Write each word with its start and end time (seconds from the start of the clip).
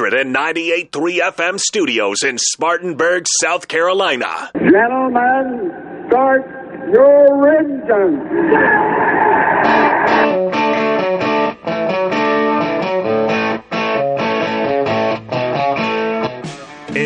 198.3 0.00 0.88
FM 1.20 1.60
studios 1.60 2.22
in 2.22 2.38
Spartanburg, 2.38 3.26
South 3.42 3.68
Carolina. 3.68 4.50
Gentlemen, 4.54 6.06
start 6.08 6.40
your 6.90 7.58
engines. 7.58 9.29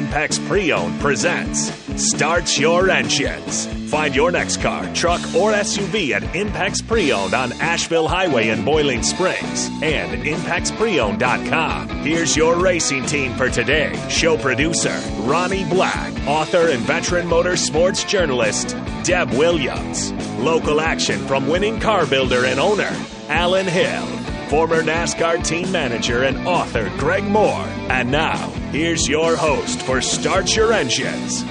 Impex 0.05 0.47
Pre-Owned 0.47 1.01
presents 1.01 1.73
Start 1.97 2.59
Your 2.59 2.91
Engines. 2.91 3.67
Find 3.91 4.15
your 4.15 4.31
next 4.31 4.61
car, 4.61 4.85
truck, 4.95 5.21
or 5.35 5.53
SUV 5.53 6.11
at 6.11 6.23
Impex 6.35 6.87
Pre-Owned 6.87 7.33
on 7.33 7.53
Asheville 7.55 8.07
Highway 8.07 8.51
in 8.51 8.67
Boiling 8.67 9.03
Springs 9.03 9.71
and 9.83 10.23
at. 10.23 11.89
Here's 12.05 12.37
your 12.37 12.57
racing 12.57 13.07
team 13.07 13.33
for 13.35 13.49
today. 13.49 13.99
Show 14.11 14.37
producer 14.37 15.01
Ronnie 15.21 15.65
Black, 15.71 16.13
author 16.27 16.69
and 16.69 16.83
veteran 16.83 17.27
motorsports 17.27 18.07
journalist 18.07 18.77
Deb 19.05 19.31
Williams. 19.31 20.13
Local 20.39 20.83
action 20.83 21.19
from 21.27 21.49
winning 21.49 21.81
car 21.81 22.05
builder 22.05 22.45
and 22.45 22.61
owner 22.61 22.95
Alan 23.29 23.67
Hill 23.67 24.24
former 24.45 24.83
NASCAR 24.83 25.47
team 25.47 25.71
manager 25.73 26.25
and 26.25 26.47
author 26.47 26.91
Greg 26.99 27.25
Moore. 27.25 27.67
And 27.89 28.11
now, 28.11 28.51
here's 28.71 29.09
your 29.09 29.37
host 29.37 29.83
for 29.83 30.01
Start 30.01 30.55
Your 30.55 30.73
Engines, 30.73 31.45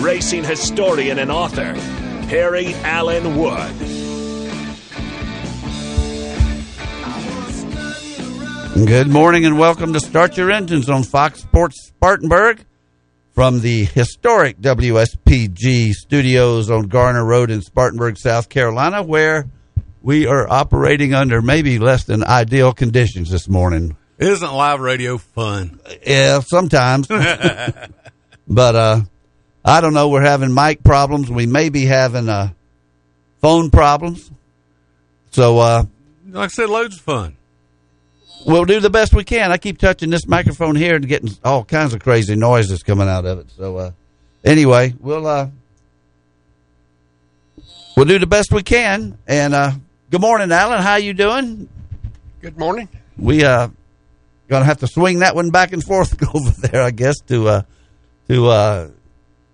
racing 0.00 0.44
historian 0.44 1.18
and 1.18 1.30
author, 1.30 1.74
Harry 2.28 2.74
Allen 2.82 3.36
Wood. 3.36 3.74
Good 8.86 9.08
morning 9.08 9.46
and 9.46 9.58
welcome 9.58 9.92
to 9.94 10.00
Start 10.00 10.36
Your 10.36 10.50
Engines 10.50 10.90
on 10.90 11.02
Fox 11.02 11.40
Sports 11.40 11.88
Spartanburg 11.88 12.64
from 13.32 13.60
the 13.60 13.84
historic 13.84 14.58
WSPG 14.60 15.92
studios 15.92 16.70
on 16.70 16.88
Garner 16.88 17.24
Road 17.24 17.50
in 17.50 17.62
Spartanburg, 17.62 18.16
South 18.18 18.48
Carolina, 18.48 19.02
where 19.02 19.46
we 20.06 20.24
are 20.24 20.48
operating 20.48 21.14
under 21.14 21.42
maybe 21.42 21.80
less 21.80 22.04
than 22.04 22.22
ideal 22.22 22.72
conditions 22.72 23.28
this 23.28 23.48
morning. 23.48 23.96
Isn't 24.18 24.52
live 24.52 24.78
radio 24.78 25.18
fun? 25.18 25.80
Yeah, 26.06 26.38
sometimes. 26.38 27.08
but 28.46 28.76
uh, 28.76 29.00
I 29.64 29.80
don't 29.80 29.94
know. 29.94 30.08
We're 30.08 30.22
having 30.22 30.54
mic 30.54 30.84
problems. 30.84 31.28
We 31.28 31.46
may 31.46 31.70
be 31.70 31.86
having 31.86 32.28
uh, 32.28 32.50
phone 33.42 33.70
problems. 33.72 34.30
So, 35.32 35.58
uh, 35.58 35.84
Like 36.28 36.44
I 36.44 36.52
said, 36.52 36.70
loads 36.70 36.98
of 36.98 37.02
fun. 37.02 37.36
we'll 38.46 38.64
do 38.64 38.78
the 38.78 38.90
best 38.90 39.12
we 39.12 39.24
can. 39.24 39.50
I 39.50 39.56
keep 39.58 39.76
touching 39.76 40.10
this 40.10 40.28
microphone 40.28 40.76
here 40.76 40.94
and 40.94 41.08
getting 41.08 41.30
all 41.44 41.64
kinds 41.64 41.94
of 41.94 42.00
crazy 42.00 42.36
noises 42.36 42.84
coming 42.84 43.08
out 43.08 43.26
of 43.26 43.40
it. 43.40 43.50
So, 43.56 43.76
uh, 43.76 43.90
anyway, 44.44 44.94
we'll 45.00 45.26
uh, 45.26 45.48
we'll 47.96 48.06
do 48.06 48.20
the 48.20 48.28
best 48.28 48.52
we 48.52 48.62
can. 48.62 49.18
And 49.26 49.52
uh, 49.52 49.72
good 50.10 50.20
morning, 50.20 50.52
Alan. 50.52 50.82
How 50.82 50.96
you 50.96 51.12
doing? 51.14 51.68
Good 52.40 52.58
morning. 52.58 52.88
We 53.16 53.44
uh 53.44 53.68
gonna 54.48 54.64
have 54.64 54.78
to 54.78 54.86
swing 54.86 55.20
that 55.20 55.34
one 55.34 55.50
back 55.50 55.72
and 55.72 55.82
forth 55.82 56.16
over 56.34 56.50
there, 56.50 56.82
I 56.82 56.90
guess, 56.90 57.16
to 57.28 57.48
uh 57.48 57.62
to 58.28 58.46
uh 58.46 58.90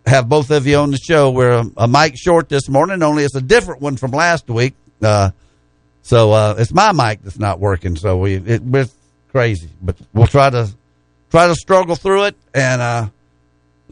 have 0.06 0.28
both 0.28 0.50
of 0.50 0.66
you 0.66 0.76
on 0.76 0.90
the 0.90 0.98
show. 0.98 1.30
We're 1.30 1.52
a, 1.52 1.64
a 1.76 1.88
mic 1.88 2.16
short 2.16 2.48
this 2.48 2.68
morning, 2.68 3.02
only 3.02 3.24
it's 3.24 3.36
a 3.36 3.40
different 3.40 3.80
one 3.80 3.96
from 3.96 4.10
last 4.10 4.48
week. 4.48 4.74
Uh 5.00 5.30
so 6.02 6.32
uh 6.32 6.54
it's 6.58 6.72
my 6.72 6.92
mic 6.92 7.22
that's 7.22 7.38
not 7.38 7.60
working, 7.60 7.96
so 7.96 8.18
we 8.18 8.34
it, 8.34 8.62
we're 8.62 8.88
crazy. 9.30 9.70
But 9.80 9.96
we'll 10.12 10.26
try 10.26 10.50
to 10.50 10.68
try 11.30 11.46
to 11.46 11.54
struggle 11.54 11.96
through 11.96 12.24
it 12.24 12.36
and 12.54 12.82
uh 12.82 13.08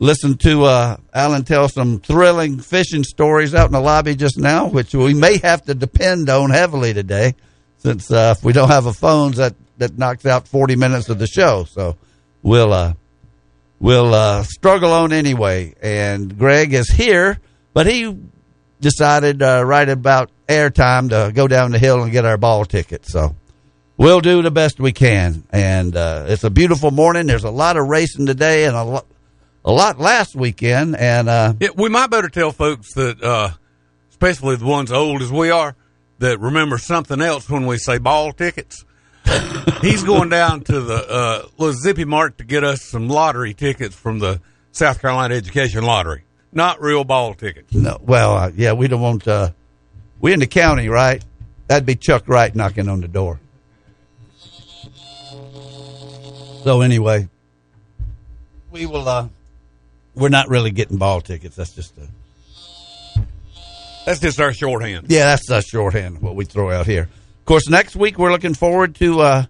listen 0.01 0.37
to 0.39 0.65
uh 0.65 0.97
Alan 1.15 1.45
tell 1.45 1.69
some 1.69 2.01
thrilling 2.01 2.59
fishing 2.59 3.05
stories 3.05 3.55
out 3.55 3.67
in 3.67 3.73
the 3.73 3.81
lobby 3.81 4.17
just 4.17 4.39
now, 4.39 4.67
which 4.67 4.93
we 4.95 5.15
may 5.15 5.39
have 5.39 5.63
to 5.67 5.75
depend 5.75 6.29
on 6.29 6.51
heavily 6.51 6.93
today 6.93 7.37
since 7.77 8.11
uh, 8.11 8.35
if 8.37 8.43
we 8.43 8.53
don't 8.53 8.71
have 8.71 8.87
a 8.87 8.93
phones 8.93 9.37
that 9.37 9.55
that 9.79 9.97
knocks 9.97 10.27
out 10.27 10.49
40 10.49 10.77
minutes 10.77 11.09
of 11.09 11.19
the 11.19 11.27
show. 11.27 11.65
So 11.65 11.97
we'll 12.43 12.73
uh 12.73 12.95
we'll 13.79 14.13
uh 14.13 14.43
struggle 14.43 14.93
on 14.93 15.13
anyway. 15.13 15.75
And 15.81 16.37
greg 16.37 16.73
is 16.73 16.89
here 16.91 17.39
but 17.73 17.87
he 17.87 18.17
decided 18.81 19.43
uh, 19.43 19.63
right 19.65 19.89
about 19.89 20.31
airtime 20.49 21.11
to 21.11 21.31
go 21.33 21.47
down 21.47 21.71
the 21.71 21.79
hill 21.79 22.03
and 22.03 22.11
get 22.11 22.25
our 22.25 22.39
ball 22.39 22.65
ticket. 22.65 23.07
So 23.07 23.37
we'll 23.97 24.21
do 24.21 24.43
the 24.43 24.51
best 24.51 24.81
we 24.81 24.93
can. 24.93 25.45
And 25.51 25.95
uh 25.95 26.25
it's 26.29 26.45
a 26.45 26.51
beautiful 26.51 26.91
morning. 26.91 27.27
There's 27.27 27.45
a 27.45 27.51
lot 27.51 27.77
of 27.77 27.87
racing 27.87 28.25
today 28.25 28.65
and 28.65 28.75
a 28.75 28.83
lot 28.83 29.07
a 29.65 29.73
lot 29.73 29.99
last 29.99 30.35
weekend 30.35 30.97
and 30.97 31.29
uh 31.29 31.53
Yeah, 31.61 31.69
we 31.75 31.89
might 31.89 32.11
better 32.11 32.29
tell 32.29 32.53
folks 32.53 32.95
that, 32.95 33.23
uh, 33.23 33.51
especially 34.11 34.57
the 34.57 34.65
ones 34.67 34.91
old 34.93 35.23
as 35.23 35.31
we 35.31 35.51
are, 35.51 35.77
that 36.19 36.41
remember 36.41 36.79
something 36.79 37.21
else 37.21 37.49
when 37.49 37.67
we 37.67 37.79
say 37.79 37.99
ball 37.99 38.33
tickets. 38.33 38.85
He's 39.83 40.03
going 40.03 40.29
down 40.29 40.63
to 40.63 40.81
the 40.81 40.95
uh, 41.09 41.47
little 41.59 41.75
Zippy 41.75 42.05
Mart 42.05 42.39
to 42.39 42.45
get 42.45 42.65
us 42.65 42.83
some 42.83 43.09
lottery 43.09 43.55
tickets 43.55 43.95
from 43.95 44.19
the 44.19 44.41
South 44.73 45.01
Carolina 45.01 45.35
Education 45.35 45.85
Lottery. 45.85 46.25
Not 46.53 46.81
real 46.81 47.05
ball 47.05 47.35
tickets. 47.35 47.73
No, 47.73 47.99
well, 48.01 48.35
uh, 48.37 48.51
yeah, 48.57 48.73
we 48.73 48.89
don't 48.89 49.01
want. 49.01 49.29
Uh, 49.29 49.51
we 50.21 50.33
in 50.33 50.41
the 50.41 50.47
county, 50.47 50.89
right? 50.89 51.23
That'd 51.69 51.87
be 51.87 51.95
Chuck 51.97 52.29
Wright 52.29 52.55
knocking 52.55 52.89
on 52.89 53.01
the 53.01 53.09
door. 53.09 53.39
So 56.65 56.81
anyway, 56.83 57.29
we 58.71 58.87
will. 58.87 59.09
uh 59.09 59.29
We're 60.21 60.29
not 60.29 60.49
really 60.49 60.71
getting 60.71 60.99
ball 60.99 61.21
tickets. 61.21 61.57
That's 61.57 61.73
just 61.75 61.97
a 61.99 62.09
That's 64.07 64.21
just 64.21 64.41
our 64.41 64.53
shorthand. 64.53 65.07
yeah. 65.09 65.25
That's 65.25 65.51
our 65.51 65.63
shorthand 65.63 66.21
what 66.23 66.35
we 66.37 66.45
throw 66.45 66.71
out 66.71 66.87
here. 66.87 67.03
Of 67.05 67.45
course, 67.45 67.69
next 67.69 67.97
week 67.97 68.19
we're 68.19 68.31
looking 68.33 68.55
forward 68.55 68.95
to 68.97 69.21
uh 69.21 69.45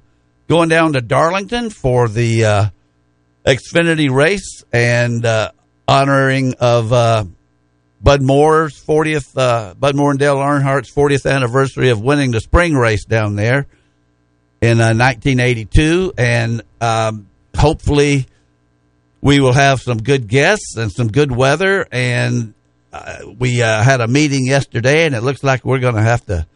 going 0.48 0.68
down 0.68 0.94
to 0.94 1.00
Darlington 1.00 1.70
for 1.70 2.08
the 2.08 2.44
uh 2.44 2.66
Xfinity 3.44 4.10
race 4.10 4.64
and 4.72 5.24
uh 5.26 5.50
honoring 5.88 6.54
of. 6.60 6.92
uh 6.92 7.24
Bud 8.02 8.22
Moore's 8.22 8.82
40th, 8.82 9.36
uh, 9.36 9.74
Bud 9.74 9.94
Moore 9.94 10.12
and 10.12 10.18
Dale 10.18 10.38
Earnhardt's 10.38 10.90
40th 10.90 11.30
anniversary 11.30 11.90
of 11.90 12.00
winning 12.00 12.30
the 12.30 12.40
spring 12.40 12.74
race 12.74 13.04
down 13.04 13.36
there 13.36 13.66
in 14.62 14.80
uh, 14.80 14.94
1982. 14.96 16.14
And 16.16 16.62
um, 16.80 17.28
hopefully 17.54 18.24
we 19.20 19.40
will 19.40 19.52
have 19.52 19.80
some 19.80 19.98
good 19.98 20.28
guests 20.28 20.76
and 20.76 20.90
some 20.90 21.08
good 21.08 21.30
weather. 21.30 21.86
And 21.90 22.54
uh, 22.92 23.18
we 23.38 23.62
uh, 23.62 23.82
had 23.82 24.00
a 24.00 24.08
meeting 24.08 24.46
yesterday, 24.46 25.06
and 25.06 25.14
it 25.14 25.22
looks 25.22 25.42
like 25.42 25.64
we're 25.64 25.78
going 25.78 25.94
to 25.94 26.02
have 26.02 26.24
to 26.26 26.46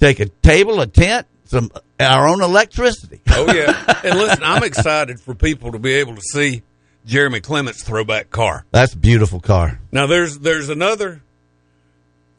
take 0.00 0.20
a 0.20 0.26
table, 0.26 0.80
a 0.80 0.86
tent, 0.86 1.26
some 1.44 1.70
our 2.00 2.28
own 2.28 2.42
electricity. 2.42 3.20
Oh, 3.30 3.52
yeah. 3.52 4.00
and 4.04 4.18
listen, 4.18 4.42
I'm 4.42 4.64
excited 4.64 5.20
for 5.20 5.34
people 5.34 5.72
to 5.72 5.78
be 5.78 5.94
able 5.94 6.14
to 6.14 6.22
see 6.22 6.62
Jeremy 7.06 7.40
Clements' 7.40 7.82
throwback 7.82 8.30
car. 8.30 8.64
That's 8.70 8.94
a 8.94 8.98
beautiful 8.98 9.40
car. 9.40 9.80
Now 9.92 10.06
there's 10.06 10.38
there's 10.38 10.70
another 10.70 11.22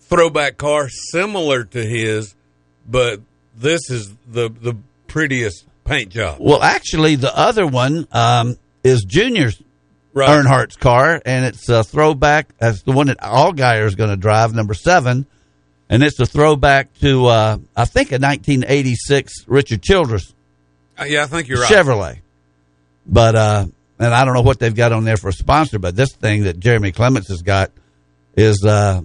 throwback 0.01 0.57
car 0.57 0.89
similar 0.89 1.63
to 1.63 1.85
his, 1.85 2.35
but 2.87 3.21
this 3.55 3.89
is 3.89 4.13
the 4.27 4.49
the 4.49 4.75
prettiest 5.07 5.65
paint 5.83 6.09
job. 6.09 6.37
Well, 6.39 6.61
actually, 6.61 7.15
the 7.15 7.35
other 7.37 7.67
one 7.67 8.07
um, 8.11 8.57
is 8.83 9.03
Junior's 9.03 9.61
Right. 10.15 10.29
Earnhardt's 10.29 10.77
car, 10.77 11.21
and 11.25 11.43
it's 11.43 11.67
a 11.67 11.83
throwback. 11.83 12.57
That's 12.57 12.83
the 12.83 12.93
one 12.93 13.07
that 13.07 13.19
Allgaier 13.19 13.85
is 13.85 13.95
going 13.95 14.11
to 14.11 14.15
drive, 14.15 14.55
number 14.55 14.73
seven, 14.73 15.25
and 15.89 16.01
it's 16.01 16.17
a 16.21 16.25
throwback 16.25 16.93
to 17.01 17.25
uh, 17.25 17.57
I 17.75 17.83
think 17.83 18.11
a 18.11 18.17
1986 18.17 19.45
Richard 19.45 19.81
Childress 19.81 20.33
Uh, 20.97 21.03
yeah, 21.03 21.23
I 21.23 21.25
think 21.25 21.49
you're 21.49 21.59
right. 21.59 21.69
Chevrolet. 21.69 22.19
But 23.05 23.35
uh, 23.35 23.65
and 23.99 24.13
I 24.13 24.23
don't 24.23 24.33
know 24.33 24.41
what 24.41 24.57
they've 24.57 24.73
got 24.73 24.93
on 24.93 25.03
there 25.03 25.17
for 25.17 25.27
a 25.27 25.33
sponsor, 25.33 25.79
but 25.79 25.97
this 25.97 26.13
thing 26.13 26.43
that 26.43 26.59
Jeremy 26.59 26.93
Clements 26.93 27.27
has 27.27 27.41
got 27.41 27.71
is 28.37 28.63
uh, 28.65 29.01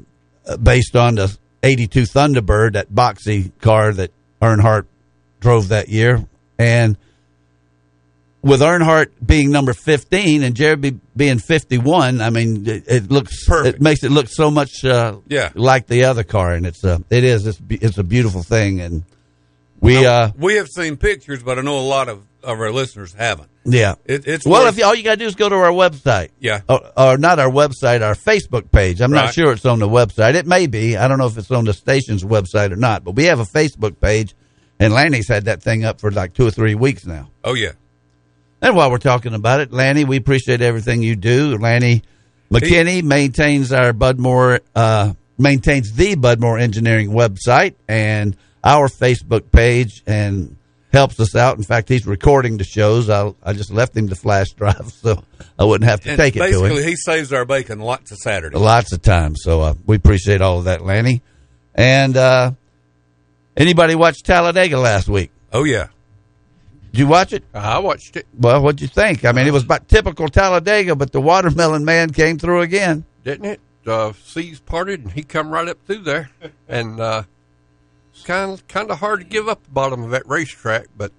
based 0.63 0.95
on 0.95 1.17
the 1.17 1.37
'82 1.65 2.03
Thunderbird, 2.03 2.75
that 2.75 2.89
boxy 2.89 3.51
car 3.61 3.93
that 3.93 4.13
Earnhardt 4.41 4.87
drove 5.41 5.69
that 5.69 5.89
year, 5.89 6.25
and 6.57 6.97
with 8.43 8.61
Earnhardt 8.61 9.09
being 9.25 9.51
number 9.51 9.73
15 9.75 10.43
and 10.43 10.55
Jeremy 10.55 10.99
being 11.17 11.39
51, 11.39 12.21
I 12.21 12.31
mean, 12.31 12.67
it, 12.67 12.85
it 12.87 13.11
looks 13.11 13.47
Perfect. 13.47 13.77
It 13.77 13.83
makes 13.83 14.03
it 14.05 14.11
look 14.11 14.29
so 14.29 14.51
much 14.51 14.85
uh, 14.85 15.19
Yeah. 15.29 15.51
like 15.55 15.87
the 15.87 16.05
other 16.05 16.25
car, 16.25 16.53
and 16.53 16.65
it's 16.67 16.83
uh, 16.85 16.99
it 17.11 17.25
is 17.25 17.47
it's, 17.47 17.61
it's 17.69 17.99
a 17.99 18.05
beautiful 18.05 18.43
thing, 18.43 18.81
and 18.81 19.03
we 19.81 20.07
uh, 20.07 20.31
we 20.39 20.55
have 20.57 20.69
seen 20.69 20.97
pictures, 20.97 21.43
but 21.43 21.59
I 21.59 21.63
know 21.63 21.79
a 21.79 21.81
lot 21.81 22.09
of, 22.09 22.23
of 22.43 22.59
our 22.61 22.71
listeners 22.73 23.13
haven't. 23.13 23.49
yeah. 23.65 23.95
It, 24.07 24.27
it's 24.27 24.47
Well, 24.47 24.65
worth- 24.65 24.73
if 24.75 24.79
you, 24.79 24.85
all 24.85 24.95
you 24.95 25.03
got 25.03 25.13
to 25.13 25.17
do 25.19 25.27
is 25.27 25.35
go 25.35 25.49
to 25.51 25.55
our 25.57 25.71
website. 25.73 26.31
Yeah. 26.39 26.61
Or, 26.69 26.81
or 26.97 27.19
not 27.19 27.39
our 27.39 27.51
website, 27.51 28.01
our 28.03 28.15
Facebook 28.15 28.71
page. 28.73 29.01
I'm 29.03 29.11
not 29.11 29.35
sure 29.35 29.53
it's 29.53 29.67
on 29.67 29.79
the 29.81 29.89
website. 29.89 30.35
It 30.35 30.47
may 30.47 30.67
be. 30.67 30.97
I 30.97 31.09
don't 31.09 31.19
know 31.19 31.27
if 31.27 31.37
it's 31.37 31.51
on 31.51 31.65
the 31.67 31.73
station's 31.75 32.25
website 32.25 32.73
or 32.73 32.77
not, 32.77 33.05
but 33.05 33.13
we 33.17 33.25
have 33.25 33.41
a 33.41 33.45
Facebook 33.45 34.01
page, 34.01 34.35
and 34.79 34.93
Lanny's 34.95 35.29
had 35.29 35.45
that 35.45 35.63
thing 35.63 35.85
up 35.85 36.01
for 36.01 36.11
like 36.11 36.33
two 36.35 36.47
or 36.47 36.51
three 36.51 36.75
weeks 36.75 37.05
now. 37.07 37.31
oh 37.45 37.55
yeah, 37.55 37.73
And 38.63 38.77
while 38.77 38.91
we're 38.91 38.99
talking 38.99 39.35
about 39.35 39.61
it, 39.61 39.73
Lanny, 39.73 40.05
we 40.05 40.17
appreciate 40.17 40.61
everything 40.61 41.03
you 41.03 41.17
do. 41.17 41.57
Lanny 41.59 42.03
McKinney 42.51 43.03
maintains 43.03 43.73
our 43.73 43.93
Bud 43.93 44.19
Moore, 44.19 44.61
uh, 44.75 45.15
maintains 45.39 45.93
the 45.93 46.15
Bud 46.15 46.41
Moore 46.41 46.59
Engineering 46.59 47.11
website 47.11 47.75
and 47.89 48.37
our 48.63 48.89
Facebook 48.89 49.51
page 49.51 50.03
and 50.07 50.57
helps 50.93 51.19
us 51.21 51.35
out. 51.35 51.57
In 51.57 51.63
fact, 51.63 51.89
he's 51.89 52.07
recording 52.07 52.59
the 52.59 52.65
shows. 52.65 53.09
I, 53.09 53.33
I 53.43 53.53
just 53.55 53.71
left 53.71 53.97
him 53.97 54.09
the 54.09 54.17
flash 54.17 54.49
drive 54.51 54.93
so 55.03 55.23
I 55.59 55.65
wouldn't 55.65 55.89
have 55.89 56.01
to 56.03 56.11
And 56.11 56.19
take 56.19 56.37
it 56.37 56.41
to 56.41 56.45
him 56.45 56.61
basically, 56.61 56.85
he 56.85 56.97
saves 56.97 57.33
our 57.33 57.45
bacon 57.47 57.79
lots 57.79 58.11
of 58.13 58.19
Saturdays. 58.19 58.61
lots 58.61 58.93
of 58.93 59.01
times. 59.01 59.41
So 59.43 59.63
uh, 59.63 59.75
we 59.87 59.97
appreciate 59.97 60.43
all 60.43 60.59
of 60.59 60.65
that, 60.65 60.85
Lanny. 60.85 61.23
And 61.75 62.17
uh, 62.17 62.51
anybody 63.57 63.95
watch 63.95 64.23
Talladega 64.23 64.79
last 64.79 65.09
week? 65.09 65.31
Oh 65.53 65.65
yeah, 65.65 65.87
Did 66.93 66.99
you 66.99 67.07
watch 67.07 67.33
it? 67.33 67.45
I 67.55 67.79
watched 67.79 68.17
it, 68.17 68.27
Well, 68.39 68.63
what'd 68.63 68.81
you 68.81 68.89
think? 68.89 69.25
I 69.25 69.33
mean, 69.33 69.47
it 69.47 69.53
was 69.53 69.63
about 69.65 69.89
typical 69.89 70.29
Talladega, 70.29 70.97
but 70.97 71.13
the 71.13 71.21
watermelon 71.21 71.85
man 71.85 72.11
came 72.11 72.39
through 72.39 72.63
again. 72.63 73.05
didn't 73.25 73.47
it? 73.47 73.61
Uh, 73.87 74.13
seas 74.25 74.61
parted, 74.61 75.03
and 75.05 75.13
he 75.13 75.23
come 75.23 75.51
right 75.51 75.67
up 75.69 75.79
through 75.87 76.03
there, 76.03 76.31
and 76.69 77.01
uh, 77.01 77.23
it's 78.13 78.23
kind 78.25 78.53
of 78.53 78.67
kind 78.69 78.91
of 78.91 78.99
hard 78.99 79.21
to 79.21 79.27
give 79.27 79.49
up 79.49 79.63
the 79.65 79.71
bottom 79.71 80.03
of 80.05 80.11
that 80.11 80.27
racetrack, 80.29 80.87
but 80.97 81.13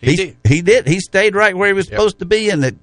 he, 0.00 0.10
He 0.12 0.16
did. 0.16 0.36
he 0.44 0.62
did. 0.62 0.86
He 0.86 1.00
stayed 1.00 1.34
right 1.34 1.56
where 1.56 1.66
he 1.66 1.72
was 1.74 1.86
Yep. 1.90 1.98
supposed 1.98 2.18
to 2.20 2.26
be, 2.26 2.48
and 2.48 2.62
the 2.62 2.76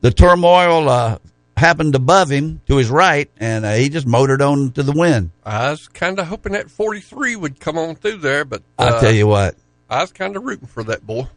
the 0.00 0.10
turmoil 0.10 0.88
uh, 0.88 1.18
happened 1.58 1.94
above 1.94 2.30
him 2.30 2.60
to 2.68 2.76
his 2.76 2.88
right, 2.88 3.30
and 3.38 3.64
uh, 3.66 3.74
he 3.74 3.88
just 3.90 4.06
motored 4.06 4.40
on 4.40 4.70
to 4.72 4.82
the 4.82 4.92
win. 4.92 5.30
I 5.44 5.70
was 5.70 5.86
kind 5.86 6.18
of 6.18 6.26
hoping 6.28 6.52
that 6.52 6.70
43 6.70 7.36
would 7.36 7.60
come 7.60 7.76
on 7.76 7.96
through 7.96 8.18
there, 8.18 8.44
but 8.46 8.62
uh, 8.78 8.82
I'll 8.94 9.00
tell 9.00 9.12
you 9.14 9.26
what, 9.26 9.56
I 9.88 10.00
was 10.00 10.12
kind 10.12 10.36
of 10.36 10.44
rooting 10.44 10.66
for 10.66 10.82
that 10.84 11.06
boy. 11.06 11.28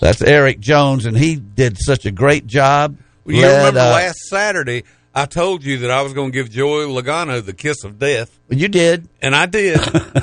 that's 0.00 0.22
Erik 0.22 0.60
Jones, 0.60 1.06
and 1.06 1.16
he 1.16 1.36
did 1.36 1.76
such 1.78 2.06
a 2.06 2.10
great 2.10 2.46
job. 2.46 2.96
Well, 3.24 3.36
you 3.36 3.42
Led, 3.42 3.58
remember 3.58 3.80
uh, 3.80 3.90
last 3.92 4.18
Saturday 4.28 4.84
I 5.14 5.26
told 5.26 5.64
you 5.64 5.78
that 5.78 5.90
I 5.90 6.02
was 6.02 6.12
going 6.12 6.32
to 6.32 6.36
give 6.36 6.50
Joey 6.50 6.86
Logano 6.86 7.44
the 7.44 7.52
kiss 7.52 7.84
of 7.84 7.98
death, 7.98 8.38
You 8.48 8.68
did, 8.68 9.08
and 9.20 9.34
I 9.34 9.46
did. 9.46 9.80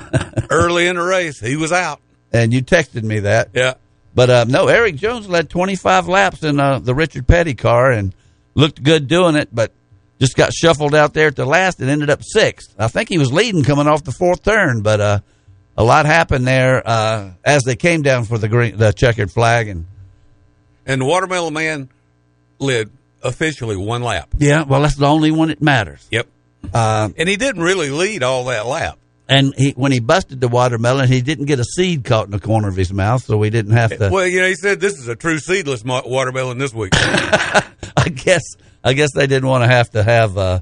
Early 0.50 0.88
in 0.88 0.96
the 0.96 1.04
race, 1.04 1.40
he 1.40 1.56
was 1.56 1.72
out. 1.72 2.00
and 2.32 2.54
you 2.54 2.62
texted 2.62 3.04
me 3.04 3.20
that. 3.20 3.50
Yeah, 3.54 3.74
But 4.14 4.30
uh, 4.30 4.46
no, 4.48 4.68
Erik 4.68 4.96
Jones 4.96 5.28
led 5.28 5.50
25 5.50 6.08
laps 6.08 6.44
in 6.44 6.60
uh, 6.60 6.80
the 6.80 6.96
Richard 6.96 7.28
Petty 7.28 7.54
car 7.56 7.92
and 7.92 8.14
looked 8.54 8.82
good 8.82 9.08
doing 9.08 9.36
it, 9.36 9.50
but 9.54 9.72
just 10.20 10.36
got 10.38 10.54
shuffled 10.54 10.96
out 10.96 11.14
there 11.14 11.28
at 11.28 11.36
the 11.36 11.46
last 11.46 11.80
and 11.82 11.90
ended 11.90 12.10
up 12.10 12.22
sixth. 12.24 12.74
I 12.80 12.88
think 12.88 13.10
he 13.10 13.18
was 13.18 13.34
leading 13.34 13.64
coming 13.64 13.88
off 13.88 14.04
the 14.04 14.12
fourth 14.14 14.44
turn, 14.44 14.82
but 14.82 15.02
uh, 15.02 15.20
a 15.77 15.83
lot 15.83 16.06
happened 16.06 16.48
there 16.48 16.81
uh, 16.88 17.31
as 17.44 17.63
they 17.63 17.75
came 17.75 18.01
down 18.01 18.25
for 18.25 18.38
the 18.38 18.48
green, 18.48 18.77
the 18.77 18.92
checkered 18.94 19.31
flag. 19.31 19.68
And 19.68 19.86
and 20.86 21.01
the 21.01 21.06
Watermelon 21.06 21.54
Man 21.54 21.89
led 22.60 22.89
officially 23.24 23.75
one 23.75 24.04
lap. 24.04 24.30
yeah, 24.38 24.63
well, 24.63 24.81
that's 24.81 24.95
the 24.95 25.07
only 25.07 25.31
one 25.31 25.48
that 25.50 25.62
matters. 25.62 26.07
Yep, 26.12 26.27
Uh, 26.74 27.10
and 27.18 27.27
he 27.27 27.38
didn't 27.38 27.63
really 27.63 27.89
lead 27.89 28.22
all 28.24 28.45
that 28.45 28.66
lap. 28.68 28.98
and 29.27 29.54
he, 29.57 29.72
when 29.72 29.92
he 29.92 30.00
busted 30.00 30.39
the 30.39 30.48
watermelon, 30.48 31.07
he 31.07 31.22
didn't 31.22 31.45
get 31.45 31.60
a 31.60 31.63
seed 31.63 32.04
caught 32.06 32.25
in 32.25 32.31
the 32.31 32.39
corner 32.39 32.68
of 32.68 32.75
his 32.75 32.94
mouth, 32.94 33.24
so 33.24 33.36
we 33.38 33.50
didn't 33.50 33.72
have 33.74 33.98
to. 33.98 34.10
Well, 34.12 34.27
you 34.27 34.42
know, 34.42 34.48
he 34.48 34.54
said 34.56 34.80
this 34.80 34.94
is 35.00 35.07
a 35.07 35.16
true 35.16 35.39
seedless 35.39 35.83
watermelon 35.83 36.60
this 36.60 36.74
week. 36.74 36.92
I 36.95 38.10
guess 38.13 38.44
I 38.83 38.94
guess 38.94 39.10
they 39.16 39.25
didn't 39.25 39.50
want 39.50 39.63
to 39.63 39.68
have 39.68 39.89
to 39.92 40.04
have 40.04 40.38
uh, 40.38 40.60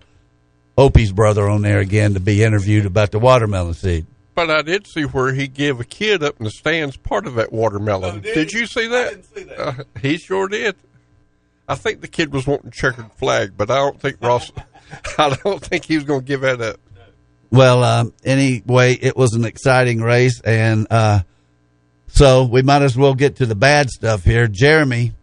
Opie's 0.78 1.12
brother 1.12 1.50
on 1.50 1.62
there 1.62 1.80
again 1.80 2.14
to 2.14 2.22
be 2.22 2.42
interviewed 2.44 2.86
about 2.86 3.12
the 3.12 3.20
watermelon 3.20 3.74
seed. 3.74 4.06
But 4.36 4.50
I 4.50 4.62
did 4.64 4.88
see 4.88 5.04
where 5.04 5.34
he 5.34 5.48
gave 5.48 5.80
a 5.80 5.84
kid 5.84 6.24
up 6.24 6.36
in 6.40 6.46
the 6.46 6.52
stands 6.52 6.98
part 6.98 7.28
of 7.28 7.36
that 7.36 7.54
watermelon. 7.54 8.18
Oh, 8.18 8.20
did 8.20 8.34
did 8.34 8.52
you 8.52 8.66
see 8.66 8.88
that? 8.88 9.08
I 9.08 9.10
didn't 9.10 9.36
see 9.36 9.44
that. 9.44 9.60
Uh, 9.60 9.84
he 10.02 10.18
sure 10.18 10.48
did. 10.48 10.76
I 11.68 11.76
think 11.76 12.02
the 12.02 12.08
kid 12.08 12.34
was 12.34 12.46
wanting 12.46 12.72
checkered 12.72 13.12
flag, 13.14 13.54
but 13.56 13.70
I 13.70 13.78
don't 13.78 14.00
think 14.00 14.18
Ross. 14.22 14.52
I 15.18 15.36
don't 15.44 15.64
think 15.64 15.86
he 15.86 15.96
was 15.96 16.04
going 16.04 16.22
to 16.22 16.26
give 16.26 16.42
that 16.42 16.62
up. 16.62 16.80
Well, 17.52 17.84
um, 17.84 18.14
anyway, 18.24 18.94
it 18.94 19.16
was 19.16 19.34
an 19.34 19.46
exciting 19.46 20.02
race, 20.02 20.42
and 20.42 20.88
uh, 20.90 21.22
so 22.08 22.46
we 22.46 22.64
might 22.64 22.82
as 22.82 22.98
well 22.98 23.14
get 23.14 23.38
to 23.38 23.46
the 23.46 23.56
bad 23.56 23.90
stuff 23.90 24.24
here. 24.24 24.48
Jeremy 24.48 25.14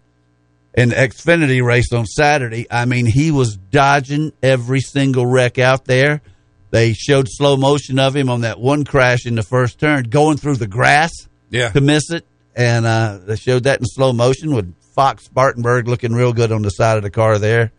in 0.74 0.90
the 0.90 0.94
Xfinity 0.94 1.64
race 1.64 1.92
on 1.92 2.06
Saturday, 2.06 2.66
I 2.70 2.84
mean, 2.84 3.06
he 3.06 3.32
was 3.32 3.56
dodging 3.56 4.32
every 4.42 4.80
single 4.80 5.26
wreck 5.26 5.58
out 5.58 5.84
there. 5.86 6.22
They 6.70 6.92
showed 6.92 7.26
slow 7.28 7.56
motion 7.56 7.98
of 7.98 8.14
him 8.14 8.28
on 8.30 8.42
that 8.42 8.60
one 8.60 8.84
crash 8.84 9.26
in 9.26 9.34
the 9.34 9.42
first 9.42 9.78
turn, 9.80 10.04
going 10.04 10.36
through 10.36 10.56
the 10.56 10.66
grass 10.68 11.10
Yeah. 11.50 11.70
to 11.70 11.80
miss 11.80 12.10
it, 12.10 12.24
and 12.54 12.86
uh, 12.86 13.18
they 13.24 13.36
showed 13.36 13.64
that 13.64 13.80
in 13.80 13.86
slow 13.86 14.12
motion 14.12 14.54
with 14.54 14.72
Fox 14.94 15.24
Spartanburg 15.24 15.88
looking 15.88 16.12
real 16.12 16.32
good 16.32 16.52
on 16.52 16.62
the 16.62 16.70
side 16.70 16.96
of 16.96 17.02
the 17.02 17.10
car 17.10 17.38
there. 17.38 17.72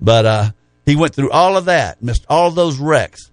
But 0.00 0.26
uh, 0.26 0.50
he 0.86 0.94
went 0.96 1.14
through 1.14 1.30
all 1.30 1.56
of 1.56 1.64
that, 1.66 2.02
missed 2.02 2.24
all 2.28 2.50
those 2.50 2.78
wrecks 2.78 3.30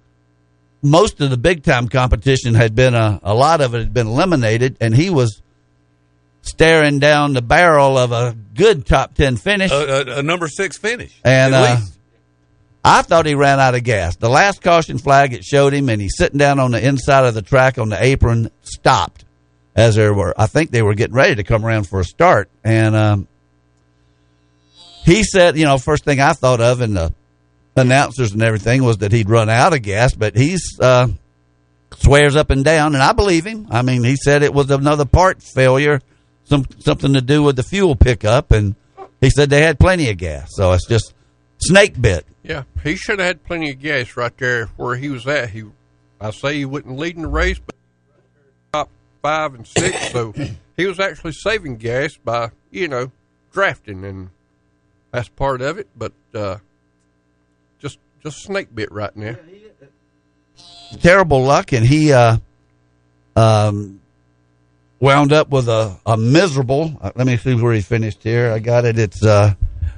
most 0.82 1.20
of 1.20 1.32
the 1.32 1.38
big 1.38 1.64
time 1.64 1.88
competition 1.90 2.54
had 2.54 2.76
been 2.76 2.94
a, 2.94 3.20
a 3.24 3.34
lot 3.34 3.60
of 3.60 3.74
it 3.74 3.80
had 3.80 3.94
been 3.94 4.06
eliminated, 4.06 4.78
and 4.80 4.96
he 4.96 5.10
was 5.10 5.42
staring 6.44 7.00
down 7.00 7.34
the 7.34 7.42
barrel 7.42 7.98
of 7.98 8.12
a 8.12 8.36
good 8.54 8.86
top 8.86 9.16
ten 9.16 9.36
finish. 9.36 9.72
a, 9.72 9.76
a, 10.16 10.20
a 10.20 10.22
number 10.24 10.48
six 10.48 10.78
finish. 10.78 11.20
and 11.24 11.56
uh. 11.56 11.78
I 12.88 13.02
thought 13.02 13.26
he 13.26 13.34
ran 13.34 13.60
out 13.60 13.74
of 13.74 13.84
gas. 13.84 14.16
The 14.16 14.30
last 14.30 14.62
caution 14.62 15.00
flag 15.00 15.34
it 15.34 15.44
showed 15.44 15.74
him, 15.74 15.90
and 15.90 16.00
he's 16.00 16.16
sitting 16.16 16.38
down 16.38 16.60
on 16.60 16.70
the 16.70 16.88
inside 16.88 17.26
of 17.26 17.34
the 17.34 17.42
track 17.42 17.80
on 17.80 17.90
the 17.90 18.02
apron, 18.02 18.52
stopped 18.62 19.26
as 19.76 19.96
there 19.96 20.14
were. 20.14 20.36
I 20.38 20.46
think 20.46 20.70
they 20.70 20.84
were 20.84 20.94
getting 20.94 21.16
ready 21.16 21.34
to 21.34 21.44
come 21.44 21.66
around 21.66 21.90
for 21.90 22.00
a 22.00 22.06
start, 22.06 22.48
and 22.64 22.96
um, 22.96 23.28
he 25.04 25.24
said, 25.24 25.58
you 25.58 25.66
know, 25.66 25.80
first 25.80 26.06
thing 26.06 26.20
I 26.20 26.34
thought 26.34 26.62
of, 26.62 26.82
and 26.82 26.96
the 26.96 27.12
announcers 27.76 28.34
and 28.34 28.44
everything 28.44 28.84
was 28.84 29.00
that 29.00 29.12
he'd 29.12 29.32
run 29.32 29.50
out 29.50 29.74
of 29.74 29.82
gas, 29.82 30.14
but 30.14 30.36
he's 30.36 30.80
uh, 30.80 31.08
swears 31.98 32.36
up 32.36 32.52
and 32.52 32.64
down, 32.64 32.94
and 32.94 33.02
I 33.02 33.14
believe 33.14 33.46
him. 33.46 33.66
I 33.72 33.82
mean, 33.82 34.04
he 34.04 34.16
said 34.16 34.44
it 34.44 34.54
was 34.54 34.70
another 34.70 35.06
part 35.06 35.42
failure, 35.42 36.02
some 36.44 36.68
something 36.82 37.14
to 37.14 37.22
do 37.22 37.42
with 37.42 37.56
the 37.56 37.64
fuel 37.64 37.96
pickup, 37.96 38.52
and 38.52 38.76
he 39.22 39.32
said 39.32 39.50
they 39.50 39.64
had 39.64 39.80
plenty 39.80 40.12
of 40.12 40.18
gas, 40.18 40.52
so 40.52 40.72
it's 40.74 40.88
just 40.88 41.16
snake 41.58 42.00
bit. 42.00 42.28
Yeah, 42.48 42.64
he 42.84 42.96
should 42.96 43.18
have 43.18 43.26
had 43.26 43.44
plenty 43.44 43.72
of 43.72 43.80
gas 43.80 44.16
right 44.16 44.36
there 44.38 44.68
where 44.78 44.96
he 44.96 45.10
was 45.10 45.26
at. 45.26 45.50
He, 45.50 45.64
I 46.22 46.30
say 46.30 46.58
he 46.58 46.66
wasn't 46.66 47.00
leading 47.00 47.24
the 47.24 47.28
race, 47.28 47.60
but 47.60 47.76
top 48.72 48.90
five 49.24 49.56
and 49.56 49.66
six, 49.66 50.12
so 50.12 50.34
he 50.78 50.86
was 50.86 51.00
actually 51.00 51.32
saving 51.32 51.78
gas 51.78 52.18
by 52.18 52.52
you 52.70 52.88
know 52.88 53.12
drafting, 53.52 54.06
and 54.06 54.30
that's 55.10 55.28
part 55.30 55.62
of 55.62 55.80
it. 55.80 55.88
But 55.98 56.14
uh, 56.36 56.58
just 57.80 57.98
just 58.22 58.44
snake 58.44 58.74
bit 58.76 58.92
right 58.92 59.16
now. 59.16 59.38
terrible 61.02 61.42
luck, 61.42 61.72
and 61.74 61.84
he 61.84 62.14
uh, 62.14 62.38
um, 63.36 64.02
wound 65.00 65.34
up 65.34 65.50
with 65.50 65.68
a, 65.68 66.00
a 66.06 66.16
miserable. 66.16 66.96
Uh, 67.02 67.12
let 67.16 67.26
me 67.26 67.38
see 67.38 67.56
where 67.56 67.74
he 67.74 67.82
finished 67.82 68.22
here. 68.22 68.52
I 68.52 68.60
got 68.60 68.86
it. 68.86 69.00
It's 69.00 69.26
uh, 69.26 69.56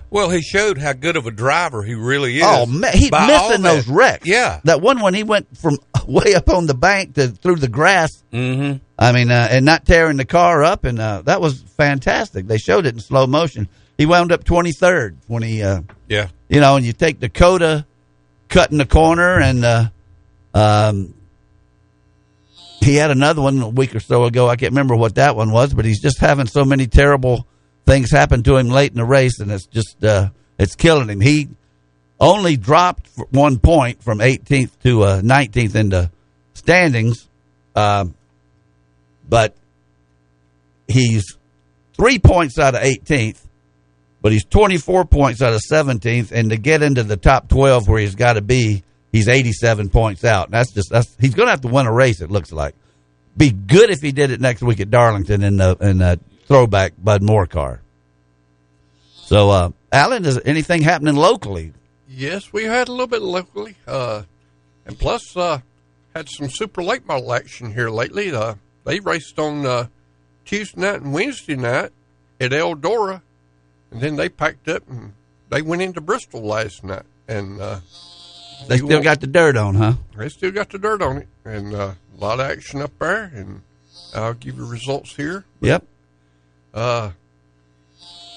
Well, 0.10 0.30
he 0.30 0.42
showed 0.42 0.78
how 0.78 0.94
good 0.94 1.18
of 1.18 1.26
a 1.28 1.32
driver 1.32 1.84
he 1.84 1.94
really 1.94 2.38
is. 2.38 2.44
oh 2.46 2.66
man, 2.66 2.94
he 2.94 3.10
by 3.10 3.22
all 3.22 3.28
missing 3.50 3.62
that- 3.64 3.74
those 3.76 3.88
wrecks. 3.88 4.26
Yeah. 4.28 4.62
that 4.64 4.82
one 4.82 5.02
when 5.02 5.14
he 5.14 5.24
went 5.24 5.58
from 5.58 5.78
way 6.08 6.34
up 6.36 6.50
on 6.50 6.66
the 6.66 6.74
bank 6.74 7.16
to 7.16 7.28
through 7.28 7.58
the 7.58 7.68
grass. 7.68 8.24
Mm-hmm. 8.32 8.78
I 9.00 9.12
mean, 9.12 9.30
uh, 9.30 9.48
and 9.52 9.66
not 9.66 9.86
tearing 9.86 10.18
the 10.18 10.26
car 10.26 10.64
up, 10.64 10.86
and 10.86 11.00
uh, 11.00 11.22
that 11.24 11.42
was 11.42 11.62
fantastic. 11.62 12.48
They 12.48 12.58
showed 12.58 12.86
it 12.86 12.94
in 12.96 13.00
slow 13.02 13.28
motion. 13.28 13.68
He 13.98 14.06
wound 14.06 14.32
up 14.32 14.44
twenty 14.44 14.72
third 14.72 15.18
when 15.28 15.44
he, 15.44 15.62
uh, 15.62 15.82
Yeah. 16.08 16.30
you 16.50 16.62
know, 16.62 16.76
and 16.78 16.86
you 16.86 16.94
take 16.94 17.20
Dakota 17.20 17.86
cutting 18.48 18.78
the 18.78 18.86
corner, 18.86 19.40
and 19.40 19.66
uh, 19.66 19.90
um, 20.54 21.14
he 22.80 22.96
had 22.96 23.12
another 23.12 23.42
one 23.42 23.60
a 23.62 23.68
week 23.70 23.96
or 23.96 24.00
so 24.00 24.24
ago. 24.26 24.48
I 24.48 24.56
can't 24.56 24.72
remember 24.72 24.96
what 24.96 25.16
that 25.16 25.36
one 25.36 25.52
was, 25.52 25.74
but 25.74 25.84
he's 25.86 26.02
just 26.02 26.20
having 26.20 26.48
so 26.48 26.64
many 26.64 26.88
terrible 26.88 27.46
things 27.88 28.12
happen 28.12 28.44
to 28.44 28.58
him 28.58 28.68
late 28.68 28.92
in 28.92 28.98
the 28.98 29.06
race, 29.06 29.40
and 29.40 29.50
it's 29.52 29.66
just 29.66 30.04
uh, 30.04 30.30
it's 30.60 30.76
killing 30.76 31.10
him. 31.10 31.22
He 31.22 31.48
only 32.20 32.58
dropped 32.58 33.10
one 33.32 33.58
point 33.58 34.04
from 34.04 34.20
18th 34.20 34.72
to 34.84 35.04
uh, 35.04 35.22
19th 35.22 35.76
in 35.76 35.90
the 35.90 36.12
standings, 36.54 37.28
um, 37.76 38.14
but 39.28 39.56
he's 40.88 41.38
three 41.94 42.20
points 42.20 42.60
out 42.60 42.76
of 42.76 42.82
18th, 42.82 43.40
but 44.22 44.32
he's 44.32 44.46
24 44.46 45.06
points 45.06 45.42
out 45.42 45.54
of 45.54 45.62
17th, 45.72 46.32
and 46.32 46.50
to 46.50 46.58
get 46.58 46.84
into 46.84 47.04
the 47.04 47.18
top 47.18 47.48
12 47.48 47.88
where 47.88 48.00
he's 48.00 48.16
got 48.16 48.34
to 48.34 48.42
be, 48.42 48.84
he's 49.12 49.30
87 49.30 49.90
points 49.90 50.26
out. 50.26 50.52
That's 50.52 50.74
just 50.74 50.90
that's 50.92 51.16
he's 51.20 51.36
going 51.36 51.48
to 51.48 51.52
have 51.52 51.62
to 51.62 51.70
win 51.70 51.88
a 51.88 51.94
race. 51.94 52.22
It 52.22 52.30
looks 52.30 52.52
like. 52.52 52.76
Be 53.38 53.52
good 53.52 53.92
if 53.92 54.02
he 54.02 54.12
did 54.12 54.32
it 54.32 54.42
next 54.42 54.64
week 54.64 54.80
at 54.80 54.90
Darlington 54.90 55.44
in 55.44 55.58
the 55.58 55.78
in 55.80 56.00
that 56.00 56.20
throwback 56.48 56.94
Bud 56.98 57.22
Moore 57.22 57.46
car. 57.46 57.82
So, 59.16 59.50
uh, 59.50 59.70
Alan, 59.92 60.26
is 60.26 60.40
anything 60.46 60.82
happening 60.82 61.16
locally? 61.16 61.74
Yes, 62.10 62.52
we 62.54 62.64
had 62.64 62.88
a 62.88 62.92
little 62.92 63.08
bit 63.08 63.22
locally, 63.22 63.76
uh, 63.86 64.24
and 64.86 64.98
plus 64.98 65.36
uh, 65.36 65.60
had 66.16 66.30
some 66.30 66.50
super 66.50 66.82
late 66.82 67.06
model 67.06 67.34
action 67.34 67.74
here 67.74 67.90
lately. 67.90 68.34
Uh, 68.34 68.56
they 68.86 69.00
raced 69.02 69.38
on 69.38 69.66
uh, 69.66 69.88
Tuesday 70.46 70.80
night 70.82 71.02
and 71.02 71.14
Wednesday 71.14 71.56
night, 71.58 71.92
at 72.40 72.52
Eldora, 72.52 73.22
and 73.92 74.02
then 74.02 74.16
they 74.16 74.30
packed 74.30 74.68
up 74.68 74.84
and 74.90 75.14
they 75.50 75.62
went 75.62 75.82
into 75.82 76.02
Bristol 76.02 76.42
last 76.42 76.84
night, 76.84 77.04
and 77.28 77.60
uh, 77.60 77.80
They 78.68 78.78
still 78.78 79.02
got 79.02 79.22
the 79.22 79.28
dirt 79.28 79.58
on, 79.58 79.76
huh? 79.76 79.94
they 80.18 80.30
still 80.30 80.52
got 80.52 80.70
the 80.70 80.78
dirt 80.78 81.02
on 81.02 81.18
it, 81.18 81.28
and 81.46 81.74
uh, 81.74 81.94
a 82.16 82.20
lot 82.20 82.40
of 82.40 82.50
action 82.50 82.82
up 82.82 82.92
there. 83.00 83.32
And 83.34 83.62
I'll 84.14 84.34
give 84.34 84.58
you 84.58 84.66
results 84.66 85.16
here. 85.16 85.46
Yep. 85.62 85.84
Uh, 86.78 87.12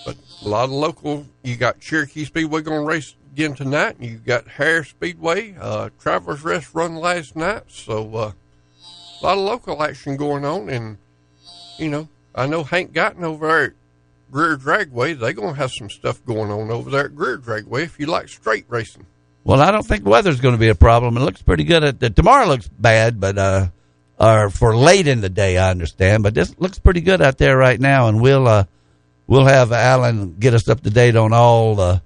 but 0.06 0.16
a 0.42 0.48
lot 0.48 0.64
of 0.64 0.70
local. 0.70 1.26
You 1.42 1.56
got 1.56 1.78
Cherokee 1.78 2.24
Speedway 2.24 2.62
going 2.62 2.80
to 2.80 2.86
race 2.86 3.14
again 3.32 3.54
tonight. 3.54 3.96
and 3.98 4.10
You 4.10 4.16
got 4.16 4.48
Harris 4.48 4.88
Speedway. 4.88 5.54
Uh, 5.60 5.90
Travelers 6.00 6.42
Rest 6.42 6.74
run 6.74 6.96
last 6.96 7.36
night. 7.36 7.64
So 7.68 8.16
uh, 8.16 8.32
a 9.20 9.22
lot 9.22 9.36
of 9.36 9.44
local 9.44 9.82
action 9.82 10.16
going 10.16 10.46
on. 10.46 10.70
And 10.70 10.96
you 11.78 11.90
know, 11.90 12.08
I 12.34 12.46
know 12.46 12.64
Hank 12.64 12.94
Gotten 12.94 13.24
over 13.24 13.46
there 13.46 13.64
at 13.64 13.72
Greer 14.30 14.56
Dragway. 14.56 15.18
They're 15.18 15.34
going 15.34 15.54
to 15.54 15.60
have 15.60 15.72
some 15.72 15.90
stuff 15.90 16.24
going 16.24 16.50
on 16.50 16.70
over 16.70 16.88
there 16.88 17.04
at 17.06 17.14
Greer 17.16 17.36
Dragway 17.36 17.84
if 17.84 18.00
you 18.00 18.06
like 18.06 18.28
straight 18.28 18.64
racing. 18.68 19.04
Well, 19.44 19.60
I 19.60 19.70
don't 19.70 19.86
think 19.86 20.06
weather's 20.06 20.40
going 20.40 20.54
to 20.54 20.58
be 20.60 20.68
a 20.68 20.74
problem. 20.74 21.16
It 21.16 21.20
looks 21.20 21.42
pretty 21.42 21.64
good. 21.64 21.84
At, 21.84 22.00
the 22.00 22.08
tomorrow 22.08 22.46
looks 22.46 22.68
bad, 22.68 23.20
but 23.20 23.36
uh, 23.36 23.68
or 24.20 24.50
for 24.50 24.76
late 24.76 25.06
in 25.08 25.22
the 25.22 25.30
day, 25.30 25.56
I 25.56 25.70
understand. 25.70 26.22
But 26.22 26.34
this 26.34 26.54
looks 26.58 26.78
pretty 26.78 27.00
good 27.00 27.22
out 27.22 27.38
there 27.38 27.56
right 27.56 27.80
now, 27.80 28.08
and 28.08 28.20
we'll 28.20 28.46
uh, 28.46 28.64
we'll 29.26 29.46
have 29.46 29.72
Alan 29.72 30.36
get 30.38 30.52
us 30.54 30.68
up 30.68 30.82
to 30.82 30.90
date 30.90 31.16
on 31.16 31.32
all 31.32 31.74
the 31.74 32.02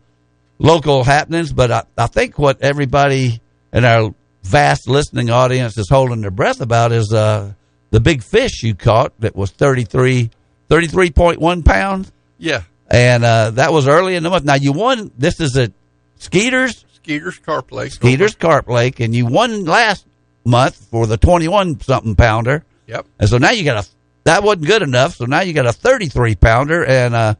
local 0.58 1.02
happenings. 1.02 1.52
But 1.52 1.72
I, 1.72 1.82
I 1.98 2.06
think 2.06 2.38
what 2.38 2.62
everybody 2.62 3.40
in 3.72 3.84
our 3.84 4.14
vast 4.44 4.88
listening 4.88 5.30
audience 5.30 5.76
is 5.76 5.88
holding 5.90 6.20
their 6.20 6.30
breath 6.30 6.60
about 6.60 6.92
is 6.92 7.12
uh, 7.12 7.52
the 7.90 8.00
big 8.00 8.22
fish 8.22 8.62
you 8.62 8.74
caught 8.74 9.12
that 9.20 9.34
was 9.34 9.50
33, 9.50 10.30
33.1 10.68 11.64
pounds, 11.64 12.12
Yeah, 12.38 12.62
and 12.88 13.24
uh, 13.24 13.50
that 13.52 13.72
was 13.72 13.88
early 13.88 14.14
in 14.14 14.22
the 14.22 14.30
month. 14.30 14.44
Now 14.44 14.54
you 14.54 14.72
won. 14.72 15.10
This 15.18 15.40
is 15.40 15.56
at 15.56 15.72
Skeeters. 16.18 16.84
Skeeters 16.94 17.38
Carp 17.40 17.72
Lake. 17.72 17.92
Skeeters 17.92 18.36
Carp 18.36 18.68
Lake, 18.68 19.00
and 19.00 19.14
you 19.14 19.26
won 19.26 19.64
last 19.64 20.06
month 20.44 20.76
for 20.90 21.06
the 21.06 21.16
twenty-one 21.16 21.80
something 21.80 22.14
pounder, 22.16 22.64
Yep. 22.86 23.06
and 23.18 23.28
so 23.28 23.38
now 23.38 23.50
you 23.50 23.64
got 23.64 23.84
a 23.84 23.88
that 24.24 24.42
wasn't 24.42 24.66
good 24.66 24.82
enough, 24.82 25.16
so 25.16 25.24
now 25.26 25.40
you 25.40 25.52
got 25.52 25.66
a 25.66 25.72
thirty-three 25.72 26.34
pounder, 26.36 26.84
and 26.84 27.14
uh, 27.14 27.34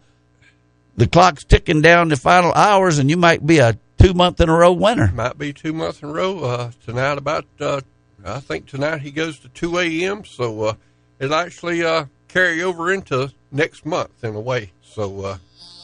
the 0.97 1.07
clock's 1.07 1.45
ticking 1.45 1.81
down 1.83 2.09
the 2.09 2.17
final 2.17 2.53
hours, 2.53 2.99
and 2.99 3.11
you 3.11 3.17
might 3.17 3.45
be 3.45 3.59
a 3.59 3.79
two 3.99 4.15
month 4.15 4.41
in 4.41 4.49
a 4.49 4.55
row 4.57 4.73
winner. 4.73 5.11
might 5.15 5.39
be 5.39 5.53
two 5.53 5.73
months 5.73 6.03
in 6.03 6.09
a 6.09 6.13
row. 6.13 6.39
Uh, 6.45 6.71
tonight, 6.85 7.19
about 7.19 7.47
uh, 7.61 7.81
I 8.25 8.41
think 8.41 8.67
tonight 8.67 9.01
he 9.03 9.11
goes 9.11 9.39
to 9.41 9.49
two 9.49 9.79
a.m. 9.79 10.25
So 10.25 10.63
uh, 10.63 10.75
it'll 11.19 11.35
actually 11.37 11.85
uh, 11.85 12.07
carry 12.29 12.63
over 12.63 12.93
into 12.93 13.33
next 13.53 13.85
month 13.87 14.23
in 14.25 14.35
a 14.35 14.41
way. 14.41 14.73
So, 14.83 15.21
uh, 15.25 15.39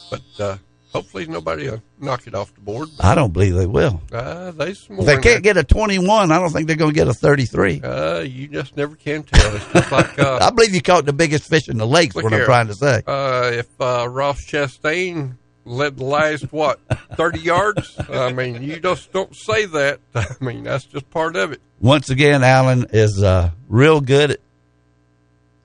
but 0.09 0.21
uh, 0.39 0.57
hopefully 0.93 1.25
nobody 1.27 1.69
will 1.69 1.81
knock 1.99 2.27
it 2.27 2.35
off 2.35 2.53
the 2.53 2.61
board. 2.61 2.89
I 2.99 3.15
don't 3.15 3.31
believe 3.33 3.55
they 3.55 3.65
will. 3.65 4.01
Uh, 4.11 4.51
they 4.51 4.71
If 4.71 5.05
they 5.05 5.17
can't 5.17 5.43
get 5.43 5.57
a 5.57 5.63
twenty-one, 5.63 6.31
I 6.31 6.39
don't 6.39 6.51
think 6.51 6.67
they're 6.67 6.75
going 6.75 6.91
to 6.91 6.95
get 6.95 7.07
a 7.07 7.13
thirty-three. 7.13 7.81
Uh, 7.81 8.19
you 8.19 8.47
just 8.47 8.75
never 8.77 8.95
can 8.95 9.23
tell. 9.23 9.55
It's 9.55 9.67
just 9.71 9.91
like 9.91 10.19
uh, 10.19 10.39
I 10.41 10.49
believe 10.49 10.73
you 10.73 10.81
caught 10.81 11.05
the 11.05 11.13
biggest 11.13 11.49
fish 11.49 11.67
in 11.69 11.77
the 11.77 11.87
lake, 11.87 12.15
Look 12.15 12.23
What 12.25 12.33
I'm 12.33 12.45
trying 12.45 12.67
to 12.67 12.75
say. 12.75 13.01
uh, 13.07 13.51
if 13.53 13.69
uh, 13.81 14.07
Ross 14.09 14.39
Chastain 14.45 15.37
led 15.63 15.97
the 15.97 16.03
last 16.05 16.51
what 16.51 16.79
thirty 17.15 17.39
yards. 17.39 17.95
I 18.09 18.31
mean, 18.33 18.63
you 18.63 18.79
just 18.79 19.11
don't 19.11 19.35
say 19.35 19.65
that. 19.65 19.99
I 20.15 20.25
mean, 20.39 20.63
that's 20.63 20.85
just 20.85 21.09
part 21.09 21.35
of 21.35 21.51
it. 21.51 21.61
Once 21.79 22.09
again, 22.09 22.43
Alan 22.43 22.85
is 22.91 23.21
uh, 23.23 23.51
real 23.69 24.01
good 24.01 24.31
at 24.31 24.39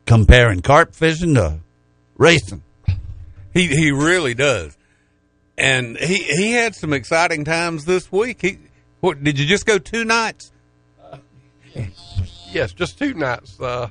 comparing 0.06 0.61
carp 0.62 0.95
fishing 0.95 1.35
to 1.35 1.59
racing. 2.16 2.62
He 3.52 3.66
he 3.68 3.90
really 3.90 4.35
does. 4.35 4.76
And 5.58 5.96
he 5.96 6.18
he 6.18 6.52
had 6.52 6.75
some 6.75 6.92
exciting 6.92 7.44
times 7.44 7.84
this 7.84 8.12
week. 8.12 8.42
He 8.42 8.58
what 9.00 9.22
did 9.22 9.38
you 9.38 9.46
just 9.46 9.66
go 9.66 9.78
two 9.78 10.04
nights? 10.04 10.52
Yes, 12.52 12.72
just 12.72 12.98
two 12.98 13.14
nights. 13.14 13.60
Uh, 13.60 13.88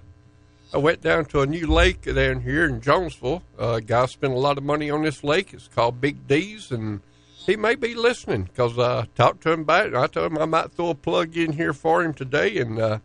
I 0.73 0.77
went 0.77 1.01
down 1.01 1.25
to 1.25 1.41
a 1.41 1.45
new 1.45 1.67
lake 1.67 2.01
down 2.03 2.41
here 2.41 2.65
in 2.65 2.81
Jonesville. 2.81 3.43
Uh, 3.57 3.79
guy 3.79 4.05
spent 4.07 4.33
a 4.33 4.37
lot 4.37 4.57
of 4.57 4.63
money 4.63 4.89
on 4.89 5.03
this 5.03 5.23
lake. 5.23 5.53
It's 5.53 5.67
called 5.67 6.01
Big 6.01 6.27
D's, 6.27 6.71
and 6.71 7.01
he 7.45 7.55
may 7.55 7.75
be 7.75 7.93
listening 7.93 8.43
because 8.43 8.77
uh, 8.77 9.03
I 9.03 9.07
talked 9.15 9.41
to 9.43 9.51
him 9.51 9.61
about 9.61 9.85
it. 9.85 9.93
And 9.93 9.97
I 9.97 10.07
told 10.07 10.31
him 10.31 10.37
I 10.37 10.45
might 10.45 10.71
throw 10.71 10.89
a 10.89 10.95
plug 10.95 11.37
in 11.37 11.53
here 11.53 11.73
for 11.73 12.03
him 12.03 12.13
today. 12.13 12.57
And 12.57 12.79
uh, 12.79 12.99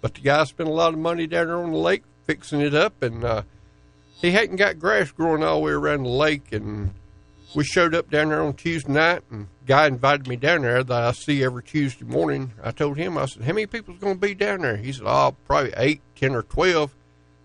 but 0.00 0.14
the 0.14 0.20
guy 0.20 0.44
spent 0.44 0.68
a 0.68 0.72
lot 0.72 0.94
of 0.94 0.98
money 0.98 1.26
down 1.26 1.48
there 1.48 1.58
on 1.58 1.72
the 1.72 1.76
lake 1.76 2.04
fixing 2.24 2.60
it 2.60 2.74
up, 2.74 3.02
and 3.02 3.24
uh, 3.24 3.42
he 4.20 4.30
hadn't 4.30 4.56
got 4.56 4.78
grass 4.78 5.10
growing 5.10 5.42
all 5.42 5.56
the 5.56 5.64
way 5.66 5.72
around 5.72 6.04
the 6.04 6.08
lake. 6.08 6.52
And 6.52 6.92
we 7.54 7.64
showed 7.64 7.94
up 7.94 8.10
down 8.10 8.28
there 8.28 8.42
on 8.42 8.54
Tuesday 8.54 8.92
night, 8.92 9.22
and 9.30 9.48
guy 9.66 9.86
invited 9.86 10.26
me 10.26 10.36
down 10.36 10.62
there 10.62 10.82
that 10.82 11.02
I 11.02 11.12
see 11.12 11.42
every 11.42 11.62
Tuesday 11.62 12.04
morning. 12.04 12.52
I 12.62 12.70
told 12.70 12.96
him, 12.96 13.18
I 13.18 13.26
said, 13.26 13.42
"How 13.42 13.52
many 13.52 13.66
people's 13.66 13.98
going 13.98 14.14
to 14.14 14.20
be 14.20 14.34
down 14.34 14.62
there?" 14.62 14.76
He 14.76 14.92
said, 14.92 15.04
"Oh, 15.06 15.36
probably 15.46 15.72
eight, 15.76 16.00
ten, 16.14 16.34
or 16.34 16.42
12. 16.42 16.94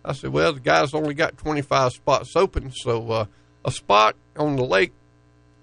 I 0.03 0.13
said, 0.13 0.31
"Well, 0.31 0.53
the 0.53 0.59
guy's 0.59 0.93
only 0.93 1.13
got 1.13 1.38
twenty 1.38 1.62
five 1.62 1.91
spots 1.91 2.35
open, 2.35 2.71
so 2.71 3.12
uh, 3.12 3.25
a 3.63 3.71
spot 3.71 4.15
on 4.38 4.55
the 4.55 4.63
lake 4.63 4.93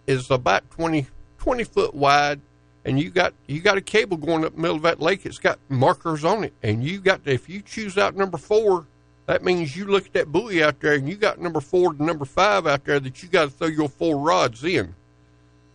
is 0.07 0.31
about 0.31 0.69
20, 0.71 1.07
20 1.39 1.65
foot 1.65 1.95
wide." 1.95 2.41
And 2.85 2.99
you 2.99 3.11
got 3.11 3.35
you 3.47 3.61
got 3.61 3.79
a 3.79 3.81
cable 3.81 4.17
going 4.17 4.45
up 4.45 4.57
the 4.57 4.61
middle 4.61 4.77
of 4.77 4.83
that 4.83 5.01
lake. 5.01 5.25
It's 5.25 5.39
got 5.39 5.61
markers 5.69 6.25
on 6.25 6.43
it, 6.43 6.53
and 6.65 6.83
you 6.83 7.01
got 7.01 7.21
if 7.27 7.49
you 7.49 7.63
choose 7.63 7.97
out 7.97 8.17
number 8.17 8.39
four, 8.39 8.89
that 9.27 9.45
means 9.45 9.77
you 9.77 9.87
look 9.87 10.07
at 10.07 10.13
that 10.15 10.33
buoy 10.33 10.63
out 10.63 10.81
there, 10.81 10.95
and 10.95 11.09
you 11.09 11.15
got 11.17 11.41
number 11.41 11.61
four 11.61 11.95
to 11.95 12.03
number 12.03 12.25
five 12.25 12.67
out 12.67 12.85
there 12.85 12.99
that 13.01 13.23
you 13.23 13.29
got 13.29 13.45
to 13.45 13.51
throw 13.51 13.69
your 13.69 13.89
four 13.89 14.19
rods 14.19 14.65
in. 14.65 14.95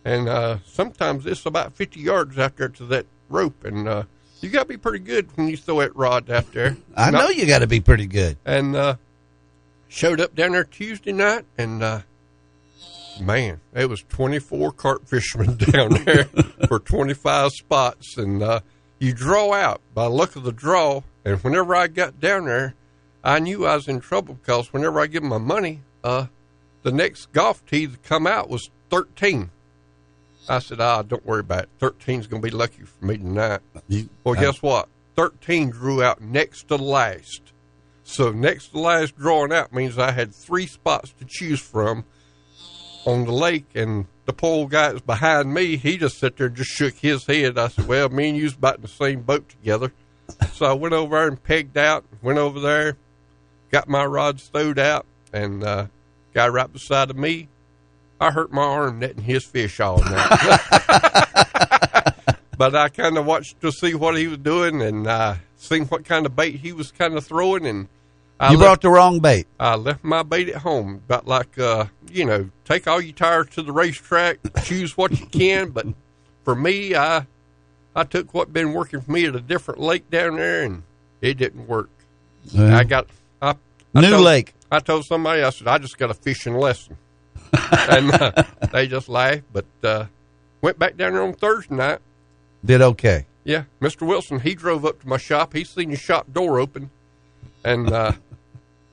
And 0.04 0.28
uh, 0.28 0.58
sometimes 0.66 1.26
it's 1.26 1.44
about 1.46 1.72
50 1.72 2.00
yards 2.00 2.38
out 2.38 2.56
there 2.56 2.68
to 2.68 2.84
that 2.86 3.06
rope. 3.28 3.64
And 3.64 3.88
uh, 3.88 4.02
you 4.40 4.48
got 4.48 4.62
to 4.62 4.68
be 4.68 4.76
pretty 4.76 5.00
good 5.00 5.28
when 5.36 5.48
you 5.48 5.56
throw 5.56 5.80
that 5.80 5.94
rod 5.96 6.30
out 6.30 6.52
there. 6.52 6.76
I 6.96 7.10
Not- 7.10 7.18
know 7.24 7.28
you 7.30 7.46
got 7.46 7.58
to 7.60 7.66
be 7.66 7.80
pretty 7.80 8.06
good. 8.06 8.36
And 8.44 8.76
uh, 8.76 8.96
showed 9.88 10.20
up 10.20 10.34
down 10.34 10.52
there 10.52 10.64
Tuesday 10.64 11.12
night. 11.12 11.44
And 11.58 11.82
uh, 11.82 12.00
man, 13.20 13.60
it 13.74 13.88
was 13.88 14.02
24 14.08 14.72
carp 14.72 15.08
fishermen 15.08 15.56
down 15.58 15.90
there 16.04 16.24
for 16.68 16.78
25 16.78 17.50
spots. 17.52 18.16
And 18.16 18.42
uh, 18.42 18.60
you 18.98 19.12
draw 19.12 19.52
out 19.52 19.80
by 19.94 20.06
look 20.06 20.36
of 20.36 20.42
the 20.44 20.52
draw. 20.52 21.02
And 21.24 21.42
whenever 21.42 21.74
I 21.74 21.88
got 21.88 22.20
down 22.20 22.46
there, 22.46 22.74
I 23.28 23.38
knew 23.40 23.66
I 23.66 23.74
was 23.74 23.88
in 23.88 24.00
trouble 24.00 24.34
because 24.34 24.72
whenever 24.72 25.00
I 25.00 25.06
give 25.06 25.22
them 25.22 25.30
my 25.30 25.38
money, 25.38 25.80
uh, 26.02 26.26
the 26.82 26.92
next 26.92 27.30
golf 27.32 27.64
tee 27.66 27.86
that 27.86 28.02
come 28.02 28.26
out 28.26 28.48
was 28.48 28.70
13. 28.90 29.50
I 30.48 30.60
said, 30.60 30.80
ah, 30.80 31.02
don't 31.02 31.26
worry 31.26 31.40
about 31.40 31.64
it. 31.64 31.68
13's 31.78 32.26
going 32.26 32.40
to 32.40 32.48
be 32.50 32.56
lucky 32.56 32.84
for 32.84 33.04
me 33.04 33.18
tonight. 33.18 33.60
You- 33.88 34.08
Well, 34.24 34.36
uh, 34.36 34.40
guess 34.40 34.62
what? 34.62 34.88
13 35.16 35.70
drew 35.70 36.02
out 36.02 36.20
next 36.22 36.68
to 36.68 36.76
last. 36.76 37.42
So 38.04 38.30
next 38.32 38.68
to 38.68 38.78
last 38.80 39.16
drawing 39.18 39.52
out 39.52 39.74
means 39.74 39.98
I 39.98 40.12
had 40.12 40.34
three 40.34 40.66
spots 40.66 41.12
to 41.18 41.26
choose 41.28 41.60
from 41.60 42.04
on 43.04 43.26
the 43.26 43.32
lake, 43.32 43.66
and 43.74 44.06
the 44.24 44.32
pole 44.32 44.66
guy 44.66 44.88
that's 44.88 45.00
behind 45.02 45.52
me, 45.52 45.76
he 45.76 45.98
just 45.98 46.18
sat 46.18 46.36
there 46.38 46.46
and 46.46 46.56
just 46.56 46.70
shook 46.70 46.94
his 46.94 47.26
head. 47.26 47.58
I 47.58 47.68
said, 47.68 47.86
well, 47.86 48.08
me 48.08 48.30
and 48.30 48.38
you's 48.38 48.54
about 48.54 48.76
in 48.76 48.82
the 48.82 48.88
same 48.88 49.20
boat 49.22 49.48
together. 49.50 49.92
So 50.54 50.64
I 50.66 50.72
went 50.72 50.94
over 50.94 51.16
there 51.18 51.28
and 51.28 51.42
pegged 51.42 51.76
out, 51.76 52.04
went 52.22 52.38
over 52.38 52.60
there, 52.60 52.96
got 53.70 53.88
my 53.88 54.04
rod 54.04 54.40
stowed 54.40 54.78
out, 54.78 55.06
and 55.32 55.62
uh, 55.64 55.86
guy 56.34 56.48
right 56.48 56.72
beside 56.72 57.10
of 57.10 57.16
me, 57.16 57.48
I 58.20 58.30
hurt 58.30 58.52
my 58.52 58.62
arm 58.62 58.98
netting 58.98 59.22
his 59.22 59.44
fish 59.44 59.80
all 59.80 59.98
night. 59.98 60.28
but 62.58 62.74
I 62.74 62.88
kind 62.88 63.16
of 63.16 63.26
watched 63.26 63.60
to 63.60 63.70
see 63.70 63.94
what 63.94 64.16
he 64.16 64.26
was 64.26 64.38
doing 64.38 64.82
and 64.82 65.06
uh, 65.06 65.36
seen 65.56 65.84
what 65.86 66.04
kind 66.04 66.26
of 66.26 66.34
bait 66.34 66.56
he 66.56 66.72
was 66.72 66.90
kind 66.90 67.16
of 67.16 67.24
throwing, 67.24 67.66
and 67.66 67.88
I 68.40 68.52
you 68.52 68.58
left, 68.58 68.66
brought 68.66 68.80
the 68.82 68.90
wrong 68.90 69.20
bait. 69.20 69.46
I 69.58 69.76
left 69.76 70.04
my 70.04 70.22
bait 70.22 70.48
at 70.48 70.62
home. 70.62 71.02
About 71.06 71.26
like 71.26 71.58
uh, 71.58 71.86
you 72.10 72.24
know, 72.24 72.50
take 72.64 72.86
all 72.86 73.00
your 73.00 73.14
tires 73.14 73.50
to 73.50 73.62
the 73.62 73.72
racetrack, 73.72 74.38
choose 74.64 74.96
what 74.96 75.18
you 75.18 75.26
can. 75.26 75.70
But 75.70 75.86
for 76.44 76.54
me, 76.54 76.94
I 76.94 77.26
I 77.94 78.04
took 78.04 78.34
what 78.34 78.52
been 78.52 78.72
working 78.72 79.00
for 79.00 79.10
me 79.10 79.26
at 79.26 79.36
a 79.36 79.40
different 79.40 79.80
lake 79.80 80.10
down 80.10 80.36
there, 80.36 80.62
and 80.64 80.82
it 81.20 81.34
didn't 81.34 81.66
work. 81.66 81.90
I 82.56 82.84
got 82.84 83.08
I, 83.94 83.98
I 83.98 84.02
New 84.02 84.10
told- 84.10 84.24
lake. 84.24 84.54
I 84.70 84.80
told 84.80 85.06
somebody 85.06 85.42
I 85.42 85.48
said 85.50 85.66
I 85.66 85.78
just 85.78 85.96
got 85.96 86.10
a 86.10 86.14
fishing 86.14 86.54
lesson, 86.54 86.98
and 87.72 88.10
uh, 88.12 88.42
they 88.70 88.86
just 88.86 89.08
laughed. 89.08 89.44
But 89.52 89.64
uh, 89.82 90.04
went 90.60 90.78
back 90.78 90.96
down 90.98 91.14
there 91.14 91.22
on 91.22 91.32
Thursday 91.32 91.74
night. 91.74 92.00
Did 92.64 92.82
okay. 92.82 93.26
Yeah, 93.44 93.64
Mr. 93.80 94.06
Wilson, 94.06 94.40
he 94.40 94.54
drove 94.54 94.84
up 94.84 95.00
to 95.00 95.08
my 95.08 95.16
shop. 95.16 95.54
He 95.54 95.64
seen 95.64 95.88
the 95.90 95.96
shop 95.96 96.30
door 96.30 96.58
open, 96.60 96.90
and 97.64 97.90
uh, 97.90 98.12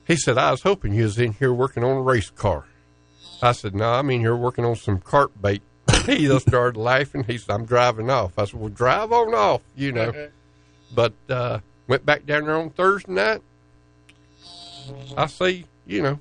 he 0.06 0.16
said, 0.16 0.38
"I 0.38 0.50
was 0.50 0.62
hoping 0.62 0.94
you 0.94 1.02
was 1.02 1.18
in 1.18 1.32
here 1.32 1.52
working 1.52 1.84
on 1.84 1.96
a 1.98 2.00
race 2.00 2.30
car." 2.30 2.64
I 3.42 3.52
said, 3.52 3.74
"No, 3.74 3.92
I'm 3.92 4.08
in 4.08 4.20
here 4.20 4.34
working 4.36 4.64
on 4.64 4.76
some 4.76 4.98
carp 4.98 5.32
bait." 5.38 5.60
he 6.06 6.26
just 6.26 6.48
started 6.48 6.78
laughing. 6.80 7.24
He 7.24 7.36
said, 7.36 7.52
"I'm 7.52 7.66
driving 7.66 8.08
off." 8.08 8.38
I 8.38 8.46
said, 8.46 8.58
"Well, 8.58 8.70
drive 8.70 9.12
on 9.12 9.34
off," 9.34 9.60
you 9.76 9.92
know. 9.92 10.28
But 10.94 11.12
uh, 11.28 11.58
went 11.88 12.06
back 12.06 12.24
down 12.24 12.44
there 12.46 12.54
on 12.56 12.70
Thursday 12.70 13.12
night. 13.12 13.42
I 15.16 15.26
see, 15.26 15.64
you 15.86 16.02
know, 16.02 16.18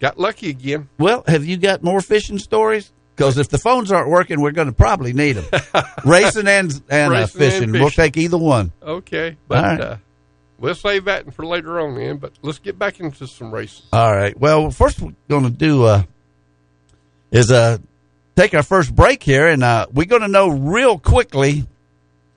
got 0.00 0.18
lucky 0.18 0.50
again. 0.50 0.88
Well, 0.98 1.24
have 1.26 1.44
you 1.44 1.56
got 1.56 1.82
more 1.82 2.00
fishing 2.00 2.38
stories? 2.38 2.92
Because 3.14 3.38
if 3.38 3.48
the 3.48 3.58
phones 3.58 3.90
aren't 3.90 4.10
working, 4.10 4.40
we're 4.42 4.50
going 4.52 4.68
to 4.68 4.74
probably 4.74 5.14
need 5.14 5.32
them. 5.32 5.62
Racing 6.04 6.46
and 6.46 6.70
and 6.90 7.12
uh, 7.12 7.16
Racing 7.16 7.42
and 7.42 7.52
fishing. 7.52 7.72
We'll 7.72 7.90
take 7.90 8.16
either 8.18 8.36
one. 8.36 8.72
Okay, 8.82 9.36
but 9.48 9.58
All 9.58 9.64
right. 9.64 9.80
uh, 9.80 9.96
we'll 10.58 10.74
save 10.74 11.06
that 11.06 11.32
for 11.32 11.46
later 11.46 11.80
on 11.80 11.94
then. 11.94 12.18
But 12.18 12.34
let's 12.42 12.58
get 12.58 12.78
back 12.78 13.00
into 13.00 13.26
some 13.26 13.52
racing. 13.52 13.86
All 13.92 14.14
right. 14.14 14.38
Well, 14.38 14.70
first 14.70 15.00
we're 15.00 15.14
going 15.28 15.44
to 15.44 15.50
do 15.50 15.84
uh, 15.84 16.02
is 17.30 17.50
uh, 17.50 17.78
take 18.36 18.52
our 18.54 18.62
first 18.62 18.94
break 18.94 19.22
here, 19.22 19.46
and 19.48 19.64
uh, 19.64 19.86
we're 19.90 20.04
going 20.06 20.22
to 20.22 20.28
know 20.28 20.48
real 20.48 20.98
quickly 20.98 21.66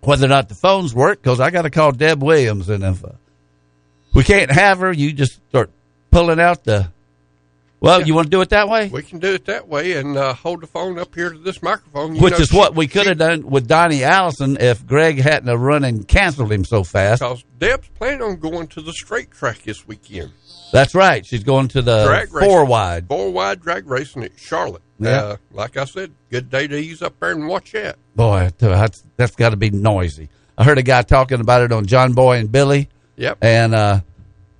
whether 0.02 0.26
or 0.26 0.30
not 0.30 0.48
the 0.48 0.56
phones 0.56 0.96
work 0.96 1.22
because 1.22 1.42
I 1.42 1.52
got 1.52 1.64
to 1.64 1.70
call 1.70 1.92
Deb 1.92 2.24
Williams, 2.24 2.70
and 2.70 2.86
if 2.86 3.04
uh, 3.04 3.10
we 4.14 4.24
can't 4.24 4.52
have 4.52 4.80
her, 4.80 4.92
you 4.92 5.12
just 5.14 5.40
start 5.50 5.70
pulling 6.12 6.40
out 6.40 6.64
the. 6.64 6.90
Well, 7.82 8.02
Yeah. 8.02 8.08
you 8.08 8.14
want 8.14 8.26
to 8.26 8.30
do 8.30 8.42
it 8.42 8.50
that 8.50 8.68
way, 8.68 8.90
We 8.90 9.04
can 9.04 9.20
do 9.20 9.34
it 9.34 9.46
that 9.46 9.70
way 9.70 9.94
and 9.94 10.18
uh, 10.18 10.34
hold 10.34 10.60
the 10.62 10.68
phone 10.68 11.00
up 11.00 11.16
here 11.16 11.30
to 11.30 11.38
this 11.38 11.64
microphone. 11.64 12.18
Which 12.20 12.34
know, 12.34 12.40
is 12.40 12.52
what 12.52 12.76
we 12.76 12.88
could 12.88 13.08
have 13.08 13.18
done 13.18 13.50
with 13.50 13.70
Donnie 13.70 14.04
Allison 14.04 14.58
if 14.60 14.86
Greg 14.86 15.18
hadn't 15.22 15.48
have 15.48 15.62
run 15.62 15.86
and 15.86 16.06
canceled 16.06 16.52
him 16.52 16.66
so 16.66 16.84
fast. 16.84 17.22
Because 17.22 17.46
Deb's 17.58 17.88
planning 17.98 18.22
on 18.22 18.36
going 18.36 18.68
to 18.68 18.82
the 18.82 18.92
straight 18.92 19.32
track 19.32 19.60
this 19.64 19.88
weekend. 19.88 20.32
That's 20.74 20.94
right. 20.94 21.26
She's 21.26 21.46
going 21.46 21.70
to 21.70 21.82
the 21.82 22.04
Drag 22.06 22.34
racing. 22.34 22.50
four 22.50 22.66
wide. 22.66 23.08
Four 23.08 23.32
wide 23.32 23.62
drag 23.62 23.88
racing 23.88 24.24
at 24.26 24.38
Charlotte. 24.38 24.82
Yeah. 25.00 25.10
Uh, 25.22 25.38
like 25.54 25.78
I 25.78 25.86
said, 25.86 26.12
good 26.30 26.50
day 26.50 26.68
to 26.68 26.76
ease 26.78 27.02
up 27.02 27.18
there 27.22 27.32
and 27.32 27.48
watch 27.48 27.72
that. 27.72 27.96
Boy, 28.14 28.50
that's, 28.58 29.04
that's 29.16 29.36
got 29.38 29.52
to 29.52 29.56
be 29.58 29.70
noisy. 29.70 30.28
I 30.58 30.66
heard 30.66 30.78
a 30.78 30.84
guy 30.84 31.02
talking 31.04 31.40
about 31.40 31.62
it 31.62 31.72
on 31.72 31.86
John 31.86 32.12
Boy 32.12 32.40
and 32.40 32.52
Billy. 32.52 32.90
Yep. 33.20 33.40
and 33.42 33.76
uh, 33.76 34.00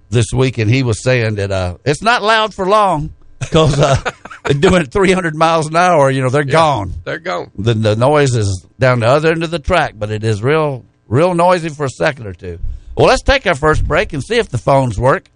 this 0.10 0.28
week, 0.34 0.58
and 0.58 0.70
he 0.70 0.84
was 0.84 1.02
saying 1.02 1.36
that 1.36 1.52
uh, 1.52 1.78
it's 1.86 2.02
not 2.02 2.22
loud 2.22 2.54
for 2.54 2.68
long 2.68 3.14
because 3.40 3.80
uh, 3.80 3.96
they're 4.44 4.54
doing 4.54 4.82
it 4.82 4.92
300 4.92 5.34
miles 5.34 5.68
an 5.68 5.76
hour. 5.76 6.12
You 6.12 6.22
know, 6.22 6.30
they're 6.30 6.44
gone. 6.44 6.94
They're 7.06 7.20
gone. 7.20 7.52
The, 7.58 7.74
the 7.74 7.96
noise 7.96 8.36
is 8.36 8.66
down 8.78 9.00
the 9.00 9.08
other 9.08 9.32
end 9.32 9.44
of 9.44 9.52
the 9.52 9.60
track, 9.60 9.94
but 9.98 10.12
it 10.12 10.24
is 10.24 10.44
real, 10.44 10.84
real 11.08 11.34
noisy 11.34 11.70
for 11.70 11.86
a 11.86 11.90
second 11.90 12.28
or 12.28 12.34
two. 12.34 12.60
Well, 12.98 13.08
let's 13.08 13.24
take 13.24 13.48
our 13.48 13.56
first 13.56 13.88
break 13.88 14.12
and 14.12 14.22
see 14.22 14.38
if 14.38 14.50
the 14.50 14.58
phones 14.58 15.00
work, 15.00 15.30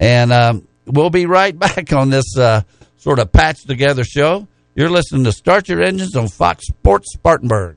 and 0.00 0.32
um, 0.32 0.66
we'll 0.84 1.10
be 1.10 1.26
right 1.26 1.56
back 1.58 1.92
on 1.92 2.10
this 2.10 2.36
uh, 2.36 2.62
sort 2.96 3.20
of 3.20 3.30
patch 3.30 3.62
together 3.64 4.04
show. 4.04 4.48
You're 4.74 4.90
listening 4.90 5.22
to 5.24 5.32
Start 5.32 5.68
Your 5.68 5.80
Engines 5.80 6.16
on 6.16 6.26
Fox 6.26 6.66
Sports 6.66 7.12
Spartanburg. 7.12 7.76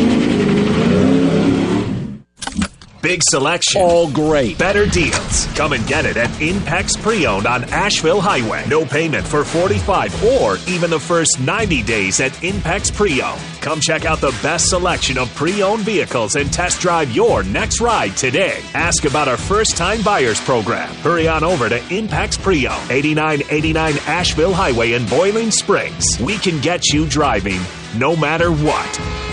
Big 3.01 3.21
selection. 3.23 3.81
All 3.81 4.11
great. 4.11 4.59
Better 4.59 4.85
deals. 4.85 5.47
Come 5.55 5.73
and 5.73 5.85
get 5.87 6.05
it 6.05 6.17
at 6.17 6.29
Impex 6.39 6.95
Pre-Owned 7.01 7.47
on 7.47 7.63
Asheville 7.65 8.21
Highway. 8.21 8.63
No 8.67 8.85
payment 8.85 9.27
for 9.27 9.43
45 9.43 10.23
or 10.23 10.57
even 10.67 10.91
the 10.91 10.99
first 10.99 11.39
90 11.39 11.81
days 11.81 12.19
at 12.19 12.31
Impex 12.33 12.93
Pre-Owned. 12.93 13.41
Come 13.59 13.79
check 13.79 14.05
out 14.05 14.19
the 14.19 14.37
best 14.43 14.69
selection 14.69 15.17
of 15.17 15.33
pre-owned 15.33 15.81
vehicles 15.81 16.35
and 16.35 16.53
test 16.53 16.79
drive 16.79 17.11
your 17.11 17.41
next 17.41 17.81
ride 17.81 18.15
today. 18.15 18.61
Ask 18.75 19.05
about 19.05 19.27
our 19.27 19.37
first-time 19.37 20.03
buyers 20.03 20.39
program. 20.41 20.93
Hurry 20.97 21.27
on 21.27 21.43
over 21.43 21.69
to 21.69 21.79
Impex 21.79 22.39
Pre-Owned, 22.39 22.91
8989 22.91 23.97
Asheville 24.05 24.53
Highway 24.53 24.93
in 24.93 25.07
Boiling 25.07 25.49
Springs. 25.49 26.05
We 26.19 26.37
can 26.37 26.61
get 26.61 26.93
you 26.93 27.07
driving 27.07 27.61
no 27.97 28.15
matter 28.15 28.51
what. 28.51 29.30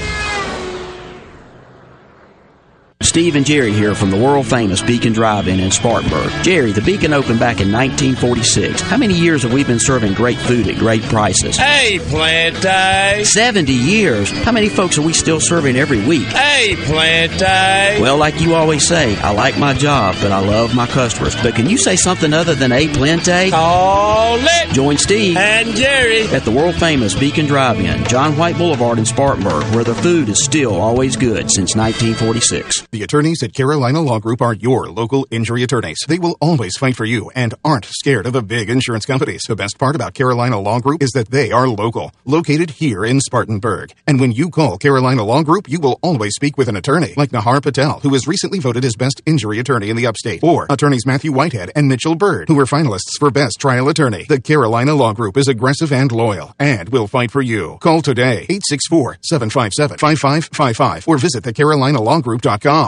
Steve 3.18 3.34
and 3.34 3.44
Jerry 3.44 3.72
here 3.72 3.96
from 3.96 4.12
the 4.12 4.16
world 4.16 4.46
famous 4.46 4.81
Beacon 4.81 5.12
Drive-In 5.12 5.59
in 5.59 5.72
Spartanburg. 5.72 6.31
Jerry, 6.44 6.70
the 6.70 6.81
Beacon 6.81 7.12
opened 7.12 7.40
back 7.40 7.61
in 7.61 7.72
1946. 7.72 8.81
How 8.83 8.96
many 8.96 9.14
years 9.14 9.42
have 9.42 9.52
we 9.52 9.64
been 9.64 9.81
serving 9.81 10.14
great 10.14 10.38
food 10.38 10.68
at 10.68 10.76
great 10.76 11.02
prices? 11.02 11.57
Hey, 11.57 11.98
Plante. 11.98 13.24
70 13.24 13.72
years. 13.72 14.31
How 14.31 14.52
many 14.52 14.68
folks 14.68 14.98
are 14.98 15.02
we 15.02 15.12
still 15.12 15.40
serving 15.40 15.74
every 15.74 16.00
week? 16.07 16.28
Hey, 16.28 16.76
Plante. 16.76 18.00
Well, 18.00 18.18
like 18.18 18.40
you 18.40 18.54
always 18.54 18.87
say, 18.87 19.16
I 19.16 19.33
like 19.33 19.59
my 19.59 19.74
job, 19.74 20.14
but 20.22 20.31
I 20.31 20.38
love 20.38 20.76
my 20.76 20.87
customers. 20.87 21.35
But 21.42 21.57
can 21.57 21.68
you 21.68 21.76
say 21.76 21.96
something 21.96 22.33
other 22.33 22.54
than 22.54 22.70
a 22.70 22.87
plente? 22.87 23.50
Call 23.50 24.38
it. 24.40 24.68
Join 24.72 24.96
Steve 24.96 25.37
And 25.37 25.74
Jerry. 25.74 26.22
at 26.28 26.44
the 26.44 26.52
world 26.52 26.76
famous 26.76 27.16
Beacon 27.18 27.46
Drive-In, 27.46 28.04
John 28.04 28.37
White 28.37 28.57
Boulevard 28.57 28.96
in 29.00 29.04
Spartanburg, 29.04 29.64
where 29.74 29.83
the 29.83 29.96
food 29.96 30.28
is 30.28 30.44
still 30.44 30.76
always 30.81 31.16
good 31.16 31.50
since 31.50 31.74
1946. 31.74 32.87
The 32.92 33.08
attorneys 33.09 33.42
at 33.42 33.55
Carolina 33.55 34.03
Law 34.03 34.18
Group 34.18 34.42
are 34.42 34.53
your 34.53 34.90
local 34.90 35.27
injury 35.31 35.62
attorneys. 35.62 35.97
They 36.07 36.18
will 36.18 36.37
always 36.42 36.77
fight 36.77 36.94
for 36.94 37.07
you 37.07 37.31
and 37.35 37.55
aren't 37.64 37.87
scared 37.87 38.27
of 38.27 38.35
the 38.35 38.42
big 38.42 38.68
insurance 38.68 39.07
companies. 39.07 39.40
The 39.49 39.57
best 39.57 39.79
part 39.79 39.97
about 39.97 40.12
Carolina 40.12 40.61
Law 40.61 40.79
Group 40.79 41.03
is 41.03 41.12
that 41.12 41.31
they 41.31 41.51
are 41.51 41.66
local, 41.68 42.12
located 42.27 42.73
here 42.73 43.07
in 43.07 43.21
Spartanburg. 43.21 43.94
And 44.07 44.21
when 44.21 44.33
you 44.33 44.51
call 44.51 44.77
Carolina 44.77 45.25
Law 45.25 45.42
Group, 45.42 45.71
you 45.71 45.81
will 45.81 45.99
always 46.03 46.35
speak 46.35 46.59
with 46.59 46.68
an 46.68 46.77
attorney 46.77 47.14
like 47.16 47.31
Nahar 47.31 47.62
Patel, 47.62 48.01
who 48.01 48.11
was 48.11 48.29
recently 48.29 48.59
voted 48.59 48.85
as 48.85 48.94
best 48.94 49.23
injury 49.25 49.59
attorney 49.59 49.88
in 49.88 49.97
the 49.97 50.07
upstate, 50.07 50.42
or 50.42 50.66
attorneys 50.68 51.07
Matthew 51.07 51.33
Whitehead 51.33 51.71
and 51.75 51.88
Mitchell 51.88 52.14
Bird, 52.14 52.49
who 52.49 52.57
were 52.57 52.66
finalists 52.66 53.16
for 53.18 53.31
best 53.31 53.59
trial 53.59 53.88
attorney. 53.88 54.27
The 54.29 54.38
Carolina 54.38 54.94
Law 54.94 55.14
Group 55.14 55.38
is 55.38 55.49
aggressive 55.49 55.94
and 55.94 56.12
loyal 56.12 56.55
and 56.59 56.90
will 56.90 57.07
fight 57.07 57.31
for 57.31 57.40
you. 57.40 57.79
Call 57.81 58.03
today 58.03 58.44
864-757-5555 58.51 61.09
or 61.09 61.16
visit 61.16 61.42
thecarolinalawgroup.com. 61.44 62.88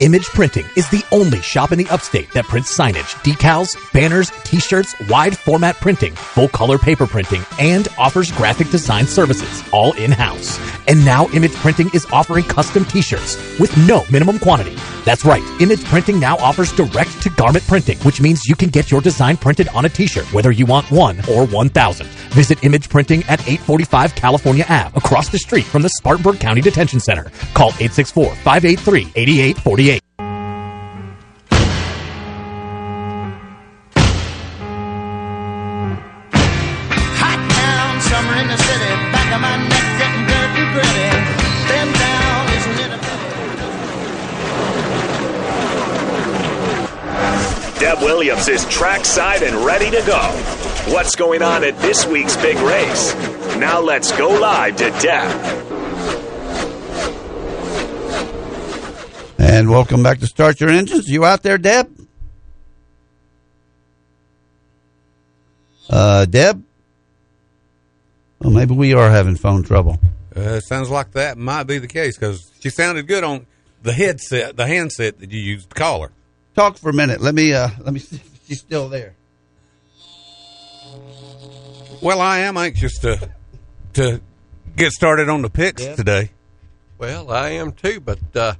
Image 0.00 0.24
Printing 0.28 0.66
is 0.76 0.88
the 0.88 1.04
only 1.12 1.42
shop 1.42 1.72
in 1.72 1.78
the 1.78 1.86
upstate 1.90 2.32
that 2.32 2.46
prints 2.46 2.74
signage, 2.74 3.12
decals, 3.22 3.76
banners, 3.92 4.30
t-shirts, 4.44 4.94
wide 5.10 5.36
format 5.36 5.76
printing, 5.76 6.14
full 6.14 6.48
color 6.48 6.78
paper 6.78 7.06
printing, 7.06 7.42
and 7.58 7.86
offers 7.98 8.32
graphic 8.32 8.70
design 8.70 9.06
services, 9.06 9.62
all 9.74 9.92
in-house. 9.98 10.58
And 10.88 11.04
now 11.04 11.28
Image 11.34 11.52
Printing 11.56 11.90
is 11.92 12.06
offering 12.12 12.44
custom 12.44 12.86
t-shirts 12.86 13.36
with 13.60 13.76
no 13.86 14.06
minimum 14.10 14.38
quantity. 14.38 14.74
That's 15.04 15.26
right, 15.26 15.42
Image 15.60 15.84
Printing 15.84 16.18
now 16.18 16.38
offers 16.38 16.72
direct 16.72 17.20
to 17.20 17.28
garment 17.28 17.66
printing, 17.66 17.98
which 17.98 18.22
means 18.22 18.46
you 18.46 18.56
can 18.56 18.70
get 18.70 18.90
your 18.90 19.02
design 19.02 19.36
printed 19.36 19.68
on 19.68 19.84
a 19.84 19.90
t-shirt, 19.90 20.32
whether 20.32 20.50
you 20.50 20.64
want 20.64 20.90
one 20.90 21.18
or 21.28 21.46
1,000. 21.46 22.06
Visit 22.30 22.64
Image 22.64 22.88
Printing 22.88 23.22
at 23.24 23.40
845 23.40 24.14
California 24.14 24.64
Ave, 24.66 24.96
across 24.96 25.28
the 25.28 25.38
street 25.38 25.66
from 25.66 25.82
the 25.82 25.90
Spartanburg 25.90 26.40
County 26.40 26.62
Detention 26.62 27.00
Center. 27.00 27.30
Call 27.52 27.72
864-583-8848. 27.72 29.89
Trackside 48.80 49.42
and 49.42 49.56
ready 49.56 49.90
to 49.90 50.02
go. 50.06 50.18
What's 50.90 51.14
going 51.14 51.42
on 51.42 51.64
at 51.64 51.76
this 51.80 52.06
week's 52.06 52.34
big 52.38 52.56
race? 52.56 53.14
Now 53.58 53.78
let's 53.78 54.10
go 54.16 54.30
live 54.30 54.76
to 54.76 54.88
Deb. 55.02 55.30
And 59.38 59.68
welcome 59.68 60.02
back 60.02 60.20
to 60.20 60.26
Start 60.26 60.60
Your 60.60 60.70
Engines. 60.70 61.10
You 61.10 61.26
out 61.26 61.42
there, 61.42 61.58
Deb? 61.58 61.94
Uh, 65.90 66.24
Deb? 66.24 66.64
Well, 68.40 68.50
maybe 68.50 68.72
we 68.74 68.94
are 68.94 69.10
having 69.10 69.36
phone 69.36 69.62
trouble. 69.62 69.98
Uh, 70.34 70.58
sounds 70.60 70.88
like 70.88 71.10
that 71.10 71.36
might 71.36 71.64
be 71.64 71.76
the 71.76 71.86
case 71.86 72.16
because 72.16 72.50
she 72.60 72.70
sounded 72.70 73.06
good 73.06 73.24
on 73.24 73.44
the 73.82 73.92
headset, 73.92 74.56
the 74.56 74.66
handset 74.66 75.18
that 75.18 75.30
you 75.30 75.40
used 75.40 75.68
to 75.68 75.74
call 75.74 76.00
her. 76.00 76.12
Talk 76.54 76.78
for 76.78 76.88
a 76.88 76.94
minute. 76.94 77.20
Let 77.20 77.34
me 77.34 77.52
uh, 77.52 77.68
let 77.80 77.92
me 77.92 78.00
see 78.00 78.16
if 78.16 78.29
she's 78.50 78.58
still 78.58 78.88
there. 78.88 79.14
Well, 82.02 82.20
I 82.20 82.40
am 82.40 82.56
anxious 82.56 82.98
to 82.98 83.30
to 83.92 84.20
get 84.74 84.90
started 84.90 85.28
on 85.28 85.42
the 85.42 85.50
picks 85.50 85.86
today. 85.86 86.30
Well, 86.98 87.30
I 87.30 87.50
am 87.50 87.72
too, 87.72 88.00
but 88.00 88.18
uh, 88.34 88.54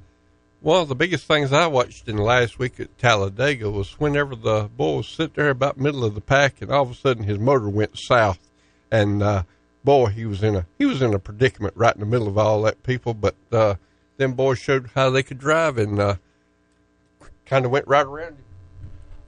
one 0.61 0.81
of 0.81 0.87
the 0.87 0.95
biggest 0.95 1.25
things 1.25 1.51
I 1.51 1.67
watched 1.67 2.07
in 2.07 2.15
the 2.15 2.23
last 2.23 2.57
week 2.57 2.79
at 2.79 2.97
Talladega 2.97 3.69
was 3.69 3.99
whenever 3.99 4.35
the 4.35 4.69
bull 4.75 4.97
was 4.97 5.07
sitting 5.09 5.33
there 5.35 5.49
about 5.49 5.77
middle 5.77 6.05
of 6.05 6.15
the 6.15 6.21
pack, 6.21 6.61
and 6.61 6.71
all 6.71 6.83
of 6.83 6.91
a 6.91 6.95
sudden 6.95 7.23
his 7.23 7.37
motor 7.37 7.67
went 7.67 7.97
south, 7.97 8.39
and 8.89 9.21
uh, 9.21 9.43
boy, 9.83 10.07
he 10.07 10.25
was 10.25 10.41
in 10.41 10.55
a 10.55 10.65
he 10.77 10.85
was 10.85 11.01
in 11.01 11.13
a 11.13 11.19
predicament 11.19 11.73
right 11.75 11.93
in 11.93 11.99
the 11.99 12.05
middle 12.05 12.29
of 12.29 12.37
all 12.37 12.61
that 12.61 12.81
people. 12.83 13.13
But 13.13 13.35
uh, 13.51 13.75
them 14.15 14.33
boys 14.33 14.59
showed 14.59 14.91
how 14.95 15.09
they 15.09 15.23
could 15.23 15.39
drive, 15.39 15.77
and 15.77 15.99
uh, 15.99 16.15
kind 17.45 17.65
of 17.65 17.71
went 17.71 17.87
right 17.87 18.05
around 18.05 18.37
him. 18.37 18.45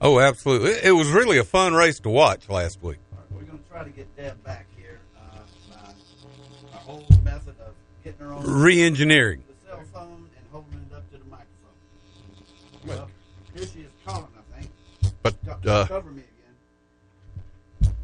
Oh, 0.06 0.20
absolutely! 0.20 0.72
It, 0.82 0.92
was 0.92 1.10
really 1.10 1.38
a 1.38 1.44
fun 1.44 1.72
race 1.72 1.98
to 2.00 2.10
watch 2.10 2.50
last 2.50 2.82
week. 2.82 2.98
We're 3.30 3.40
going 3.40 3.58
to 3.58 3.64
try 3.70 3.84
to 3.84 3.88
get 3.88 4.14
Deb 4.18 4.44
back 4.44 4.66
here. 4.76 5.00
Uh, 5.16 5.38
by 5.70 6.76
our 6.76 6.82
old 6.86 7.24
method 7.24 7.54
of 7.66 7.72
getting 8.04 8.20
her 8.20 8.34
on 8.34 8.44
Re-engineering. 8.46 9.42
the 9.48 9.54
cell 9.66 9.82
phone 9.94 10.28
and 10.36 10.46
holding 10.52 10.74
it 10.74 10.94
up 10.94 11.10
to 11.10 11.16
the 11.16 11.24
microphone. 11.24 11.46
Well, 12.86 13.10
here 13.54 13.66
she 13.66 13.80
is 13.80 13.90
calling, 14.04 14.28
I 14.36 14.60
think. 14.60 14.70
But 15.22 15.36
uh, 15.66 15.86
cover 15.86 16.10
me 16.10 16.22
again. 17.80 17.94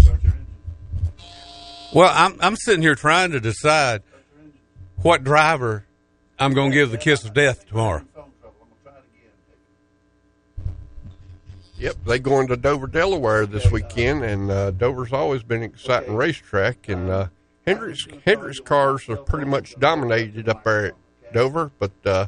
Start 0.00 0.22
your 0.22 0.32
engine. 0.32 0.46
Well, 1.94 2.10
I'm 2.14 2.38
I'm 2.40 2.56
sitting 2.56 2.80
here 2.80 2.94
trying 2.94 3.32
to 3.32 3.40
decide 3.40 4.02
what 5.02 5.22
driver 5.22 5.84
I'm 6.38 6.54
going 6.54 6.70
to 6.70 6.74
give 6.74 6.90
the 6.90 6.96
kiss 6.96 7.22
of 7.26 7.34
death 7.34 7.66
tomorrow. 7.68 7.98
Phone 8.14 8.30
trouble. 8.40 8.56
I'm 8.62 8.68
going 8.68 8.78
to 8.78 8.82
try 8.82 8.92
it 8.92 9.04
again. 9.12 9.32
Yep, 11.78 11.96
they 12.06 12.18
going 12.18 12.48
to 12.48 12.56
Dover, 12.56 12.86
Delaware 12.86 13.44
this 13.44 13.70
weekend, 13.70 14.24
and 14.24 14.50
uh, 14.50 14.70
Dover's 14.70 15.12
always 15.12 15.42
been 15.42 15.62
an 15.62 15.70
exciting 15.70 16.16
racetrack. 16.16 16.88
And 16.88 17.10
uh, 17.10 17.28
Hendricks 17.66 18.06
Hendricks 18.24 18.60
cars 18.60 19.04
have 19.06 19.26
pretty 19.26 19.46
much 19.46 19.78
dominated 19.78 20.48
up 20.48 20.64
there 20.64 20.86
at 20.86 20.94
Dover, 21.34 21.70
but 21.78 21.92
uh, 22.06 22.26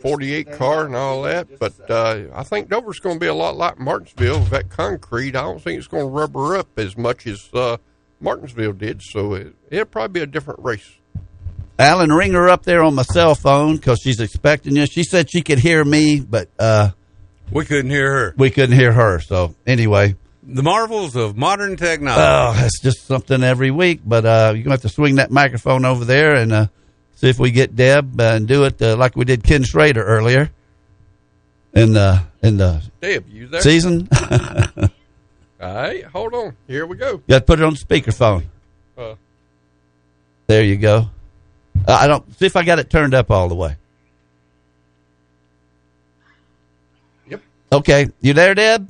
48 0.00 0.52
car 0.52 0.84
and 0.84 0.94
all 0.94 1.22
that. 1.22 1.58
But 1.58 1.90
uh, 1.90 2.24
I 2.34 2.42
think 2.42 2.68
Dover's 2.68 3.00
going 3.00 3.16
to 3.16 3.20
be 3.20 3.26
a 3.26 3.34
lot 3.34 3.56
like 3.56 3.78
Martinsville 3.78 4.40
with 4.40 4.50
that 4.50 4.68
concrete. 4.68 5.34
I 5.34 5.42
don't 5.42 5.62
think 5.62 5.78
it's 5.78 5.88
going 5.88 6.04
to 6.04 6.10
rubber 6.10 6.54
up 6.54 6.78
as 6.78 6.94
much 6.94 7.26
as 7.26 7.48
uh, 7.54 7.78
Martinsville 8.20 8.74
did, 8.74 9.00
so 9.02 9.32
it, 9.32 9.54
it'll 9.70 9.86
probably 9.86 10.20
be 10.20 10.22
a 10.22 10.26
different 10.26 10.60
race. 10.60 10.92
Alan, 11.78 12.12
ring 12.12 12.34
her 12.34 12.50
up 12.50 12.64
there 12.64 12.82
on 12.82 12.94
my 12.94 13.02
cell 13.02 13.34
phone 13.34 13.76
because 13.76 14.00
she's 14.00 14.20
expecting 14.20 14.76
you. 14.76 14.86
She 14.86 15.04
said 15.04 15.30
she 15.30 15.40
could 15.40 15.58
hear 15.58 15.82
me, 15.84 16.20
but 16.20 16.48
uh, 16.58 16.90
We 17.54 17.64
couldn't 17.64 17.90
hear 17.90 18.10
her. 18.12 18.34
we 18.36 18.50
couldn't 18.50 18.76
hear 18.76 18.92
her. 18.92 19.20
So 19.20 19.54
anyway, 19.66 20.16
The 20.42 20.62
marvels 20.62 21.16
of 21.16 21.36
modern 21.36 21.76
technology. 21.76 22.20
oh, 22.22 22.60
that's 22.60 22.80
just 22.82 23.06
something 23.06 23.42
every 23.42 23.70
week. 23.70 24.00
But 24.04 24.26
uh, 24.26 24.52
you're 24.54 24.64
gonna 24.64 24.74
have 24.74 24.82
to 24.82 24.88
swing 24.90 25.14
that 25.14 25.30
microphone 25.30 25.84
over 25.86 26.04
there 26.04 26.34
and 26.34 26.52
uh, 26.52 26.66
see 27.14 27.28
if 27.30 27.38
we 27.38 27.50
get 27.52 27.74
Deb 27.76 28.20
and 28.20 28.46
do 28.46 28.64
it 28.64 28.82
uh, 28.82 28.96
like 28.96 29.16
we 29.16 29.24
did 29.24 29.42
Ken 29.44 29.62
Schrader 29.62 30.04
earlier 30.04 30.50
in 31.72 31.92
the 31.94 32.22
in 32.42 32.56
the 32.58 32.82
Deb, 33.00 33.26
you 33.28 33.46
there? 33.46 33.60
season. 33.62 34.08
All 35.60 35.74
right, 35.74 36.04
hold 36.04 36.34
on. 36.34 36.56
Here 36.66 36.84
we 36.84 36.96
go. 36.96 37.12
You 37.12 37.22
got 37.28 37.38
to 37.38 37.44
put 37.46 37.58
it 37.60 37.64
on 37.64 37.74
speakerphone. 37.76 38.44
Uh, 38.98 39.14
There 40.46 40.62
you 40.62 40.76
go. 40.76 41.08
Uh, 41.88 41.92
I 41.92 42.06
don't 42.06 42.36
see 42.38 42.46
if 42.46 42.56
I 42.56 42.64
got 42.64 42.78
it 42.78 42.90
turned 42.90 43.14
up 43.14 43.30
all 43.30 43.48
the 43.48 43.54
way. 43.54 43.76
Okay, 47.74 48.06
you 48.20 48.34
there, 48.34 48.54
Deb? 48.54 48.88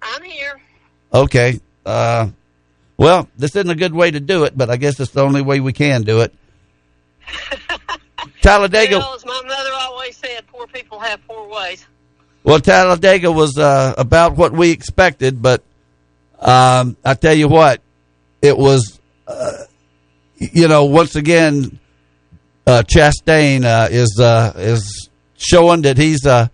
I'm 0.00 0.22
here. 0.22 0.58
Okay. 1.12 1.60
Uh, 1.84 2.28
well, 2.96 3.28
this 3.36 3.54
isn't 3.54 3.68
a 3.68 3.74
good 3.74 3.92
way 3.92 4.10
to 4.10 4.18
do 4.18 4.44
it, 4.44 4.56
but 4.56 4.70
I 4.70 4.78
guess 4.78 4.98
it's 4.98 5.10
the 5.10 5.20
only 5.22 5.42
way 5.42 5.60
we 5.60 5.74
can 5.74 6.04
do 6.04 6.22
it. 6.22 6.34
Talladega. 8.40 8.96
Well, 8.96 9.14
as 9.14 9.26
my 9.26 9.42
mother 9.42 9.70
always 9.74 10.16
said, 10.16 10.46
poor 10.46 10.66
people 10.68 10.98
have 10.98 11.20
poor 11.28 11.50
ways. 11.50 11.86
Well, 12.44 12.60
Talladega 12.60 13.30
was 13.30 13.58
uh, 13.58 13.92
about 13.98 14.38
what 14.38 14.52
we 14.52 14.70
expected, 14.70 15.42
but 15.42 15.62
um, 16.40 16.96
I 17.04 17.12
tell 17.12 17.34
you 17.34 17.48
what, 17.48 17.82
it 18.40 18.56
was, 18.56 18.98
uh, 19.26 19.64
you 20.38 20.66
know, 20.66 20.86
once 20.86 21.14
again, 21.14 21.78
uh, 22.66 22.84
Chastain 22.84 23.64
uh, 23.64 23.88
is 23.90 24.18
uh, 24.18 24.54
is 24.56 25.10
showing 25.36 25.82
that 25.82 25.98
he's 25.98 26.24
uh, 26.24 26.48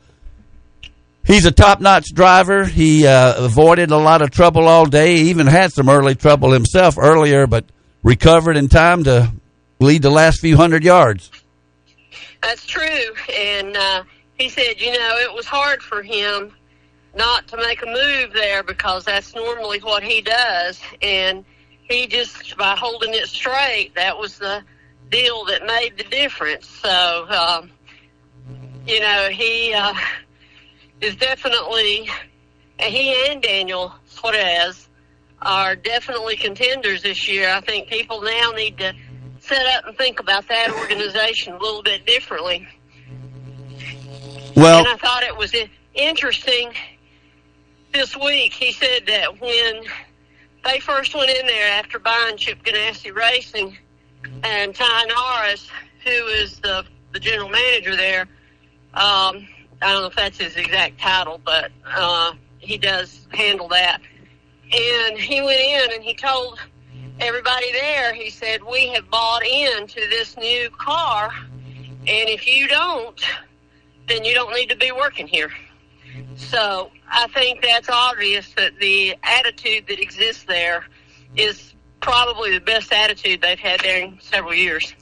he's 1.25 1.45
a 1.45 1.53
top 1.53 1.81
notch 1.81 2.13
driver. 2.13 2.65
He 2.65 3.07
uh, 3.07 3.45
avoided 3.45 3.91
a 3.91 3.97
lot 3.97 4.23
of 4.23 4.31
trouble 4.31 4.69
all 4.69 4.87
day. 4.87 5.17
He 5.17 5.31
even 5.31 5.47
had 5.47 5.73
some 5.73 5.89
early 5.89 6.15
trouble 6.15 6.53
himself 6.53 6.97
earlier, 6.99 7.47
but 7.47 7.65
recovered 8.03 8.57
in 8.57 8.69
time 8.69 9.05
to 9.05 9.33
lead 9.81 10.03
the 10.03 10.11
last 10.11 10.41
few 10.41 10.57
hundred 10.57 10.85
yards. 10.85 11.31
That's 12.43 12.67
true. 12.67 13.15
And 13.35 13.77
uh, 13.77 14.05
he 14.39 14.49
said, 14.49 14.81
you 14.81 14.93
know, 14.93 15.17
it 15.19 15.35
was 15.35 15.47
hard 15.47 15.83
for 15.83 16.03
him 16.03 16.53
not 17.17 17.47
to 17.49 17.57
make 17.57 17.83
a 17.83 17.87
move 17.87 18.33
there 18.33 18.63
because 18.63 19.05
that's 19.05 19.35
normally 19.35 19.79
what 19.81 20.03
he 20.03 20.21
does. 20.21 20.81
And 21.01 21.45
he 21.89 22.07
just, 22.07 22.57
by 22.57 22.77
holding 22.77 23.15
it 23.15 23.29
straight, 23.29 23.95
that 23.95 24.19
was 24.19 24.39
the 24.39 24.63
deal 25.11 25.45
that 25.47 25.65
made 25.67 25.97
the 25.97 26.05
difference. 26.05 26.67
So, 26.67 27.27
um, 27.29 27.71
you 28.87 29.01
know, 29.01 29.29
he 29.31 29.73
uh, 29.73 29.95
is 31.05 31.17
definitely, 31.17 32.09
and 32.79 32.93
he 32.93 33.31
and 33.31 33.43
Daniel 33.43 33.95
Suarez 34.07 34.89
are 35.43 35.77
definitely 35.77 36.37
contenders 36.37 37.03
this 37.03 37.29
year. 37.29 37.51
I 37.51 37.61
think 37.61 37.89
people 37.89 38.23
now 38.23 38.53
need 38.53 38.79
to 38.79 38.95
set 39.41 39.67
up 39.77 39.87
and 39.87 39.97
think 39.99 40.19
about 40.19 40.49
that 40.49 40.71
organization 40.71 41.53
a 41.53 41.59
little 41.59 41.83
bit 41.83 42.07
differently. 42.07 42.67
Well, 44.57 44.79
and 44.79 44.89
I 44.89 44.97
thought 44.97 45.23
it 45.25 45.37
was 45.37 45.55
interesting 45.95 46.73
this 47.93 48.17
week. 48.17 48.55
He 48.55 48.73
said 48.73 49.07
that 49.07 49.41
when 49.41 49.83
they 50.65 50.81
first 50.81 51.15
went 51.15 51.31
in 51.31 51.47
there 51.47 51.79
after 51.79 51.99
buying 51.99 52.39
Chip 52.39 52.63
Ganassi 52.63 53.15
Racing 53.15 53.77
and 54.43 54.75
Ty 54.75 55.05
Norris, 55.05 55.69
who 56.05 56.11
is 56.29 56.59
the 56.61 56.85
the 57.13 57.21
general 57.21 57.49
manager 57.49 57.95
there, 57.95 58.27
um, 58.95 59.47
I 59.85 59.93
don't 59.93 60.01
know 60.01 60.09
if 60.09 60.17
that's 60.17 60.39
his 60.39 60.57
exact 60.57 60.99
title, 60.99 61.39
but 61.45 61.71
uh, 61.85 62.33
he 62.59 62.79
does 62.79 63.27
handle 63.31 63.69
that. 63.69 64.01
And 64.73 65.19
he 65.19 65.43
went 65.43 65.61
in 65.61 65.93
and 65.93 66.03
he 66.03 66.15
told 66.15 66.59
everybody 67.21 67.71
there, 67.73 68.15
he 68.15 68.31
said, 68.31 68.63
We 68.63 68.89
have 68.95 69.11
bought 69.11 69.45
into 69.45 70.01
this 70.09 70.39
new 70.39 70.71
car, 70.71 71.31
and 72.07 72.29
if 72.31 72.47
you 72.47 72.67
don't, 72.67 73.21
then 74.09 74.25
you 74.25 74.33
don't 74.33 74.55
need 74.55 74.71
to 74.71 74.77
be 74.77 74.91
working 74.91 75.27
here. 75.27 75.51
So 76.37 76.91
I 77.11 77.27
think 77.29 77.61
that's 77.61 77.91
obvious 77.91 78.55
that 78.55 78.79
the 78.81 79.17
attitude 79.23 79.87
that 79.89 80.01
exists 80.01 80.45
there 80.45 80.87
is 81.37 81.75
probably 82.01 82.55
the 82.55 82.65
best 82.65 82.91
attitude 82.91 83.43
they've 83.43 83.59
had 83.59 83.81
there 83.81 84.03
in 84.03 84.19
several 84.23 84.55
years. 84.55 84.95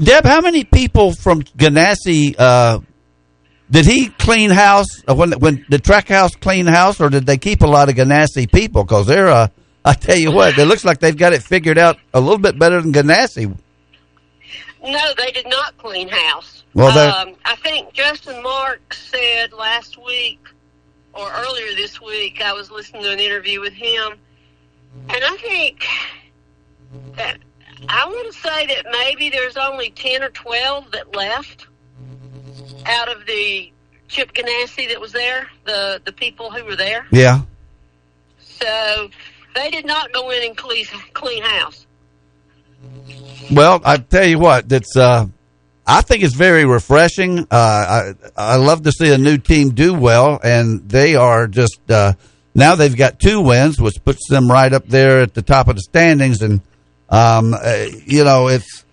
Deb, 0.00 0.24
how 0.24 0.40
many 0.40 0.62
people 0.62 1.14
from 1.14 1.42
Ganassi 1.42 2.36
uh, 2.38 2.78
did 3.74 3.86
he 3.86 4.08
clean 4.08 4.50
house 4.50 5.02
uh, 5.08 5.16
when 5.16 5.32
when 5.32 5.66
the 5.68 5.78
Trackhouse 5.78 6.38
clean 6.38 6.64
house, 6.66 7.00
or 7.00 7.10
did 7.10 7.26
they 7.26 7.36
keep 7.36 7.60
a 7.60 7.66
lot 7.66 7.88
of 7.88 7.96
Ganassi 7.96 8.50
people? 8.50 8.84
Because 8.84 9.08
they're, 9.08 9.26
uh, 9.26 9.48
I 9.84 9.94
tell 9.94 10.16
you 10.16 10.30
what, 10.30 10.56
it 10.56 10.64
looks 10.66 10.84
like 10.84 11.00
they've 11.00 11.16
got 11.16 11.32
it 11.32 11.42
figured 11.42 11.76
out 11.76 11.98
a 12.14 12.20
little 12.20 12.38
bit 12.38 12.56
better 12.56 12.80
than 12.80 12.92
Ganassi. 12.92 13.52
No, 14.80 15.14
they 15.18 15.32
did 15.32 15.48
not 15.48 15.76
clean 15.76 16.08
house. 16.08 16.62
Well, 16.74 16.96
um, 16.96 17.34
I 17.44 17.56
think 17.56 17.92
Justin 17.92 18.40
Marks 18.44 19.10
said 19.10 19.52
last 19.52 19.98
week 19.98 20.38
or 21.12 21.28
earlier 21.32 21.74
this 21.74 22.00
week. 22.00 22.40
I 22.40 22.52
was 22.52 22.70
listening 22.70 23.02
to 23.02 23.10
an 23.10 23.18
interview 23.18 23.60
with 23.60 23.72
him, 23.72 24.12
and 25.08 25.24
I 25.24 25.36
think 25.38 25.84
that 27.16 27.38
I 27.88 28.06
want 28.06 28.32
to 28.32 28.40
say 28.40 28.66
that 28.66 28.86
maybe 28.92 29.30
there's 29.30 29.56
only 29.56 29.90
ten 29.90 30.22
or 30.22 30.30
twelve 30.30 30.92
that 30.92 31.16
left 31.16 31.66
out 32.86 33.08
of 33.08 33.26
the 33.26 33.72
Chip 34.08 34.32
Ganassi 34.32 34.88
that 34.88 35.00
was 35.00 35.12
there. 35.12 35.48
The 35.64 36.00
the 36.04 36.12
people 36.12 36.50
who 36.50 36.64
were 36.64 36.76
there. 36.76 37.06
Yeah, 37.10 37.40
So 38.38 39.08
they 39.54 39.70
did 39.70 39.86
not 39.86 40.12
go 40.12 40.30
in 40.30 40.42
and 40.44 40.56
clean, 40.56 40.84
clean 41.12 41.42
house. 41.42 41.86
Well, 43.52 43.80
I 43.84 43.98
tell 43.98 44.24
you 44.24 44.38
what, 44.38 44.68
that's 44.68 44.96
uh, 44.96 45.26
I 45.86 46.00
think 46.02 46.22
it's 46.22 46.34
very 46.34 46.64
refreshing. 46.64 47.40
Uh, 47.40 47.46
I 47.50 48.14
I 48.36 48.56
love 48.56 48.82
to 48.84 48.92
see 48.92 49.12
a 49.12 49.18
new 49.18 49.38
team 49.38 49.70
do 49.70 49.94
well, 49.94 50.40
and 50.42 50.88
they 50.88 51.14
are 51.16 51.46
just 51.46 51.78
uh, 51.90 52.14
now 52.54 52.74
they've 52.74 52.96
got 52.96 53.18
two 53.18 53.40
wins, 53.40 53.80
which 53.80 54.02
puts 54.04 54.28
them 54.28 54.50
right 54.50 54.72
up 54.72 54.86
there 54.86 55.20
at 55.20 55.34
the 55.34 55.42
top 55.42 55.68
of 55.68 55.76
the 55.76 55.82
standings. 55.82 56.40
And 56.42 56.60
um, 57.10 57.54
uh, 57.54 57.86
you 58.06 58.24
know, 58.24 58.48
it's 58.48 58.83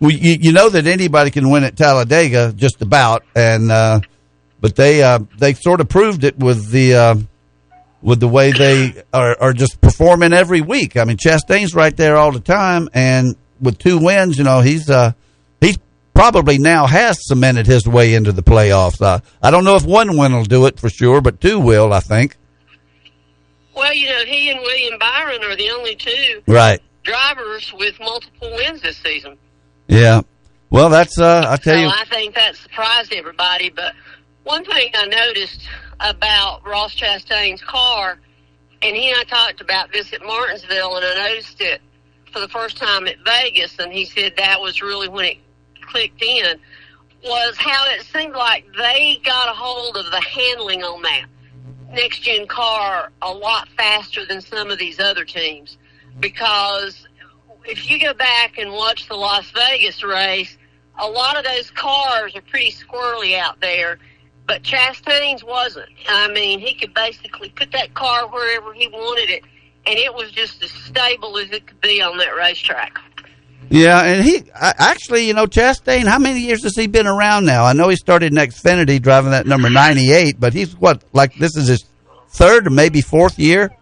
we, 0.00 0.14
you, 0.14 0.36
you 0.40 0.52
know 0.52 0.68
that 0.68 0.86
anybody 0.86 1.30
can 1.30 1.50
win 1.50 1.64
at 1.64 1.76
Talladega, 1.76 2.52
just 2.54 2.82
about, 2.82 3.22
and 3.34 3.70
uh, 3.70 4.00
but 4.60 4.76
they 4.76 5.02
uh, 5.02 5.20
they 5.38 5.54
sort 5.54 5.80
of 5.80 5.88
proved 5.88 6.24
it 6.24 6.38
with 6.38 6.70
the. 6.70 6.94
Uh, 6.94 7.14
with 8.02 8.20
the 8.20 8.28
way 8.28 8.52
they 8.52 9.02
are, 9.14 9.34
are 9.40 9.54
just 9.54 9.80
performing 9.80 10.34
every 10.34 10.60
week. 10.60 10.98
I 10.98 11.04
mean, 11.04 11.16
Chastain's 11.16 11.74
right 11.74 11.96
there 11.96 12.18
all 12.18 12.32
the 12.32 12.38
time, 12.38 12.90
and 12.92 13.34
with 13.62 13.78
two 13.78 13.96
wins, 13.96 14.36
you 14.36 14.44
know, 14.44 14.60
he's 14.60 14.90
uh, 14.90 15.12
he's 15.58 15.78
probably 16.12 16.58
now 16.58 16.86
has 16.86 17.16
cemented 17.26 17.66
his 17.66 17.88
way 17.88 18.12
into 18.12 18.30
the 18.30 18.42
playoffs. 18.42 19.00
Uh, 19.00 19.20
I 19.42 19.50
don't 19.50 19.64
know 19.64 19.76
if 19.76 19.86
one 19.86 20.18
win 20.18 20.34
will 20.34 20.44
do 20.44 20.66
it 20.66 20.78
for 20.78 20.90
sure, 20.90 21.22
but 21.22 21.40
two 21.40 21.58
will, 21.58 21.94
I 21.94 22.00
think. 22.00 22.36
Well, 23.74 23.94
you 23.94 24.06
know, 24.08 24.24
he 24.26 24.50
and 24.50 24.60
William 24.60 24.98
Byron 24.98 25.42
are 25.42 25.56
the 25.56 25.70
only 25.70 25.96
two 25.96 26.42
Right. 26.46 26.80
drivers 27.04 27.72
with 27.78 27.98
multiple 28.00 28.52
wins 28.54 28.82
this 28.82 28.98
season. 28.98 29.38
Yeah. 29.88 30.22
Well, 30.70 30.88
that's 30.88 31.18
uh, 31.18 31.46
I 31.48 31.56
tell 31.56 31.74
so 31.74 31.80
you. 31.80 31.88
I 31.88 32.04
think 32.10 32.34
that 32.34 32.56
surprised 32.56 33.12
everybody. 33.12 33.70
But 33.70 33.94
one 34.42 34.64
thing 34.64 34.90
I 34.94 35.06
noticed 35.06 35.68
about 36.00 36.66
Ross 36.66 36.94
Chastain's 36.94 37.62
car, 37.62 38.18
and 38.82 38.96
he 38.96 39.10
and 39.10 39.20
I 39.20 39.24
talked 39.24 39.60
about 39.60 39.92
this 39.92 40.12
at 40.12 40.22
Martinsville, 40.22 40.96
and 40.96 41.04
I 41.04 41.28
noticed 41.28 41.60
it 41.60 41.80
for 42.32 42.40
the 42.40 42.48
first 42.48 42.76
time 42.76 43.06
at 43.06 43.16
Vegas, 43.24 43.78
and 43.78 43.92
he 43.92 44.04
said 44.04 44.34
that 44.36 44.60
was 44.60 44.82
really 44.82 45.08
when 45.08 45.24
it 45.26 45.38
clicked 45.82 46.22
in, 46.22 46.58
was 47.22 47.56
how 47.56 47.84
it 47.90 48.02
seemed 48.02 48.34
like 48.34 48.66
they 48.76 49.20
got 49.24 49.48
a 49.48 49.54
hold 49.54 49.96
of 49.96 50.10
the 50.10 50.20
handling 50.20 50.82
on 50.82 51.02
that 51.02 51.26
next 51.92 52.20
gen 52.22 52.46
car 52.46 53.10
a 53.22 53.32
lot 53.32 53.68
faster 53.76 54.26
than 54.26 54.40
some 54.40 54.70
of 54.70 54.78
these 54.78 54.98
other 54.98 55.24
teams. 55.24 55.78
Because 56.18 57.06
if 57.66 57.90
you 57.90 58.00
go 58.00 58.14
back 58.14 58.58
and 58.58 58.72
watch 58.72 59.08
the 59.08 59.14
Las 59.14 59.50
Vegas 59.50 60.02
race, 60.02 60.56
a 60.98 61.08
lot 61.08 61.36
of 61.36 61.44
those 61.44 61.70
cars 61.70 62.36
are 62.36 62.42
pretty 62.42 62.70
squirrely 62.70 63.38
out 63.38 63.60
there, 63.60 63.98
but 64.46 64.62
Chastain's 64.62 65.42
wasn't. 65.42 65.88
I 66.08 66.28
mean, 66.32 66.60
he 66.60 66.74
could 66.74 66.94
basically 66.94 67.48
put 67.50 67.72
that 67.72 67.94
car 67.94 68.28
wherever 68.28 68.72
he 68.72 68.88
wanted 68.88 69.30
it, 69.30 69.42
and 69.86 69.98
it 69.98 70.14
was 70.14 70.30
just 70.30 70.62
as 70.62 70.70
stable 70.70 71.36
as 71.38 71.50
it 71.50 71.66
could 71.66 71.80
be 71.80 72.00
on 72.00 72.18
that 72.18 72.36
racetrack. 72.36 72.98
Yeah, 73.70 74.02
and 74.04 74.22
he 74.22 74.44
actually, 74.52 75.26
you 75.26 75.32
know, 75.32 75.46
Chastain. 75.46 76.04
How 76.04 76.18
many 76.18 76.40
years 76.40 76.62
has 76.64 76.76
he 76.76 76.86
been 76.86 77.06
around 77.06 77.46
now? 77.46 77.64
I 77.64 77.72
know 77.72 77.88
he 77.88 77.96
started 77.96 78.32
in 78.32 78.38
Xfinity 78.38 79.00
driving 79.00 79.30
that 79.30 79.46
number 79.46 79.70
ninety-eight, 79.70 80.38
but 80.38 80.52
he's 80.52 80.76
what 80.76 81.02
like 81.14 81.34
this 81.36 81.56
is 81.56 81.68
his 81.68 81.84
third 82.28 82.66
or 82.66 82.70
maybe 82.70 83.00
fourth 83.00 83.38
year. 83.38 83.74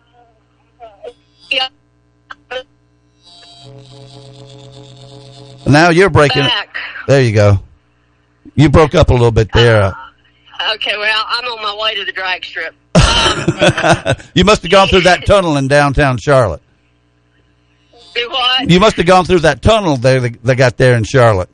Now 5.72 5.90
you're 5.90 6.10
breaking. 6.10 6.42
Back. 6.42 6.76
There 7.06 7.22
you 7.22 7.32
go. 7.34 7.58
You 8.54 8.68
broke 8.68 8.94
up 8.94 9.08
a 9.10 9.12
little 9.12 9.30
bit 9.32 9.50
there. 9.52 9.82
Uh, 9.82 9.92
Okay, 10.74 10.96
well, 10.96 11.24
I'm 11.26 11.44
on 11.44 11.60
my 11.60 11.82
way 11.82 11.94
to 11.96 12.04
the 12.04 12.12
drag 12.12 12.44
strip. 12.44 12.72
you 14.34 14.44
must 14.44 14.62
have 14.62 14.70
gone 14.70 14.86
through 14.86 15.00
that 15.00 15.22
tunnel 15.26 15.56
in 15.56 15.66
downtown 15.66 16.18
Charlotte. 16.18 16.62
Do 18.14 18.28
what? 18.30 18.70
You 18.70 18.78
must 18.78 18.96
have 18.96 19.06
gone 19.06 19.24
through 19.24 19.40
that 19.40 19.60
tunnel 19.60 19.96
there 19.96 20.20
they, 20.20 20.28
they 20.30 20.54
got 20.54 20.76
there 20.76 20.96
in 20.96 21.02
Charlotte. 21.02 21.48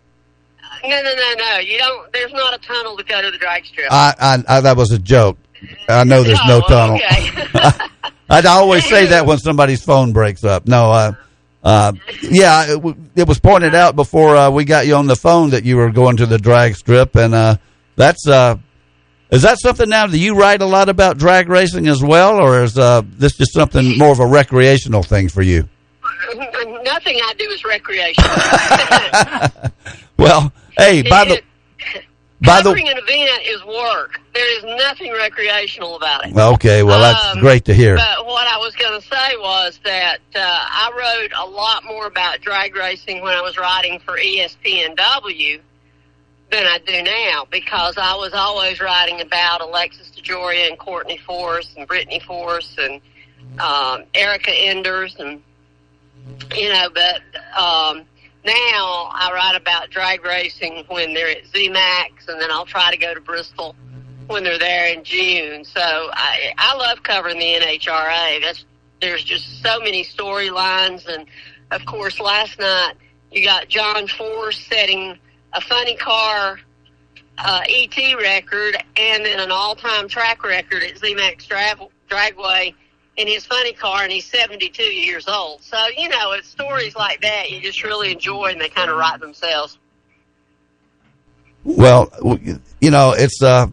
No, 0.85 0.91
no, 0.91 1.03
no, 1.15 1.35
no. 1.39 1.59
You 1.59 1.79
don't. 1.79 2.13
There's 2.13 2.33
not 2.35 2.53
a 2.55 2.59
tunnel 2.59 2.99
to 2.99 3.05
go 3.05 3.23
to 3.23 3.31
the 3.31 3.39
drag 3.39 3.65
strip. 3.65 3.89
I, 3.91 4.15
I, 4.19 4.57
I 4.59 4.61
that 4.61 4.77
was 4.77 4.91
a 4.93 4.99
joke. 4.99 5.39
I 5.89 6.05
know 6.05 6.23
there's 6.23 6.45
no 6.47 6.61
Oh, 6.63 6.69
tunnel. 6.69 6.97
okay. 6.97 7.41
I 8.31 8.43
always 8.47 8.85
say 8.87 9.07
that 9.07 9.25
when 9.25 9.39
somebody's 9.39 9.83
phone 9.83 10.13
breaks 10.13 10.45
up. 10.45 10.67
No, 10.69 10.93
uh, 10.93 11.13
uh, 11.65 11.93
yeah, 12.23 12.65
it, 12.65 12.75
w- 12.77 12.97
it 13.17 13.27
was 13.27 13.39
pointed 13.41 13.75
out 13.75 13.97
before 13.97 14.37
uh, 14.37 14.51
we 14.51 14.65
got 14.65 14.87
you 14.87 14.95
on 14.95 15.07
the 15.07 15.17
phone 15.17 15.51
that 15.51 15.65
you 15.65 15.77
were 15.77 15.91
going 15.91 16.17
to 16.19 16.27
the 16.27 16.39
drag 16.39 16.77
strip, 16.77 17.17
and 17.17 17.35
uh, 17.35 17.57
that's 17.97 18.27
uh, 18.29 18.57
is 19.31 19.43
that 19.43 19.59
something 19.61 19.89
now 19.89 20.07
that 20.07 20.19
you 20.19 20.35
write 20.35 20.63
a 20.63 20.67
lot 20.67 20.89
about 20.89 21.19
drag 21.19 21.49
racing 21.49 21.87
as 21.89 22.03
well, 22.03 22.37
or 22.37 22.63
is 22.63 22.79
uh, 22.79 23.03
this 23.05 23.37
just 23.37 23.53
something 23.53 23.99
more 23.99 24.13
of 24.13 24.21
a 24.21 24.27
recreational 24.27 25.03
thing 25.03 25.29
for 25.29 25.43
you? 25.43 25.69
Nothing 26.35 27.19
I 27.23 27.35
do 27.39 27.45
is 27.51 27.65
recreational. 27.65 28.31
Well, 30.19 30.53
hey, 30.77 31.03
by 31.03 31.25
the 31.27 31.43
by 32.41 32.59
the 32.63 32.71
Covering 32.71 32.89
an 32.89 32.99
event 32.99 33.43
is 33.47 33.65
work. 33.65 34.21
There 34.35 34.57
is 34.59 34.65
nothing 34.79 35.13
recreational 35.13 35.97
about 35.97 36.25
it. 36.27 36.37
okay, 36.37 36.83
well 36.85 37.01
that's 37.01 37.25
Um, 37.27 37.41
great 37.41 37.65
to 37.65 37.75
hear. 37.75 37.97
But 37.97 38.27
what 38.27 38.47
I 38.47 38.57
was 38.59 38.75
going 38.77 39.01
to 39.01 39.07
say 39.07 39.37
was 39.37 39.81
that 39.85 40.21
uh, 40.37 40.41
I 40.41 40.91
wrote 40.97 41.33
a 41.37 41.51
lot 41.51 41.85
more 41.85 42.07
about 42.07 42.41
drag 42.41 42.77
racing 42.77 43.23
when 43.23 43.35
I 43.35 43.41
was 43.41 43.57
writing 43.59 43.99
for 44.01 44.17
ESPNW 44.19 45.61
than 46.51 46.65
I 46.65 46.79
do 46.87 47.03
now 47.03 47.47
because 47.51 47.97
I 47.99 48.15
was 48.15 48.33
always 48.33 48.81
writing 48.81 49.21
about 49.21 49.61
Alexis 49.61 50.11
DeJoria 50.17 50.69
and 50.69 50.79
Courtney 50.79 51.19
Force 51.19 51.75
and 51.77 51.87
Brittany 51.87 52.21
Force 52.21 52.77
and 52.79 53.01
um, 53.61 54.05
Erica 54.15 54.53
Enders 54.55 55.17
and 55.19 55.43
you 56.55 56.69
know, 56.69 56.89
but 56.95 57.23
um, 57.61 58.05
now 58.49 59.11
I 59.13 59.31
write 59.33 59.57
about 59.57 59.91
drag 59.91 60.25
racing 60.25 60.85
when 60.89 61.15
they're 61.15 61.31
at 61.31 61.45
ZMAX, 61.53 62.29
and 62.29 62.41
then 62.41 62.51
I'll 62.51 62.67
try 62.67 62.91
to 62.91 62.97
go 62.97 63.15
to 63.15 63.21
Bristol 63.21 63.77
when 64.27 64.45
they're 64.45 64.59
there 64.59 64.93
in 64.93 65.05
June. 65.05 65.65
So 65.65 65.81
I, 65.81 66.53
I 66.57 66.75
love 66.77 67.03
covering 67.03 67.39
the 67.39 67.55
NHRA. 67.55 68.41
That's 68.43 68.65
there's 69.01 69.23
just 69.23 69.63
so 69.63 69.79
many 69.79 70.03
storylines, 70.05 71.07
and 71.07 71.27
of 71.71 71.85
course, 71.85 72.19
last 72.19 72.59
night 72.59 72.95
you 73.31 73.45
got 73.45 73.69
John 73.69 74.09
Force 74.09 74.59
setting 74.69 75.19
a 75.53 75.61
funny 75.61 75.97
car 75.97 76.59
uh, 77.39 77.63
ET 77.69 77.97
record 78.17 78.77
and 78.97 79.25
then 79.25 79.39
an 79.39 79.51
all-time 79.51 80.09
track 80.09 80.45
record 80.45 80.83
at 80.83 80.97
ZMAX 80.97 81.47
Drag- 81.47 81.79
Dragway 82.09 82.75
in 83.19 83.27
his 83.27 83.45
funny 83.45 83.73
car, 83.73 84.05
and 84.05 84.13
he's 84.13 84.25
72 84.27 84.81
years 84.83 85.27
old. 85.27 85.63
So, 85.63 85.77
you 85.97 86.09
know, 86.09 86.33
it's 86.33 86.49
stories 86.49 86.95
like 86.95 87.21
that 87.21 87.51
you 87.51 87.61
just 87.61 87.83
really 87.83 88.13
enjoy, 88.13 88.47
and 88.53 88.61
they 88.61 88.69
kind 88.69 88.91
of 88.91 88.97
write 88.97 89.21
themselves. 89.21 89.77
Well, 91.65 92.11
you 92.81 92.91
know, 92.91 93.13
it's 93.19 93.43
uh, 93.43 93.67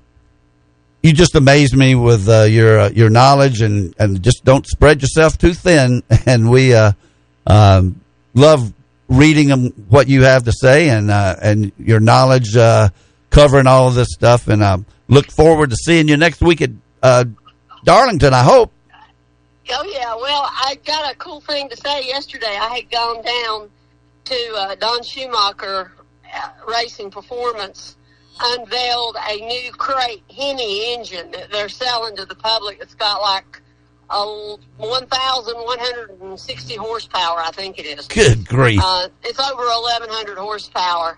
you 1.04 1.14
just 1.14 1.36
amaze 1.36 1.76
me 1.76 1.94
with 1.94 2.28
uh, 2.28 2.44
your 2.44 2.80
uh, 2.80 2.90
your 2.90 3.12
knowledge 3.12 3.62
and 3.62 3.94
and 4.00 4.22
just 4.22 4.44
don't 4.44 4.66
spread 4.66 5.04
yourself 5.04 5.38
too 5.38 5.54
thin. 5.54 6.02
And 6.26 6.50
we 6.50 6.74
uh, 6.74 6.94
um, 7.46 8.02
love 8.34 8.74
reading 9.08 9.52
'em 9.52 9.68
what 9.88 10.08
you 10.08 10.24
have 10.24 10.44
to 10.46 10.52
say 10.52 10.90
and 10.90 11.12
uh, 11.12 11.36
and 11.40 11.72
your 11.78 12.00
knowledge 12.00 12.58
uh, 12.58 12.90
covering 13.30 13.68
all 13.68 13.88
of 13.88 13.94
this 13.94 14.10
stuff. 14.12 14.48
And 14.48 14.64
uh, 14.64 14.80
look 15.08 15.32
forward 15.32 15.70
to 15.70 15.76
seeing 15.76 16.08
you 16.08 16.18
next 16.18 16.42
week 16.42 16.64
at 16.64 16.72
uh, 17.04 17.26
Darlington. 17.84 18.34
I 18.34 18.42
hope. 18.42 18.72
Oh 19.70 19.84
yeah, 19.84 20.16
well, 20.16 20.50
I 20.52 20.78
got 20.86 21.12
a 21.12 21.16
cool 21.18 21.42
thing 21.42 21.70
to 21.70 21.78
say 21.78 22.06
yesterday. 22.06 22.56
I 22.60 22.76
had 22.76 22.92
gone 22.92 23.24
down 23.24 23.70
to 24.26 24.56
uh, 24.58 24.76
Don 24.76 25.02
Schumacher 25.04 25.92
uh, 26.34 26.50
Racing 26.68 27.10
Performance, 27.12 27.98
unveiled 28.40 29.18
a 29.28 29.38
new 29.38 29.72
crate 29.72 30.24
Hemi 30.36 30.94
engine 30.94 31.32
that 31.32 31.52
they're 31.52 31.70
selling 31.70 32.16
to 32.18 32.26
the 32.26 32.36
public. 32.36 32.80
It's 32.82 32.96
got 32.96 33.22
like 33.22 33.62
a 34.10 34.58
1,160 34.78 36.76
horsepower, 36.76 37.40
I 37.40 37.52
think 37.52 37.80
it 37.80 37.86
is. 37.86 38.08
Good 38.08 38.48
grief. 38.48 38.80
Uh, 38.84 39.08
it's 39.24 39.40
over 39.40 39.64
1,100 39.64 40.38
horsepower, 40.38 41.18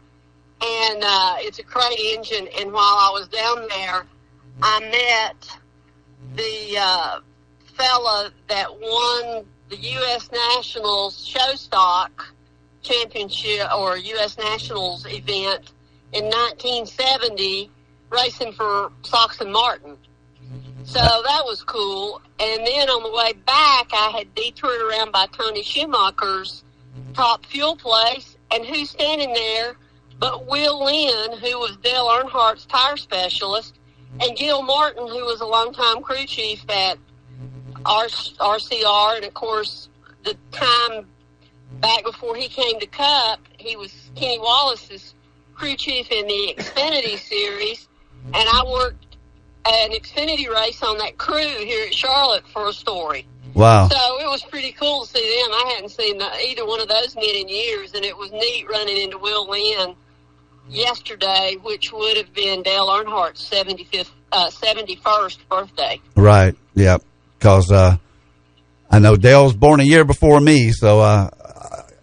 and 0.61 1.03
uh, 1.03 1.35
it's 1.39 1.59
a 1.59 1.63
crate 1.63 1.99
engine. 1.99 2.47
And 2.59 2.71
while 2.71 2.83
I 2.83 3.09
was 3.13 3.27
down 3.27 3.67
there, 3.67 4.05
I 4.61 4.79
met 4.79 5.57
the 6.35 6.77
uh, 6.79 7.19
fella 7.77 8.31
that 8.47 8.69
won 8.71 9.45
the 9.69 9.77
U.S. 9.77 10.29
Nationals 10.31 11.25
show 11.25 11.55
stock 11.55 12.33
championship 12.81 13.67
or 13.75 13.97
U.S. 13.97 14.37
Nationals 14.37 15.05
event 15.05 15.73
in 16.13 16.25
1970, 16.25 17.69
racing 18.09 18.53
for 18.53 18.91
Sox 19.03 19.41
and 19.41 19.51
Martin. 19.51 19.97
So 20.83 20.99
that 20.99 21.43
was 21.43 21.63
cool. 21.63 22.21
And 22.39 22.65
then 22.65 22.89
on 22.89 23.03
the 23.03 23.11
way 23.11 23.33
back, 23.33 23.89
I 23.91 24.09
had 24.17 24.33
detoured 24.33 24.81
around 24.81 25.11
by 25.11 25.27
Tony 25.27 25.63
Schumacher's 25.63 26.63
top 27.13 27.45
fuel 27.45 27.75
place, 27.75 28.37
and 28.51 28.65
who's 28.65 28.89
standing 28.89 29.33
there 29.33 29.75
but 30.19 30.47
Will 30.47 30.83
Lind, 30.83 31.39
who 31.39 31.59
was 31.59 31.77
Dale 31.83 32.07
Earnhardt's 32.07 32.65
tire 32.65 32.97
specialist, 32.97 33.77
and 34.19 34.35
Gil 34.35 34.63
Martin, 34.63 35.07
who 35.07 35.25
was 35.25 35.41
a 35.41 35.45
longtime 35.45 36.01
crew 36.01 36.25
chief 36.25 36.63
at 36.69 36.97
RCR, 37.87 39.15
and 39.15 39.25
of 39.25 39.33
course, 39.33 39.89
the 40.23 40.35
time 40.51 41.07
back 41.79 42.03
before 42.03 42.35
he 42.35 42.47
came 42.47 42.79
to 42.79 42.87
Cup, 42.87 43.39
he 43.57 43.75
was 43.75 43.93
Kenny 44.15 44.39
Wallace's 44.39 45.13
crew 45.55 45.75
chief 45.75 46.11
in 46.11 46.27
the 46.27 46.55
Xfinity 46.57 47.17
series, 47.17 47.87
and 48.25 48.35
I 48.35 48.63
worked 48.67 49.17
an 49.65 49.91
Xfinity 49.91 50.49
race 50.49 50.81
on 50.83 50.97
that 50.99 51.17
crew 51.17 51.37
here 51.37 51.87
at 51.87 51.93
Charlotte 51.93 52.47
for 52.47 52.67
a 52.67 52.73
story. 52.73 53.27
Wow. 53.53 53.87
So 53.87 54.19
it 54.19 54.29
was 54.29 54.43
pretty 54.43 54.71
cool 54.73 55.05
to 55.05 55.11
see 55.11 55.41
them. 55.41 55.51
I 55.51 55.73
hadn't 55.73 55.89
seen 55.89 56.19
the, 56.19 56.29
either 56.47 56.65
one 56.65 56.79
of 56.79 56.87
those 56.87 57.15
men 57.15 57.35
in 57.35 57.49
years, 57.49 57.93
and 57.93 58.05
it 58.05 58.15
was 58.15 58.31
neat 58.31 58.67
running 58.69 58.97
into 58.97 59.17
Will 59.17 59.47
Lind 59.49 59.95
yesterday, 60.69 61.57
which 61.61 61.91
would 61.91 62.17
have 62.17 62.33
been 62.33 62.61
Dale 62.61 62.87
Earnhardt's 62.87 63.49
75th, 63.49 64.11
uh, 64.31 64.49
71st 64.49 65.37
birthday. 65.49 65.99
Right. 66.15 66.55
Yep. 66.75 67.03
Because 67.37 67.71
uh, 67.71 67.97
I 68.89 68.99
know 68.99 69.15
Dale 69.15 69.43
was 69.45 69.55
born 69.55 69.79
a 69.79 69.83
year 69.83 70.03
before 70.05 70.39
me, 70.39 70.71
so 70.71 70.99
uh, 71.01 71.29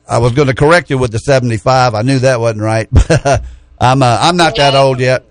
I 0.08 0.18
was 0.18 0.32
going 0.32 0.48
to 0.48 0.54
correct 0.54 0.90
you 0.90 0.98
with 0.98 1.12
the 1.12 1.18
seventy-five. 1.18 1.94
I 1.94 2.02
knew 2.02 2.18
that 2.20 2.40
wasn't 2.40 2.62
right. 2.62 2.88
I'm 3.80 4.02
uh, 4.02 4.18
I'm 4.20 4.36
not 4.36 4.56
that 4.56 4.74
old 4.74 5.00
yet, 5.00 5.24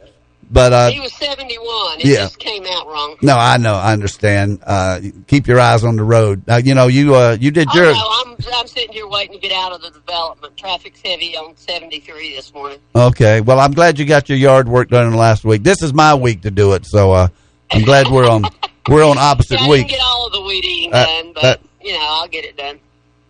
but 0.52 0.74
uh, 0.74 0.90
he 0.90 1.00
was 1.00 1.14
71. 1.14 2.00
It 2.00 2.06
yeah. 2.06 2.16
just 2.18 2.40
came 2.40 2.64
out 2.66 2.88
wrong. 2.88 3.18
no, 3.22 3.38
I 3.38 3.58
know, 3.58 3.76
I 3.76 3.94
understand. 3.94 4.60
Uh, 4.66 5.00
keep 5.28 5.48
your 5.48 5.60
eyes 5.60 5.84
on 5.84 5.96
the 5.96 6.04
road. 6.04 6.44
Uh, 6.50 6.62
you 6.64 6.74
know, 6.76 6.88
you 6.88 7.16
uh, 7.16 7.38
you 7.40 7.52
did 7.52 7.68
Oh, 7.72 7.76
yours. 7.78 7.96
no, 7.96 8.08
I'm, 8.26 8.36
I'm 8.54 8.68
sitting 8.68 8.92
here 8.92 9.08
waiting 9.08 9.40
to 9.40 9.40
get 9.40 9.52
out 9.54 9.72
of 9.72 9.82
the 9.82 9.92
development. 9.92 10.58
Traffic's 10.58 11.02
heavy 11.06 11.38
on 11.38 11.56
73 11.56 12.36
this 12.36 12.54
morning. 12.54 12.80
Okay. 12.96 13.42
Well, 13.42 13.60
I'm 13.60 13.72
glad 13.72 13.98
you 14.00 14.06
got 14.06 14.28
your 14.28 14.38
yard 14.38 14.68
work 14.68 14.90
done 14.90 15.14
last 15.14 15.46
week. 15.46 15.64
This 15.64 15.82
is 15.82 15.94
my 15.94 16.14
week 16.16 16.42
to 16.42 16.52
do 16.52 16.74
it, 16.74 16.86
so 16.86 17.12
uh, 17.14 17.28
I'm 17.72 17.84
glad 17.84 18.08
we're 18.10 18.28
on 18.30 18.44
we're 18.90 19.04
on 19.06 19.18
opposite 19.18 19.60
Yeah, 19.60 19.66
I 19.66 19.70
weeks. 19.70 19.84
didn't 19.90 20.00
get 20.00 20.06
all 20.06 20.28
of 20.28 20.34
the 20.34 20.42
weed 20.42 20.66
eating 20.66 20.94
Uh, 20.94 21.06
done, 21.06 21.32
but, 21.34 21.42
that- 21.42 21.62
you 21.82 21.94
know, 21.94 22.00
I'll 22.02 22.28
get 22.28 22.46
it 22.46 22.58
done. 22.58 22.80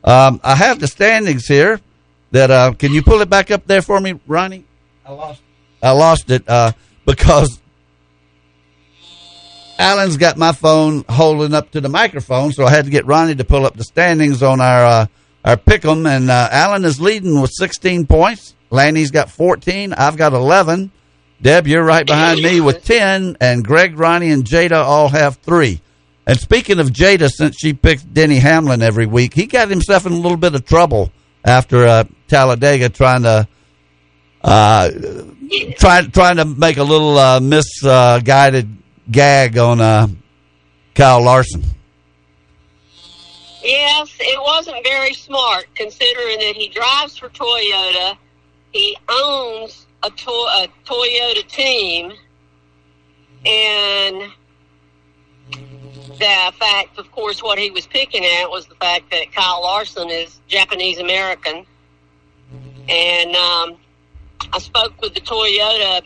Um, 0.03 0.41
I 0.43 0.55
have 0.55 0.79
the 0.79 0.87
standings 0.87 1.47
here. 1.47 1.79
That 2.31 2.49
uh, 2.49 2.73
can 2.73 2.93
you 2.93 3.03
pull 3.03 3.21
it 3.21 3.29
back 3.29 3.51
up 3.51 3.67
there 3.67 3.81
for 3.83 3.99
me, 3.99 4.19
Ronnie? 4.25 4.65
I 5.05 5.11
lost. 5.11 5.41
I 5.83 5.91
lost 5.91 6.31
it 6.31 6.43
uh, 6.49 6.71
because 7.05 7.59
Alan's 9.79 10.17
got 10.17 10.37
my 10.37 10.51
phone 10.51 11.03
holding 11.09 11.53
up 11.53 11.71
to 11.71 11.81
the 11.81 11.89
microphone, 11.89 12.51
so 12.51 12.65
I 12.65 12.69
had 12.71 12.85
to 12.85 12.91
get 12.91 13.05
Ronnie 13.05 13.35
to 13.35 13.43
pull 13.43 13.65
up 13.65 13.75
the 13.75 13.83
standings 13.83 14.41
on 14.43 14.61
our 14.61 14.85
uh, 14.85 15.05
our 15.45 15.57
pick'em. 15.57 16.07
And 16.07 16.29
uh, 16.29 16.49
Alan 16.51 16.85
is 16.85 16.99
leading 17.01 17.39
with 17.41 17.51
16 17.53 18.05
points. 18.07 18.55
Lanny's 18.69 19.11
got 19.11 19.29
14. 19.29 19.93
I've 19.93 20.17
got 20.17 20.33
11. 20.33 20.91
Deb, 21.43 21.67
you're 21.67 21.83
right 21.83 22.07
behind 22.07 22.41
me 22.41 22.61
with 22.61 22.85
10, 22.85 23.35
and 23.41 23.65
Greg, 23.65 23.99
Ronnie, 23.99 24.31
and 24.31 24.45
Jada 24.45 24.81
all 24.81 25.09
have 25.09 25.35
three. 25.35 25.81
And 26.25 26.39
speaking 26.39 26.79
of 26.79 26.87
Jada, 26.87 27.29
since 27.29 27.57
she 27.59 27.73
picks 27.73 28.01
Denny 28.01 28.37
Hamlin 28.37 28.81
every 28.81 29.05
week, 29.05 29.33
he 29.33 29.45
got 29.45 29.67
himself 29.67 30.05
in 30.05 30.13
a 30.13 30.15
little 30.15 30.37
bit 30.37 30.55
of 30.55 30.63
trouble 30.63 31.11
after 31.43 31.85
uh, 31.85 32.05
Talladega 32.29 32.87
trying 32.87 33.23
to 33.23 33.45
uh, 34.41 34.89
trying 35.77 36.11
trying 36.11 36.37
to 36.37 36.45
make 36.45 36.77
a 36.77 36.83
little 36.83 37.17
uh, 37.17 37.41
misguided 37.41 38.77
gag 39.11 39.57
on 39.57 39.81
uh, 39.81 40.07
Kyle 40.95 41.21
Larson. 41.21 41.61
Yes, 43.61 44.15
it 44.17 44.41
wasn't 44.41 44.81
very 44.85 45.13
smart 45.13 45.65
considering 45.75 46.39
that 46.39 46.53
he 46.55 46.69
drives 46.69 47.17
for 47.17 47.27
Toyota. 47.27 48.15
He 48.71 48.95
owns 49.09 49.87
a, 50.03 50.09
to- 50.09 50.31
a 50.31 50.67
Toyota 50.85 51.47
team. 51.47 52.13
And 53.45 54.31
the 55.51 56.53
fact, 56.59 56.97
of 56.97 57.11
course, 57.11 57.41
what 57.41 57.57
he 57.57 57.71
was 57.71 57.87
picking 57.87 58.25
at 58.25 58.49
was 58.49 58.67
the 58.67 58.75
fact 58.75 59.11
that 59.11 59.33
Kyle 59.33 59.61
Larson 59.61 60.09
is 60.09 60.39
Japanese 60.47 60.99
American. 60.99 61.65
And 62.87 63.35
um, 63.35 63.77
I 64.51 64.59
spoke 64.59 65.01
with 65.01 65.13
the 65.13 65.21
Toyota 65.21 66.01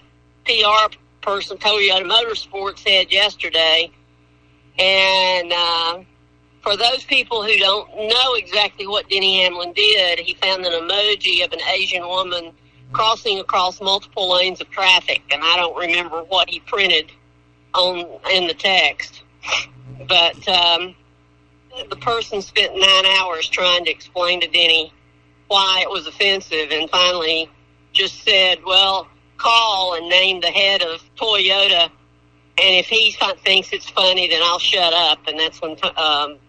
PR 0.46 0.96
person, 1.22 1.58
Toyota 1.58 2.04
Motorsports 2.04 2.88
head 2.88 3.12
yesterday. 3.12 3.92
And 4.80 5.52
uh, 5.52 6.00
for 6.62 6.78
those 6.78 7.04
people 7.04 7.44
who 7.44 7.58
don't 7.58 7.90
know 7.96 8.34
exactly 8.36 8.88
what 8.88 9.10
Denny 9.10 9.42
Hamlin 9.44 9.74
did, 9.74 10.20
he 10.20 10.36
found 10.36 10.66
an 10.66 10.72
emoji 10.72 11.44
of 11.44 11.52
an 11.52 11.62
Asian 11.70 12.08
woman 12.08 12.54
crossing 12.92 13.40
across 13.40 13.82
multiple 13.82 14.34
lanes 14.34 14.62
of 14.62 14.70
traffic, 14.70 15.22
and 15.32 15.42
I 15.44 15.56
don't 15.58 15.78
remember 15.78 16.24
what 16.24 16.50
he 16.50 16.60
printed 16.60 17.12
on 17.74 18.06
in 18.32 18.48
the 18.48 18.54
text. 18.54 19.24
But 20.08 20.48
um, 20.48 20.96
the 21.90 21.96
person 21.96 22.42
spent 22.42 22.78
nine 22.78 23.06
hours 23.06 23.48
trying 23.50 23.86
to 23.86 23.92
explain 23.92 24.42
to 24.42 24.48
Denny 24.48 24.94
why 25.48 25.82
it 25.82 25.90
was 25.90 26.08
offensive, 26.08 26.72
and 26.72 26.90
finally 26.90 27.50
just 27.94 28.24
said, 28.24 28.64
"Well, 28.66 29.08
call 29.38 29.96
and 29.96 30.10
name 30.10 30.42
the 30.42 30.52
head 30.52 30.82
of 30.82 31.02
Toyota." 31.16 31.90
And 32.60 32.76
if 32.76 32.88
he 32.88 33.16
thinks 33.44 33.72
it's 33.72 33.88
funny, 33.90 34.28
then 34.28 34.42
I'll 34.44 34.58
shut 34.58 34.92
up. 34.92 35.28
And 35.28 35.40
that's 35.40 35.62
when 35.62 35.78
um, 35.96 36.40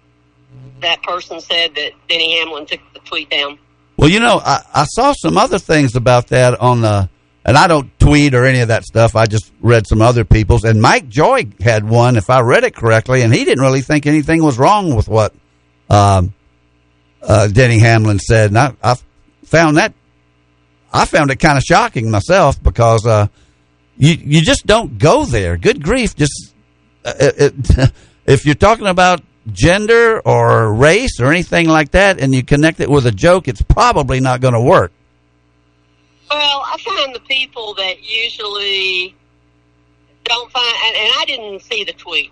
that 0.81 1.03
person 1.03 1.41
said 1.41 1.75
that 1.75 1.93
Denny 2.09 2.39
Hamlin 2.39 2.65
took 2.65 2.81
the 2.95 3.01
tweet 3.01 3.29
down. 3.29 3.59
Well, 3.99 4.09
you 4.09 4.21
know, 4.21 4.41
I, 4.43 4.63
I 4.73 4.85
saw 4.85 5.13
some 5.13 5.37
other 5.37 5.59
things 5.59 5.97
about 5.97 6.29
that 6.29 6.61
on 6.61 6.83
the, 6.83 7.11
and 7.45 7.59
I 7.59 7.67
don't 7.67 7.91
tweet 7.99 8.33
or 8.33 8.45
any 8.45 8.61
of 8.61 8.69
that 8.69 8.85
stuff. 8.85 9.17
I 9.17 9.27
just 9.27 9.53
read 9.61 9.89
some 9.89 10.01
other 10.01 10.25
people's, 10.25 10.63
and 10.63 10.81
Mike 10.81 11.09
Joy 11.09 11.49
had 11.61 11.89
one, 11.89 12.17
if 12.17 12.31
I 12.31 12.41
read 12.41 12.63
it 12.63 12.77
correctly, 12.77 13.23
and 13.23 13.35
he 13.35 13.45
didn't 13.45 13.63
really 13.63 13.81
think 13.81 14.07
anything 14.07 14.43
was 14.43 14.57
wrong 14.57 14.95
with 14.95 15.09
what 15.09 15.35
um, 15.91 16.33
uh, 17.21 17.49
Denny 17.49 17.81
Hamlin 17.81 18.21
said, 18.21 18.51
and 18.51 18.59
I, 18.59 18.73
I 18.83 18.95
found 19.45 19.79
that 19.79 19.93
I 20.93 21.05
found 21.05 21.31
it 21.31 21.37
kind 21.37 21.59
of 21.59 21.65
shocking 21.65 22.11
myself 22.11 22.63
because 22.63 23.05
uh, 23.05 23.27
you 23.97 24.15
you 24.15 24.43
just 24.43 24.67
don't 24.67 24.99
go 24.99 25.25
there. 25.25 25.57
Good 25.57 25.83
grief! 25.83 26.17
Just 26.17 26.55
uh, 27.05 27.13
it, 27.19 27.93
if 28.27 28.47
you're 28.47 28.55
talking 28.55 28.87
about 28.87 29.21
gender 29.53 30.21
or 30.21 30.73
race 30.73 31.21
or 31.21 31.31
anything 31.31 31.69
like 31.69 31.93
that, 31.93 32.21
and 32.21 32.35
you 32.35 32.43
connect 32.43 32.81
it 32.81 32.91
with 32.91 33.07
a 33.07 33.13
joke, 33.13 33.49
it's 33.49 33.63
probably 33.63 34.21
not 34.21 34.41
going 34.41 34.55
to 34.55 34.61
work. 34.61 34.93
Well, 36.31 36.63
I 36.65 36.77
find 36.85 37.15
the 37.15 37.21
people 37.21 37.75
that 37.75 38.03
usually 38.03 39.15
don't 40.25 40.53
find, 40.53 40.75
and, 40.85 41.13
I 41.17 41.25
didn't 41.27 41.63
see 41.63 41.85
the 41.85 41.93
tweet. 41.93 42.31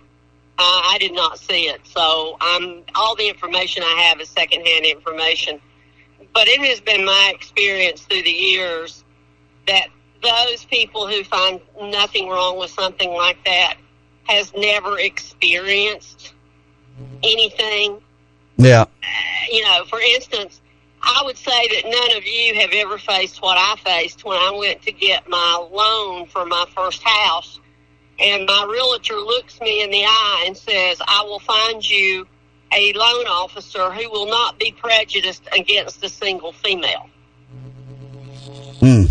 Uh, 0.59 0.63
I 0.63 0.97
did 0.99 1.13
not 1.13 1.39
see 1.39 1.67
it, 1.67 1.81
so 1.85 2.37
I'm 2.41 2.83
all 2.95 3.15
the 3.15 3.27
information 3.27 3.83
I 3.83 4.07
have 4.09 4.19
is 4.19 4.29
secondhand 4.29 4.85
information. 4.85 5.61
But 6.33 6.47
it 6.47 6.59
has 6.61 6.79
been 6.79 7.05
my 7.05 7.31
experience 7.33 8.01
through 8.01 8.23
the 8.23 8.31
years 8.31 9.03
that 9.67 9.87
those 10.23 10.65
people 10.65 11.07
who 11.07 11.23
find 11.23 11.61
nothing 11.79 12.27
wrong 12.27 12.57
with 12.57 12.71
something 12.71 13.11
like 13.11 13.43
that 13.45 13.77
has 14.23 14.51
never 14.55 14.99
experienced 14.99 16.33
anything 17.23 18.01
Yeah. 18.57 18.85
you 19.51 19.63
know, 19.63 19.85
for 19.85 19.99
instance, 19.99 20.61
I 21.01 21.21
would 21.25 21.37
say 21.37 21.67
that 21.67 21.83
none 21.85 22.17
of 22.17 22.25
you 22.25 22.55
have 22.55 22.71
ever 22.73 22.97
faced 22.97 23.41
what 23.41 23.57
I 23.57 23.75
faced 23.83 24.25
when 24.25 24.37
I 24.37 24.51
went 24.51 24.81
to 24.83 24.91
get 24.91 25.27
my 25.29 25.67
loan 25.71 26.27
for 26.27 26.45
my 26.45 26.65
first 26.75 27.03
house. 27.03 27.59
And 28.19 28.47
my 28.47 28.65
realtor 28.67 29.15
looks 29.15 29.61
me 29.61 29.83
in 29.83 29.91
the 29.91 30.03
eye 30.03 30.43
and 30.47 30.57
says, 30.57 30.99
I 31.07 31.21
will 31.23 31.39
find 31.39 31.87
you 31.87 32.25
a 32.73 32.91
loan 32.93 33.27
officer 33.27 33.91
who 33.91 34.09
will 34.09 34.25
not 34.25 34.57
be 34.59 34.71
prejudiced 34.71 35.47
against 35.53 36.03
a 36.03 36.09
single 36.09 36.51
female. 36.51 37.09
Hmm. 38.79 39.03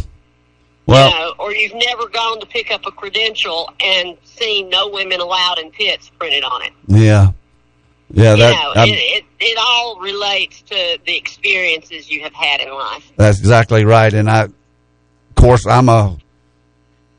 Well, 0.86 1.08
you 1.08 1.14
know, 1.18 1.34
or 1.38 1.52
you've 1.52 1.74
never 1.74 2.08
gone 2.08 2.40
to 2.40 2.46
pick 2.46 2.70
up 2.70 2.84
a 2.86 2.92
credential 2.92 3.70
and 3.80 4.16
seen 4.24 4.68
no 4.68 4.88
women 4.88 5.20
allowed 5.20 5.58
in 5.58 5.70
pits 5.70 6.10
printed 6.10 6.44
on 6.44 6.62
it. 6.62 6.72
yeah, 6.88 7.30
yeah. 8.10 8.34
you 8.34 8.40
know, 8.40 8.72
it, 8.76 8.88
it, 8.88 9.24
it 9.40 9.58
all 9.60 9.98
relates 10.00 10.62
to 10.62 10.98
the 11.04 11.16
experiences 11.16 12.10
you 12.10 12.22
have 12.22 12.34
had 12.34 12.60
in 12.60 12.72
life. 12.72 13.10
That's 13.16 13.38
exactly 13.38 13.84
right. 13.84 14.12
And 14.12 14.28
I, 14.28 14.44
of 14.44 14.54
course, 15.34 15.66
I'm 15.66 15.88
a 15.88 16.16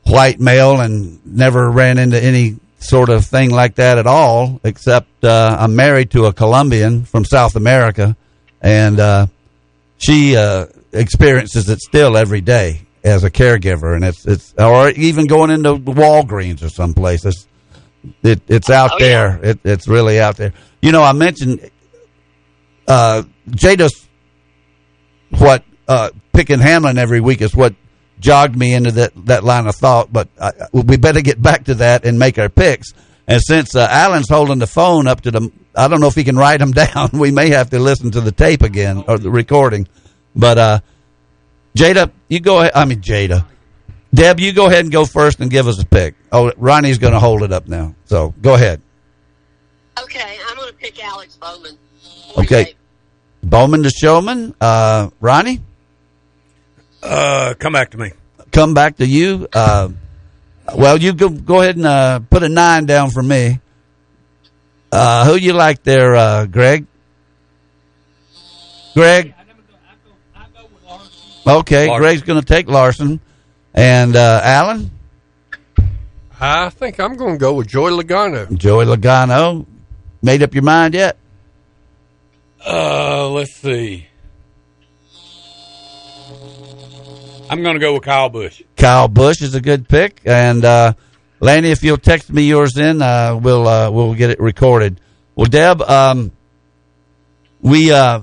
white 0.04 0.40
male 0.40 0.80
and 0.80 1.24
never 1.26 1.70
ran 1.70 1.98
into 1.98 2.22
any 2.22 2.56
sort 2.78 3.08
of 3.08 3.26
thing 3.26 3.50
like 3.50 3.76
that 3.76 3.98
at 3.98 4.06
all, 4.06 4.60
except 4.64 5.24
uh, 5.24 5.56
I'm 5.58 5.76
married 5.76 6.10
to 6.12 6.26
a 6.26 6.32
Colombian 6.32 7.04
from 7.04 7.24
South 7.24 7.56
America, 7.56 8.16
and 8.60 8.98
uh, 9.00 9.26
she 9.98 10.36
uh, 10.36 10.66
experiences 10.92 11.68
it 11.68 11.80
still 11.80 12.16
every 12.16 12.40
day 12.40 12.82
as 13.04 13.24
a 13.24 13.30
caregiver, 13.30 13.94
and 13.94 14.04
it's 14.04 14.26
it's 14.26 14.54
or 14.58 14.90
even 14.90 15.26
going 15.26 15.50
into 15.50 15.74
Walgreens 15.74 16.62
or 16.62 16.68
someplace. 16.68 17.24
It's 17.24 17.46
it, 18.22 18.40
it's 18.48 18.70
out 18.70 18.92
Oh, 18.94 18.98
there. 18.98 19.38
It, 19.42 19.58
it's 19.64 19.88
really 19.88 20.20
out 20.20 20.36
there. 20.36 20.52
You 20.82 20.92
know, 20.92 21.02
I 21.02 21.12
mentioned 21.12 21.70
uh, 22.86 23.22
Jada's 23.50 24.06
what 25.30 25.64
uh, 25.86 26.10
picking 26.32 26.58
Hamlin 26.60 26.98
every 26.98 27.20
week 27.20 27.40
is 27.42 27.54
what 27.54 27.74
jogged 28.20 28.56
me 28.56 28.74
into 28.74 28.90
that, 28.92 29.12
that 29.26 29.44
line 29.44 29.66
of 29.66 29.74
thought. 29.76 30.12
But 30.12 30.28
I, 30.40 30.52
we 30.72 30.96
better 30.96 31.20
get 31.20 31.40
back 31.40 31.64
to 31.64 31.74
that 31.76 32.04
and 32.04 32.18
make 32.18 32.38
our 32.38 32.48
picks. 32.48 32.92
And 33.26 33.42
since 33.42 33.74
uh, 33.74 33.86
Alan's 33.90 34.28
holding 34.30 34.58
the 34.58 34.66
phone 34.66 35.06
up 35.06 35.20
to 35.22 35.30
the, 35.30 35.52
I 35.76 35.88
don't 35.88 36.00
know 36.00 36.06
if 36.06 36.14
he 36.14 36.24
can 36.24 36.36
write 36.36 36.60
them 36.60 36.72
down. 36.84 37.10
We 37.12 37.30
may 37.30 37.50
have 37.50 37.70
to 37.70 37.78
listen 37.78 38.10
to 38.12 38.20
the 38.20 38.32
tape 38.32 38.62
again 38.62 39.04
or 39.06 39.18
the 39.18 39.30
recording. 39.30 39.86
But 40.34 40.58
uh, 40.58 40.80
Jada, 41.76 42.10
you 42.28 42.40
go 42.40 42.60
ahead. 42.60 42.72
I 42.74 42.84
mean 42.86 43.00
Jada, 43.00 43.44
Deb, 44.14 44.40
you 44.40 44.52
go 44.52 44.66
ahead 44.66 44.80
and 44.84 44.92
go 44.92 45.04
first 45.04 45.40
and 45.40 45.50
give 45.50 45.66
us 45.68 45.80
a 45.82 45.86
pick. 45.86 46.14
Oh, 46.32 46.50
Ronnie's 46.56 46.98
going 46.98 47.12
to 47.12 47.20
hold 47.20 47.42
it 47.42 47.52
up 47.52 47.68
now. 47.68 47.94
So 48.06 48.34
go 48.40 48.54
ahead. 48.54 48.80
Okay, 50.00 50.38
I'm 50.48 50.56
going 50.56 50.68
to 50.68 50.74
pick 50.74 51.02
Alex 51.04 51.36
Bowman. 51.36 51.76
Okay, 52.38 52.74
Bowman 53.42 53.82
the 53.82 53.90
showman. 53.90 54.54
Uh, 54.60 55.10
Ronnie, 55.20 55.60
Uh, 57.02 57.54
come 57.58 57.72
back 57.72 57.90
to 57.90 57.98
me. 57.98 58.12
come 58.52 58.74
back 58.74 58.96
to 58.96 59.06
you. 59.06 59.46
Uh, 59.52 59.90
well, 60.74 60.98
you 60.98 61.12
go 61.12 61.28
go 61.28 61.60
ahead 61.60 61.76
and 61.76 61.86
uh, 61.86 62.20
put 62.20 62.42
a 62.42 62.48
nine 62.48 62.86
down 62.86 63.10
for 63.10 63.22
me. 63.22 63.60
Uh, 64.90 65.24
who 65.26 65.34
you 65.36 65.52
like 65.52 65.82
there, 65.82 66.14
uh, 66.16 66.46
Greg? 66.46 66.86
Greg. 68.94 69.34
Okay, 71.46 71.86
Larson. 71.88 72.02
Greg's 72.02 72.22
going 72.22 72.40
to 72.40 72.46
take 72.46 72.68
Larson, 72.68 73.20
and 73.78 74.16
uh, 74.16 74.40
Alan, 74.42 74.90
I 76.40 76.68
think 76.70 76.98
I'm 76.98 77.16
going 77.16 77.34
to 77.34 77.38
go 77.38 77.54
with 77.54 77.68
Joey 77.68 77.92
Logano. 77.92 78.52
Joey 78.58 78.84
Logano. 78.84 79.66
Made 80.20 80.42
up 80.42 80.52
your 80.52 80.64
mind 80.64 80.94
yet? 80.94 81.16
Uh, 82.66 83.28
let's 83.28 83.54
see. 83.54 84.08
I'm 87.48 87.62
going 87.62 87.74
to 87.74 87.80
go 87.80 87.94
with 87.94 88.02
Kyle 88.02 88.28
Busch. 88.28 88.62
Kyle 88.76 89.06
Busch 89.06 89.40
is 89.42 89.54
a 89.54 89.60
good 89.60 89.88
pick, 89.88 90.20
and 90.24 90.64
uh, 90.64 90.94
Lanny, 91.38 91.70
if 91.70 91.84
you'll 91.84 91.98
text 91.98 92.32
me 92.32 92.42
yours 92.42 92.76
in, 92.76 93.00
uh, 93.00 93.38
we'll 93.40 93.66
uh, 93.66 93.90
we'll 93.92 94.14
get 94.14 94.30
it 94.30 94.40
recorded. 94.40 95.00
Well, 95.36 95.46
Deb, 95.46 95.80
um, 95.82 96.32
we 97.60 97.92
uh, 97.92 98.22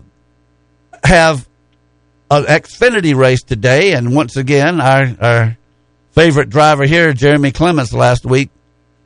have 1.01 1.47
an 2.31 2.43
Xfinity 2.43 3.15
race 3.15 3.43
today, 3.43 3.93
and 3.93 4.15
once 4.15 4.35
again, 4.35 4.81
our 4.81 5.07
our 5.21 5.57
favorite 6.11 6.49
driver 6.49 6.85
here, 6.85 7.13
Jeremy 7.13 7.51
Clements, 7.51 7.93
last 7.93 8.25
week 8.25 8.49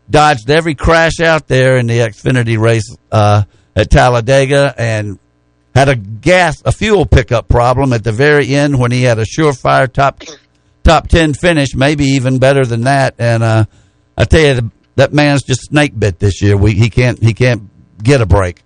dodged 0.09 0.49
every 0.49 0.75
crash 0.75 1.19
out 1.19 1.47
there 1.47 1.77
in 1.77 1.87
the 1.87 1.99
Xfinity 1.99 2.59
race 2.59 2.95
uh, 3.11 3.43
at 3.75 3.89
Talladega, 3.89 4.73
and 4.77 5.19
had 5.75 5.89
a 5.89 5.95
gas, 5.95 6.61
a 6.65 6.71
fuel 6.71 7.05
pickup 7.05 7.47
problem 7.47 7.93
at 7.93 8.03
the 8.03 8.11
very 8.11 8.55
end 8.55 8.79
when 8.79 8.91
he 8.91 9.03
had 9.03 9.19
a 9.19 9.25
surefire 9.25 9.91
top 9.91 10.23
top 10.83 11.07
ten 11.07 11.33
finish, 11.33 11.75
maybe 11.75 12.05
even 12.05 12.39
better 12.39 12.65
than 12.65 12.81
that. 12.81 13.15
And 13.19 13.43
uh, 13.43 13.65
I 14.17 14.25
tell 14.25 14.55
you, 14.55 14.71
that 14.95 15.13
man's 15.13 15.43
just 15.43 15.65
snake 15.65 15.97
bit 15.97 16.19
this 16.19 16.41
year. 16.41 16.57
We, 16.57 16.73
he 16.73 16.89
can't 16.89 17.21
he 17.21 17.33
can't 17.33 17.69
get 18.01 18.21
a 18.21 18.25
break. 18.25 18.63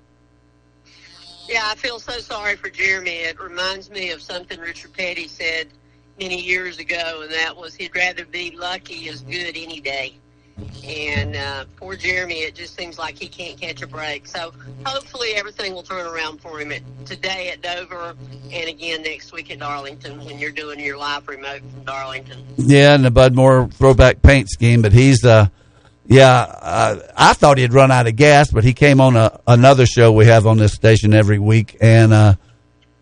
Yeah, 1.53 1.69
I 1.69 1.75
feel 1.75 1.99
so 1.99 2.13
sorry 2.13 2.55
for 2.55 2.71
Jeremy. 2.71 3.11
It 3.11 3.39
reminds 3.39 3.91
me 3.91 4.09
of 4.09 4.23
something 4.23 4.59
Richard 4.59 4.91
Petty 4.93 5.27
said 5.27 5.67
many 6.19 6.41
years 6.41 6.79
ago, 6.79 7.19
and 7.21 7.31
that 7.31 7.55
was 7.55 7.75
he'd 7.75 7.95
rather 7.95 8.25
be 8.25 8.57
lucky 8.57 9.07
as 9.07 9.21
good 9.21 9.55
any 9.55 9.79
day. 9.79 10.15
And 10.83 11.35
uh, 11.35 11.65
poor 11.75 11.95
Jeremy, 11.95 12.39
it 12.39 12.55
just 12.55 12.75
seems 12.75 12.97
like 12.97 13.19
he 13.19 13.27
can't 13.27 13.61
catch 13.61 13.83
a 13.83 13.87
break. 13.87 14.25
So 14.25 14.51
hopefully 14.83 15.33
everything 15.35 15.75
will 15.75 15.83
turn 15.83 16.07
around 16.07 16.41
for 16.41 16.59
him 16.59 16.71
at, 16.71 16.81
today 17.05 17.51
at 17.51 17.61
Dover 17.61 18.15
and 18.51 18.67
again 18.67 19.03
next 19.03 19.31
week 19.31 19.51
at 19.51 19.59
Darlington 19.59 20.25
when 20.25 20.39
you're 20.39 20.49
doing 20.49 20.79
your 20.79 20.97
live 20.97 21.27
remote 21.27 21.61
from 21.71 21.83
Darlington. 21.83 22.43
Yeah, 22.57 22.95
and 22.95 23.05
the 23.05 23.11
Bud 23.11 23.35
Moore 23.35 23.69
throwback 23.71 24.23
paint 24.23 24.49
scheme, 24.49 24.81
but 24.81 24.91
he's 24.91 25.23
uh 25.23 25.49
yeah, 26.05 26.41
uh, 26.41 26.99
I 27.15 27.33
thought 27.33 27.57
he'd 27.57 27.73
run 27.73 27.91
out 27.91 28.07
of 28.07 28.15
gas, 28.15 28.51
but 28.51 28.63
he 28.63 28.73
came 28.73 28.99
on 28.99 29.15
a, 29.15 29.39
another 29.47 29.85
show 29.85 30.11
we 30.11 30.25
have 30.25 30.45
on 30.45 30.57
this 30.57 30.73
station 30.73 31.13
every 31.13 31.39
week 31.39 31.77
and 31.81 32.13
uh 32.13 32.35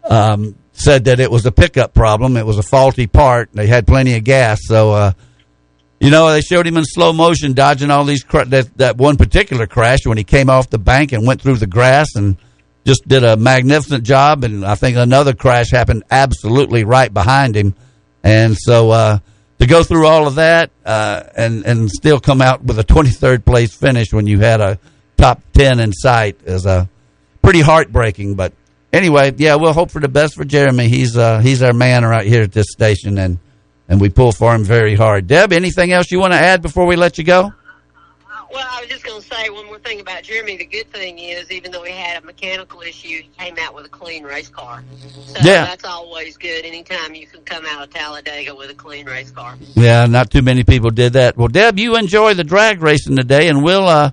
um 0.03 0.55
said 0.73 1.05
that 1.05 1.19
it 1.19 1.29
was 1.29 1.45
a 1.45 1.51
pickup 1.51 1.93
problem, 1.93 2.37
it 2.37 2.45
was 2.45 2.57
a 2.57 2.63
faulty 2.63 3.07
part. 3.07 3.49
They 3.53 3.67
had 3.67 3.85
plenty 3.85 4.15
of 4.15 4.23
gas, 4.23 4.61
so 4.63 4.91
uh 4.91 5.11
you 5.99 6.09
know, 6.09 6.31
they 6.31 6.41
showed 6.41 6.65
him 6.65 6.77
in 6.77 6.83
slow 6.83 7.13
motion 7.13 7.53
dodging 7.53 7.91
all 7.91 8.05
these 8.05 8.23
cr- 8.23 8.45
that 8.45 8.75
that 8.77 8.97
one 8.97 9.17
particular 9.17 9.67
crash 9.67 9.99
when 10.05 10.17
he 10.17 10.23
came 10.23 10.49
off 10.49 10.69
the 10.69 10.79
bank 10.79 11.11
and 11.11 11.27
went 11.27 11.41
through 11.41 11.57
the 11.57 11.67
grass 11.67 12.15
and 12.15 12.37
just 12.85 13.07
did 13.07 13.23
a 13.23 13.37
magnificent 13.37 14.03
job. 14.03 14.43
And 14.43 14.65
I 14.65 14.73
think 14.73 14.97
another 14.97 15.33
crash 15.33 15.69
happened 15.69 16.03
absolutely 16.09 16.83
right 16.83 17.13
behind 17.13 17.55
him. 17.55 17.75
And 18.23 18.57
so 18.57 18.89
uh, 18.89 19.19
to 19.61 19.67
go 19.67 19.83
through 19.83 20.07
all 20.07 20.25
of 20.25 20.35
that 20.35 20.71
uh, 20.83 21.21
and 21.37 21.65
and 21.67 21.89
still 21.89 22.19
come 22.19 22.41
out 22.41 22.63
with 22.63 22.79
a 22.79 22.83
23rd 22.83 23.45
place 23.45 23.71
finish 23.71 24.11
when 24.11 24.25
you 24.25 24.39
had 24.39 24.59
a 24.59 24.79
top 25.17 25.39
10 25.53 25.79
in 25.79 25.93
sight 25.93 26.35
is 26.45 26.65
uh, 26.65 26.87
pretty 27.43 27.61
heartbreaking. 27.61 28.33
But 28.33 28.53
anyway, 28.91 29.31
yeah, 29.37 29.55
we'll 29.55 29.73
hope 29.73 29.91
for 29.91 29.99
the 29.99 30.07
best 30.07 30.33
for 30.33 30.45
Jeremy. 30.45 30.87
He's 30.87 31.15
uh, 31.15 31.39
he's 31.39 31.61
our 31.61 31.73
man 31.73 32.03
right 32.03 32.25
here 32.25 32.41
at 32.41 32.51
this 32.51 32.71
station 32.71 33.19
and 33.19 33.37
and 33.87 34.01
we 34.01 34.09
pull 34.09 34.31
for 34.31 34.55
him 34.55 34.63
very 34.63 34.95
hard. 34.95 35.27
Deb, 35.27 35.53
anything 35.53 35.91
else 35.91 36.09
you 36.09 36.19
want 36.19 36.33
to 36.33 36.39
add 36.39 36.63
before 36.63 36.87
we 36.87 36.95
let 36.95 37.19
you 37.19 37.23
go? 37.23 37.53
Well, 38.53 38.67
I 38.69 38.81
was 38.81 38.89
just 38.89 39.03
going 39.05 39.21
to 39.21 39.27
say 39.27 39.49
one 39.49 39.65
more 39.67 39.79
thing 39.79 40.01
about 40.01 40.23
Jeremy. 40.23 40.57
The 40.57 40.65
good 40.65 40.91
thing 40.91 41.19
is, 41.19 41.49
even 41.51 41.71
though 41.71 41.83
he 41.83 41.93
had 41.93 42.21
a 42.21 42.25
mechanical 42.25 42.81
issue, 42.81 43.07
he 43.21 43.29
came 43.37 43.55
out 43.59 43.73
with 43.73 43.85
a 43.85 43.89
clean 43.89 44.23
race 44.23 44.49
car. 44.49 44.83
So 45.27 45.37
Yeah. 45.43 45.63
that's 45.65 45.85
always 45.85 46.35
good. 46.37 46.65
Anytime 46.65 47.15
you 47.15 47.27
can 47.27 47.41
come 47.43 47.65
out 47.65 47.81
of 47.83 47.93
Talladega 47.93 48.53
with 48.53 48.69
a 48.69 48.73
clean 48.73 49.05
race 49.05 49.31
car. 49.31 49.55
Yeah, 49.75 50.05
not 50.05 50.31
too 50.31 50.41
many 50.41 50.63
people 50.63 50.89
did 50.89 51.13
that. 51.13 51.37
Well, 51.37 51.47
Deb, 51.47 51.79
you 51.79 51.95
enjoy 51.95 52.33
the 52.33 52.43
drag 52.43 52.81
racing 52.81 53.15
today, 53.15 53.47
and 53.47 53.63
we'll 53.63 53.87
uh, 53.87 54.11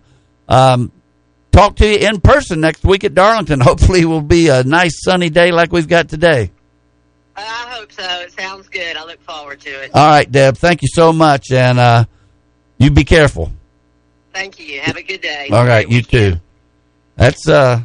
um, 0.49 0.93
talk 1.51 1.75
to 1.77 1.87
you 1.89 2.07
in 2.09 2.21
person 2.21 2.61
next 2.61 2.85
week 2.85 3.03
at 3.03 3.15
Darlington. 3.15 3.61
Hopefully, 3.63 4.03
it 4.03 4.07
will 4.07 4.21
be 4.23 4.49
a 4.49 4.63
nice 4.63 5.03
sunny 5.03 5.31
day 5.31 5.51
like 5.51 5.73
we've 5.73 5.89
got 5.89 6.09
today. 6.09 6.53
I 7.37 7.41
hope 7.71 7.91
so. 7.93 8.03
It 8.21 8.33
sounds 8.33 8.69
good. 8.69 8.97
I 8.97 9.05
look 9.05 9.21
forward 9.23 9.61
to 9.61 9.71
it. 9.85 9.91
All 9.95 10.09
right, 10.09 10.31
Deb, 10.31 10.57
thank 10.57 10.83
you 10.83 10.89
so 10.93 11.13
much, 11.13 11.51
and 11.53 11.79
uh, 11.79 12.05
you 12.79 12.91
be 12.91 13.05
careful. 13.05 13.53
Thank 14.39 14.61
you. 14.61 14.81
Have 14.81 14.97
a 14.97 15.03
good 15.03 15.21
day. 15.21 15.49
All 15.51 15.67
right, 15.67 15.89
you 15.89 16.01
too. 16.01 16.37
That's 17.17 17.49
uh, 17.49 17.81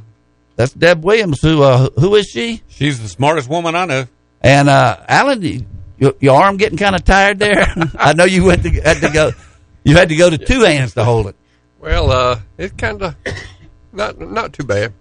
that's 0.56 0.72
Deb 0.72 1.04
Williams. 1.04 1.42
Who 1.42 1.64
uh, 1.64 1.90
who 2.00 2.14
is 2.14 2.28
she? 2.28 2.62
She's 2.68 3.02
the 3.02 3.08
smartest 3.08 3.50
woman 3.50 3.74
I 3.74 3.86
know. 3.86 4.06
And 4.40 4.70
uh, 4.70 4.98
Alan, 5.08 5.42
you, 5.42 5.66
your, 5.98 6.14
your 6.20 6.40
arm 6.40 6.58
getting 6.58 6.78
kind 6.78 6.94
of 6.96 7.04
tired 7.04 7.40
there. 7.40 7.66
I 7.98 8.14
know 8.14 8.26
you 8.26 8.46
went 8.46 8.62
to 8.62 8.70
had 8.70 8.98
to 9.02 9.10
go. 9.10 9.32
You 9.84 9.96
had 9.96 10.10
to 10.10 10.16
go 10.16 10.30
to 10.30 10.38
two 10.38 10.62
hands 10.62 10.94
to 10.94 11.04
hold 11.04 11.26
it. 11.26 11.36
Well, 11.80 12.12
uh, 12.12 12.40
it's 12.60 12.76
kind 12.76 13.02
of 13.02 13.16
not 13.92 14.20
not 14.20 14.54
too 14.54 14.64
bad. 14.64 14.94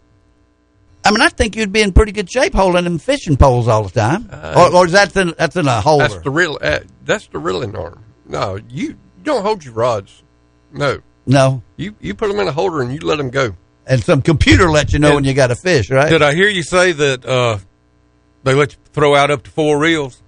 I 1.05 1.11
mean, 1.11 1.21
I 1.21 1.29
think 1.29 1.55
you'd 1.55 1.71
be 1.71 1.83
in 1.83 1.93
pretty 1.93 2.13
good 2.13 2.33
shape 2.33 2.55
holding 2.55 2.85
them 2.85 2.99
fishing 2.99 3.37
poles 3.37 3.69
all 3.69 3.83
the 3.83 3.91
time. 3.91 4.31
or, 4.57 4.75
or 4.75 4.87
is 4.87 4.93
that 4.93 5.15
in, 5.17 5.35
that's 5.37 5.57
in 5.57 5.69
a 5.69 5.83
holder? 5.83 6.09
That's 6.09 6.25
the 6.25 6.31
real. 6.31 6.59
Uh, 6.63 6.79
that's 7.05 7.27
the 7.27 7.39
reeling 7.39 7.77
arm. 7.77 8.03
No, 8.27 8.57
you, 8.71 8.87
you 8.87 8.97
don't 9.23 9.43
hold 9.43 9.63
your 9.67 9.75
rods. 9.75 10.23
No, 10.73 11.03
no. 11.27 11.63
you 11.77 11.95
you 12.01 12.15
put 12.15 12.29
them 12.29 12.41
in 12.41 12.49
a 12.49 12.53
holder 12.53 12.83
and 12.83 12.93
you 12.93 13.01
let 13.01 13.17
them 13.17 13.31
go. 13.31 13.55
And 13.87 14.03
some 14.03 14.23
computer 14.23 14.71
lets 14.71 14.93
you 14.93 14.99
know 14.99 15.17
when 15.17 15.25
you 15.25 15.35
got 15.35 15.51
a 15.51 15.57
fish, 15.57 15.91
right? 15.91 16.09
Did 16.09 16.23
I 16.23 16.35
hear 16.35 16.49
you 16.49 16.63
say 16.63 16.93
that 16.93 17.25
uh, 17.25 17.59
they 18.45 18.55
let 18.55 18.73
you 18.73 18.79
throw 18.93 19.15
out 19.15 19.31
up 19.31 19.43
to 19.45 19.51
four 19.51 19.79
reels? 19.79 20.23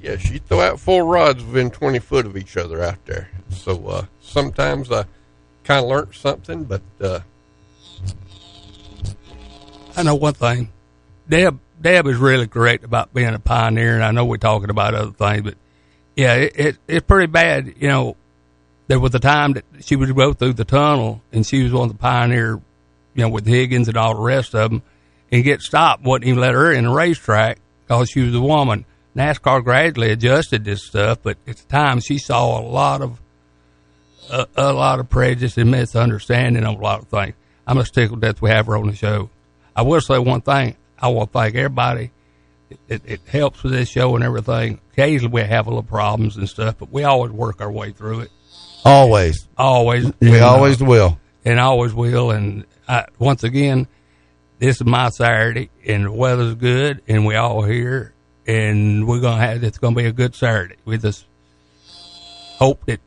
Yes, 0.00 0.30
you 0.30 0.38
throw 0.38 0.60
out 0.60 0.80
four 0.80 1.04
rods 1.04 1.44
within 1.44 1.70
twenty 1.70 1.98
foot 1.98 2.26
of 2.26 2.36
each 2.36 2.56
other 2.56 2.82
out 2.82 3.04
there. 3.06 3.30
So 3.50 3.86
uh, 3.86 4.06
sometimes 4.20 4.90
I 4.90 5.04
kind 5.64 5.84
of 5.84 5.90
learned 5.90 6.14
something, 6.14 6.64
but 6.64 6.82
uh, 7.00 7.20
I 9.96 10.02
know 10.02 10.14
one 10.14 10.34
thing. 10.34 10.70
Deb 11.28 11.58
Deb 11.80 12.06
is 12.06 12.16
really 12.16 12.46
correct 12.46 12.84
about 12.84 13.12
being 13.12 13.34
a 13.34 13.38
pioneer, 13.38 13.94
and 13.94 14.04
I 14.04 14.10
know 14.10 14.24
we're 14.24 14.36
talking 14.36 14.70
about 14.70 14.94
other 14.94 15.12
things, 15.12 15.42
but 15.42 15.54
yeah, 16.14 16.34
it, 16.34 16.52
it 16.56 16.78
it's 16.88 17.06
pretty 17.06 17.26
bad. 17.26 17.74
You 17.78 17.88
know, 17.88 18.16
there 18.86 19.00
was 19.00 19.14
a 19.14 19.20
time 19.20 19.54
that 19.54 19.64
she 19.80 19.96
would 19.96 20.14
go 20.14 20.32
through 20.32 20.54
the 20.54 20.64
tunnel, 20.64 21.22
and 21.32 21.46
she 21.46 21.62
was 21.62 21.72
one 21.72 21.90
of 21.90 21.92
the 21.92 21.98
pioneer, 21.98 22.60
you 23.14 23.22
know, 23.22 23.28
with 23.28 23.46
Higgins 23.46 23.88
and 23.88 23.96
all 23.96 24.14
the 24.14 24.22
rest 24.22 24.54
of 24.54 24.70
them, 24.70 24.82
and 25.32 25.44
get 25.44 25.60
stopped. 25.60 26.04
Wouldn't 26.04 26.28
even 26.28 26.40
let 26.40 26.54
her 26.54 26.72
in 26.72 26.84
the 26.84 26.90
racetrack 26.90 27.58
because 27.86 28.10
she 28.10 28.20
was 28.20 28.34
a 28.34 28.40
woman. 28.40 28.84
NASCAR 29.16 29.64
gradually 29.64 30.10
adjusted 30.10 30.64
this 30.64 30.86
stuff, 30.86 31.18
but 31.22 31.38
at 31.46 31.56
the 31.56 31.68
time 31.68 32.00
she 32.00 32.18
saw 32.18 32.60
a 32.60 32.62
lot 32.62 33.00
of 33.00 33.20
a, 34.30 34.46
a 34.56 34.72
lot 34.72 35.00
of 35.00 35.08
prejudice 35.08 35.56
and 35.56 35.70
misunderstanding 35.70 36.64
of 36.64 36.78
a 36.78 36.82
lot 36.82 37.00
of 37.00 37.08
things. 37.08 37.34
I'm 37.66 37.78
just 37.78 37.94
tickled 37.94 38.20
that 38.20 38.40
we 38.40 38.50
have 38.50 38.66
her 38.66 38.76
on 38.76 38.88
the 38.88 38.94
show. 38.94 39.30
I 39.74 39.82
will 39.82 40.00
say 40.00 40.18
one 40.18 40.42
thing. 40.42 40.76
I 40.98 41.08
want 41.08 41.32
to 41.32 41.38
thank 41.38 41.54
everybody. 41.54 42.10
It, 42.70 42.80
it, 42.88 43.02
it 43.06 43.20
helps 43.26 43.62
with 43.62 43.72
this 43.72 43.88
show 43.88 44.14
and 44.16 44.24
everything. 44.24 44.80
Occasionally 44.92 45.32
we 45.32 45.42
have 45.42 45.66
a 45.66 45.70
little 45.70 45.82
problems 45.82 46.36
and 46.36 46.48
stuff, 46.48 46.76
but 46.78 46.92
we 46.92 47.04
always 47.04 47.32
work 47.32 47.60
our 47.60 47.70
way 47.70 47.92
through 47.92 48.20
it. 48.20 48.30
Always. 48.86 49.48
Always. 49.58 50.04
We 50.20 50.28
And, 50.34 50.36
uh, 50.42 50.48
always 50.48 50.80
will. 50.82 51.18
And 51.44 51.58
always 51.60 51.92
will. 51.92 52.30
And 52.30 52.64
I, 52.88 53.04
once 53.18 53.42
again, 53.44 53.86
this 54.58 54.76
is 54.76 54.84
my 54.86 55.08
Saturday, 55.10 55.70
and 55.86 56.06
the 56.06 56.12
weather's 56.12 56.54
good, 56.54 57.02
and 57.08 57.26
we 57.26 57.34
all 57.34 57.62
here, 57.62 58.14
and 58.46 59.06
we're 59.06 59.20
gonna 59.20 59.44
have. 59.44 59.62
It's 59.64 59.78
gonna 59.78 59.96
be 59.96 60.06
a 60.06 60.12
good 60.12 60.34
Saturday. 60.34 60.76
We 60.84 60.98
just 60.98 61.26
hope 62.58 62.84
that 62.86 63.00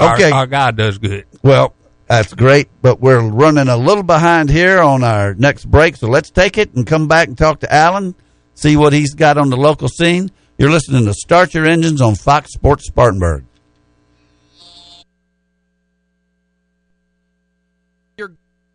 Okay. 0.00 0.30
our 0.30 0.46
God 0.46 0.76
does 0.76 0.98
good. 0.98 1.24
Well, 1.42 1.74
That's 2.06 2.32
great, 2.32 2.68
but 2.80 3.00
we're 3.02 3.20
running 3.20 3.68
a 3.68 3.76
little 3.76 4.02
behind 4.02 4.48
here 4.48 4.80
on 4.80 5.04
our 5.04 5.34
next 5.34 5.66
break, 5.70 5.94
so 5.96 6.08
let's 6.08 6.30
take 6.30 6.56
it 6.56 6.72
and 6.72 6.86
come 6.86 7.06
back 7.06 7.28
and 7.28 7.36
talk 7.36 7.60
to 7.60 7.70
Alan, 7.74 8.14
see 8.54 8.78
what 8.78 8.94
he's 8.94 9.12
got 9.12 9.36
on 9.36 9.50
the 9.50 9.58
local 9.58 9.88
scene. 9.88 10.30
You're 10.56 10.70
listening 10.70 11.04
to 11.04 11.12
Start 11.12 11.52
Your 11.52 11.66
Engines 11.66 12.00
on 12.00 12.14
Fox 12.14 12.52
Sports 12.54 12.86
Spartanburg. 12.86 13.44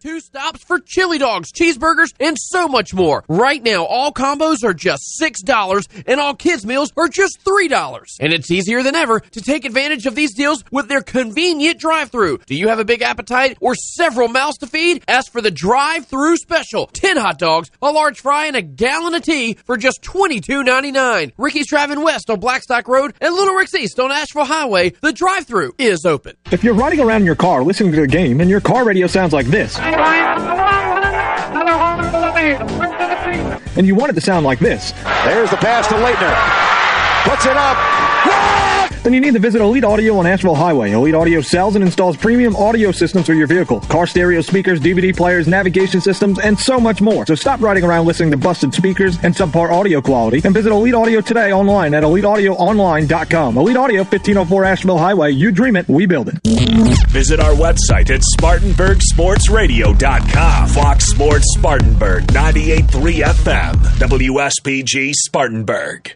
Two 0.04 0.20
stops 0.20 0.62
for 0.62 0.82
chili 0.82 1.18
dogs, 1.18 1.50
cheeseburgers, 1.54 2.14
and 2.20 2.36
so 2.38 2.68
much 2.68 2.94
more. 2.94 3.24
Right 3.30 3.64
now, 3.64 3.86
all 3.86 4.12
combos 4.12 4.62
are 4.62 4.74
just 4.74 5.18
$6 5.18 6.04
and 6.06 6.20
all 6.20 6.36
kids' 6.36 6.66
meals 6.66 6.92
are 6.98 7.08
just 7.08 7.42
$3. 7.46 8.18
And 8.20 8.34
it's 8.34 8.52
easier 8.52 8.84
than 8.84 8.96
ever 8.96 9.22
to 9.22 9.40
take 9.40 9.64
advantage 9.64 10.06
of 10.06 10.14
these 10.14 10.34
deals 10.34 10.66
with 10.72 10.90
their 10.90 11.02
convenient 11.02 11.80
drive 11.80 12.12
through. 12.12 12.40
Do 12.40 12.54
you 12.54 12.68
have 12.68 12.80
a 12.80 12.84
big 12.84 13.02
appetite 13.02 13.58
or 13.62 13.76
several 13.76 14.28
mouths 14.28 14.58
to 14.58 14.68
feed? 14.68 15.06
Ask 15.08 15.32
for 15.32 15.40
the 15.40 15.52
drive 15.52 16.06
through 16.06 16.36
special 16.36 16.88
10 16.88 17.16
hot 17.16 17.40
dogs, 17.40 17.72
a 17.82 17.90
large 17.90 18.20
fry, 18.20 18.48
and 18.48 18.58
a 18.58 18.62
gallon 18.62 19.14
of 19.14 19.22
tea 19.22 19.54
for 19.54 19.78
just 19.78 20.02
$22.99. 20.02 21.32
Ricky's 21.38 21.68
Driving 21.70 22.04
West 22.04 22.30
on 22.30 22.42
Blackstock 22.42 22.90
Road 22.90 23.14
and 23.22 23.34
Little 23.34 23.54
Rick's 23.56 23.74
East 23.74 24.02
on 24.02 24.12
Asheville 24.12 24.44
Highway. 24.44 24.90
The 25.00 25.14
drive 25.14 25.48
through 25.48 25.76
is 25.78 26.06
open. 26.06 26.36
If 26.52 26.62
you're 26.62 26.74
riding 26.74 27.00
around 27.00 27.22
in 27.22 27.26
your 27.26 27.36
car 27.36 27.64
listening 27.64 27.94
to 27.94 28.02
the 28.02 28.08
game 28.08 28.42
and 28.42 28.50
your 28.50 28.60
car 28.60 28.84
radio 28.84 29.08
sounds 29.08 29.32
like 29.32 29.46
this, 29.46 29.80
and 33.76 33.88
you 33.88 33.96
want 33.96 34.12
it 34.12 34.16
to 34.16 34.22
sound 34.22 34.46
like 34.46 34.60
this, 34.60 34.92
There's 35.26 35.50
the 35.50 35.58
pass 35.58 35.88
to 35.88 35.96
Leitner. 35.96 36.34
Puts 37.30 37.46
it 37.46 37.58
up. 37.58 38.63
Then 39.04 39.14
you 39.14 39.22
need 39.22 39.34
to 39.34 39.40
visit 39.40 39.62
Elite 39.62 39.84
Audio 39.84 40.18
on 40.18 40.26
Asheville 40.26 40.56
Highway. 40.56 40.92
Elite 40.92 41.16
Audio 41.16 41.42
sells 41.42 41.76
and 41.76 41.84
installs 41.84 42.16
premium 42.18 42.56
audio 42.56 42.92
systems 42.92 43.26
for 43.26 43.34
your 43.34 43.48
vehicle, 43.48 43.80
car 43.82 44.08
stereo 44.08 44.42
speakers, 44.42 44.80
DVD 44.80 45.16
players, 45.16 45.48
navigation 45.48 46.02
systems, 46.02 46.40
and 46.40 46.58
so 46.58 46.80
much 46.80 47.02
more. 47.02 47.26
So 47.26 47.36
stop 47.36 47.60
riding 47.62 47.84
around 47.84 48.06
listening 48.06 48.32
to 48.32 48.38
busted 48.38 48.74
speakers 48.74 49.18
and 49.24 49.34
subpar 49.36 49.72
audio 49.72 50.02
quality 50.02 50.42
and 50.44 50.54
visit 50.54 50.72
Elite 50.72 50.94
Audio 50.94 51.22
today 51.22 51.52
online 51.52 51.94
at 51.94 52.04
eliteaudioonline.com. 52.04 53.58
Elite 53.58 53.78
Audio, 53.78 54.00
1504 54.04 54.66
Asheville 54.66 54.98
Highway. 54.98 55.32
You 55.32 55.52
dream 55.52 55.76
it, 55.76 55.88
we 55.88 56.06
build 56.06 56.30
it. 56.30 56.36
Visit 57.10 57.40
our 57.40 57.54
website 57.54 58.10
at 58.10 58.22
SpartanburgSportsRadio.com. 58.40 60.70
Fox 60.70 61.06
Sports 61.06 61.46
Spartanburg, 61.58 62.24
98.3 62.28 63.24
FM, 63.24 63.74
WSPG 64.00 65.12
Spartanburg. 65.14 66.16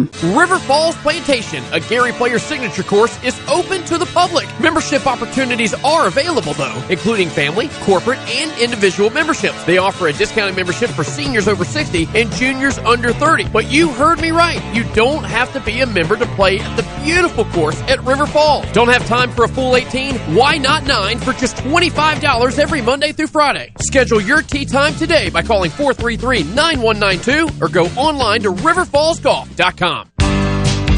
River 0.35 0.57
Falls 0.59 0.95
Plantation, 0.97 1.63
a 1.71 1.79
Gary 1.79 2.11
Player 2.11 2.39
signature 2.39 2.83
course, 2.83 3.21
is 3.23 3.39
open 3.49 3.83
to 3.85 3.97
the 3.97 4.05
public. 4.07 4.47
Membership 4.59 5.05
opportunities 5.05 5.73
are 5.83 6.07
available, 6.07 6.53
though, 6.53 6.83
including 6.89 7.29
family, 7.29 7.69
corporate, 7.81 8.19
and 8.29 8.51
individual 8.59 9.09
memberships. 9.09 9.63
They 9.65 9.77
offer 9.77 10.07
a 10.07 10.13
discounted 10.13 10.55
membership 10.55 10.89
for 10.89 11.03
seniors 11.03 11.47
over 11.47 11.65
60 11.65 12.07
and 12.15 12.31
juniors 12.33 12.77
under 12.79 13.11
30. 13.13 13.49
But 13.49 13.71
you 13.71 13.89
heard 13.89 14.21
me 14.21 14.31
right. 14.31 14.61
You 14.75 14.83
don't 14.93 15.23
have 15.23 15.51
to 15.53 15.59
be 15.59 15.81
a 15.81 15.85
member 15.85 16.15
to 16.15 16.25
play 16.35 16.59
at 16.59 16.75
the 16.75 16.83
beautiful 17.03 17.45
course 17.45 17.79
at 17.83 18.03
River 18.03 18.25
Falls. 18.25 18.71
Don't 18.71 18.89
have 18.89 19.05
time 19.07 19.31
for 19.31 19.45
a 19.45 19.49
full 19.49 19.75
18? 19.75 20.15
Why 20.35 20.57
not 20.57 20.85
9 20.85 21.19
for 21.19 21.33
just 21.33 21.57
$25 21.57 22.59
every 22.59 22.81
Monday 22.81 23.11
through 23.11 23.27
Friday? 23.27 23.73
Schedule 23.79 24.21
your 24.21 24.41
tea 24.41 24.65
time 24.65 24.95
today 24.95 25.29
by 25.29 25.41
calling 25.41 25.71
433 25.71 26.43
9192 26.55 27.49
or 27.61 27.67
go 27.69 27.85
online 27.99 28.41
to 28.41 28.51
riverfallsgolf.com. 28.51 29.90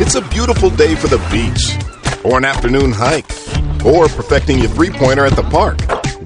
It's 0.00 0.14
a 0.14 0.22
beautiful 0.22 0.70
day 0.70 0.94
for 0.94 1.08
the 1.08 1.18
beach, 1.30 1.76
or 2.24 2.38
an 2.38 2.44
afternoon 2.44 2.92
hike, 2.92 3.26
or 3.84 4.08
perfecting 4.08 4.58
your 4.58 4.68
three 4.70 4.90
pointer 4.90 5.26
at 5.26 5.36
the 5.36 5.42
park. 5.42 5.78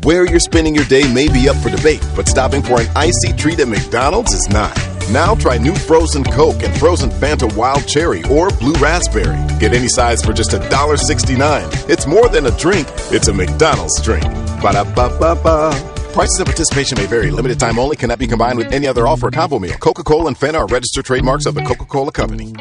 Where 0.04 0.26
you're 0.26 0.40
spending 0.40 0.74
your 0.74 0.84
day 0.84 1.12
may 1.12 1.28
be 1.28 1.48
up 1.48 1.56
for 1.56 1.70
debate, 1.70 2.06
but 2.14 2.28
stopping 2.28 2.62
for 2.62 2.80
an 2.80 2.86
icy 2.94 3.32
treat 3.36 3.58
at 3.58 3.68
McDonald's 3.68 4.32
is 4.32 4.48
not. 4.50 4.76
Now 5.10 5.34
try 5.34 5.58
new 5.58 5.74
frozen 5.74 6.24
Coke 6.24 6.62
and 6.62 6.74
frozen 6.78 7.10
Fanta 7.10 7.54
Wild 7.56 7.86
Cherry 7.86 8.22
or 8.24 8.50
Blue 8.50 8.74
Raspberry. 8.74 9.36
Get 9.58 9.74
any 9.74 9.88
size 9.88 10.22
for 10.22 10.32
just 10.32 10.52
$1.69. 10.52 11.90
It's 11.90 12.06
more 12.06 12.28
than 12.28 12.46
a 12.46 12.56
drink, 12.56 12.86
it's 13.10 13.28
a 13.28 13.32
McDonald's 13.32 14.00
drink. 14.02 14.24
Ba 14.62 14.72
da 14.72 14.84
ba 14.84 15.14
ba 15.18 15.34
ba. 15.42 15.72
Prices 16.12 16.38
and 16.38 16.46
participation 16.46 16.96
may 16.96 17.06
vary. 17.06 17.30
Limited 17.30 17.58
time 17.58 17.78
only 17.78 17.96
cannot 17.96 18.18
be 18.18 18.26
combined 18.26 18.56
with 18.56 18.72
any 18.72 18.86
other 18.86 19.06
offer 19.06 19.28
or 19.28 19.30
combo 19.30 19.58
meal. 19.58 19.76
Coca 19.78 20.04
Cola 20.04 20.28
and 20.28 20.36
Fanta 20.36 20.60
are 20.60 20.66
registered 20.66 21.04
trademarks 21.04 21.44
of 21.44 21.54
the 21.54 21.62
Coca 21.62 21.84
Cola 21.86 22.12
Company. 22.12 22.54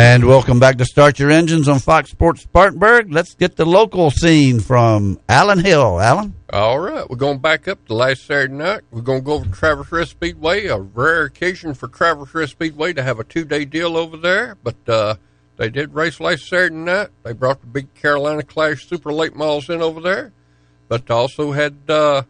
And 0.00 0.26
welcome 0.26 0.60
back 0.60 0.78
to 0.78 0.84
Start 0.84 1.18
Your 1.18 1.32
Engines 1.32 1.66
on 1.66 1.80
Fox 1.80 2.12
Sports 2.12 2.42
Spartanburg. 2.42 3.10
Let's 3.10 3.34
get 3.34 3.56
the 3.56 3.64
local 3.66 4.12
scene 4.12 4.60
from 4.60 5.18
Allen 5.28 5.58
Hill. 5.58 6.00
Alan? 6.00 6.36
All 6.52 6.78
right, 6.78 7.10
we're 7.10 7.16
going 7.16 7.38
back 7.38 7.66
up 7.66 7.84
to 7.86 7.94
last 7.94 8.24
Saturday 8.24 8.54
night. 8.54 8.82
We're 8.92 9.00
going 9.00 9.22
to 9.22 9.24
go 9.24 9.32
over 9.32 9.46
to 9.46 9.50
Travelers 9.50 9.90
Rest 9.90 10.12
Speedway, 10.12 10.66
a 10.66 10.78
rare 10.78 11.24
occasion 11.24 11.74
for 11.74 11.88
Travelers 11.88 12.32
Rest 12.32 12.52
Speedway 12.52 12.92
to 12.92 13.02
have 13.02 13.18
a 13.18 13.24
two 13.24 13.44
day 13.44 13.64
deal 13.64 13.96
over 13.96 14.16
there. 14.16 14.56
But 14.62 14.76
uh, 14.88 15.16
they 15.56 15.68
did 15.68 15.92
race 15.92 16.20
last 16.20 16.46
Saturday 16.46 16.76
night. 16.76 17.08
They 17.24 17.32
brought 17.32 17.60
the 17.60 17.66
big 17.66 17.92
Carolina 17.94 18.44
Clash 18.44 18.86
Super 18.86 19.12
Late 19.12 19.34
Models 19.34 19.68
in 19.68 19.82
over 19.82 20.00
there, 20.00 20.32
but 20.86 21.10
also 21.10 21.50
had 21.50 21.76
uh, 21.88 22.22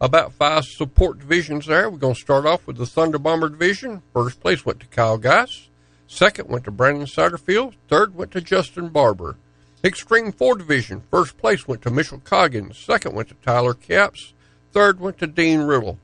about 0.00 0.32
five 0.34 0.64
support 0.64 1.18
divisions 1.18 1.66
there. 1.66 1.90
We're 1.90 1.98
going 1.98 2.14
to 2.14 2.20
start 2.20 2.46
off 2.46 2.68
with 2.68 2.76
the 2.76 2.86
Thunder 2.86 3.18
Bomber 3.18 3.48
division. 3.48 4.00
First 4.12 4.38
place 4.38 4.64
went 4.64 4.78
to 4.78 4.86
Kyle 4.86 5.18
Geis. 5.18 5.69
Second 6.10 6.48
went 6.48 6.64
to 6.64 6.72
Brandon 6.72 7.06
Satterfield. 7.06 7.74
Third 7.86 8.16
went 8.16 8.32
to 8.32 8.40
Justin 8.40 8.88
Barber. 8.88 9.36
Extreme 9.84 10.32
4 10.32 10.56
division. 10.56 11.04
First 11.08 11.38
place 11.38 11.68
went 11.68 11.82
to 11.82 11.90
Mitchell 11.90 12.18
Coggins. 12.18 12.76
Second 12.76 13.14
went 13.14 13.28
to 13.28 13.36
Tyler 13.36 13.74
Caps. 13.74 14.34
Third 14.72 14.98
went 14.98 15.18
to 15.18 15.28
Dean 15.28 15.60
Riddle. 15.60 16.00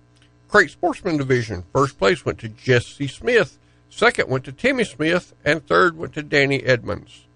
Crate 0.49 0.71
Sportsman 0.71 1.17
division. 1.17 1.65
First 1.73 1.99
place 1.99 2.25
went 2.25 2.39
to 2.39 2.49
Jesse 2.49 3.09
Smith. 3.09 3.59
Second 3.91 4.31
went 4.31 4.45
to 4.45 4.53
Timmy 4.53 4.85
Smith. 4.85 5.35
And 5.45 5.67
third 5.67 5.99
went 5.99 6.13
to 6.15 6.23
Danny 6.23 6.63
Edmonds. 6.63 7.27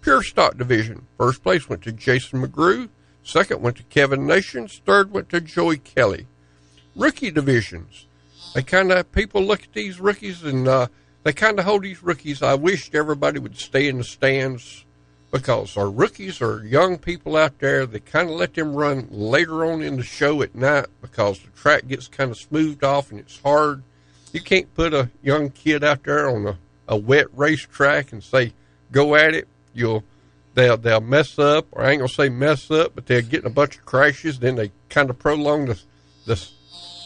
Pure 0.00 0.24
Stock 0.24 0.58
division. 0.58 1.06
First 1.16 1.44
place 1.44 1.68
went 1.68 1.82
to 1.82 1.92
Jason 1.92 2.44
McGrew. 2.44 2.88
Second 3.22 3.62
went 3.62 3.76
to 3.76 3.84
Kevin 3.84 4.26
Nations. 4.26 4.82
Third 4.84 5.12
went 5.12 5.28
to 5.28 5.40
Joey 5.40 5.78
Kelly. 5.78 6.26
Rookie 6.96 7.30
divisions. 7.30 8.06
They 8.52 8.64
kind 8.64 8.90
of 8.90 9.12
people 9.12 9.42
look 9.42 9.62
at 9.62 9.72
these 9.74 10.00
rookies 10.00 10.42
and 10.42 10.66
uh, 10.66 10.88
they 11.26 11.32
kind 11.32 11.58
of 11.58 11.64
hold 11.64 11.82
these 11.82 12.04
rookies. 12.04 12.40
I 12.40 12.54
wished 12.54 12.94
everybody 12.94 13.40
would 13.40 13.58
stay 13.58 13.88
in 13.88 13.98
the 13.98 14.04
stands 14.04 14.84
because 15.32 15.76
our 15.76 15.90
rookies 15.90 16.40
are 16.40 16.64
young 16.64 16.98
people 16.98 17.36
out 17.36 17.58
there. 17.58 17.84
They 17.84 17.98
kind 17.98 18.30
of 18.30 18.36
let 18.36 18.54
them 18.54 18.76
run 18.76 19.08
later 19.10 19.64
on 19.64 19.82
in 19.82 19.96
the 19.96 20.04
show 20.04 20.40
at 20.42 20.54
night 20.54 20.86
because 21.02 21.40
the 21.40 21.48
track 21.48 21.88
gets 21.88 22.06
kind 22.06 22.30
of 22.30 22.36
smoothed 22.36 22.84
off 22.84 23.10
and 23.10 23.18
it's 23.18 23.40
hard. 23.40 23.82
You 24.32 24.40
can't 24.40 24.72
put 24.74 24.94
a 24.94 25.10
young 25.20 25.50
kid 25.50 25.82
out 25.82 26.04
there 26.04 26.30
on 26.30 26.46
a, 26.46 26.58
a 26.86 26.96
wet 26.96 27.26
racetrack 27.36 28.12
and 28.12 28.22
say, 28.22 28.52
go 28.92 29.16
at 29.16 29.34
it. 29.34 29.48
You'll 29.74 30.04
they'll 30.54 30.76
they'll 30.76 31.00
mess 31.00 31.40
up, 31.40 31.66
or 31.72 31.82
I 31.82 31.90
ain't 31.90 31.98
gonna 31.98 32.08
say 32.08 32.28
mess 32.28 32.70
up, 32.70 32.92
but 32.94 33.06
they'll 33.06 33.22
get 33.22 33.40
in 33.40 33.46
a 33.48 33.50
bunch 33.50 33.78
of 33.78 33.84
crashes. 33.84 34.38
Then 34.38 34.54
they 34.54 34.70
kind 34.90 35.10
of 35.10 35.18
prolong 35.18 35.66
the 35.66 35.80
this 36.24 36.52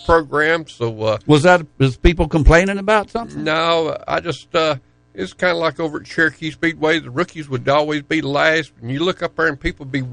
program. 0.06 0.66
So 0.68 1.02
uh, 1.02 1.18
Was 1.26 1.42
that 1.44 1.66
was 1.78 1.96
people 1.96 2.28
complaining 2.28 2.78
about 2.78 3.10
something? 3.10 3.44
no, 3.44 3.96
I 4.06 4.20
just 4.20 4.54
uh, 4.54 4.76
it's 5.14 5.32
kind 5.32 5.52
of 5.52 5.58
like 5.58 5.80
over 5.80 6.00
at 6.00 6.06
Cherokee 6.06 6.50
Speedway. 6.50 7.00
The 7.00 7.10
rookies 7.10 7.48
would 7.48 7.68
always 7.68 8.02
be 8.02 8.22
last, 8.22 8.72
and 8.80 8.90
you 8.90 9.00
look 9.00 9.22
up 9.22 9.36
there 9.36 9.46
and 9.48 9.58
people 9.60 9.84
be 9.86 10.04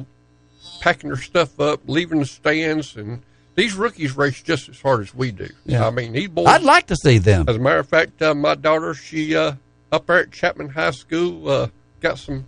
packing 0.81 1.09
their 1.09 1.21
stuff 1.21 1.59
up, 1.59 1.81
leaving 1.88 2.19
the 2.19 2.25
stands, 2.25 2.95
and 2.95 3.21
these 3.55 3.73
rookies 3.75 4.15
race 4.15 4.41
just 4.41 4.69
as 4.69 4.79
hard 4.81 5.01
as 5.01 5.13
we 5.15 5.31
do. 5.31 5.47
Yeah. 5.65 5.88
I 5.88 5.89
mean, 5.91 6.13
these 6.13 6.27
boys. 6.29 6.47
I'd 6.47 6.61
like 6.63 6.88
to 6.88 6.95
see 6.95 7.17
them. 7.17 7.45
As 7.47 7.55
a 7.55 7.59
matter 7.59 7.79
of 7.79 7.88
fact, 7.88 8.21
uh, 8.21 8.35
my 8.35 8.55
daughter, 8.55 8.93
she 8.93 9.35
uh, 9.35 9.53
up 9.91 10.05
there 10.07 10.19
at 10.19 10.31
Chapman 10.31 10.69
High 10.69 10.91
School, 10.91 11.49
uh, 11.49 11.67
got 11.99 12.19
some 12.19 12.45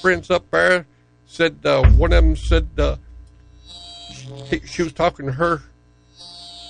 friends 0.00 0.30
up 0.30 0.50
there. 0.50 0.86
Said 1.26 1.58
uh, 1.64 1.84
one 1.90 2.12
of 2.12 2.24
them 2.24 2.36
said 2.36 2.68
uh, 2.78 2.96
she, 4.48 4.60
she 4.60 4.82
was 4.82 4.92
talking 4.94 5.26
to 5.26 5.32
her, 5.32 5.62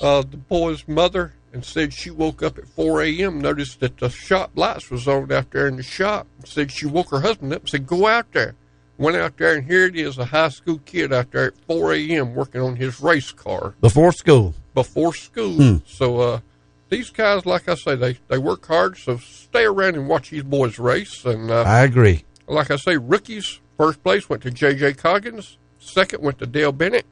uh, 0.03 0.23
the 0.23 0.37
boy's 0.37 0.87
mother, 0.89 1.35
and 1.53 1.65
said 1.65 1.93
she 1.93 2.11
woke 2.11 2.43
up 2.43 2.59
at 2.59 2.69
4 2.69 3.03
a.m. 3.03 3.41
Noticed 3.41 3.81
that 3.81 3.97
the 3.99 4.09
shop 4.11 4.51
lights 4.55 4.91
was 4.91 5.09
on 5.09 5.31
out 5.33 5.51
there 5.51 5.67
in 5.67 5.77
the 5.77 5.83
shop. 5.83 6.27
Said 6.45 6.71
she 6.71 6.87
woke 6.87 7.11
her 7.11 7.21
husband 7.21 7.53
up 7.53 7.63
and 7.63 7.69
said, 7.69 7.87
"Go 7.87 8.07
out 8.07 8.31
there." 8.33 8.55
Went 8.99 9.17
out 9.17 9.37
there, 9.37 9.55
and 9.55 9.65
here 9.65 9.87
it 9.87 9.95
is, 9.95 10.19
a 10.19 10.25
high 10.25 10.49
school 10.49 10.81
kid 10.85 11.13
out 11.13 11.31
there 11.31 11.47
at 11.47 11.57
4 11.69 11.93
a.m. 11.95 12.35
working 12.35 12.61
on 12.61 12.75
his 12.75 13.01
race 13.01 13.31
car 13.31 13.75
Before 13.81 14.11
school. 14.11 14.55
before 14.75 15.15
school. 15.15 15.53
Hmm. 15.55 15.77
So 15.87 16.19
uh, 16.19 16.41
these 16.89 17.11
guys, 17.11 17.47
like 17.47 17.69
I 17.69 17.77
say, 17.77 17.95
they, 17.95 18.19
they 18.27 18.39
work 18.39 18.67
hard. 18.67 18.97
So 18.99 19.19
stay 19.19 19.67
around 19.67 19.95
and 19.95 20.09
watch 20.09 20.31
these 20.31 20.43
boys 20.43 20.81
race. 20.81 21.25
And 21.25 21.49
uh, 21.49 21.63
I 21.63 21.83
agree. 21.85 22.25
like 22.49 22.73
I 22.73 22.77
say, 22.77 22.97
rookies 22.97 23.61
first 23.77 24.03
place 24.03 24.29
went 24.29 24.43
to 24.43 24.51
J.J. 24.51 24.95
Coggins. 24.95 25.59
Second 25.79 26.25
went 26.25 26.41
to 26.41 26.47
Dale 26.47 26.73
Bennett. 26.73 27.07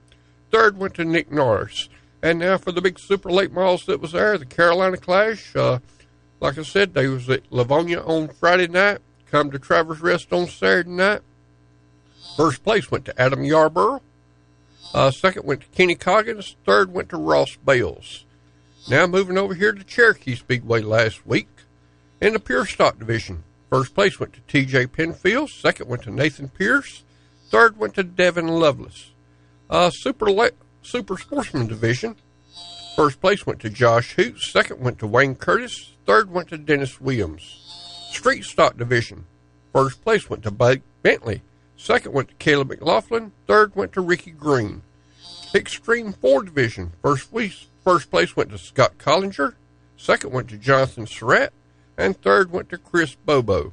Third 0.50 0.76
went 0.78 0.94
to 0.94 1.04
Nick 1.04 1.30
Norris. 1.30 1.88
And 2.26 2.40
now 2.40 2.58
for 2.58 2.72
the 2.72 2.80
big 2.80 2.98
super 2.98 3.30
late 3.30 3.52
models 3.52 3.86
that 3.86 4.00
was 4.00 4.10
there, 4.10 4.36
the 4.36 4.44
Carolina 4.44 4.96
Clash. 4.96 5.54
Uh, 5.54 5.78
like 6.40 6.58
I 6.58 6.64
said, 6.64 6.92
they 6.92 7.06
was 7.06 7.30
at 7.30 7.44
Livonia 7.52 8.00
on 8.00 8.26
Friday 8.26 8.66
night. 8.66 8.98
Come 9.30 9.52
to 9.52 9.60
Travelers 9.60 10.00
Rest 10.00 10.32
on 10.32 10.48
Saturday 10.48 10.90
night. 10.90 11.20
First 12.36 12.64
place 12.64 12.90
went 12.90 13.04
to 13.04 13.16
Adam 13.16 13.44
Yarborough. 13.44 14.02
Uh, 14.92 15.12
second 15.12 15.44
went 15.46 15.60
to 15.60 15.66
Kenny 15.68 15.94
Coggins. 15.94 16.56
Third 16.64 16.92
went 16.92 17.10
to 17.10 17.16
Ross 17.16 17.54
Bales. 17.64 18.24
Now 18.90 19.06
moving 19.06 19.38
over 19.38 19.54
here 19.54 19.70
to 19.70 19.84
Cherokee 19.84 20.34
Speedway 20.34 20.80
last 20.80 21.24
week 21.28 21.46
in 22.20 22.32
the 22.32 22.40
pure 22.40 22.66
stock 22.66 22.98
division. 22.98 23.44
First 23.70 23.94
place 23.94 24.18
went 24.18 24.32
to 24.32 24.40
T.J. 24.48 24.88
Penfield. 24.88 25.50
Second 25.50 25.88
went 25.88 26.02
to 26.02 26.10
Nathan 26.10 26.48
Pierce. 26.48 27.04
Third 27.50 27.76
went 27.76 27.94
to 27.94 28.02
Devin 28.02 28.48
Lovelace. 28.48 29.12
Uh, 29.70 29.90
super 29.90 30.28
le- 30.28 30.50
super 30.86 31.18
sportsman 31.18 31.66
division. 31.66 32.16
First 32.94 33.20
place 33.20 33.44
went 33.46 33.60
to 33.60 33.70
Josh 33.70 34.14
Hoot. 34.14 34.38
Second 34.40 34.80
went 34.80 34.98
to 35.00 35.06
Wayne 35.06 35.34
Curtis. 35.34 35.92
Third 36.06 36.30
went 36.30 36.48
to 36.48 36.58
Dennis 36.58 37.00
Williams. 37.00 37.42
Street 38.10 38.44
stock 38.44 38.76
division. 38.76 39.26
First 39.72 40.02
place 40.02 40.30
went 40.30 40.42
to 40.44 40.50
Bud 40.50 40.82
Bentley. 41.02 41.42
Second 41.76 42.12
went 42.12 42.28
to 42.28 42.34
Caleb 42.36 42.68
McLaughlin. 42.68 43.32
Third 43.46 43.76
went 43.76 43.92
to 43.92 44.00
Ricky 44.00 44.30
Green. 44.30 44.82
Extreme 45.54 46.14
Four 46.14 46.44
division. 46.44 46.92
First 47.02 47.32
week, 47.32 47.52
first 47.84 48.10
place 48.10 48.34
went 48.36 48.50
to 48.50 48.58
Scott 48.58 48.96
Collinger. 48.98 49.54
Second 49.96 50.32
went 50.32 50.48
to 50.48 50.56
Jonathan 50.56 51.06
Surratt. 51.06 51.52
And 51.98 52.20
third 52.20 52.50
went 52.50 52.70
to 52.70 52.78
Chris 52.78 53.14
Bobo. 53.14 53.72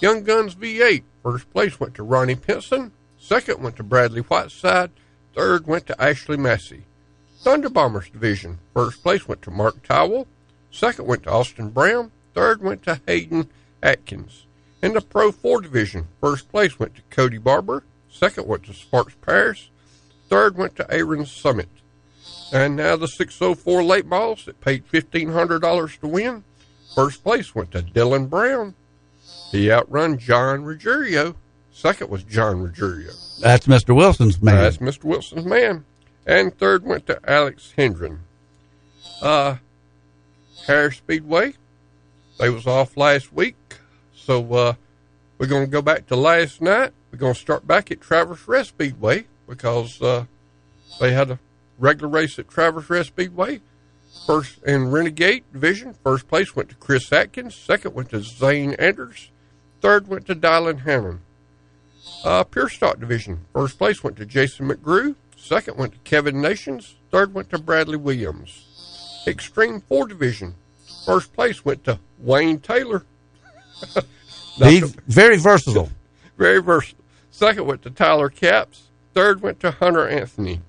Young 0.00 0.24
Guns 0.24 0.54
V8. 0.54 1.02
First 1.22 1.50
place 1.52 1.78
went 1.78 1.94
to 1.94 2.02
Ronnie 2.02 2.34
Pinson. 2.34 2.92
Second 3.18 3.62
went 3.62 3.76
to 3.76 3.82
Bradley 3.82 4.22
Whiteside. 4.22 4.90
Third 5.34 5.66
went 5.66 5.86
to 5.86 6.02
Ashley 6.02 6.36
Massey. 6.36 6.84
Thunder 7.40 7.70
Bombers 7.70 8.10
division. 8.10 8.58
First 8.74 9.02
place 9.02 9.26
went 9.26 9.42
to 9.42 9.50
Mark 9.50 9.82
Towell. 9.82 10.26
Second 10.70 11.06
went 11.06 11.22
to 11.24 11.30
Austin 11.30 11.70
Brown. 11.70 12.10
Third 12.34 12.62
went 12.62 12.82
to 12.84 13.00
Hayden 13.06 13.48
Atkins. 13.82 14.44
In 14.82 14.94
the 14.94 15.00
Pro 15.00 15.32
4 15.32 15.60
division, 15.60 16.08
first 16.20 16.50
place 16.50 16.78
went 16.78 16.94
to 16.96 17.02
Cody 17.10 17.38
Barber. 17.38 17.84
Second 18.10 18.46
went 18.46 18.64
to 18.64 18.74
Sparks 18.74 19.14
Paris. 19.20 19.68
Third 20.28 20.56
went 20.56 20.76
to 20.76 20.90
Aaron 20.92 21.26
Summit. 21.26 21.68
And 22.52 22.76
now 22.76 22.96
the 22.96 23.08
604 23.08 23.82
late 23.82 24.08
balls 24.08 24.44
that 24.44 24.60
paid 24.60 24.86
$1,500 24.88 26.00
to 26.00 26.06
win. 26.06 26.44
First 26.94 27.22
place 27.22 27.54
went 27.54 27.70
to 27.72 27.82
Dylan 27.82 28.28
Brown. 28.28 28.74
He 29.50 29.70
outrun 29.70 30.18
John 30.18 30.64
Ruggiero. 30.64 31.36
Second 31.80 32.10
was 32.10 32.22
John 32.24 32.62
Ruggiero. 32.62 33.14
That's 33.40 33.66
Mr. 33.66 33.96
Wilson's 33.96 34.42
man. 34.42 34.56
That's 34.56 34.76
Mr. 34.76 35.04
Wilson's 35.04 35.46
man. 35.46 35.86
And 36.26 36.56
third 36.58 36.84
went 36.84 37.06
to 37.06 37.18
Alex 37.26 37.72
Hendren. 37.74 38.20
Uh, 39.22 39.56
Harris 40.66 40.98
Speedway, 40.98 41.54
they 42.38 42.50
was 42.50 42.66
off 42.66 42.98
last 42.98 43.32
week. 43.32 43.56
So 44.14 44.52
uh, 44.52 44.74
we're 45.38 45.46
going 45.46 45.64
to 45.64 45.70
go 45.70 45.80
back 45.80 46.06
to 46.08 46.16
last 46.16 46.60
night. 46.60 46.92
We're 47.10 47.18
going 47.18 47.32
to 47.32 47.40
start 47.40 47.66
back 47.66 47.90
at 47.90 48.02
Travelers 48.02 48.46
Rest 48.46 48.68
Speedway 48.68 49.24
because 49.48 50.02
uh, 50.02 50.26
they 51.00 51.14
had 51.14 51.30
a 51.30 51.38
regular 51.78 52.10
race 52.10 52.38
at 52.38 52.48
Travelers 52.50 52.90
Rest 52.90 53.08
Speedway. 53.08 53.62
First 54.26 54.62
in 54.64 54.90
Renegade 54.90 55.44
Division, 55.50 55.94
first 56.04 56.28
place 56.28 56.54
went 56.54 56.68
to 56.68 56.74
Chris 56.74 57.10
Atkins. 57.10 57.54
Second 57.54 57.94
went 57.94 58.10
to 58.10 58.20
Zane 58.20 58.74
Anders. 58.74 59.30
Third 59.80 60.08
went 60.08 60.26
to 60.26 60.34
Dylan 60.34 60.80
Hammond. 60.80 61.20
Uh, 62.24 62.44
Pure 62.44 62.68
Stock 62.68 63.00
Division, 63.00 63.46
first 63.52 63.78
place 63.78 64.04
went 64.04 64.16
to 64.16 64.26
Jason 64.26 64.68
McGrew. 64.68 65.14
Second 65.36 65.78
went 65.78 65.92
to 65.94 65.98
Kevin 66.00 66.40
Nations. 66.40 66.96
Third 67.10 67.32
went 67.32 67.50
to 67.50 67.58
Bradley 67.58 67.96
Williams. 67.96 69.22
Extreme 69.26 69.80
4 69.82 70.06
Division, 70.06 70.54
first 71.06 71.32
place 71.32 71.64
went 71.64 71.84
to 71.84 71.98
Wayne 72.18 72.60
Taylor. 72.60 73.04
He's 74.56 74.92
very 75.08 75.38
versatile. 75.38 75.90
Very 76.36 76.62
versatile. 76.62 77.04
Second 77.30 77.66
went 77.66 77.82
to 77.82 77.90
Tyler 77.90 78.30
Caps. 78.30 78.88
Third 79.12 79.42
went 79.42 79.60
to 79.60 79.70
Hunter 79.70 80.08
Anthony. 80.08 80.60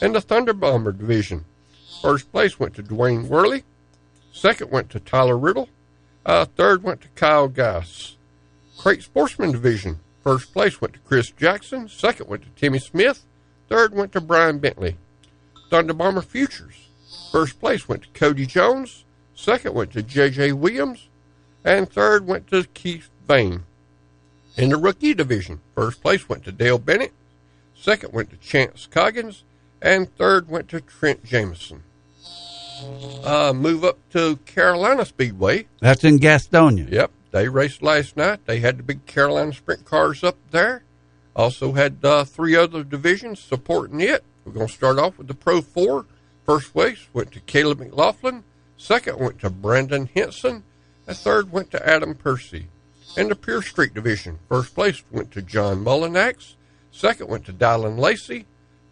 And 0.00 0.14
the 0.14 0.20
Thunder 0.20 0.52
Bomber 0.52 0.90
division, 0.90 1.44
first 2.00 2.30
place 2.32 2.58
went 2.58 2.74
to 2.74 2.82
Dwayne 2.82 3.28
Worley. 3.28 3.62
Second 4.32 4.72
went 4.72 4.90
to 4.90 4.98
Tyler 5.00 5.38
Riddle. 5.38 5.68
Uh, 6.26 6.44
third 6.44 6.82
went 6.82 7.00
to 7.02 7.08
Kyle 7.14 7.46
Goss. 7.46 8.16
Crate 8.78 9.02
Sportsman 9.04 9.52
division, 9.52 10.00
first 10.22 10.52
place 10.52 10.80
went 10.80 10.94
to 10.94 11.00
Chris 11.00 11.30
Jackson. 11.30 11.88
Second 11.88 12.28
went 12.28 12.42
to 12.42 12.48
Timmy 12.50 12.78
Smith. 12.78 13.24
Third 13.68 13.94
went 13.94 14.12
to 14.12 14.20
Brian 14.20 14.58
Bentley. 14.58 14.96
Thunder 15.70 15.94
Bomber 15.94 16.20
Futures, 16.20 16.74
first 17.30 17.58
place 17.58 17.88
went 17.88 18.02
to 18.02 18.08
Cody 18.10 18.44
Jones. 18.44 19.04
Second 19.34 19.74
went 19.74 19.92
to 19.92 20.02
J.J. 20.02 20.52
Williams. 20.52 21.08
And 21.64 21.90
third 21.90 22.26
went 22.26 22.48
to 22.48 22.64
Keith 22.64 23.08
Vane. 23.26 23.64
In 24.56 24.68
the 24.68 24.76
rookie 24.76 25.14
division, 25.14 25.60
first 25.74 26.02
place 26.02 26.28
went 26.28 26.44
to 26.44 26.52
Dale 26.52 26.78
Bennett, 26.78 27.12
second 27.74 28.12
went 28.12 28.28
to 28.30 28.36
Chance 28.36 28.86
Coggins, 28.90 29.44
and 29.80 30.14
third 30.16 30.48
went 30.48 30.68
to 30.68 30.80
Trent 30.82 31.24
Jameson. 31.24 31.82
Uh, 33.24 33.52
move 33.54 33.84
up 33.84 33.98
to 34.10 34.36
Carolina 34.44 35.06
Speedway. 35.06 35.66
That's 35.80 36.04
in 36.04 36.18
Gastonia. 36.18 36.90
Yep, 36.90 37.10
they 37.32 37.48
raced 37.48 37.82
last 37.82 38.16
night. 38.16 38.46
They 38.46 38.60
had 38.60 38.78
the 38.78 38.82
big 38.82 39.06
Carolina 39.06 39.52
sprint 39.52 39.84
cars 39.84 40.22
up 40.22 40.36
there. 40.50 40.84
Also 41.34 41.72
had 41.72 41.98
uh, 42.04 42.24
three 42.24 42.54
other 42.54 42.84
divisions 42.84 43.40
supporting 43.40 44.00
it. 44.00 44.22
We're 44.44 44.52
going 44.52 44.68
to 44.68 44.72
start 44.72 44.98
off 44.98 45.18
with 45.18 45.28
the 45.28 45.34
Pro 45.34 45.62
4. 45.62 46.04
First 46.44 46.72
place 46.72 47.08
went 47.12 47.32
to 47.32 47.40
Caleb 47.40 47.80
McLaughlin. 47.80 48.44
Second 48.76 49.18
went 49.18 49.40
to 49.40 49.50
Brandon 49.50 50.10
Henson. 50.14 50.64
And 51.06 51.16
third 51.16 51.50
went 51.50 51.70
to 51.70 51.88
Adam 51.88 52.14
Percy. 52.14 52.68
In 53.16 53.28
the 53.28 53.36
Pure 53.36 53.62
Street 53.62 53.94
division, 53.94 54.38
first 54.48 54.74
place 54.74 55.02
went 55.10 55.30
to 55.32 55.42
John 55.42 55.84
Mullinax. 55.84 56.54
Second 56.90 57.28
went 57.28 57.46
to 57.46 57.52
Dylan 57.52 57.98
Lacey. 57.98 58.46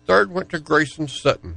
Third 0.06 0.30
went 0.30 0.48
to 0.50 0.58
Grayson 0.58 1.08
Sutton. 1.08 1.56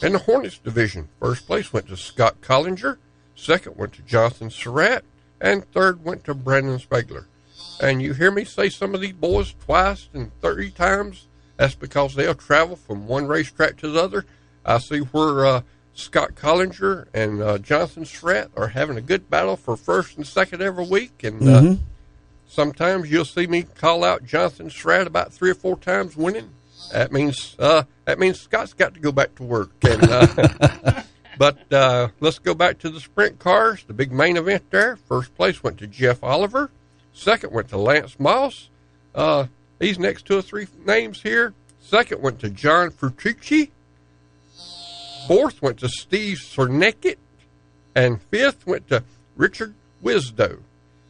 In 0.00 0.12
the 0.12 0.18
Hornets 0.18 0.58
division, 0.58 1.08
first 1.20 1.46
place 1.46 1.72
went 1.72 1.88
to 1.88 1.96
Scott 1.96 2.40
Collinger. 2.40 2.98
Second 3.34 3.76
went 3.76 3.92
to 3.94 4.02
Jonathan 4.02 4.50
Surratt. 4.50 5.04
And 5.42 5.70
third 5.72 6.02
went 6.04 6.24
to 6.24 6.34
Brandon 6.34 6.78
Spegler. 6.78 7.26
And 7.80 8.00
you 8.00 8.14
hear 8.14 8.30
me 8.30 8.44
say 8.44 8.68
some 8.70 8.94
of 8.94 9.00
these 9.00 9.12
boys 9.12 9.54
twice 9.66 10.08
and 10.14 10.30
30 10.40 10.70
times. 10.70 11.26
That's 11.56 11.74
because 11.74 12.14
they'll 12.14 12.34
travel 12.34 12.76
from 12.76 13.06
one 13.08 13.26
racetrack 13.26 13.76
to 13.78 13.88
the 13.90 14.00
other. 14.02 14.24
I 14.64 14.78
see 14.78 14.98
where 15.00 15.44
uh, 15.44 15.60
Scott 15.94 16.36
Collinger 16.36 17.06
and 17.12 17.42
uh, 17.42 17.58
Jonathan 17.58 18.04
Surratt 18.04 18.50
are 18.56 18.68
having 18.68 18.96
a 18.96 19.00
good 19.02 19.28
battle 19.28 19.56
for 19.56 19.76
first 19.76 20.16
and 20.16 20.26
second 20.26 20.62
every 20.62 20.86
week, 20.86 21.24
and 21.24 21.42
uh, 21.42 21.60
Mhm. 21.60 21.78
sometimes 22.48 23.10
you'll 23.10 23.24
see 23.24 23.46
me 23.48 23.64
call 23.64 24.04
out 24.04 24.24
Jonathan 24.24 24.70
Surratt 24.70 25.06
about 25.08 25.32
three 25.32 25.50
or 25.50 25.54
four 25.54 25.76
times 25.76 26.16
winning. 26.16 26.50
That 26.92 27.12
means 27.12 27.56
uh, 27.58 27.82
that 28.04 28.18
means 28.18 28.40
Scott's 28.40 28.72
got 28.74 28.94
to 28.94 29.00
go 29.00 29.10
back 29.12 29.34
to 29.36 29.42
work. 29.42 29.70
And 29.82 30.02
uh, 30.04 31.02
but 31.38 31.72
uh, 31.72 32.08
let's 32.20 32.38
go 32.38 32.54
back 32.54 32.78
to 32.78 32.90
the 32.90 33.00
sprint 33.00 33.38
cars. 33.38 33.84
The 33.84 33.94
big 33.94 34.12
main 34.12 34.36
event 34.36 34.70
there. 34.70 34.96
First 34.96 35.34
place 35.34 35.62
went 35.62 35.78
to 35.78 35.86
Jeff 35.86 36.22
Oliver. 36.22 36.70
Second 37.12 37.52
went 37.52 37.68
to 37.68 37.78
Lance 37.78 38.18
Moss. 38.18 38.68
Uh, 39.14 39.46
these 39.78 39.98
next 39.98 40.26
two 40.26 40.38
or 40.38 40.42
three 40.42 40.66
names 40.86 41.22
here. 41.22 41.54
Second 41.80 42.22
went 42.22 42.38
to 42.40 42.50
John 42.50 42.90
Fertucci. 42.90 43.70
Fourth 45.26 45.62
went 45.62 45.78
to 45.78 45.88
Steve 45.88 46.38
Cerneckit. 46.38 47.16
And 47.94 48.20
fifth 48.22 48.66
went 48.66 48.88
to 48.88 49.04
Richard 49.36 49.74
Wisdo. 50.02 50.60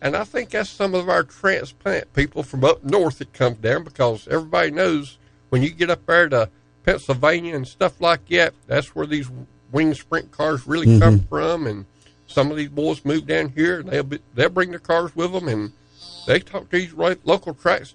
And 0.01 0.17
I 0.17 0.25
think 0.25 0.51
that's 0.51 0.69
some 0.69 0.95
of 0.95 1.09
our 1.09 1.23
transplant 1.23 2.13
people 2.13 2.43
from 2.43 2.65
up 2.65 2.83
north 2.83 3.19
that 3.19 3.33
come 3.33 3.55
down 3.55 3.85
because 3.85 4.27
everybody 4.27 4.73
knows 4.73 5.17
when 5.51 5.63
you 5.63 5.71
get 5.71 5.91
up 5.91 6.05
there 6.07 6.29
to 6.29 6.49
Pennsylvania 6.85 7.55
and 7.55 7.69
stuff 7.69 8.01
like 8.01 8.27
that, 8.29 8.55
that's 8.67 8.97
where 8.97 9.07
these 9.07 9.31
wing 9.73 9.95
sprint 9.95 10.31
cars 10.31 10.67
really 10.67 10.99
come 10.99 11.21
Mhm. 11.21 11.29
from. 11.29 11.67
And 11.67 11.85
some 12.27 12.51
of 12.51 12.57
these 12.57 12.69
boys 12.69 13.05
move 13.05 13.27
down 13.27 13.49
here 13.51 13.81
and 13.81 13.89
they'll 13.89 14.03
be, 14.05 14.19
they'll 14.35 14.49
bring 14.51 14.71
their 14.71 14.79
cars 14.79 15.15
with 15.17 15.33
them 15.33 15.49
and 15.49 15.73
they 16.27 16.39
talk 16.39 16.71
to 16.71 16.77
these 16.79 16.93
right, 16.93 17.19
local 17.25 17.55
tracks, 17.55 17.95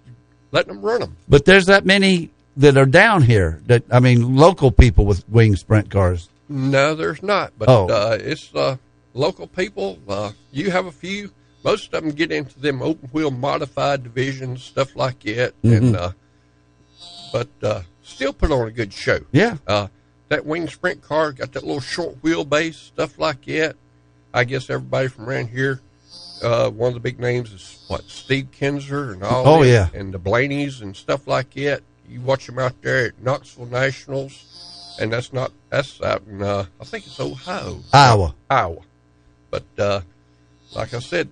letting 0.51 0.73
them 0.73 0.81
run 0.83 0.99
them. 1.01 1.15
But 1.29 1.45
there's 1.45 1.65
that 1.67 1.85
many 1.85 2.29
that 2.57 2.75
are 2.77 2.85
down 2.85 3.21
here. 3.23 3.61
That 3.67 3.83
I 3.91 3.99
mean, 3.99 4.35
local 4.35 4.71
people 4.71 5.05
with 5.05 5.27
wing 5.29 5.55
sprint 5.55 5.89
cars. 5.91 6.29
No, 6.49 6.95
there's 6.95 7.21
not. 7.23 7.53
But 7.57 7.69
Oh. 7.69 7.87
uh, 7.87 8.17
it's 8.19 8.53
uh, 8.55 8.77
local 9.13 9.47
people. 9.47 9.99
Uh, 10.07 10.31
you 10.51 10.71
have 10.71 10.85
a 10.85 10.91
few. 10.91 11.31
Most 11.63 11.93
of 11.93 12.03
them 12.03 12.11
get 12.11 12.31
into 12.31 12.57
them 12.59 12.81
open 12.81 13.09
wheel 13.11 13.31
modified 13.31 14.03
divisions, 14.03 14.63
stuff 14.63 14.95
like 14.95 15.19
that. 15.23 15.53
And 15.63 15.95
Mhm. 15.95 15.95
uh, 15.95 16.11
but 17.33 17.49
uh, 17.61 17.81
still 18.03 18.33
put 18.33 18.51
on 18.51 18.67
a 18.67 18.71
good 18.71 18.93
show. 18.93 19.19
Yeah. 19.31 19.57
That 20.29 20.45
wing 20.45 20.67
sprint 20.67 21.01
car 21.01 21.31
got 21.31 21.53
that 21.53 21.63
little 21.63 21.81
short 21.81 22.21
wheelbase, 22.21 22.73
stuff 22.73 23.17
like 23.17 23.45
that. 23.45 23.75
I 24.33 24.43
guess 24.43 24.69
everybody 24.69 25.07
from 25.07 25.29
around 25.29 25.47
here. 25.49 25.81
Uh, 26.43 26.69
one 26.69 26.89
of 26.89 26.93
the 26.93 26.99
big 26.99 27.19
names 27.19 27.51
is 27.51 27.83
what 27.87 28.03
Steve 28.03 28.49
Kinser 28.51 29.13
and 29.13 29.23
all. 29.23 29.47
Oh, 29.47 29.63
them, 29.63 29.71
yeah. 29.71 29.99
and 29.99 30.13
the 30.13 30.19
Blaneys 30.19 30.81
and 30.81 30.95
stuff 30.95 31.27
like 31.27 31.51
that. 31.55 31.81
You 32.07 32.21
watch 32.21 32.45
them 32.45 32.59
out 32.59 32.79
there 32.81 33.07
at 33.07 33.21
Knoxville 33.21 33.65
Nationals, 33.65 34.95
and 34.99 35.11
that's 35.11 35.33
not 35.33 35.51
that's 35.69 36.01
out 36.01 36.23
in 36.29 36.43
uh, 36.43 36.65
I 36.79 36.83
think 36.83 37.07
it's 37.07 37.19
Ohio, 37.19 37.79
Iowa. 37.91 38.35
Iowa. 38.49 38.81
But 39.49 39.63
uh, 39.77 40.01
like 40.75 40.93
I 40.93 40.99
said, 40.99 41.29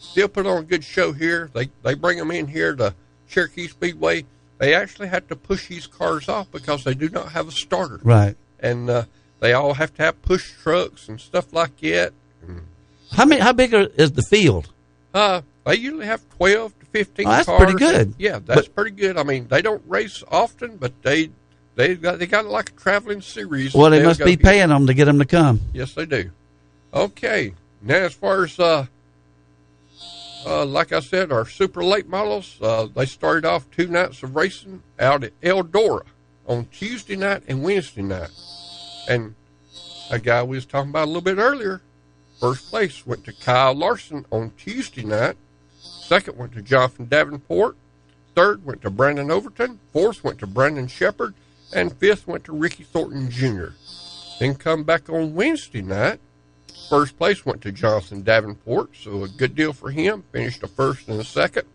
still 0.00 0.28
put 0.28 0.46
on 0.46 0.58
a 0.58 0.62
good 0.62 0.84
show 0.84 1.12
here. 1.12 1.50
They 1.52 1.70
they 1.82 1.94
bring 1.94 2.18
them 2.18 2.30
in 2.30 2.46
here 2.46 2.74
to 2.76 2.94
Cherokee 3.28 3.68
Speedway. 3.68 4.24
They 4.58 4.74
actually 4.74 5.08
have 5.08 5.28
to 5.28 5.36
push 5.36 5.68
these 5.68 5.86
cars 5.86 6.28
off 6.28 6.50
because 6.50 6.84
they 6.84 6.94
do 6.94 7.08
not 7.08 7.30
have 7.32 7.48
a 7.48 7.52
starter. 7.52 8.00
Right. 8.02 8.36
And 8.60 8.90
uh, 8.90 9.04
they 9.40 9.52
all 9.52 9.74
have 9.74 9.94
to 9.94 10.02
have 10.02 10.20
push 10.22 10.52
trucks 10.62 11.08
and 11.08 11.20
stuff 11.20 11.52
like 11.52 11.76
that. 11.80 12.12
How 13.12 13.24
many? 13.24 13.40
How 13.40 13.52
big 13.52 13.72
are, 13.72 13.86
is 13.96 14.12
the 14.12 14.22
field? 14.22 14.68
Uh, 15.14 15.40
they 15.64 15.76
usually 15.76 16.06
have 16.06 16.20
12 16.36 16.78
to 16.80 16.86
15 16.86 17.26
Oh, 17.26 17.30
that's 17.30 17.46
cars. 17.46 17.62
pretty 17.62 17.78
good. 17.78 18.14
Yeah, 18.18 18.40
that's 18.44 18.66
But- 18.68 18.74
pretty 18.74 18.90
good. 18.90 19.16
I 19.16 19.22
mean, 19.22 19.48
they 19.48 19.62
don't 19.62 19.82
race 19.86 20.22
often, 20.30 20.76
but 20.76 20.92
they 21.02 21.30
they 21.76 21.94
got 21.94 22.18
they 22.18 22.26
got 22.26 22.44
like 22.46 22.70
a 22.70 22.72
traveling 22.72 23.22
series. 23.22 23.72
Well, 23.74 23.90
they 23.90 24.02
must 24.02 24.22
be 24.24 24.36
paying 24.36 24.68
them 24.68 24.86
to 24.88 24.94
get 24.94 25.04
them 25.06 25.18
to 25.20 25.24
come. 25.24 25.60
Yes, 25.72 25.94
they 25.94 26.04
do. 26.06 26.30
Okay. 26.92 27.54
Now, 27.80 27.94
as 27.96 28.12
far 28.14 28.44
as 28.44 28.58
uh, 28.58 28.86
uh, 30.48 30.64
like 30.64 30.92
I 30.92 31.00
said, 31.00 31.30
our 31.30 31.46
super 31.46 31.84
late 31.84 32.08
models, 32.08 32.56
uh, 32.62 32.86
they 32.86 33.04
started 33.04 33.44
off 33.44 33.70
two 33.70 33.86
nights 33.86 34.22
of 34.22 34.34
racing 34.34 34.82
out 34.98 35.22
at 35.22 35.38
Eldora 35.42 36.04
on 36.46 36.64
Tuesday 36.72 37.16
night 37.16 37.42
and 37.46 37.62
Wednesday 37.62 38.02
night. 38.02 38.30
And 39.08 39.34
a 40.10 40.18
guy 40.18 40.42
we 40.42 40.56
was 40.56 40.64
talking 40.64 40.90
about 40.90 41.04
a 41.04 41.10
little 41.10 41.20
bit 41.20 41.36
earlier, 41.36 41.82
first 42.40 42.70
place 42.70 43.06
went 43.06 43.24
to 43.24 43.32
Kyle 43.32 43.74
Larson 43.74 44.24
on 44.30 44.52
Tuesday 44.56 45.04
night. 45.04 45.36
Second 45.80 46.38
went 46.38 46.52
to 46.52 46.62
Jonathan 46.62 47.04
Davenport. 47.04 47.76
Third 48.34 48.64
went 48.64 48.80
to 48.82 48.90
Brandon 48.90 49.30
Overton. 49.30 49.78
Fourth 49.92 50.24
went 50.24 50.38
to 50.38 50.46
Brandon 50.46 50.86
Sheppard. 50.86 51.34
And 51.74 51.92
fifth 51.92 52.26
went 52.26 52.44
to 52.44 52.52
Ricky 52.52 52.84
Thornton 52.84 53.30
Jr. 53.30 53.72
Then 54.40 54.54
come 54.54 54.84
back 54.84 55.10
on 55.10 55.34
Wednesday 55.34 55.82
night. 55.82 56.20
First 56.88 57.18
place 57.18 57.44
went 57.44 57.60
to 57.62 57.72
Johnson 57.72 58.22
Davenport, 58.22 58.96
so 58.96 59.24
a 59.24 59.28
good 59.28 59.54
deal 59.54 59.72
for 59.72 59.90
him. 59.90 60.24
Finished 60.32 60.62
a 60.62 60.68
first 60.68 61.08
and 61.08 61.20
a 61.20 61.24
second. 61.24 61.66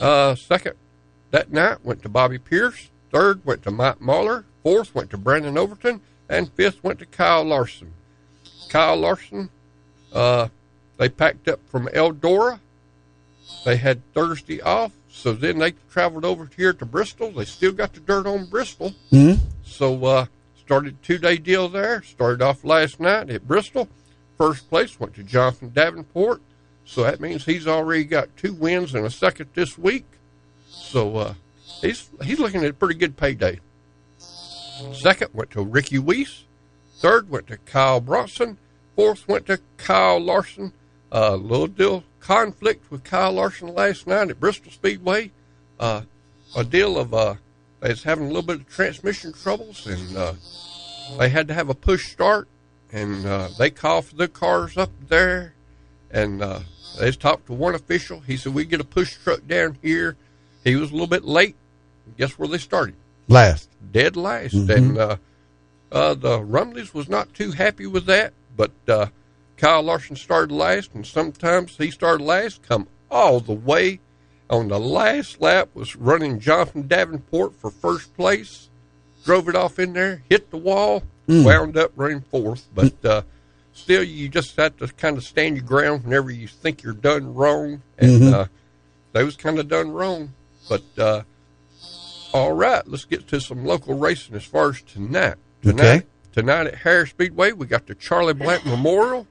Uh, 0.00 0.34
second 0.34 0.74
that 1.30 1.52
night 1.52 1.84
went 1.84 2.02
to 2.02 2.08
Bobby 2.08 2.38
Pierce. 2.38 2.88
Third 3.10 3.44
went 3.44 3.62
to 3.62 3.70
Mike 3.70 4.00
Marlar. 4.00 4.44
Fourth 4.62 4.94
went 4.94 5.10
to 5.10 5.18
Brandon 5.18 5.56
Overton. 5.56 6.00
And 6.28 6.52
fifth 6.52 6.82
went 6.84 6.98
to 6.98 7.06
Kyle 7.06 7.44
Larson. 7.44 7.92
Kyle 8.68 8.96
Larson, 8.96 9.48
uh, 10.12 10.48
they 10.98 11.08
packed 11.08 11.48
up 11.48 11.60
from 11.68 11.86
Eldora. 11.88 12.60
They 13.64 13.76
had 13.76 14.02
Thursday 14.12 14.60
off, 14.60 14.92
so 15.10 15.32
then 15.32 15.58
they 15.58 15.72
traveled 15.90 16.26
over 16.26 16.50
here 16.54 16.74
to 16.74 16.84
Bristol. 16.84 17.30
They 17.30 17.46
still 17.46 17.72
got 17.72 17.94
the 17.94 18.00
dirt 18.00 18.26
on 18.26 18.44
Bristol. 18.46 18.90
Hmm? 19.10 19.34
So 19.64 20.04
uh, 20.04 20.26
started 20.60 20.94
a 20.94 21.06
two 21.06 21.16
day 21.16 21.38
deal 21.38 21.68
there. 21.68 22.02
Started 22.02 22.42
off 22.42 22.62
last 22.62 23.00
night 23.00 23.30
at 23.30 23.48
Bristol. 23.48 23.88
First 24.38 24.70
place 24.70 24.98
went 24.98 25.14
to 25.14 25.22
Jonathan 25.22 25.70
Davenport. 25.74 26.40
So 26.84 27.02
that 27.02 27.20
means 27.20 27.44
he's 27.44 27.66
already 27.66 28.04
got 28.04 28.34
two 28.36 28.54
wins 28.54 28.94
and 28.94 29.04
a 29.04 29.10
second 29.10 29.50
this 29.54 29.76
week. 29.76 30.06
So 30.68 31.16
uh, 31.16 31.34
he's 31.82 32.08
he's 32.22 32.38
looking 32.38 32.64
at 32.64 32.70
a 32.70 32.74
pretty 32.74 32.94
good 32.94 33.16
payday. 33.16 33.60
Second 34.92 35.34
went 35.34 35.50
to 35.50 35.62
Ricky 35.62 35.98
Weiss. 35.98 36.44
Third 36.98 37.28
went 37.28 37.48
to 37.48 37.58
Kyle 37.58 38.00
Bronson. 38.00 38.56
Fourth 38.96 39.28
went 39.28 39.46
to 39.46 39.60
Kyle 39.76 40.18
Larson. 40.18 40.72
A 41.12 41.32
uh, 41.32 41.36
little 41.36 41.66
deal 41.66 42.04
conflict 42.20 42.90
with 42.90 43.04
Kyle 43.04 43.32
Larson 43.32 43.74
last 43.74 44.06
night 44.06 44.30
at 44.30 44.40
Bristol 44.40 44.70
Speedway. 44.70 45.30
Uh, 45.80 46.02
a 46.56 46.64
deal 46.64 46.98
of 46.98 47.12
uh, 47.12 47.34
was 47.80 48.02
having 48.02 48.24
a 48.24 48.28
little 48.28 48.42
bit 48.42 48.60
of 48.60 48.68
transmission 48.68 49.32
troubles, 49.32 49.86
and 49.86 50.16
uh, 50.16 50.32
they 51.18 51.28
had 51.28 51.48
to 51.48 51.54
have 51.54 51.68
a 51.68 51.74
push 51.74 52.10
start, 52.10 52.48
and 52.92 53.26
uh, 53.26 53.48
they 53.58 53.70
called 53.70 54.06
for 54.06 54.16
the 54.16 54.28
cars 54.28 54.76
up 54.76 54.90
there, 55.08 55.54
and 56.10 56.42
uh, 56.42 56.60
they 56.98 57.10
talked 57.12 57.46
to 57.46 57.52
one 57.52 57.74
official. 57.74 58.20
He 58.20 58.36
said 58.36 58.54
we 58.54 58.64
get 58.64 58.80
a 58.80 58.84
push 58.84 59.16
truck 59.16 59.46
down 59.46 59.78
here. 59.82 60.16
He 60.64 60.76
was 60.76 60.90
a 60.90 60.92
little 60.92 61.06
bit 61.06 61.24
late. 61.24 61.56
Guess 62.16 62.38
where 62.38 62.48
they 62.48 62.58
started? 62.58 62.94
Last. 63.28 63.68
dead 63.92 64.16
last. 64.16 64.54
Mhm. 64.54 64.76
And 64.76 64.98
uh, 64.98 65.16
uh, 65.92 66.14
the 66.14 66.38
Rumleys 66.40 66.92
was 66.94 67.08
not 67.08 67.32
too 67.34 67.52
happy 67.52 67.86
with 67.86 68.06
that, 68.06 68.32
but 68.56 68.72
uh, 68.88 69.06
Kyle 69.56 69.82
Larson 69.82 70.16
started 70.16 70.52
last, 70.54 70.94
and 70.94 71.06
sometimes 71.06 71.76
he 71.76 71.90
started 71.90 72.24
last, 72.24 72.62
come 72.62 72.88
all 73.10 73.40
the 73.40 73.52
way 73.52 74.00
on 74.50 74.68
the 74.68 74.80
last 74.80 75.40
lap, 75.40 75.68
was 75.74 75.94
running 75.96 76.40
Jonathan 76.40 76.86
Davenport 76.86 77.54
for 77.54 77.70
first 77.70 78.14
place, 78.16 78.68
drove 79.24 79.48
it 79.48 79.54
off 79.56 79.78
in 79.78 79.92
there, 79.92 80.22
hit 80.30 80.50
the 80.50 80.56
wall, 80.56 81.02
Mm. 81.28 81.44
wound 81.44 81.76
up 81.76 81.92
running 81.96 82.22
fourth, 82.22 82.66
but 82.74 83.04
uh, 83.04 83.22
still, 83.74 84.02
you 84.02 84.28
just 84.28 84.56
have 84.56 84.76
to 84.78 84.88
kind 84.88 85.16
of 85.18 85.24
stand 85.24 85.56
your 85.56 85.64
ground 85.66 86.04
whenever 86.04 86.30
you 86.30 86.48
think 86.48 86.82
you're 86.82 86.92
done 86.94 87.34
wrong, 87.34 87.82
and 87.98 88.22
Mhm. 88.22 88.32
uh, 88.32 88.46
they 89.12 89.22
was 89.24 89.36
kind 89.36 89.58
of 89.58 89.68
done 89.68 89.90
wrong, 89.90 90.32
but. 90.68 90.82
Uh, 90.96 91.22
all 92.34 92.52
right, 92.52 92.86
let's 92.86 93.06
get 93.06 93.26
to 93.28 93.40
some 93.40 93.64
local 93.64 93.94
racing 93.94 94.34
as 94.34 94.44
far 94.44 94.68
as 94.68 94.82
tonight. 94.82 95.36
Tonight, 95.62 95.82
Okay. 95.96 96.06
tonight 96.32 96.66
at 96.66 96.74
Harris 96.74 97.08
Speedway, 97.10 97.52
we 97.52 97.66
got 97.66 97.86
the 97.86 97.94
Charlie 97.94 98.34
Black 98.34 98.66
Memorial. 98.66 99.26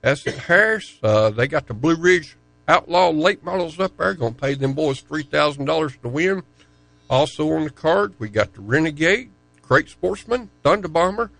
That's 0.00 0.26
at 0.26 0.34
Harris. 0.38 0.98
Uh, 1.02 1.28
they 1.28 1.46
got 1.46 1.66
the 1.66 1.74
Blue 1.74 1.96
Ridge 1.96 2.38
Outlaw 2.66 3.10
late 3.10 3.44
models 3.44 3.78
up 3.78 3.96
there. 3.98 4.14
Going 4.14 4.32
to 4.34 4.40
pay 4.40 4.54
them 4.54 4.72
boys 4.72 5.00
three 5.00 5.22
thousand 5.22 5.66
dollars 5.66 5.92
to 6.02 6.08
win. 6.08 6.42
Also 7.10 7.50
on 7.52 7.64
the 7.64 7.70
card, 7.70 8.14
we 8.18 8.28
got 8.30 8.54
the 8.54 8.62
Renegade, 8.62 9.30
Crate 9.70 9.88
Sportsman, 9.88 10.50
Thunder 10.64 10.88
Bomber, 10.88 11.30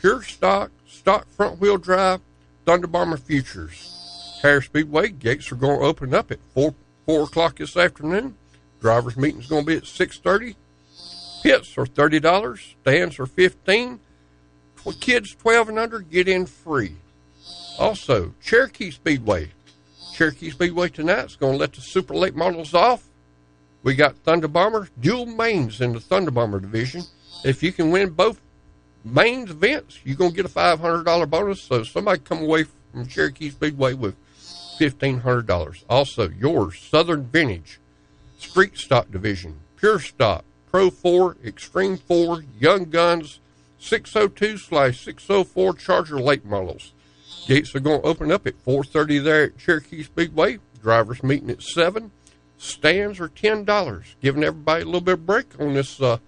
Pure 0.00 0.24
Stock, 0.24 0.70
Stock 0.86 1.26
Front 1.30 1.60
Wheel 1.60 1.78
Drive, 1.78 2.20
Thunder 2.66 2.86
Bomber 2.86 3.16
Futures. 3.16 4.38
Harris 4.42 4.66
Speedway 4.66 5.08
gates 5.08 5.50
are 5.50 5.54
going 5.56 5.80
to 5.80 5.86
open 5.86 6.12
up 6.12 6.30
at 6.30 6.40
four 6.52 6.74
four 7.06 7.22
o'clock 7.22 7.56
this 7.56 7.78
afternoon. 7.78 8.36
Drivers 8.82 9.16
meeting's 9.16 9.46
going 9.46 9.64
to 9.64 9.66
be 9.66 9.76
at 9.78 9.86
six 9.86 10.18
thirty. 10.18 10.56
Pits 11.42 11.78
are 11.78 11.86
thirty 11.86 12.20
dollars. 12.20 12.74
Stands 12.82 13.18
are 13.18 13.24
fifteen. 13.24 13.98
Tw- 14.76 15.00
kids 15.00 15.34
twelve 15.34 15.70
and 15.70 15.78
under 15.78 16.00
get 16.00 16.28
in 16.28 16.44
free. 16.44 16.96
Also, 17.78 18.34
Cherokee 18.42 18.90
Speedway. 18.90 19.52
Cherokee 20.12 20.50
Speedway 20.50 20.90
tonight's 20.90 21.36
going 21.36 21.54
to 21.54 21.58
let 21.58 21.72
the 21.72 21.80
super 21.80 22.14
late 22.14 22.36
models 22.36 22.74
off. 22.74 23.04
We 23.82 23.94
got 23.94 24.18
Thunder 24.18 24.48
Bomber, 24.48 24.90
dual 25.00 25.24
mains 25.24 25.80
in 25.80 25.94
the 25.94 26.00
Thunder 26.00 26.30
Bomber 26.30 26.60
division. 26.60 27.04
If 27.44 27.62
you 27.62 27.72
can 27.72 27.90
win 27.90 28.10
both 28.10 28.40
mains 29.04 29.50
events, 29.50 29.98
you're 30.04 30.16
going 30.16 30.30
to 30.30 30.36
get 30.36 30.46
a 30.46 30.48
$500 30.48 31.30
bonus. 31.30 31.62
So 31.62 31.82
somebody 31.84 32.20
come 32.20 32.42
away 32.42 32.64
from 32.92 33.06
Cherokee 33.06 33.50
Speedway 33.50 33.94
with 33.94 34.14
$1,500. 34.78 35.84
Also, 35.88 36.28
yours, 36.28 36.78
Southern 36.78 37.24
Vintage, 37.24 37.80
Street 38.38 38.76
Stock 38.76 39.10
Division, 39.10 39.60
Pure 39.76 40.00
Stock, 40.00 40.44
Pro 40.70 40.90
4, 40.90 41.36
Extreme 41.44 41.98
4, 41.98 42.44
Young 42.58 42.84
Guns, 42.84 43.40
602 43.78 44.58
slash 44.58 45.04
604 45.04 45.74
Charger 45.74 46.20
late 46.20 46.44
models. 46.44 46.92
Gates 47.46 47.74
are 47.74 47.80
going 47.80 48.00
to 48.00 48.06
open 48.06 48.30
up 48.30 48.46
at 48.46 48.64
4.30 48.64 49.24
there 49.24 49.44
at 49.44 49.58
Cherokee 49.58 50.02
Speedway. 50.02 50.58
Drivers 50.82 51.22
meeting 51.22 51.50
at 51.50 51.62
7. 51.62 52.10
Stands 52.58 53.20
are 53.20 53.28
$10, 53.28 54.04
giving 54.20 54.44
everybody 54.44 54.82
a 54.82 54.84
little 54.84 55.00
bit 55.00 55.14
of 55.14 55.26
break 55.26 55.58
on 55.58 55.74
this, 55.74 56.00
uh, 56.00 56.18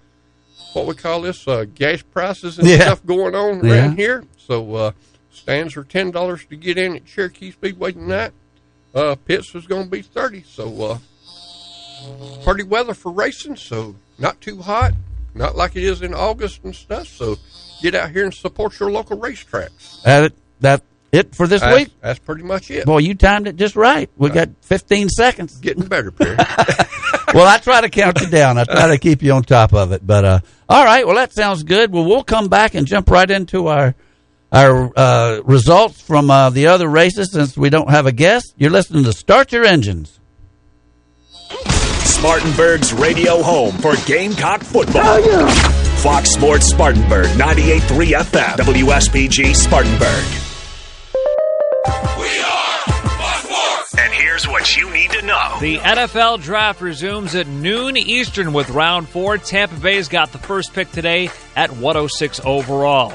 what 0.73 0.87
we 0.87 0.95
call 0.95 1.21
this, 1.23 1.47
uh, 1.47 1.65
gas 1.75 2.03
prices 2.03 2.59
and 2.59 2.67
Yeah. 2.69 2.81
stuff 2.81 3.05
going 3.07 3.35
on 3.35 3.65
Yeah. 3.65 3.73
around 3.73 3.97
here. 3.99 4.25
So 4.39 4.75
uh, 4.75 4.93
stands 5.31 5.77
are 5.77 5.85
$10 5.85 6.49
to 6.49 6.57
get 6.57 6.79
in 6.79 6.97
at 6.97 7.07
Cherokee 7.07 7.51
Speedway 7.53 7.93
tonight. 7.93 8.33
Uh, 8.95 9.15
pits 9.15 9.55
is 9.55 9.67
going 9.67 9.85
to 9.85 9.91
be 9.91 10.03
30 10.03 10.45
So 10.47 10.83
uh, 10.83 10.99
pretty 12.45 12.63
weather 12.65 12.95
for 12.95 13.11
racing, 13.13 13.57
so 13.57 13.95
not 14.19 14.41
too 14.41 14.61
hot, 14.61 14.93
not 15.35 15.57
like 15.57 15.77
it 15.77 15.83
is 15.85 16.03
in 16.03 16.13
August 16.15 16.61
and 16.65 16.75
stuff. 16.75 17.07
So 17.09 17.37
get 17.81 17.95
out 17.95 18.11
here 18.11 18.25
and 18.25 18.35
support 18.35 18.79
your 18.81 18.91
local 18.91 19.17
racetracks. 19.19 20.03
That 20.03 20.25
it, 20.25 20.33
that 20.61 20.83
it 21.13 21.35
for 21.35 21.47
this 21.47 21.61
That's- 21.61 21.79
week. 21.87 21.95
That's 22.01 22.19
pretty 22.19 22.43
much 22.43 22.71
it. 22.71 22.85
Boy, 22.87 22.99
you 22.99 23.15
timed 23.15 23.47
it 23.47 23.57
just 23.57 23.77
right. 23.77 24.11
We 24.17 24.31
got 24.31 24.51
15 24.63 25.09
seconds. 25.09 25.57
Getting 25.59 25.85
better, 25.87 26.11
Perry. 26.11 26.37
well, 27.35 27.47
I 27.47 27.59
try 27.59 27.80
to 27.80 27.89
count 27.89 28.20
you 28.20 28.28
down. 28.28 28.59
I 28.59 28.64
try 28.64 28.89
to 28.89 28.99
keep 28.99 29.22
you 29.22 29.33
on 29.33 29.43
top 29.43 29.72
of 29.72 29.93
it. 29.93 30.07
But 30.07 30.24
uh, 30.24 30.41
all 30.68 30.85
right, 30.85 31.07
well 31.07 31.16
that 31.16 31.33
sounds 31.33 31.62
good. 31.62 31.93
Well, 31.93 32.05
we'll 32.05 32.24
come 32.24 32.49
back 32.49 32.74
and 32.74 32.87
jump 32.87 33.11
right 33.11 33.30
into 33.30 33.68
our 33.68 33.95
our 34.53 34.93
uh, 34.97 35.41
results 35.45 36.01
from 36.01 36.30
uh, 36.30 36.51
the 36.51 36.66
other 36.66 36.89
races 36.89 37.33
since 37.33 37.57
we 37.57 37.70
don't 37.70 37.91
have 37.91 38.07
a 38.07 38.12
guest. 38.12 38.55
You're 38.57 38.70
listening 38.70 39.05
to 39.05 39.12
Start 39.12 39.51
Your 39.53 39.64
Engines. 39.64 40.20
Spartanburg's 42.05 42.93
radio 42.93 43.43
home 43.43 43.72
for 43.78 43.95
Gamecock 44.07 44.62
football. 44.62 45.20
Fox 46.03 46.30
Sports 46.30 46.66
Spartanburg, 46.66 47.26
98.3 47.28 48.18
FM, 48.22 48.57
WSPG 48.57 49.55
Spartanburg. 49.55 50.24
And 51.87 52.62
here's 54.43 54.53
what 54.53 54.76
you 54.76 54.90
need 54.90 55.11
to 55.11 55.22
know. 55.22 55.57
The 55.61 55.78
NFL 55.78 56.43
draft 56.43 56.80
resumes 56.80 57.34
at 57.34 57.47
noon 57.47 57.97
Eastern 57.97 58.53
with 58.53 58.70
round 58.70 59.09
four. 59.09 59.38
Tampa 59.38 59.78
Bay's 59.80 60.09
got 60.09 60.32
the 60.32 60.38
first 60.38 60.72
pick 60.72 60.90
today 60.90 61.30
at 61.57 61.70
106 61.70 62.40
overall. 62.45 63.12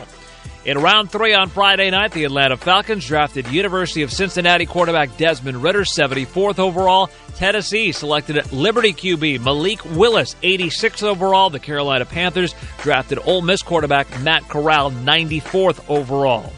In 0.66 0.78
round 0.78 1.10
three 1.12 1.34
on 1.34 1.48
Friday 1.48 1.90
night, 1.92 2.12
the 2.12 2.26
Atlanta 2.26 2.58
Falcons 2.58 3.06
drafted 3.06 3.48
University 3.48 4.02
of 4.02 4.12
Cincinnati 4.12 4.66
quarterback 4.66 5.16
Desmond 5.16 5.64
Ridder, 5.64 5.84
74th 5.84 6.60
overall. 6.60 7.10
Tennessee 7.36 7.94
selected 7.94 8.52
Liberty 8.52 8.92
QB 8.92 9.42
Malik 9.42 9.86
Willis, 9.86 10.36
86th 10.44 11.04
overall. 11.04 11.50
The 11.50 11.60
Carolina 11.60 12.06
Panthers 12.06 12.54
drafted 12.80 13.20
Ole 13.26 13.42
Miss 13.42 13.62
quarterback 13.62 14.08
Matt 14.22 14.50
Corral, 14.50 14.92
94th 14.92 15.90
overall. 15.90 16.52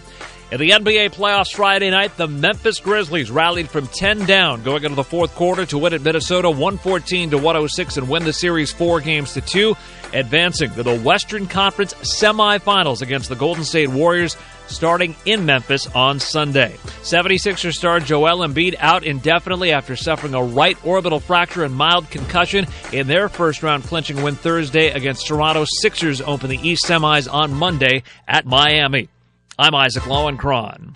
In 0.51 0.59
the 0.59 0.71
NBA 0.71 1.13
playoffs 1.13 1.53
Friday 1.53 1.91
night, 1.91 2.17
the 2.17 2.27
Memphis 2.27 2.79
Grizzlies 2.79 3.29
rallied 3.29 3.69
from 3.69 3.85
10 3.85 4.25
down 4.25 4.63
going 4.63 4.83
into 4.83 4.95
the 4.95 5.03
fourth 5.03 5.35
quarter 5.35 5.63
to 5.67 5.77
win 5.77 5.93
at 5.93 6.01
Minnesota 6.01 6.49
114 6.49 7.29
to 7.29 7.37
106 7.37 7.97
and 7.97 8.09
win 8.09 8.23
the 8.23 8.33
series 8.33 8.71
4 8.71 8.99
games 8.99 9.33
to 9.33 9.41
2, 9.41 9.75
advancing 10.13 10.71
to 10.71 10.81
the 10.81 10.99
Western 11.01 11.45
Conference 11.45 11.93
semifinals 11.93 13.03
against 13.03 13.29
the 13.29 13.35
Golden 13.35 13.63
State 13.63 13.89
Warriors 13.89 14.35
starting 14.65 15.15
in 15.25 15.45
Memphis 15.45 15.85
on 15.93 16.19
Sunday. 16.19 16.75
76er 17.03 17.71
star 17.71 17.99
Joel 17.99 18.39
Embiid 18.39 18.73
out 18.79 19.03
indefinitely 19.03 19.71
after 19.71 19.95
suffering 19.95 20.33
a 20.33 20.43
right 20.43 20.83
orbital 20.83 21.19
fracture 21.19 21.63
and 21.63 21.75
mild 21.75 22.09
concussion 22.09 22.65
in 22.91 23.05
their 23.05 23.29
first 23.29 23.61
round 23.61 23.83
clinching 23.83 24.23
win 24.23 24.33
Thursday 24.33 24.89
against 24.89 25.27
Toronto 25.27 25.63
Sixers 25.81 26.21
open 26.21 26.49
the 26.49 26.67
East 26.67 26.85
semis 26.85 27.31
on 27.31 27.53
Monday 27.53 28.01
at 28.27 28.47
Miami. 28.47 29.09
I'm 29.61 29.75
Isaac 29.75 30.03
Lowenkron. 30.03 30.95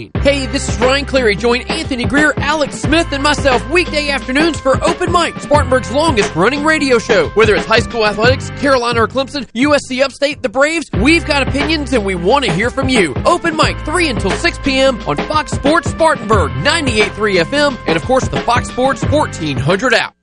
Hey, 0.21 0.45
this 0.47 0.67
is 0.67 0.79
Ryan 0.79 1.05
Cleary. 1.05 1.35
Join 1.35 1.61
Anthony 1.61 2.05
Greer, 2.05 2.33
Alex 2.37 2.81
Smith, 2.81 3.11
and 3.11 3.21
myself 3.21 3.67
weekday 3.69 4.09
afternoons 4.09 4.59
for 4.59 4.81
Open 4.83 5.11
Mic, 5.11 5.35
Spartanburg's 5.39 5.91
longest 5.91 6.35
running 6.35 6.63
radio 6.63 6.97
show. 6.97 7.29
Whether 7.29 7.55
it's 7.55 7.65
high 7.65 7.79
school 7.79 8.05
athletics, 8.05 8.49
Carolina 8.51 9.03
or 9.03 9.07
Clemson, 9.07 9.45
USC 9.53 10.01
Upstate, 10.03 10.41
the 10.41 10.49
Braves, 10.49 10.89
we've 11.01 11.25
got 11.25 11.47
opinions 11.47 11.93
and 11.93 12.05
we 12.05 12.15
want 12.15 12.45
to 12.45 12.51
hear 12.51 12.69
from 12.69 12.89
you. 12.89 13.13
Open 13.25 13.55
Mic, 13.55 13.77
3 13.85 14.09
until 14.09 14.31
6 14.31 14.59
p.m. 14.59 14.99
on 15.07 15.17
Fox 15.17 15.51
Sports 15.51 15.91
Spartanburg, 15.91 16.51
98.3 16.51 17.43
FM, 17.43 17.77
and 17.87 17.97
of 17.97 18.03
course 18.03 18.27
the 18.27 18.39
Fox 18.41 18.69
Sports 18.69 19.03
1400 19.03 19.93
app. 19.93 20.15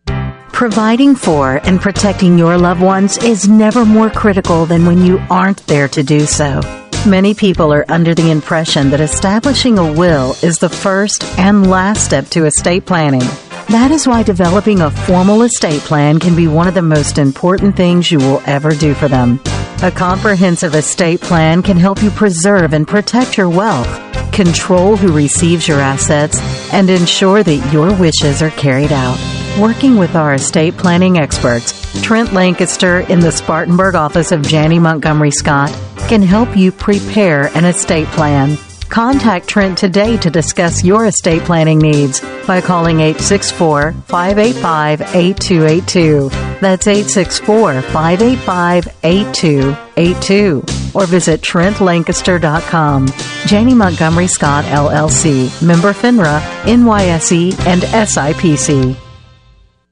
Providing 0.53 1.15
for 1.15 1.59
and 1.65 1.81
protecting 1.81 2.37
your 2.37 2.59
loved 2.59 2.81
ones 2.81 3.17
is 3.19 3.47
never 3.49 3.85
more 3.85 4.11
critical 4.11 4.67
than 4.67 4.87
when 4.87 5.05
you 5.05 5.19
aren't 5.31 5.65
there 5.69 5.87
to 5.87 6.03
do 6.03 6.21
so. 6.27 6.61
Many 7.09 7.33
people 7.33 7.73
are 7.73 7.87
under 7.89 8.15
the 8.15 8.31
impression 8.31 8.91
that 8.91 9.01
establishing 9.01 9.79
a 9.79 9.93
will 9.95 10.37
is 10.43 10.59
the 10.59 10.69
first 10.69 11.25
and 11.39 11.71
last 11.71 12.05
step 12.05 12.29
to 12.29 12.45
estate 12.45 12.85
planning. 12.85 13.23
That 13.71 13.91
is 13.91 14.07
why 14.07 14.23
developing 14.23 14.83
a 14.83 14.91
formal 14.91 15.41
estate 15.41 15.81
plan 15.81 16.19
can 16.19 16.37
be 16.37 16.49
one 16.49 16.69
of 16.69 16.75
the 16.75 16.83
most 16.83 17.17
important 17.17 17.77
things 17.77 18.13
you 18.13 18.19
will 18.19 18.43
ever 18.45 18.73
do 18.73 18.93
for 18.93 19.09
them. 19.09 19.41
A 19.83 19.91
comprehensive 19.91 20.75
estate 20.75 21.23
plan 21.23 21.63
can 21.63 21.79
help 21.79 22.03
you 22.03 22.11
preserve 22.11 22.75
and 22.75 22.87
protect 22.87 23.39
your 23.39 23.49
wealth, 23.49 23.89
control 24.31 24.99
who 24.99 25.11
receives 25.11 25.67
your 25.67 25.81
assets, 25.81 26.39
and 26.75 26.91
ensure 26.91 27.43
that 27.43 27.73
your 27.73 27.91
wishes 27.95 28.43
are 28.43 28.51
carried 28.51 28.93
out. 28.93 29.38
Working 29.59 29.97
with 29.97 30.15
our 30.15 30.35
estate 30.35 30.77
planning 30.77 31.19
experts, 31.19 31.75
Trent 32.01 32.33
Lancaster 32.33 33.01
in 33.01 33.19
the 33.19 33.33
Spartanburg 33.33 33.97
office 33.97 34.31
of 34.31 34.43
Janney 34.43 34.79
Montgomery 34.79 35.33
Scott 35.33 35.71
can 36.09 36.23
help 36.23 36.57
you 36.57 36.71
prepare 36.71 37.47
an 37.57 37.65
estate 37.65 38.07
plan. 38.09 38.57
Contact 38.89 39.49
Trent 39.49 39.77
today 39.77 40.17
to 40.19 40.31
discuss 40.31 40.85
your 40.85 41.07
estate 41.07 41.43
planning 41.43 41.81
needs 41.81 42.21
by 42.47 42.61
calling 42.61 43.01
864 43.01 43.95
585 44.07 45.01
8282. 45.17 46.29
That's 46.61 46.87
864 46.87 47.83
585 47.83 48.89
8282. 49.03 50.65
Or 50.95 51.07
visit 51.07 51.41
TrentLancaster.com. 51.41 53.09
Janney 53.47 53.75
Montgomery 53.75 54.29
Scott 54.29 54.65
LLC, 54.67 55.61
member 55.67 55.93
FINRA, 55.93 56.41
NYSE, 56.63 57.59
and 57.67 57.83
SIPC. 57.83 59.08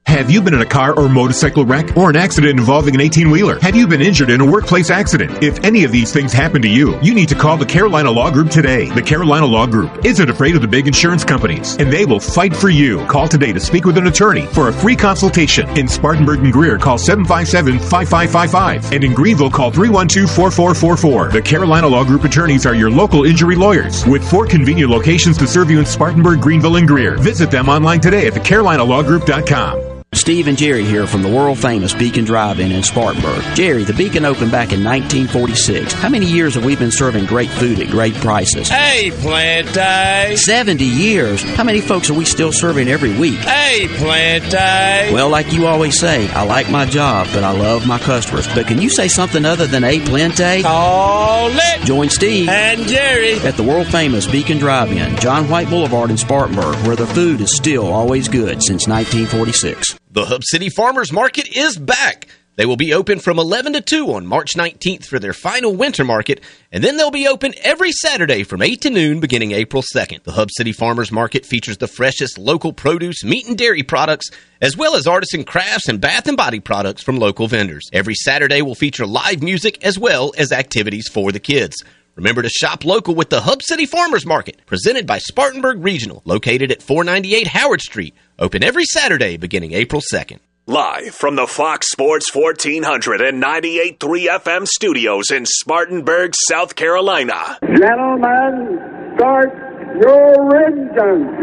Have 0.07 0.31
you 0.31 0.41
been 0.41 0.53
in 0.53 0.61
a 0.61 0.65
car 0.65 0.97
or 0.97 1.09
motorcycle 1.09 1.65
wreck 1.65 1.97
or 1.97 2.09
an 2.09 2.15
accident 2.15 2.57
involving 2.57 2.95
an 2.95 3.01
18 3.01 3.29
wheeler? 3.29 3.59
Have 3.59 3.75
you 3.75 3.85
been 3.87 4.01
injured 4.01 4.29
in 4.29 4.39
a 4.39 4.45
workplace 4.45 4.89
accident? 4.89 5.43
If 5.43 5.61
any 5.65 5.83
of 5.83 5.91
these 5.91 6.13
things 6.13 6.31
happen 6.31 6.61
to 6.61 6.67
you, 6.69 6.97
you 7.01 7.13
need 7.13 7.27
to 7.27 7.35
call 7.35 7.57
the 7.57 7.65
Carolina 7.65 8.09
Law 8.09 8.31
Group 8.31 8.49
today. 8.49 8.89
The 8.89 9.01
Carolina 9.01 9.45
Law 9.45 9.67
Group 9.67 10.05
isn't 10.05 10.29
afraid 10.29 10.55
of 10.55 10.61
the 10.61 10.67
big 10.67 10.87
insurance 10.87 11.25
companies, 11.25 11.75
and 11.75 11.91
they 11.91 12.05
will 12.05 12.21
fight 12.21 12.55
for 12.55 12.69
you. 12.69 13.05
Call 13.07 13.27
today 13.27 13.51
to 13.51 13.59
speak 13.59 13.83
with 13.83 13.97
an 13.97 14.07
attorney 14.07 14.45
for 14.45 14.69
a 14.69 14.73
free 14.73 14.95
consultation. 14.95 15.69
In 15.77 15.89
Spartanburg 15.89 16.39
and 16.39 16.53
Greer, 16.53 16.77
call 16.77 16.97
757 16.97 17.77
5555. 17.77 18.93
And 18.93 19.03
in 19.03 19.13
Greenville, 19.13 19.51
call 19.51 19.71
312 19.71 20.33
4444. 20.33 21.31
The 21.31 21.41
Carolina 21.41 21.87
Law 21.87 22.05
Group 22.05 22.23
attorneys 22.23 22.65
are 22.65 22.75
your 22.75 22.89
local 22.89 23.25
injury 23.25 23.57
lawyers 23.57 24.05
with 24.07 24.27
four 24.27 24.47
convenient 24.47 24.89
locations 24.89 25.37
to 25.37 25.47
serve 25.47 25.69
you 25.69 25.79
in 25.79 25.85
Spartanburg, 25.85 26.39
Greenville, 26.39 26.77
and 26.77 26.87
Greer. 26.87 27.17
Visit 27.17 27.51
them 27.51 27.67
online 27.67 27.99
today 27.99 28.25
at 28.25 28.33
thecarolinalawgroup.com. 28.33 29.96
Steve 30.13 30.47
and 30.47 30.57
Jerry 30.57 30.83
here 30.85 31.05
from 31.05 31.21
the 31.21 31.29
world 31.29 31.57
famous 31.59 31.93
Beacon 31.93 32.23
Drive-In 32.25 32.71
in 32.71 32.81
Spartanburg. 32.81 33.43
Jerry, 33.55 33.83
the 33.83 33.93
Beacon 33.93 34.23
opened 34.25 34.51
back 34.51 34.71
in 34.71 34.81
1946. 34.83 35.93
How 35.93 36.07
many 36.09 36.25
years 36.25 36.55
have 36.55 36.63
we 36.65 36.75
been 36.77 36.91
serving 36.91 37.25
great 37.25 37.49
food 37.49 37.79
at 37.79 37.89
great 37.89 38.13
prices? 38.15 38.69
Hey, 38.69 39.11
Plante. 39.11 40.37
70 40.37 40.83
years. 40.83 41.43
How 41.55 41.63
many 41.65 41.81
folks 41.81 42.09
are 42.09 42.13
we 42.13 42.23
still 42.25 42.51
serving 42.53 42.87
every 42.87 43.17
week? 43.17 43.37
Hey, 43.39 43.87
Plante. 43.97 45.13
Well, 45.13 45.29
like 45.29 45.51
you 45.51 45.67
always 45.67 45.99
say, 45.99 46.29
I 46.31 46.43
like 46.43 46.69
my 46.71 46.85
job, 46.85 47.27
but 47.33 47.43
I 47.43 47.51
love 47.51 47.85
my 47.85 47.99
customers. 47.99 48.47
But 48.55 48.65
can 48.67 48.81
you 48.81 48.89
say 48.89 49.09
something 49.09 49.43
other 49.45 49.67
than 49.67 49.83
a 49.83 49.99
Plente? 49.99 50.63
Call 50.63 51.49
it. 51.51 51.85
Join 51.85 52.09
Steve 52.09 52.47
And 52.49 52.81
Jerry. 52.87 53.33
at 53.41 53.55
the 53.57 53.63
world 53.63 53.87
famous 53.87 54.25
Beacon 54.25 54.57
Drive-In, 54.57 55.17
John 55.17 55.49
White 55.49 55.69
Boulevard 55.69 56.09
in 56.11 56.17
Spartanburg, 56.17 56.75
where 56.87 56.95
the 56.95 57.07
food 57.07 57.41
is 57.41 57.55
still 57.55 57.87
always 57.87 58.27
good 58.29 58.63
since 58.63 58.87
1946. 58.87 59.97
The 60.09 60.25
Hub 60.25 60.41
City 60.45 60.69
Farmers 60.69 61.11
Market 61.11 61.53
is 61.53 61.77
back. 61.77 62.27
They 62.55 62.65
will 62.65 62.77
be 62.77 62.93
open 62.93 63.19
from 63.19 63.39
11 63.39 63.73
to 63.73 63.81
2 63.81 64.13
on 64.13 64.25
March 64.25 64.53
19th 64.55 65.05
for 65.05 65.19
their 65.19 65.33
final 65.33 65.75
winter 65.75 66.05
market, 66.05 66.41
and 66.71 66.81
then 66.81 66.95
they'll 66.95 67.11
be 67.11 67.27
open 67.27 67.53
every 67.61 67.91
Saturday 67.91 68.43
from 68.43 68.61
8 68.61 68.79
to 68.81 68.89
noon 68.89 69.19
beginning 69.19 69.51
April 69.51 69.83
2nd. 69.83 70.23
The 70.23 70.31
Hub 70.31 70.49
City 70.49 70.71
Farmers 70.71 71.11
Market 71.11 71.45
features 71.45 71.77
the 71.77 71.89
freshest 71.89 72.37
local 72.37 72.71
produce, 72.71 73.21
meat 73.25 73.47
and 73.47 73.57
dairy 73.57 73.83
products, 73.83 74.29
as 74.61 74.77
well 74.77 74.95
as 74.95 75.07
artisan 75.07 75.43
crafts 75.43 75.89
and 75.89 75.99
bath 75.99 76.25
and 76.27 76.37
body 76.37 76.61
products 76.61 77.03
from 77.03 77.17
local 77.17 77.49
vendors. 77.49 77.89
Every 77.91 78.15
Saturday 78.15 78.61
will 78.61 78.75
feature 78.75 79.05
live 79.05 79.43
music 79.43 79.83
as 79.85 79.99
well 79.99 80.33
as 80.37 80.53
activities 80.53 81.09
for 81.09 81.33
the 81.33 81.41
kids. 81.41 81.75
Remember 82.17 82.41
to 82.41 82.49
shop 82.49 82.83
local 82.83 83.13
with 83.13 83.29
the 83.29 83.41
Hub 83.41 83.61
City 83.61 83.85
Farmers 83.85 84.25
Market, 84.25 84.65
presented 84.65 85.05
by 85.05 85.19
Spartanburg 85.19 85.83
Regional, 85.83 86.23
located 86.25 86.71
at 86.71 86.81
498 86.81 87.45
Howard 87.45 87.79
Street. 87.79 88.15
Open 88.39 88.63
every 88.63 88.85
Saturday 88.85 89.37
beginning 89.37 89.73
April 89.73 90.01
2nd. 90.01 90.39
Live 90.65 91.13
from 91.13 91.35
the 91.35 91.45
Fox 91.45 91.91
Sports 91.91 92.33
1400 92.33 93.21
and 93.21 93.41
98.3 93.41 94.29
FM 94.29 94.67
studios 94.67 95.29
in 95.29 95.45
Spartanburg, 95.45 96.33
South 96.49 96.75
Carolina. 96.75 97.59
Gentlemen, 97.61 99.13
start 99.15 99.53
your 100.01 100.65
engines. 100.65 101.37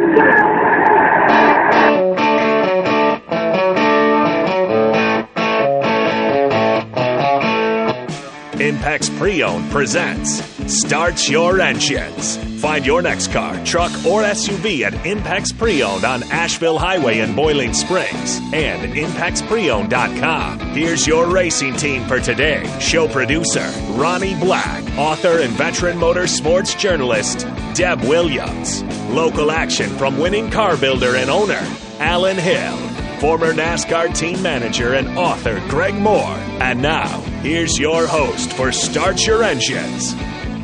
Impex 8.84 9.18
Pre-Owned 9.18 9.70
presents 9.70 10.44
Start 10.70 11.26
Your 11.30 11.58
Engines. 11.58 12.36
Find 12.60 12.84
your 12.84 13.00
next 13.00 13.32
car, 13.32 13.54
truck, 13.64 13.90
or 14.04 14.20
SUV 14.24 14.82
at 14.82 14.92
Impex 15.06 15.56
Pre-Owned 15.58 16.04
on 16.04 16.22
Asheville 16.24 16.76
Highway 16.76 17.20
in 17.20 17.34
Boiling 17.34 17.72
Springs 17.72 18.40
and 18.52 18.92
ImpexPreowned.com. 18.92 20.58
Here's 20.74 21.06
your 21.06 21.30
racing 21.30 21.78
team 21.78 22.04
for 22.04 22.20
today. 22.20 22.62
Show 22.78 23.08
producer 23.08 23.72
Ronnie 23.92 24.38
Black, 24.38 24.84
author 24.98 25.38
and 25.38 25.54
veteran 25.54 25.96
motorsports 25.96 26.78
journalist 26.78 27.46
Deb 27.72 28.02
Williams. 28.02 28.82
Local 29.08 29.50
action 29.50 29.88
from 29.96 30.18
winning 30.18 30.50
car 30.50 30.76
builder 30.76 31.16
and 31.16 31.30
owner 31.30 31.66
Alan 32.00 32.36
Hill 32.36 32.76
former 33.20 33.52
NASCAR 33.52 34.16
team 34.16 34.42
manager 34.42 34.94
and 34.94 35.18
author 35.18 35.62
Greg 35.68 35.94
Moore. 35.94 36.36
And 36.60 36.82
now, 36.82 37.20
here's 37.42 37.78
your 37.78 38.06
host 38.06 38.52
for 38.52 38.72
Start 38.72 39.26
Your 39.26 39.42
Engines, 39.42 40.14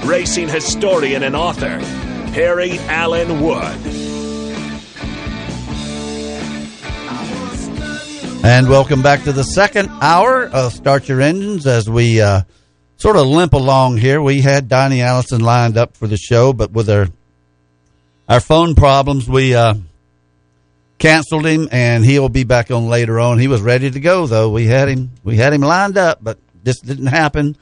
racing 0.04 0.48
historian 0.48 1.22
and 1.22 1.36
author, 1.36 1.78
Harry 2.32 2.78
Allen 2.88 3.40
Wood. 3.40 3.78
And 8.42 8.68
welcome 8.68 9.02
back 9.02 9.24
to 9.24 9.32
the 9.32 9.44
second 9.44 9.90
hour 10.00 10.44
of 10.46 10.72
Start 10.72 11.08
Your 11.08 11.20
Engines 11.20 11.66
as 11.66 11.90
we 11.90 12.22
uh, 12.22 12.42
sort 12.96 13.16
of 13.16 13.26
limp 13.26 13.52
along 13.52 13.98
here. 13.98 14.22
We 14.22 14.40
had 14.40 14.66
Donnie 14.68 15.02
Allison 15.02 15.40
lined 15.40 15.76
up 15.76 15.96
for 15.96 16.06
the 16.06 16.16
show, 16.16 16.52
but 16.52 16.70
with 16.72 16.88
our 16.88 17.08
our 18.30 18.40
phone 18.40 18.74
problems, 18.74 19.28
we 19.28 19.54
uh, 19.54 19.74
canceled 21.00 21.46
him, 21.46 21.68
and 21.72 22.04
he'll 22.04 22.28
be 22.28 22.44
back 22.44 22.70
on 22.70 22.86
later 22.86 23.18
on. 23.18 23.38
He 23.38 23.48
was 23.48 23.60
ready 23.60 23.90
to 23.90 23.98
go 23.98 24.28
though. 24.28 24.50
We 24.50 24.66
had 24.66 24.88
him 24.88 25.10
we 25.24 25.36
had 25.36 25.52
him 25.52 25.62
lined 25.62 25.98
up, 25.98 26.22
but 26.22 26.38
this 26.62 26.78
didn't 26.78 27.06
happen. 27.06 27.56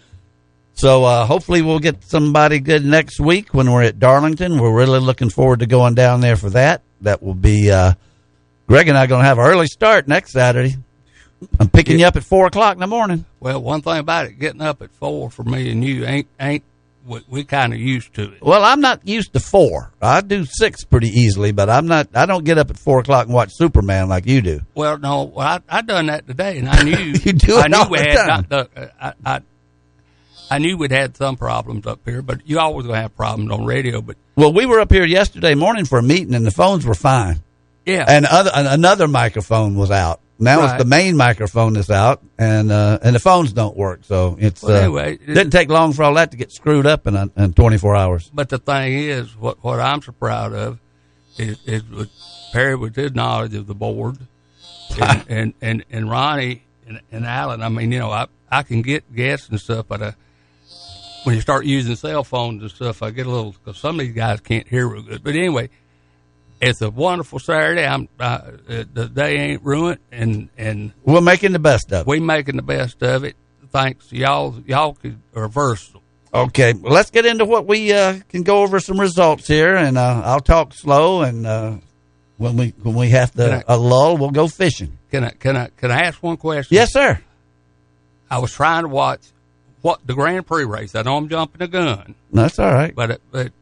So 0.74 1.04
uh, 1.04 1.24
hopefully 1.24 1.62
we'll 1.62 1.80
get 1.80 2.04
somebody 2.04 2.60
good 2.60 2.84
next 2.84 3.18
week 3.18 3.54
when 3.54 3.72
we're 3.72 3.82
at 3.82 3.98
Darlington. 3.98 4.58
We're 4.60 4.76
really 4.76 5.00
looking 5.00 5.30
forward 5.30 5.60
to 5.60 5.66
going 5.66 5.94
down 5.94 6.20
there 6.20 6.36
for 6.36 6.50
that. 6.50 6.82
That 7.00 7.22
will 7.22 7.34
be 7.34 7.70
uh, 7.70 7.94
Greg 8.68 8.86
and 8.86 8.96
I 8.96 9.06
going 9.06 9.22
to 9.22 9.26
have 9.26 9.38
an 9.38 9.46
early 9.46 9.66
start 9.66 10.06
next 10.06 10.32
Saturday. 10.32 10.76
I'm 11.58 11.68
picking 11.68 11.98
you 11.98 12.06
up 12.06 12.16
at 12.16 12.24
four 12.24 12.46
o'clock 12.46 12.74
in 12.74 12.80
the 12.80 12.86
morning. 12.86 13.24
Well, 13.40 13.62
one 13.62 13.80
thing 13.82 13.98
about 13.98 14.26
it, 14.26 14.38
getting 14.38 14.60
up 14.60 14.82
at 14.82 14.90
four 14.92 15.30
for 15.30 15.42
me 15.42 15.70
and 15.70 15.84
you 15.84 16.04
ain't 16.04 16.28
ain't 16.40 16.64
we, 17.06 17.20
we 17.28 17.44
kind 17.44 17.72
of 17.72 17.78
used 17.78 18.14
to 18.14 18.32
it. 18.32 18.42
Well, 18.42 18.62
I'm 18.64 18.80
not 18.80 19.06
used 19.06 19.32
to 19.32 19.40
four. 19.40 19.92
I 20.02 20.20
do 20.20 20.44
six 20.44 20.84
pretty 20.84 21.08
easily, 21.08 21.52
but 21.52 21.70
I'm 21.70 21.86
not. 21.86 22.08
I 22.14 22.26
don't 22.26 22.44
get 22.44 22.58
up 22.58 22.70
at 22.70 22.78
four 22.78 23.00
o'clock 23.00 23.26
and 23.26 23.34
watch 23.34 23.50
Superman 23.54 24.08
like 24.08 24.26
you 24.26 24.40
do. 24.42 24.60
Well, 24.74 24.98
no, 24.98 25.24
well, 25.24 25.46
I 25.46 25.78
I 25.78 25.82
done 25.82 26.06
that 26.06 26.26
today, 26.26 26.58
and 26.58 26.68
I 26.68 26.82
knew 26.82 26.96
You 27.24 27.32
do 27.32 27.56
I 27.58 27.64
it 27.66 27.70
knew 27.70 27.84
we 27.90 27.98
had 27.98 28.26
not 28.26 28.48
the, 28.48 28.68
uh, 28.76 28.88
I, 29.00 29.12
I 29.36 29.40
I 30.50 30.58
knew 30.58 30.76
we'd 30.78 30.90
had 30.92 31.16
some 31.16 31.36
problems 31.36 31.86
up 31.86 32.00
here, 32.06 32.22
but 32.22 32.40
you 32.48 32.58
always 32.58 32.86
gonna 32.86 33.00
have 33.02 33.14
problems 33.16 33.50
on 33.52 33.64
radio. 33.64 34.00
But 34.00 34.16
Well, 34.36 34.52
we 34.52 34.66
were 34.66 34.80
up 34.80 34.90
here 34.92 35.04
yesterday 35.04 35.54
morning 35.54 35.84
for 35.84 35.98
a 35.98 36.02
meeting, 36.02 36.34
and 36.34 36.46
the 36.46 36.50
phones 36.50 36.86
were 36.86 36.94
fine. 36.94 37.42
yeah, 37.86 38.04
And 38.08 38.24
other 38.26 38.50
and 38.54 38.66
another 38.68 39.08
microphone 39.08 39.74
was 39.76 39.90
out. 39.90 40.20
Now 40.40 40.64
it's 40.64 40.74
the 40.82 40.84
main 40.88 41.16
microphone 41.16 41.72
that's 41.72 41.90
out, 41.90 42.22
and 42.38 42.70
uh, 42.70 42.98
and 43.02 43.14
the 43.14 43.18
phones 43.20 43.52
don't 43.52 43.76
work. 43.76 44.00
So 44.04 44.36
it's 44.38 44.62
Well, 44.62 44.76
uh, 44.76 44.80
anyway, 44.80 45.14
it- 45.14 45.26
didn't 45.26 45.50
take 45.50 45.68
long 45.68 45.92
for 45.92 46.04
all 46.04 46.14
that 46.14 46.30
to 46.30 46.36
get 46.36 46.52
screwed 46.52 46.86
up 46.86 47.06
in, 47.08 47.16
a, 47.16 47.28
in 47.36 47.54
24 47.54 47.96
hours. 47.96 48.30
But 48.32 48.48
the 48.48 48.58
thing 48.58 48.92
is, 48.94 49.36
what 49.36 49.62
what 49.64 49.80
I'm 49.80 50.00
so 50.00 50.12
proud 50.12 50.52
of 50.52 50.78
is, 51.38 51.58
is 51.66 51.82
with 51.88 52.10
Perry 52.52 52.76
with 52.76 52.94
his 52.94 53.14
knowledge 53.14 53.54
of 53.54 53.66
the 53.66 53.74
board, 53.74 54.18
and 55.00 55.24
and, 55.28 55.54
and, 55.60 55.84
and 55.90 56.10
Ronnie 56.10 56.62
and, 56.86 57.00
and 57.10 57.26
Alan. 57.26 57.60
I 57.62 57.68
mean, 57.68 57.90
you 57.90 57.98
know, 57.98 58.10
I 58.12 58.26
I 58.50 58.62
can 58.62 58.82
get 58.82 59.12
guests 59.14 59.48
and 59.48 59.60
stuff, 59.60 59.86
but 59.88 60.02
uh, 60.02 60.12
when 61.24 61.34
you 61.34 61.40
start 61.40 61.64
using 61.66 61.96
cell 61.96 62.22
phones 62.22 62.62
and 62.62 62.70
stuff, 62.70 63.02
I 63.02 63.10
get 63.10 63.26
a 63.26 63.30
little 63.30 63.52
because 63.52 63.76
some 63.78 63.98
of 63.98 64.06
these 64.06 64.14
guys 64.14 64.40
can't 64.40 64.68
hear 64.68 64.86
real 64.86 65.02
good. 65.02 65.22
But 65.24 65.34
anyway, 65.34 65.68
it's 66.60 66.80
a 66.82 66.90
wonderful 66.90 67.38
Saturday. 67.38 67.84
I'm 67.86 68.08
the 68.18 69.10
day 69.12 69.36
ain't 69.38 69.62
ruined, 69.62 69.98
and 70.12 70.48
and 70.58 70.92
We're 71.04 71.20
making 71.20 71.52
the 71.52 71.58
best 71.58 71.92
of 71.92 72.00
it. 72.02 72.06
We're 72.06 72.20
making 72.20 72.56
the 72.56 72.62
best 72.62 73.02
of 73.02 73.24
it. 73.24 73.36
Thanks, 73.70 74.10
y'all. 74.12 74.58
Y'all 74.66 74.94
could 74.94 75.18
are 75.36 75.48
versatile. 75.48 76.02
Okay, 76.32 76.72
well, 76.74 76.92
let's 76.92 77.10
get 77.10 77.24
into 77.26 77.44
what 77.44 77.66
we 77.66 77.92
uh, 77.92 78.18
can 78.28 78.42
go 78.42 78.62
over 78.62 78.80
some 78.80 79.00
results 79.00 79.46
here, 79.46 79.74
and 79.76 79.96
uh, 79.96 80.22
I'll 80.24 80.40
talk 80.40 80.74
slow. 80.74 81.22
And 81.22 81.46
uh, 81.46 81.76
when 82.36 82.56
we 82.56 82.68
when 82.82 82.94
we 82.94 83.10
have 83.10 83.32
to 83.32 83.64
I- 83.68 83.74
a 83.74 83.76
lull, 83.78 84.16
we'll 84.16 84.30
go 84.30 84.48
fishing. 84.48 84.98
Can 85.10 85.24
I 85.24 85.30
can 85.30 85.56
I 85.56 85.68
can 85.76 85.90
I 85.90 86.00
ask 86.00 86.22
one 86.22 86.36
question? 86.36 86.74
Yes, 86.74 86.92
sir. 86.92 87.20
I 88.30 88.38
was 88.40 88.52
trying 88.52 88.82
to 88.82 88.88
watch 88.88 89.20
what 89.80 90.06
the 90.06 90.14
Grand 90.14 90.46
Prix 90.46 90.64
race. 90.64 90.94
I 90.94 91.02
know 91.02 91.16
I'm 91.16 91.28
jumping 91.28 91.60
the 91.60 91.68
gun, 91.68 92.14
That's 92.32 92.58
all 92.58 92.72
right. 92.72 92.94
but 92.94 93.10
it, 93.12 93.22
but 93.30 93.52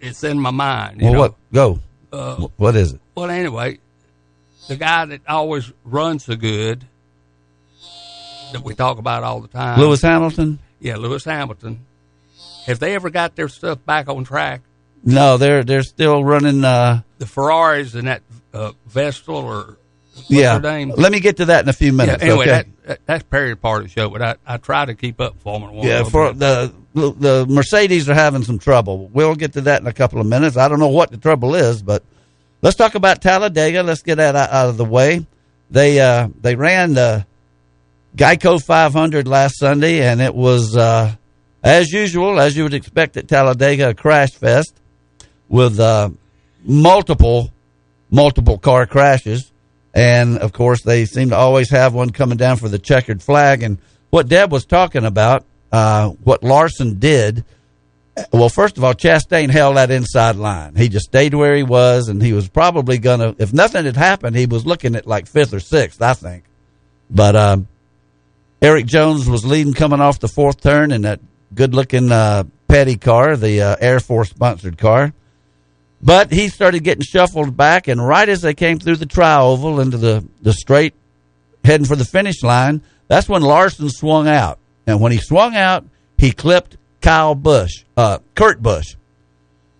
it's 0.00 0.24
in 0.24 0.38
my 0.40 0.50
mind. 0.50 1.00
You 1.00 1.04
Well, 1.06 1.12
know? 1.14 1.20
what? 1.20 1.34
Go. 1.52 1.80
Uh, 2.14 2.48
what 2.56 2.76
is 2.76 2.92
it? 2.92 3.00
Well, 3.14 3.30
anyway, 3.30 3.78
the 4.68 4.76
guy 4.76 5.04
that 5.06 5.20
always 5.28 5.72
runs 5.84 6.24
so 6.24 6.36
good 6.36 6.84
that 8.52 8.62
we 8.62 8.74
talk 8.74 8.98
about 8.98 9.22
all 9.24 9.40
the 9.40 9.48
time, 9.48 9.80
Lewis 9.80 10.02
Hamilton? 10.02 10.58
Yeah, 10.80 10.96
Lewis 10.96 11.24
Hamilton. 11.24 11.80
Have 12.66 12.78
they 12.78 12.94
ever 12.94 13.10
got 13.10 13.36
their 13.36 13.48
stuff 13.48 13.84
back 13.84 14.08
on 14.08 14.24
track? 14.24 14.62
No, 15.02 15.36
they're 15.36 15.64
they're 15.64 15.82
still 15.82 16.24
running. 16.24 16.64
Uh, 16.64 17.02
The 17.18 17.26
Ferraris 17.26 17.94
and 17.94 18.08
that 18.08 18.22
uh, 18.54 18.72
Vestal 18.86 19.36
or 19.36 19.76
yeah. 20.28 20.56
Let 20.96 21.12
me 21.12 21.20
get 21.20 21.38
to 21.38 21.46
that 21.46 21.64
in 21.64 21.68
a 21.68 21.72
few 21.72 21.92
minutes. 21.92 22.22
Yeah, 22.22 22.30
anyway, 22.30 22.44
okay. 22.44 22.50
that, 22.50 22.86
that, 22.86 23.00
that's 23.06 23.22
Perry 23.24 23.56
part 23.56 23.82
of 23.82 23.88
the 23.88 23.92
show, 23.92 24.08
but 24.08 24.22
I, 24.22 24.36
I 24.46 24.56
try 24.56 24.84
to 24.84 24.94
keep 24.94 25.20
up 25.20 25.40
for 25.40 25.58
them. 25.58 25.70
yeah, 25.74 26.04
for 26.04 26.32
the 26.32 26.72
the 26.94 27.46
Mercedes 27.48 28.08
are 28.08 28.14
having 28.14 28.44
some 28.44 28.58
trouble. 28.58 29.08
We'll 29.08 29.34
get 29.34 29.54
to 29.54 29.62
that 29.62 29.80
in 29.80 29.86
a 29.86 29.92
couple 29.92 30.20
of 30.20 30.26
minutes. 30.26 30.56
I 30.56 30.68
don't 30.68 30.78
know 30.78 30.88
what 30.88 31.10
the 31.10 31.16
trouble 31.16 31.54
is, 31.54 31.82
but 31.82 32.04
let's 32.62 32.76
talk 32.76 32.94
about 32.94 33.20
Talladega. 33.20 33.82
Let's 33.82 34.02
get 34.02 34.16
that 34.16 34.36
out, 34.36 34.50
out 34.50 34.68
of 34.68 34.76
the 34.76 34.84
way. 34.84 35.26
They 35.70 36.00
uh, 36.00 36.28
they 36.40 36.54
ran 36.54 36.94
the 36.94 37.26
Geico 38.16 38.62
500 38.62 39.26
last 39.26 39.58
Sunday, 39.58 40.06
and 40.06 40.20
it 40.20 40.34
was 40.34 40.76
uh, 40.76 41.14
as 41.62 41.90
usual, 41.90 42.38
as 42.38 42.56
you 42.56 42.62
would 42.62 42.74
expect 42.74 43.16
at 43.16 43.26
Talladega, 43.26 43.90
a 43.90 43.94
crash 43.94 44.30
fest 44.32 44.74
with 45.48 45.80
uh, 45.80 46.10
multiple 46.64 47.50
multiple 48.10 48.58
car 48.58 48.86
crashes. 48.86 49.50
And 49.94 50.38
of 50.38 50.52
course, 50.52 50.82
they 50.82 51.04
seem 51.06 51.30
to 51.30 51.36
always 51.36 51.70
have 51.70 51.94
one 51.94 52.10
coming 52.10 52.36
down 52.36 52.56
for 52.56 52.68
the 52.68 52.78
checkered 52.80 53.22
flag. 53.22 53.62
And 53.62 53.78
what 54.10 54.28
Deb 54.28 54.50
was 54.50 54.66
talking 54.66 55.04
about, 55.04 55.44
uh, 55.70 56.10
what 56.10 56.42
Larson 56.42 56.98
did 56.98 57.44
Well, 58.32 58.48
first 58.48 58.78
of 58.78 58.84
all, 58.84 58.94
Chastain 58.94 59.50
held 59.50 59.76
that 59.76 59.90
inside 59.90 60.36
line. 60.36 60.76
He 60.76 60.88
just 60.88 61.06
stayed 61.06 61.34
where 61.34 61.56
he 61.56 61.64
was, 61.64 62.08
and 62.08 62.22
he 62.22 62.32
was 62.32 62.48
probably 62.48 62.98
gonna. 62.98 63.34
If 63.38 63.52
nothing 63.52 63.84
had 63.84 63.96
happened, 63.96 64.36
he 64.36 64.46
was 64.46 64.64
looking 64.64 64.94
at 64.94 65.06
like 65.06 65.26
fifth 65.26 65.52
or 65.52 65.60
sixth, 65.60 66.00
I 66.00 66.14
think. 66.14 66.44
But 67.10 67.34
um, 67.34 67.68
Erik 68.62 68.86
Jones 68.86 69.28
was 69.28 69.44
leading 69.44 69.74
coming 69.74 70.00
off 70.00 70.20
the 70.20 70.28
fourth 70.28 70.60
turn 70.60 70.92
in 70.92 71.02
that 71.02 71.20
good-looking 71.54 72.10
uh, 72.10 72.44
Petty 72.68 72.96
car, 72.96 73.36
the 73.36 73.60
uh, 73.62 73.76
Air 73.80 74.00
Force 74.00 74.30
sponsored 74.30 74.78
car. 74.78 75.12
But 76.04 76.30
he 76.30 76.48
started 76.48 76.84
getting 76.84 77.02
shuffled 77.02 77.56
back, 77.56 77.88
and 77.88 78.04
right 78.06 78.28
as 78.28 78.42
they 78.42 78.52
came 78.52 78.78
through 78.78 78.96
the 78.96 79.06
tri 79.06 79.40
oval 79.40 79.80
into 79.80 79.96
the 79.96 80.22
the 80.42 80.52
straight, 80.52 80.92
heading 81.64 81.86
for 81.86 81.96
the 81.96 82.04
finish 82.04 82.42
line, 82.42 82.82
that's 83.08 83.28
when 83.28 83.40
Larson 83.40 83.88
swung 83.88 84.28
out. 84.28 84.58
And 84.86 85.00
when 85.00 85.12
he 85.12 85.18
swung 85.18 85.56
out, 85.56 85.86
he 86.18 86.32
clipped 86.32 86.76
Kyle 87.00 87.34
Busch, 87.34 87.84
uh, 87.96 88.18
Kurt 88.34 88.62
Busch. 88.62 88.96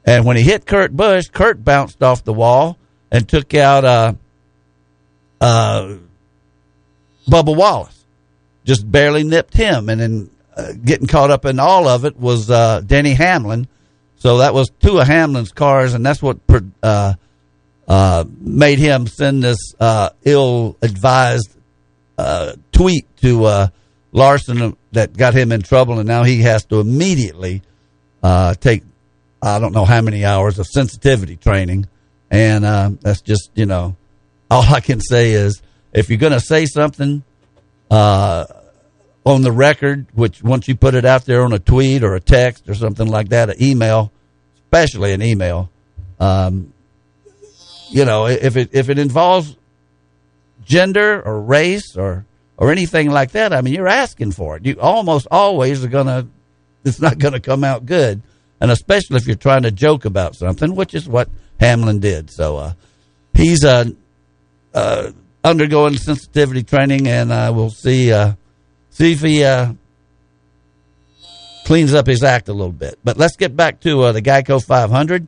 And 0.07 0.25
when 0.25 0.37
he 0.37 0.43
hit 0.43 0.67
Kurt 0.67 0.97
Busch, 0.97 1.29
Kurt 1.29 1.63
bounced 1.63 2.03
off 2.03 2.25
the 2.25 2.33
wall 2.33 2.79
and 3.11 3.29
took 3.29 3.55
out 3.55 3.85
uh, 3.85 4.13
uh, 5.41 5.97
Bubba 7.29 7.55
Wallace. 7.55 8.05
Just 8.65 8.91
barely 8.91 9.25
nipped 9.25 9.55
him. 9.55 9.91
And 9.91 10.01
then 10.01 10.31
uh, 10.57 10.73
getting 10.85 11.07
caught 11.07 11.31
up 11.31 11.45
in 11.45 11.59
all 11.59 11.87
of 11.87 12.05
it 12.05 12.19
was 12.19 12.51
uh, 12.51 12.81
Denny 12.81 13.13
Hamlin. 13.13 13.69
So 14.25 14.39
that 14.39 14.55
was 14.55 14.71
two 14.81 15.01
of 15.01 15.07
Hamlin's 15.07 15.53
cars, 15.53 15.93
and 15.93 16.05
that's 16.05 16.23
what 16.23 16.39
uh, 16.83 17.13
uh, 17.87 18.25
made 18.41 18.79
him 18.79 19.07
send 19.07 19.43
this 19.43 19.59
uh, 19.79 20.09
ill-advised 20.25 21.55
uh, 22.17 22.55
tweet 22.73 23.15
to 23.19 23.45
uh, 23.45 23.69
Larson 24.13 24.79
that 24.93 25.15
got 25.15 25.35
him 25.35 25.53
in 25.53 25.61
trouble, 25.61 25.99
and 25.99 26.09
now 26.09 26.23
he 26.23 26.41
has 26.41 26.65
to 26.67 26.81
immediately 26.81 27.61
uh, 28.23 28.55
take 28.55 28.83
I 29.43 29.59
don't 29.59 29.75
know 29.75 29.85
how 29.85 30.01
many 30.01 30.25
hours 30.25 30.59
of 30.59 30.69
sensitivity 30.69 31.37
training, 31.37 31.87
and 32.31 32.65
that's 33.03 33.21
just 33.21 33.51
you 33.55 33.67
know 33.67 33.95
all 34.51 34.63
I 34.63 34.81
can 34.81 35.03
say 35.03 35.33
is 35.33 35.61
if 35.93 36.09
you're 36.09 36.17
going 36.17 36.33
to 36.33 36.41
say 36.41 36.65
something 36.65 37.23
on 37.91 38.47
the 39.43 39.53
record, 39.53 40.07
which 40.15 40.43
once 40.43 40.67
you 40.67 40.77
put 40.77 40.95
it 40.95 41.05
out 41.05 41.27
there 41.27 41.45
on 41.45 41.53
a 41.53 41.59
tweet 41.59 42.03
or 42.03 42.15
a 42.15 42.21
text 42.21 42.71
or 42.71 42.75
something 42.75 43.07
like 43.07 43.29
that, 43.29 43.51
an 43.51 43.63
email, 43.63 44.11
especially 44.75 45.13
an 45.13 45.23
email, 45.23 45.71
um, 46.19 46.73
you 47.91 48.05
know 48.05 48.27
if 48.27 48.57
it 48.57 48.71
if 48.73 48.89
it 48.89 48.99
involves 48.99 49.57
gender 50.65 51.23
or 51.23 51.41
race 51.41 51.97
or 51.97 52.27
or 52.57 52.73
anything 52.73 53.11
like 53.11 53.33
that, 53.33 53.53
I 53.53 53.61
mean, 53.61 53.75
you're 53.75 53.89
asking 53.89 54.33
for 54.33 54.57
it. 54.57 54.65
You 54.67 54.79
almost 54.81 55.27
always 55.31 55.85
are 55.85 55.89
gonna. 55.89 56.27
It's 56.87 57.01
not 57.01 57.19
to 57.19 57.41
come 57.41 57.65
out 57.65 57.87
good, 57.87 58.21
and 58.61 58.71
especially 58.71 59.17
if 59.17 59.27
you're 59.27 59.37
trying 59.37 59.63
to 59.63 59.71
joke 59.71 60.05
about 60.05 60.37
something, 60.37 60.77
which 60.77 60.93
is 60.93 61.09
what 61.09 61.31
Hamlin 61.59 61.99
did. 61.99 62.31
So 62.31 62.59
uh, 62.59 62.73
he's 63.33 63.65
uh, 63.65 63.87
uh, 64.75 65.13
undergoing 65.43 65.97
sensitivity 65.97 66.63
training, 66.63 67.09
and 67.09 67.33
uh, 67.33 67.51
we'll 67.57 67.71
see 67.71 68.13
uh, 68.13 68.35
see 68.91 69.13
if 69.13 69.23
he 69.23 69.45
uh, 69.45 69.73
cleans 71.65 71.95
up 71.95 72.07
his 72.07 72.23
act 72.23 72.49
a 72.49 72.53
little 72.53 72.73
bit. 72.73 72.99
But 73.03 73.17
let's 73.17 73.37
get 73.37 73.57
back 73.57 73.81
to 73.81 74.03
uh, 74.03 74.13
the 74.13 74.23
Geico 74.23 74.65
500. 74.65 75.27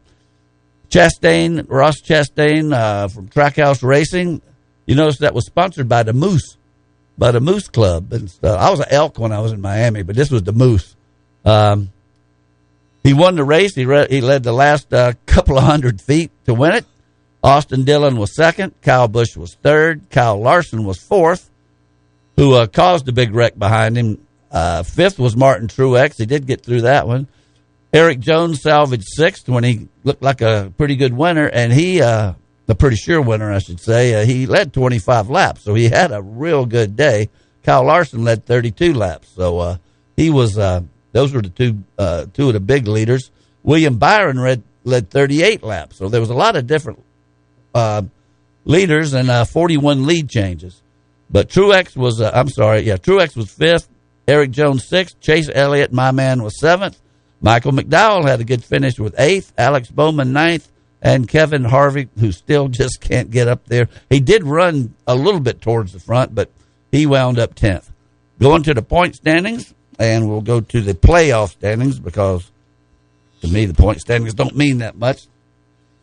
Chastain, 0.89 1.67
Ross 1.69 2.01
Chastain 2.01 2.73
uh, 2.73 3.09
from 3.09 3.29
Trackhouse 3.29 3.83
Racing. 3.83 4.41
You 4.87 4.95
notice 4.95 5.19
that 5.19 5.35
was 5.35 5.47
sponsored 5.47 5.89
by 5.89 6.05
the 6.05 6.13
Moose, 6.13 6.57
by 7.19 7.33
the 7.33 7.41
Moose 7.41 7.69
Club. 7.69 8.13
And 8.13 8.31
stuff. 8.31 8.61
I 8.61 8.71
was 8.71 8.81
an 8.81 8.87
elk 8.91 9.19
when 9.19 9.33
I 9.33 9.41
was 9.41 9.53
in 9.53 9.61
Miami, 9.61 10.03
but 10.03 10.15
this 10.15 10.31
was 10.31 10.45
the 10.45 10.53
Moose. 10.53 10.95
Um, 11.45 11.91
he 13.03 13.13
won 13.15 13.37
the 13.37 13.45
race. 13.45 13.75
He, 13.75 13.85
re- 13.85 14.07
he 14.09 14.21
led 14.21 14.43
the 14.43 14.53
last 14.53 14.93
uh, 14.93 15.15
couple 15.27 15.59
of 15.59 15.65
hundred 15.65 16.01
feet 16.01 16.31
to 16.47 16.55
win 16.55 16.73
it. 16.73 16.85
Austin 17.43 17.85
Dillon 17.85 18.17
was 18.17 18.35
second. 18.35 18.75
Kyle 18.83 19.09
Busch 19.09 19.37
was 19.37 19.55
third. 19.55 20.03
Kyle 20.11 20.41
Larson 20.41 20.85
was 20.85 20.99
fourth, 20.99 21.49
who 22.37 22.55
uh, 22.55 22.67
caused 22.67 23.09
a 23.09 23.13
big 23.13 23.35
wreck 23.35 23.57
behind 23.59 23.97
him. 23.97 24.26
Uh, 24.51 24.83
fifth 24.83 25.19
was 25.19 25.37
Martin 25.37 25.69
Truex. 25.69 26.17
He 26.17 26.27
did 26.27 26.47
get 26.47 26.63
through 26.63 26.83
that 26.83 27.07
one. 27.07 27.29
Erik 27.93 28.21
Jones 28.21 28.63
salvaged 28.63 29.07
sixth 29.07 29.49
when 29.49 29.65
he 29.65 29.89
looked 30.05 30.23
like 30.23 30.41
a 30.41 30.73
pretty 30.77 30.97
good 30.97 31.13
winner, 31.13 31.47
and 31.47 31.73
he, 31.73 32.01
uh, 32.03 32.35
a 32.69 32.75
pretty 32.75 32.97
sure 32.97 33.21
winner, 33.21 33.53
I 33.53 33.59
should 33.59 33.81
say, 33.81 34.15
uh, 34.15 34.25
he 34.25 34.47
led 34.47 34.73
25 34.73 35.31
laps, 35.31 35.63
so 35.63 35.75
he 35.75 35.89
had 35.89 36.13
a 36.13 36.21
real 36.21 36.67
good 36.67 36.97
day. 36.97 37.31
Kyle 37.63 37.85
Larson 37.85 38.25
led 38.25 38.45
32 38.45 38.95
laps, 38.95 39.29
so 39.35 39.59
uh, 39.59 39.77
he 40.17 40.31
was. 40.31 40.59
Uh, 40.59 40.83
those 41.13 41.33
were 41.33 41.43
the 41.43 41.49
two 41.49 41.83
uh, 41.99 42.27
two 42.33 42.49
of 42.49 42.53
the 42.53 42.61
big 42.61 42.87
leaders. 42.87 43.31
William 43.63 43.99
Byron 43.99 44.37
led 44.39 44.63
led 44.85 45.11
38 45.11 45.63
laps, 45.63 45.97
so 45.97 46.09
there 46.09 46.21
was 46.21 46.31
a 46.31 46.35
lot 46.35 46.57
of 46.57 46.67
different 46.67 47.03
uh, 47.75 48.03
leaders 48.65 49.15
and 49.15 49.31
uh, 49.31 49.45
41 49.45 50.07
lead 50.07 50.29
changes. 50.29 50.83
But 51.29 51.49
Truex 51.49 51.97
was, 51.97 52.21
uh, 52.21 52.31
I'm 52.33 52.49
sorry, 52.49 52.83
yeah, 52.83 52.97
Truex 52.97 53.37
was 53.37 53.51
fifth. 53.51 53.89
Erik 54.27 54.51
Jones 54.51 54.87
sixth. 54.89 55.21
Chase 55.21 55.51
Elliott, 55.53 55.93
my 55.93 56.11
man, 56.11 56.43
was 56.43 56.59
seventh. 56.59 57.01
Michael 57.41 57.73
McDowell 57.73 58.27
had 58.27 58.41
a 58.41 58.45
good 58.45 58.65
finish 58.65 58.99
with 58.99 59.15
eighth. 59.19 59.53
Alex 59.57 59.91
Bowman 59.91 60.33
ninth. 60.33 60.69
And 61.03 61.29
Kevin 61.29 61.63
Harvick, 61.63 62.09
who 62.19 62.33
still 62.33 62.69
just 62.69 63.01
can't 63.01 63.31
get 63.31 63.47
up 63.47 63.67
there. 63.67 63.89
He 64.11 64.19
did 64.19 64.43
run 64.45 64.95
a 65.07 65.15
little 65.15 65.41
bit 65.41 65.61
towards 65.61 65.93
the 65.93 66.01
front, 66.01 66.35
but 66.35 66.51
he 66.91 67.07
wound 67.07 67.39
up 67.39 67.55
10th. 67.55 67.91
Going 68.41 68.63
to 68.65 68.75
the 68.75 68.83
point 68.83 69.15
standings, 69.15 69.73
and 69.99 70.29
we'll 70.29 70.41
go 70.41 70.61
to 70.61 70.81
the 70.81 70.95
playoff 70.95 71.51
standings 71.51 72.01
because 72.01 72.51
to 73.43 73.49
me, 73.49 73.67
the 73.67 73.75
point 73.75 74.01
standings 74.01 74.35
don't 74.35 74.57
mean 74.57 74.79
that 74.79 74.97
much. 74.97 75.27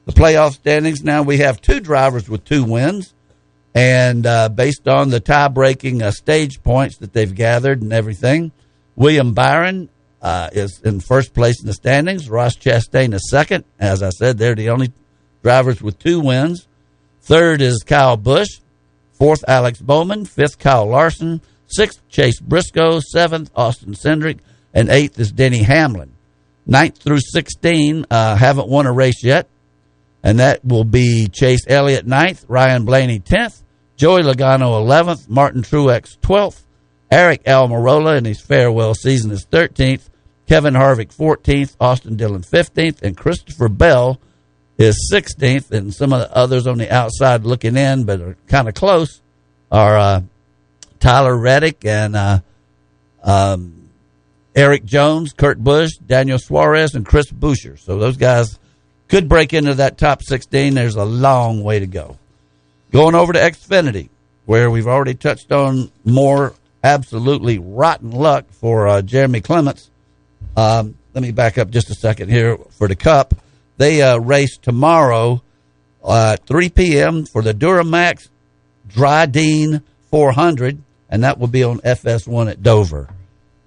The 0.05 0.13
playoff 0.13 0.53
standings 0.53 1.03
now, 1.03 1.24
we 1.24 1.38
have 1.38 1.61
two 1.61 1.80
drivers 1.80 2.30
with 2.30 2.45
two 2.45 2.63
wins. 2.63 3.13
And 3.76 4.26
uh, 4.26 4.49
based 4.49 4.88
on 4.88 5.09
the 5.09 5.19
tie 5.19 5.47
breaking 5.47 6.01
uh, 6.01 6.11
stage 6.11 6.61
points 6.61 6.97
that 6.97 7.13
they've 7.13 7.34
gathered 7.34 7.82
and 7.82 7.91
everything, 7.91 8.51
William 8.95 9.34
Byron 9.34 9.89
uh, 10.21 10.49
is 10.53 10.80
in 10.84 10.99
first 10.99 11.34
place 11.34 11.59
in 11.59 11.67
the 11.67 11.74
standings. 11.74 12.30
Ross 12.30 12.55
Chastain 12.55 13.13
is 13.13 13.30
second. 13.30 13.65
As 13.80 14.03
I 14.03 14.09
said, 14.09 14.38
they're 14.38 14.55
the 14.55 14.69
only 14.69 14.91
drivers 15.41 15.82
with 15.82 15.97
two 15.97 16.19
wins. 16.19 16.67
Third 17.21 17.61
is 17.61 17.84
Kyle 17.84 18.17
Busch. 18.17 18.59
Fourth, 19.13 19.43
Alex 19.47 19.80
Bowman. 19.82 20.26
Fifth, 20.26 20.59
Kyle 20.59 20.86
Larson. 20.86 21.41
Sixth, 21.67 22.07
Chase 22.09 22.39
Briscoe. 22.39 22.99
Seventh, 22.99 23.49
Austin 23.55 23.93
Cindric. 23.93 24.39
And 24.74 24.89
eighth 24.89 25.19
is 25.19 25.32
Denny 25.32 25.63
Hamlin. 25.63 26.11
Ninth 26.65 26.97
through 26.97 27.19
16 27.19 28.05
uh, 28.09 28.36
haven't 28.36 28.69
won 28.69 28.86
a 28.86 28.91
race 28.91 29.24
yet. 29.24 29.47
And 30.24 30.39
that 30.39 30.63
will 30.63 30.86
be 30.86 31.28
Chase 31.28 31.65
Elliott 31.67 32.07
ninth, 32.07 32.45
Ryan 32.47 32.86
Blaney 32.86 33.19
10th, 33.19 33.61
Joey 33.96 34.24
Logano 34.24 34.84
11th, 34.86 35.30
Martin 35.30 35.62
Truex 35.62 36.18
12th, 36.20 36.62
Aric 37.12 37.44
Almirola 37.44 38.18
in 38.18 38.26
his 38.26 38.41
farewell 38.41 38.96
season 38.96 39.32
is 39.32 39.46
13th, 39.46 40.10
Kevin 40.48 40.74
Harvick 40.74 41.16
14th, 41.16 41.76
Austin 41.80 42.16
Dillon 42.16 42.41
15th, 42.41 43.02
and 43.02 43.16
Christopher 43.16 43.70
Bell 43.70 44.20
is 44.78 45.12
16th. 45.14 45.72
And 45.72 45.94
some 45.94 46.12
of 46.12 46.22
the 46.22 46.36
others 46.36 46.68
on 46.68 46.78
the 46.78 46.94
outside 46.94 47.44
looking 47.44 47.78
in, 47.78 48.04
but 48.04 48.20
are 48.20 48.38
kind 48.48 48.68
of 48.68 48.74
close, 48.74 49.22
are 49.72 49.98
uh, 49.98 50.22
Tyler 51.00 51.38
Reddick 51.38 51.86
and 51.86 52.16
uh, 52.16 52.39
um, 53.24 53.89
Erik 54.55 54.84
Jones, 54.84 55.34
Kurt 55.34 55.63
Busch, 55.63 55.92
Daniel 55.97 56.39
Suarez, 56.39 56.96
and 56.96 57.05
Chris 57.05 57.32
Buescher. 57.32 57.80
So 57.80 57.97
those 58.00 58.17
guys 58.17 58.59
could 59.08 59.30
break 59.30 59.54
into 59.54 59.76
that 59.76 59.97
top 59.97 60.24
16. 60.24 60.74
There's 60.74 60.96
a 60.96 61.05
long 61.05 61.63
way 61.63 61.80
to 61.80 61.88
go. 61.88 62.17
Going 62.93 63.15
over 63.15 63.33
to 63.33 63.39
Xfinity, 63.39 64.09
where 64.45 64.70
we've 64.70 64.86
already 64.86 65.15
touched 65.15 65.51
on 65.51 65.91
more 66.05 66.53
absolutely 66.83 67.57
rotten 67.57 68.11
luck 68.11 68.45
for 68.51 68.87
uh, 68.87 69.01
Jeremy 69.01 69.41
Clements. 69.41 69.89
Um, 70.55 70.93
let 71.15 71.24
me 71.24 71.32
back 71.32 71.57
up 71.57 71.71
just 71.71 71.89
a 71.89 71.95
second 71.95 72.29
here 72.29 72.55
for 72.78 72.87
the 72.87 72.95
Cup. 72.95 73.33
They 73.78 74.03
uh, 74.03 74.20
race 74.20 74.57
tomorrow 74.57 75.41
uh, 76.03 76.37
at 76.39 76.45
3 76.45 76.70
p.m. 76.70 77.25
for 77.25 77.41
the 77.41 77.55
Duramax 77.55 78.29
Drydene 78.87 79.82
400, 80.11 80.78
and 81.09 81.24
that 81.24 81.39
will 81.39 81.47
be 81.47 81.63
on 81.63 81.79
FS1 81.79 82.51
at 82.51 82.61
Dover. 82.61 83.09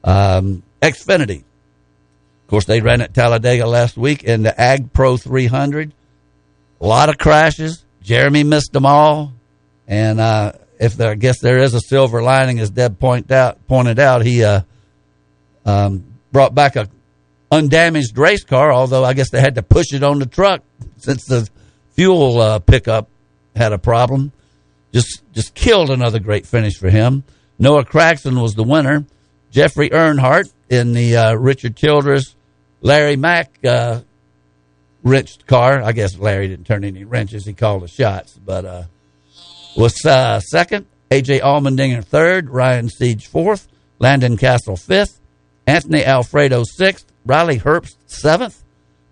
Um, 0.05 0.63
Xfinity, 0.81 1.41
of 1.41 2.47
course, 2.47 2.67
they 2.67 2.81
ran 2.81 3.01
at 3.01 3.13
Talladega 3.13 3.67
last 3.67 3.97
week 3.97 4.23
in 4.23 4.45
the 4.45 4.61
Ag 4.61 4.93
Pro 4.93 5.17
300. 5.17 5.93
A 6.81 6.87
lot 6.87 7.09
of 7.09 7.19
crashes. 7.19 7.86
Jeremy 8.07 8.45
missed 8.45 8.73
them 8.73 8.87
all, 8.87 9.33
and 9.89 10.21
uh, 10.21 10.53
if 10.79 10.97
there, 10.97 11.11
I 11.11 11.15
guess 11.17 11.41
there 11.41 11.59
is 11.59 11.75
a 11.75 11.81
silver 11.81 12.23
lining, 12.23 12.61
as 12.61 12.71
Deb 12.71 13.01
point 13.01 13.33
out, 13.33 13.67
pointed 13.67 13.99
out, 13.99 14.25
he 14.25 14.45
uh, 14.45 14.61
um, 15.65 16.05
brought 16.31 16.55
back 16.55 16.77
a 16.77 16.89
undamaged 17.51 18.17
race 18.17 18.45
car. 18.45 18.73
Although 18.73 19.05
I 19.05 19.13
guess 19.13 19.31
they 19.31 19.41
had 19.41 19.57
to 19.57 19.63
push 19.65 19.93
it 19.93 20.05
on 20.05 20.21
the 20.21 20.27
truck 20.27 20.63
since 20.99 21.25
the 21.25 21.49
fuel 21.97 22.41
uh, 22.41 22.61
pickup 22.61 23.09
had 23.57 23.73
a 23.73 23.79
problem. 23.79 24.31
Just 24.93 25.23
just 25.33 25.57
killed 25.57 25.91
another 25.91 26.21
great 26.21 26.47
finish 26.47 26.77
for 26.77 26.89
him. 26.89 27.25
Noah 27.59 27.85
Gragson 27.85 28.41
was 28.41 28.55
the 28.55 28.63
winner. 28.63 29.05
Jeffrey 29.51 29.91
Earnhardt 29.91 30.53
in 30.71 30.93
the 30.93 31.17
uh, 31.17 31.35
Richard 31.35 31.75
Childress 31.75 32.37
Larry 32.83 33.17
Mack 33.17 33.51
uh, 33.65 34.03
wrenched 35.07 35.47
car. 35.47 35.83
I 35.83 35.93
guess 35.93 36.19
Larry 36.19 36.49
didn't 36.49 36.67
turn 36.67 36.85
any 36.85 37.05
wrenches. 37.05 37.47
He 37.47 37.53
called 37.53 37.83
the 37.83 37.89
shots, 37.89 38.39
but 38.45 38.65
uh, 38.65 38.83
was 39.77 40.05
uh, 40.05 40.41
second. 40.41 40.87
AJ 41.11 41.41
Allmendinger 41.41 42.05
third. 42.05 42.51
Ryan 42.51 42.89
Sieg 42.89 43.23
fourth. 43.23 43.69
Landon 43.99 44.37
Cassill 44.37 44.79
fifth. 44.79 45.21
Anthony 45.67 46.05
Alfredo 46.05 46.65
sixth. 46.65 47.07
Riley 47.25 47.59
Herbst 47.59 47.97
seventh. 48.07 48.63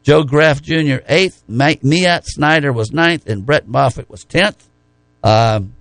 Joe 0.02 0.24
Graf 0.24 0.60
Jr. 0.60 0.98
eighth. 1.08 1.42
Mike 1.48 1.82
Myatt 1.82 2.24
Snider 2.26 2.72
was 2.72 2.92
ninth, 2.92 3.26
and 3.28 3.46
Brett 3.46 3.66
Moffitt 3.66 4.10
was 4.10 4.24
tenth. 4.24 4.68
Um, 5.22 5.74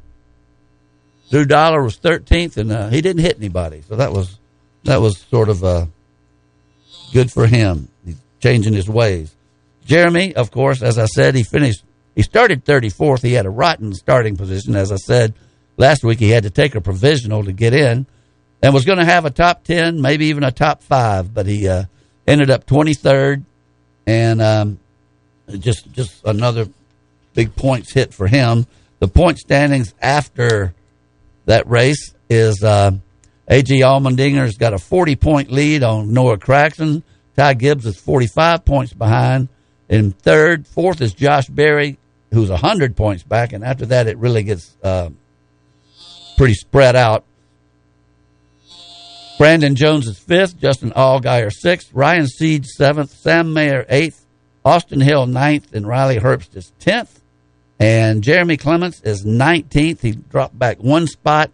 Drew 1.30 1.46
Dollar 1.46 1.84
was 1.84 1.98
thirteenth, 1.98 2.58
and 2.58 2.72
uh, 2.72 2.90
he 2.90 3.02
didn't 3.02 3.24
hit 3.24 3.38
anybody, 3.38 3.82
so 3.88 3.96
that 3.96 4.14
was 4.14 4.38
that 4.84 5.02
was 5.02 5.18
sort 5.18 5.50
of 5.50 5.64
uh, 5.64 5.88
good 7.12 7.32
for 7.32 7.48
him. 7.48 7.90
He's 8.06 8.18
changing 8.40 8.74
his 8.74 8.88
ways. 8.88 9.34
Jeremy, 9.86 10.36
of 10.36 10.52
course, 10.52 10.82
as 10.82 10.98
I 10.98 11.06
said, 11.06 11.36
he 11.36 11.44
finished. 11.44 11.84
He 12.16 12.22
started 12.22 12.64
34th. 12.64 13.22
He 13.22 13.34
had 13.34 13.46
a 13.46 13.50
rotten 13.50 13.94
starting 13.94 14.38
position, 14.38 14.76
as 14.76 14.92
I 14.92 14.98
said 14.98 15.34
last 15.78 16.04
week. 16.04 16.20
He 16.20 16.30
had 16.30 16.44
to 16.44 16.50
take 16.50 16.76
a 16.76 16.82
provisional 16.82 17.44
to 17.44 17.52
get 17.52 17.74
in, 17.74 18.06
and 18.62 18.74
was 18.74 18.86
going 18.86 19.00
to 19.00 19.06
have 19.06 19.26
a 19.26 19.32
top 19.32 19.64
10, 19.64 20.02
maybe 20.02 20.28
even 20.28 20.44
a 20.44 20.52
top 20.52 20.82
five, 20.84 21.34
but 21.34 21.46
he 21.46 21.68
uh, 21.68 21.86
ended 22.28 22.50
up 22.50 22.66
23rd, 22.66 23.44
and 24.06 24.42
um, 24.42 24.80
just 25.60 25.92
just 25.92 26.24
another 26.26 26.68
big 27.34 27.56
points 27.56 27.94
hit 27.94 28.14
for 28.14 28.28
him. 28.28 28.66
The 29.00 29.08
point 29.08 29.38
standings 29.40 29.94
after 30.02 30.74
that 31.46 31.68
race 31.68 32.14
is 32.30 32.64
uh, 32.64 32.92
A.J. 33.48 33.82
Allmendinger's 33.82 34.58
got 34.58 34.74
a 34.74 34.78
40 34.78 35.16
point 35.18 35.52
lead 35.52 35.84
on 35.84 36.14
Noah 36.14 36.38
Gragson. 36.38 37.04
Ty 37.36 37.56
Gibbs 37.56 37.86
is 37.86 37.98
45 37.98 38.64
points 38.64 38.94
behind. 38.94 39.50
In 39.90 40.12
third, 40.12 40.68
fourth 40.68 41.02
is 41.02 41.14
Josh 41.14 41.48
Berry, 41.48 41.98
who's 42.32 42.50
100 42.50 42.96
points 42.96 43.24
back. 43.24 43.54
And 43.54 43.64
after 43.64 43.86
that, 43.88 44.08
it 44.08 44.18
really 44.18 44.44
gets 44.44 44.76
uh, 44.84 45.10
pretty 46.38 46.54
spread 46.54 46.96
out. 46.96 47.26
Brandon 49.38 49.76
Jones 49.76 50.08
is 50.08 50.20
fifth. 50.20 50.60
Justin 50.60 50.92
Allgaier 50.92 51.52
sixth. 51.52 51.90
Ryan 51.94 52.28
Sieg 52.28 52.66
seventh. 52.66 53.12
Sam 53.12 53.54
Mayer 53.54 53.86
eighth. 53.90 54.26
Austin 54.64 55.02
Hill 55.02 55.26
ninth. 55.26 55.74
And 55.74 55.88
Riley 55.88 56.18
Herbst 56.18 56.56
is 56.56 56.72
tenth. 56.80 57.20
And 57.80 58.24
Jeremy 58.24 58.58
Clements 58.58 59.02
is 59.02 59.26
19th. 59.26 60.00
He 60.00 60.12
dropped 60.12 60.58
back 60.58 60.78
one 60.78 61.08
spot. 61.08 61.52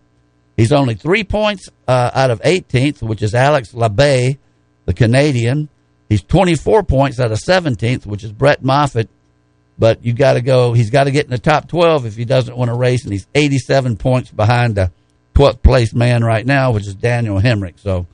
He's 0.55 0.71
only 0.71 0.93
three 0.93 1.23
points 1.23 1.69
uh, 1.87 2.11
out 2.13 2.31
of 2.31 2.41
18th, 2.41 3.01
which 3.01 3.23
is 3.23 3.33
Alex 3.33 3.71
Labbé, 3.71 4.37
the 4.85 4.93
Canadian. 4.93 5.69
He's 6.09 6.23
24 6.23 6.83
points 6.83 7.19
out 7.19 7.31
of 7.31 7.39
17th, 7.39 8.05
which 8.05 8.23
is 8.23 8.31
Brett 8.31 8.63
Moffitt. 8.63 9.09
But 9.77 10.03
you 10.03 10.11
got 10.11 10.33
to 10.33 10.41
go. 10.41 10.73
He's 10.73 10.89
got 10.89 11.05
to 11.05 11.11
get 11.11 11.25
in 11.25 11.31
the 11.31 11.37
top 11.37 11.69
12 11.69 12.07
if 12.07 12.15
he 12.17 12.25
doesn't 12.25 12.57
want 12.57 12.69
to 12.69 12.75
race, 12.75 13.03
and 13.03 13.13
he's 13.13 13.27
87 13.33 13.95
points 13.95 14.29
behind 14.29 14.75
the 14.75 14.91
12th 15.35 15.61
place 15.61 15.93
man 15.93 16.21
right 16.21 16.45
now, 16.45 16.71
which 16.71 16.85
is 16.85 16.95
Daniel 16.95 17.39
Hemric. 17.39 17.79
So 17.79 18.05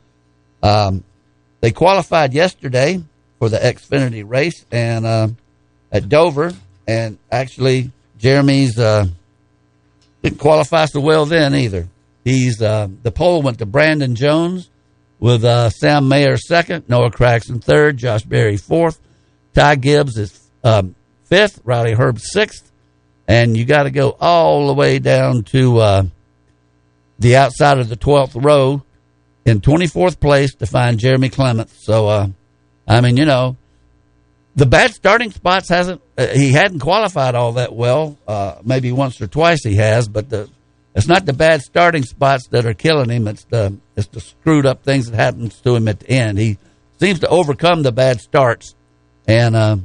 um, 0.61 1.03
they 1.61 1.71
qualified 1.71 2.35
yesterday 2.35 3.01
for 3.39 3.49
the 3.49 3.57
Xfinity 3.57 4.23
race 4.27 4.63
and 4.71 5.05
uh, 5.07 5.27
at 5.91 6.07
Dover, 6.07 6.53
and 6.87 7.17
actually 7.31 7.91
Jeremy's 8.19 8.77
uh, 8.77 9.07
didn't 10.21 10.39
qualify 10.39 10.85
so 10.85 10.99
well 10.99 11.25
then 11.25 11.55
either. 11.55 11.87
He's 12.23 12.61
uh, 12.61 12.89
the 13.01 13.11
pole 13.11 13.41
went 13.41 13.57
to 13.59 13.65
Brandon 13.65 14.13
Jones 14.13 14.69
with 15.25 15.43
uh, 15.43 15.71
Sam 15.71 16.07
Mayer 16.07 16.37
second, 16.37 16.87
Noah 16.87 17.09
Gragson 17.09 17.59
third, 17.59 17.97
Josh 17.97 18.21
Berry 18.21 18.57
fourth, 18.57 19.01
Ty 19.55 19.77
Gibbs 19.77 20.19
is 20.19 20.51
um, 20.63 20.93
fifth, 21.23 21.61
Riley 21.63 21.93
Herb 21.93 22.19
sixth, 22.19 22.71
and 23.27 23.57
you 23.57 23.65
got 23.65 23.83
to 23.83 23.89
go 23.89 24.15
all 24.21 24.67
the 24.67 24.75
way 24.75 24.99
down 24.99 25.41
to 25.45 25.79
uh, 25.79 26.03
the 27.17 27.37
outside 27.37 27.79
of 27.79 27.89
the 27.89 27.95
twelfth 27.95 28.35
row 28.35 28.83
in 29.45 29.61
twenty 29.61 29.87
fourth 29.87 30.19
place 30.19 30.53
to 30.53 30.67
find 30.67 30.99
Jeremy 30.99 31.29
Clements. 31.29 31.73
So, 31.83 32.07
uh, 32.07 32.27
I 32.87 33.01
mean, 33.01 33.17
you 33.17 33.25
know, 33.25 33.57
the 34.55 34.67
bad 34.67 34.93
starting 34.93 35.31
spots 35.31 35.69
hasn't 35.69 36.03
uh, 36.19 36.27
he 36.27 36.51
hadn't 36.51 36.81
qualified 36.81 37.33
all 37.33 37.53
that 37.53 37.73
well. 37.73 38.15
Uh, 38.27 38.57
maybe 38.63 38.91
once 38.91 39.19
or 39.19 39.25
twice 39.25 39.63
he 39.63 39.77
has, 39.77 40.07
but 40.07 40.29
the 40.29 40.47
it's 40.95 41.07
not 41.07 41.25
the 41.25 41.33
bad 41.33 41.61
starting 41.61 42.03
spots 42.03 42.47
that 42.47 42.65
are 42.65 42.73
killing 42.73 43.09
him. 43.09 43.27
It's 43.27 43.43
the 43.43 43.77
it's 43.97 44.07
the 44.07 44.21
screwed 44.21 44.65
up 44.65 44.83
things 44.83 45.11
that 45.11 45.17
happens 45.17 45.59
to 45.61 45.75
him 45.75 45.89
at 45.89 45.99
the 45.99 46.09
end. 46.09 46.37
He 46.37 46.57
seems 46.99 47.19
to 47.19 47.27
overcome 47.27 47.83
the 47.83 47.91
bad 47.91 48.21
starts, 48.21 48.75
and 49.27 49.55
uh, 49.55 49.77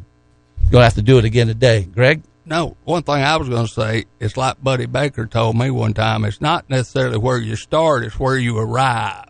gonna 0.70 0.84
have 0.84 0.94
to 0.94 1.02
do 1.02 1.18
it 1.18 1.24
again 1.24 1.48
today. 1.48 1.82
Greg. 1.82 2.22
No, 2.46 2.76
one 2.84 3.04
thing 3.04 3.22
I 3.22 3.36
was 3.36 3.48
to 3.48 3.68
say, 3.68 4.06
it's 4.18 4.36
like 4.36 4.60
Buddy 4.60 4.86
Baker 4.86 5.26
told 5.26 5.56
me 5.56 5.70
one 5.70 5.94
time. 5.94 6.24
It's 6.24 6.40
not 6.40 6.68
necessarily 6.68 7.18
where 7.18 7.38
you 7.38 7.54
start; 7.54 8.04
it's 8.04 8.18
where 8.18 8.36
you 8.36 8.58
arrive. 8.58 9.26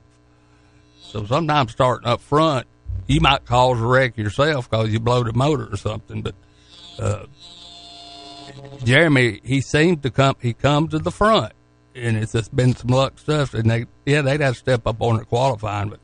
So 1.03 1.27
sometimes 1.27 1.73
starting 1.73 2.09
up 2.09 2.21
front, 2.21 2.67
you 3.07 3.21
might 3.21 3.45
cause 3.45 3.81
a 3.81 3.85
wreck 3.85 4.17
yourself 4.17 4.71
because 4.71 4.93
you 4.93 5.01
blow 5.01 5.25
the 5.25 5.33
motor 5.33 5.69
or 5.71 5.77
something. 5.77 6.23
But 6.23 6.35
uh, 6.99 7.25
Jeremy, 8.85 9.41
he 9.45 9.61
seemed 9.61 10.03
to 10.05 10.11
come. 10.11 10.37
He 10.41 10.53
come 10.53 10.89
to 10.89 10.99
the 10.99 11.11
front, 11.11 11.53
and 11.95 12.17
it's 12.17 12.33
just 12.33 12.55
been 12.55 12.75
some 12.75 12.89
luck 12.89 13.19
stuff. 13.19 13.55
And 13.55 13.71
they, 13.71 13.87
yeah, 14.07 14.23
they'd 14.23 14.41
have 14.41 14.55
to 14.55 14.59
step 14.59 14.87
up 14.87 15.01
on 15.01 15.21
it 15.21 15.29
qualifying. 15.29 15.91
But 15.91 16.01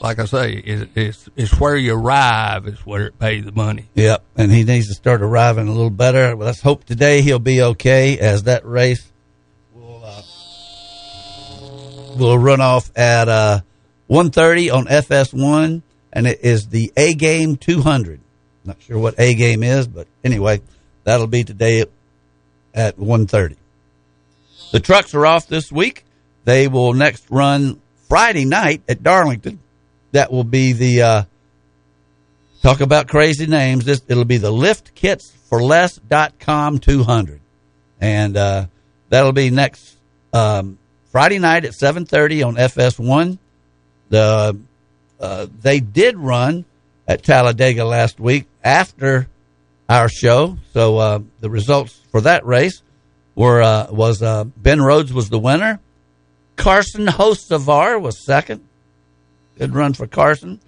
like 0.00 0.18
I 0.18 0.26
say, 0.26 0.52
it, 0.52 0.90
it's 0.94 1.28
it's 1.36 1.58
where 1.58 1.76
you 1.76 1.94
arrive 1.94 2.66
is 2.66 2.78
where 2.84 3.06
it 3.06 3.18
pays 3.18 3.44
the 3.44 3.52
money. 3.52 3.88
Yep, 3.94 4.22
and 4.36 4.52
he 4.52 4.64
needs 4.64 4.88
to 4.88 4.94
start 4.94 5.22
arriving 5.22 5.68
a 5.68 5.72
little 5.72 5.90
better. 5.90 6.36
Well, 6.36 6.46
let's 6.46 6.60
hope 6.60 6.84
today 6.84 7.22
he'll 7.22 7.38
be 7.38 7.62
okay 7.62 8.18
as 8.18 8.42
that 8.44 8.66
race 8.66 9.10
will 9.72 10.02
uh, 10.04 10.22
will 12.16 12.38
run 12.38 12.60
off 12.60 12.90
at 12.96 13.28
uh, 13.28 13.60
1.30 14.10 14.74
on 14.74 14.84
FS1, 14.86 15.82
and 16.12 16.26
it 16.26 16.40
is 16.42 16.68
the 16.68 16.92
A 16.96 17.14
Game 17.14 17.56
200. 17.56 18.20
Not 18.64 18.76
sure 18.82 18.98
what 18.98 19.14
A 19.18 19.34
Game 19.34 19.62
is, 19.62 19.86
but 19.86 20.06
anyway, 20.22 20.60
that'll 21.04 21.26
be 21.26 21.44
today 21.44 21.84
at 22.74 22.96
1.30. 22.98 23.56
The 24.72 24.80
trucks 24.80 25.14
are 25.14 25.26
off 25.26 25.46
this 25.46 25.70
week. 25.70 26.04
They 26.44 26.68
will 26.68 26.92
next 26.92 27.26
run 27.30 27.80
Friday 28.08 28.44
night 28.44 28.82
at 28.88 29.02
Darlington. 29.02 29.60
That 30.12 30.30
will 30.30 30.44
be 30.44 30.72
the 30.72 31.02
uh, 31.02 31.24
talk 32.62 32.80
about 32.80 33.08
crazy 33.08 33.46
names. 33.46 33.84
This 33.84 34.02
it'll 34.08 34.24
be 34.24 34.36
the 34.38 34.50
Lift 34.50 34.94
Kits 34.94 35.30
for 35.48 35.62
Less.com 35.62 36.78
200, 36.78 37.40
and 38.00 38.36
uh, 38.36 38.66
that'll 39.08 39.32
be 39.32 39.50
next 39.50 39.96
um, 40.32 40.78
Friday 41.10 41.38
night 41.38 41.64
at 41.64 41.72
7:30 41.72 42.46
on 42.46 42.54
FS1. 42.56 43.38
The 44.10 44.58
uh, 45.20 45.46
they 45.60 45.80
did 45.80 46.16
run 46.16 46.64
at 47.08 47.22
Talladega 47.22 47.84
last 47.84 48.20
week 48.20 48.46
after 48.62 49.28
our 49.88 50.08
show, 50.08 50.58
so 50.72 50.98
uh, 50.98 51.18
the 51.40 51.50
results 51.50 52.00
for 52.10 52.20
that 52.22 52.46
race 52.46 52.82
were 53.34 53.62
uh, 53.62 53.88
was 53.90 54.22
uh, 54.22 54.44
Ben 54.44 54.80
Rhodes 54.80 55.12
was 55.12 55.30
the 55.30 55.38
winner. 55.38 55.80
Carson 56.56 57.06
Hocevar 57.06 58.00
was 58.00 58.24
second. 58.24 58.66
Good 59.58 59.74
run 59.74 59.92
for 59.94 60.06
Carson. 60.06 60.60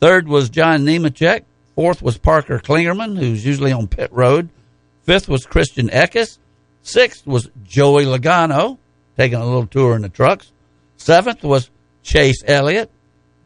Third 0.00 0.28
was 0.28 0.50
John 0.50 0.84
Nemechek. 0.84 1.44
Fourth 1.74 2.00
was 2.02 2.16
Parker 2.16 2.58
Kligerman, 2.58 3.18
who's 3.18 3.44
usually 3.44 3.72
on 3.72 3.86
pit 3.86 4.10
road. 4.12 4.48
Fifth 5.02 5.28
was 5.28 5.44
Christian 5.44 5.88
Eckes. 5.88 6.38
Sixth 6.82 7.26
was 7.26 7.50
Joey 7.64 8.04
Logano, 8.04 8.78
taking 9.16 9.38
a 9.38 9.44
little 9.44 9.66
tour 9.66 9.94
in 9.94 10.02
the 10.02 10.08
trucks. 10.08 10.52
Seventh 10.96 11.42
was 11.42 11.70
Chase 12.02 12.42
Elliott, 12.46 12.90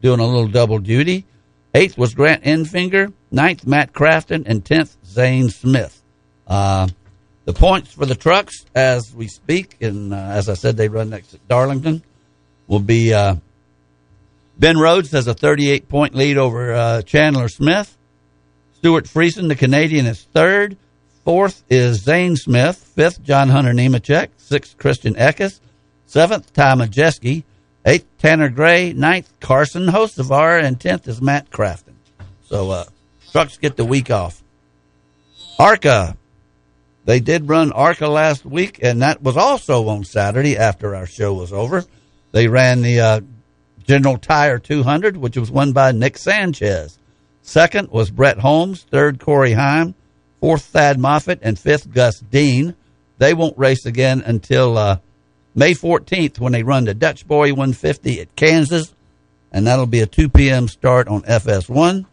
doing 0.01 0.19
a 0.19 0.25
little 0.25 0.47
double 0.47 0.79
duty. 0.79 1.25
Eighth 1.73 1.97
was 1.97 2.13
Grant 2.13 2.43
Enfinger. 2.43 3.13
Ninth, 3.31 3.65
Matt 3.65 3.93
Crafton. 3.93 4.43
And 4.45 4.63
tenth, 4.63 4.95
Zane 5.05 5.49
Smith. 5.49 6.01
Uh, 6.47 6.87
the 7.51 7.59
points 7.59 7.93
for 7.93 8.05
the 8.05 8.15
trucks 8.15 8.65
as 8.73 9.13
we 9.13 9.27
speak, 9.27 9.77
and 9.81 10.13
uh, 10.13 10.17
as 10.17 10.47
I 10.47 10.53
said, 10.53 10.77
they 10.77 10.87
run 10.87 11.09
next 11.09 11.33
at 11.33 11.45
Darlington, 11.47 12.01
will 12.67 12.79
be 12.79 13.13
uh, 13.13 13.35
Ben 14.57 14.77
Rhodes 14.77 15.11
has 15.11 15.27
a 15.27 15.33
38 15.33 15.89
point 15.89 16.15
lead 16.15 16.37
over 16.37 16.73
uh, 16.73 17.01
Chandler 17.01 17.49
Smith. 17.49 17.97
Stewart 18.75 19.05
Friesen, 19.05 19.47
the 19.47 19.55
Canadian, 19.55 20.05
is 20.05 20.23
third. 20.23 20.77
Fourth 21.25 21.63
is 21.69 22.01
Zane 22.01 22.35
Smith. 22.35 22.77
Fifth, 22.77 23.21
John 23.21 23.49
Hunter 23.49 23.73
Nemechek. 23.73 24.29
Sixth, 24.37 24.77
Christian 24.77 25.15
Eckes. 25.15 25.59
Seventh, 26.07 26.53
Ty 26.53 26.75
Majeski. 26.75 27.43
Eighth, 27.85 28.07
Tanner 28.17 28.49
Gray. 28.49 28.93
Ninth, 28.93 29.31
Carson 29.39 29.87
Hocevar. 29.87 30.63
And 30.63 30.79
tenth 30.79 31.07
is 31.07 31.21
Matt 31.21 31.49
Crafton. 31.51 31.95
So 32.45 32.71
uh, 32.71 32.85
trucks 33.31 33.57
get 33.57 33.75
the 33.75 33.85
week 33.85 34.09
off. 34.09 34.41
ARCA. 35.59 36.15
They 37.05 37.19
did 37.19 37.49
run 37.49 37.71
ARCA 37.71 38.07
last 38.07 38.45
week, 38.45 38.79
and 38.81 39.01
that 39.01 39.23
was 39.23 39.35
also 39.35 39.87
on 39.87 40.03
Saturday 40.03 40.57
after 40.57 40.95
our 40.95 41.07
show 41.07 41.33
was 41.33 41.51
over. 41.51 41.83
They 42.31 42.47
ran 42.47 42.81
the 42.81 42.99
uh, 42.99 43.21
General 43.83 44.17
Tire 44.17 44.59
200, 44.59 45.17
which 45.17 45.35
was 45.35 45.49
won 45.49 45.73
by 45.73 45.91
Nick 45.91 46.17
Sanchez. 46.17 46.99
Second 47.41 47.89
was 47.89 48.11
Brett 48.11 48.39
Holmes. 48.39 48.83
Third, 48.83 49.19
Corey 49.19 49.53
Heim. 49.53 49.95
Fourth, 50.39 50.63
Thad 50.65 50.99
Moffitt. 50.99 51.39
And 51.41 51.57
fifth, 51.57 51.91
Gus 51.91 52.19
Dean. 52.19 52.75
They 53.17 53.33
won't 53.33 53.57
race 53.57 53.85
again 53.85 54.21
until 54.25 54.77
uh, 54.77 54.99
May 55.55 55.73
14th 55.73 56.39
when 56.39 56.53
they 56.53 56.63
run 56.63 56.85
the 56.85 56.93
Dutch 56.93 57.27
Boy 57.27 57.49
150 57.49 58.21
at 58.21 58.35
Kansas. 58.35 58.93
And 59.51 59.67
that'll 59.67 59.87
be 59.87 59.99
a 59.99 60.07
2 60.07 60.29
p.m. 60.29 60.67
start 60.67 61.07
on 61.07 61.23
FS1. 61.23 62.05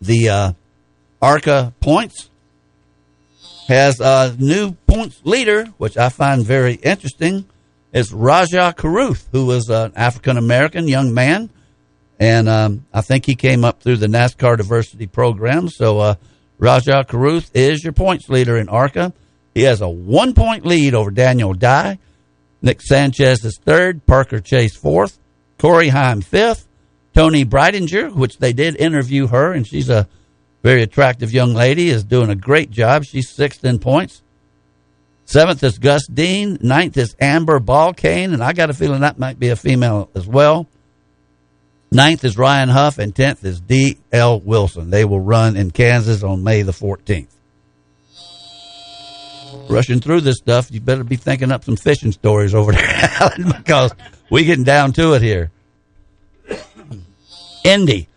The 0.00 0.28
uh, 0.28 0.52
ARCA 1.20 1.72
points 1.80 2.30
has 3.72 4.00
a 4.00 4.34
new 4.38 4.72
points 4.86 5.20
leader, 5.24 5.66
which 5.78 5.96
I 5.96 6.08
find 6.08 6.44
very 6.44 6.74
interesting. 6.74 7.46
It's 7.92 8.12
Rajah 8.12 8.74
Caruth, 8.76 9.28
who 9.32 9.46
was 9.46 9.68
an 9.68 9.92
African 9.96 10.36
American 10.36 10.88
young 10.88 11.12
man. 11.12 11.50
And 12.18 12.48
um, 12.48 12.86
I 12.92 13.00
think 13.00 13.26
he 13.26 13.34
came 13.34 13.64
up 13.64 13.82
through 13.82 13.96
the 13.96 14.06
NASCAR 14.06 14.56
diversity 14.56 15.06
program. 15.06 15.68
So 15.68 15.98
uh, 15.98 16.14
Rajah 16.58 17.06
Caruth 17.08 17.50
is 17.54 17.82
your 17.82 17.92
points 17.92 18.28
leader 18.28 18.56
in 18.56 18.68
ARCA. 18.68 19.12
He 19.54 19.62
has 19.62 19.80
a 19.80 19.88
one 19.88 20.32
point 20.32 20.64
lead 20.64 20.94
over 20.94 21.10
Daniel 21.10 21.52
Dye. 21.52 21.98
Nick 22.62 22.80
Sanchez 22.80 23.44
is 23.44 23.58
third. 23.58 24.06
Parker 24.06 24.40
Chase 24.40 24.76
fourth. 24.76 25.18
Corey 25.58 25.88
Heim 25.88 26.20
fifth. 26.20 26.66
Toni 27.14 27.44
Breidinger, 27.44 28.14
which 28.14 28.38
they 28.38 28.52
did 28.52 28.76
interview 28.76 29.26
her, 29.26 29.52
and 29.52 29.66
she's 29.66 29.90
a 29.90 30.08
very 30.62 30.82
attractive 30.82 31.32
young 31.32 31.54
lady, 31.54 31.88
is 31.88 32.04
doing 32.04 32.30
a 32.30 32.36
great 32.36 32.70
job. 32.70 33.04
She's 33.04 33.28
sixth 33.28 33.64
in 33.64 33.78
points. 33.78 34.22
Seventh 35.24 35.62
is 35.62 35.78
Gus 35.78 36.06
Dean. 36.06 36.58
Ninth 36.60 36.96
is 36.96 37.16
Amber 37.20 37.58
Balcaen, 37.58 38.32
and 38.32 38.42
I 38.42 38.52
got 38.52 38.70
a 38.70 38.74
feeling 38.74 39.00
that 39.00 39.18
might 39.18 39.38
be 39.38 39.48
a 39.48 39.56
female 39.56 40.10
as 40.14 40.26
well. 40.26 40.68
Ninth 41.90 42.24
is 42.24 42.38
Ryan 42.38 42.70
Huff, 42.70 42.98
and 42.98 43.14
tenth 43.14 43.44
is 43.44 43.60
D.L. 43.60 44.40
Wilson. 44.40 44.90
They 44.90 45.04
will 45.04 45.20
run 45.20 45.56
in 45.56 45.70
Kansas 45.70 46.22
on 46.22 46.42
May 46.42 46.62
the 46.62 46.72
14th. 46.72 47.28
Rushing 49.68 50.00
through 50.00 50.22
this 50.22 50.38
stuff, 50.38 50.70
you 50.70 50.80
better 50.80 51.04
be 51.04 51.16
thinking 51.16 51.52
up 51.52 51.64
some 51.64 51.76
fishing 51.76 52.12
stories 52.12 52.54
over 52.54 52.72
there, 52.72 52.82
Alan, 53.20 53.52
because 53.56 53.92
we 54.30 54.44
getting 54.44 54.64
down 54.64 54.92
to 54.94 55.12
it 55.12 55.22
here. 55.22 55.50
Indy, 57.64 58.08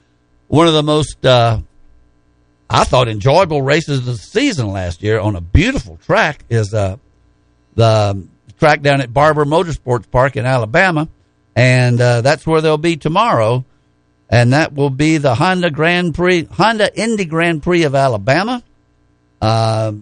one 0.47 0.67
of 0.67 0.73
the 0.73 0.83
most, 0.83 1.25
uh, 1.25 1.59
I 2.69 2.83
thought, 2.83 3.07
enjoyable 3.07 3.61
races 3.61 3.99
of 3.99 4.05
the 4.05 4.17
season 4.17 4.71
last 4.71 5.03
year 5.03 5.19
on 5.19 5.35
a 5.35 5.41
beautiful 5.41 5.97
track 5.97 6.43
is 6.49 6.73
uh, 6.73 6.97
the 7.75 8.27
track 8.59 8.81
down 8.81 9.01
at 9.01 9.13
Barber 9.13 9.45
Motorsports 9.45 10.09
Park 10.09 10.35
in 10.35 10.45
Alabama, 10.45 11.07
and 11.55 11.99
uh, 12.01 12.21
that's 12.21 12.47
where 12.47 12.61
they'll 12.61 12.77
be 12.77 12.97
tomorrow, 12.97 13.63
and 14.29 14.53
that 14.53 14.73
will 14.73 14.89
be 14.89 15.17
the 15.17 15.35
Honda 15.35 15.69
Grand 15.69 16.15
Prix, 16.15 16.45
Honda 16.45 16.93
Indy 16.99 17.25
Grand 17.25 17.61
Prix 17.61 17.83
of 17.83 17.93
Alabama. 17.93 18.63
Uh, 19.41 19.93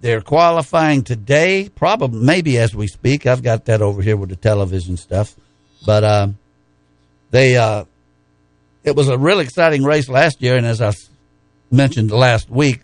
they're 0.00 0.20
qualifying 0.20 1.02
today, 1.02 1.68
probably 1.74 2.20
maybe 2.20 2.56
as 2.56 2.74
we 2.74 2.86
speak. 2.86 3.26
I've 3.26 3.42
got 3.42 3.66
that 3.66 3.82
over 3.82 4.00
here 4.00 4.16
with 4.16 4.30
the 4.30 4.36
television 4.36 4.96
stuff, 4.96 5.36
but 5.84 6.04
uh, 6.04 6.28
they 7.30 7.56
uh, 7.56 7.84
it 8.84 8.96
was 8.96 9.08
a 9.08 9.18
really 9.18 9.44
exciting 9.44 9.84
race 9.84 10.08
last 10.08 10.40
year, 10.40 10.56
and 10.56 10.64
as 10.64 10.80
I 10.80 10.92
mentioned 11.70 12.10
last 12.10 12.50
week, 12.50 12.80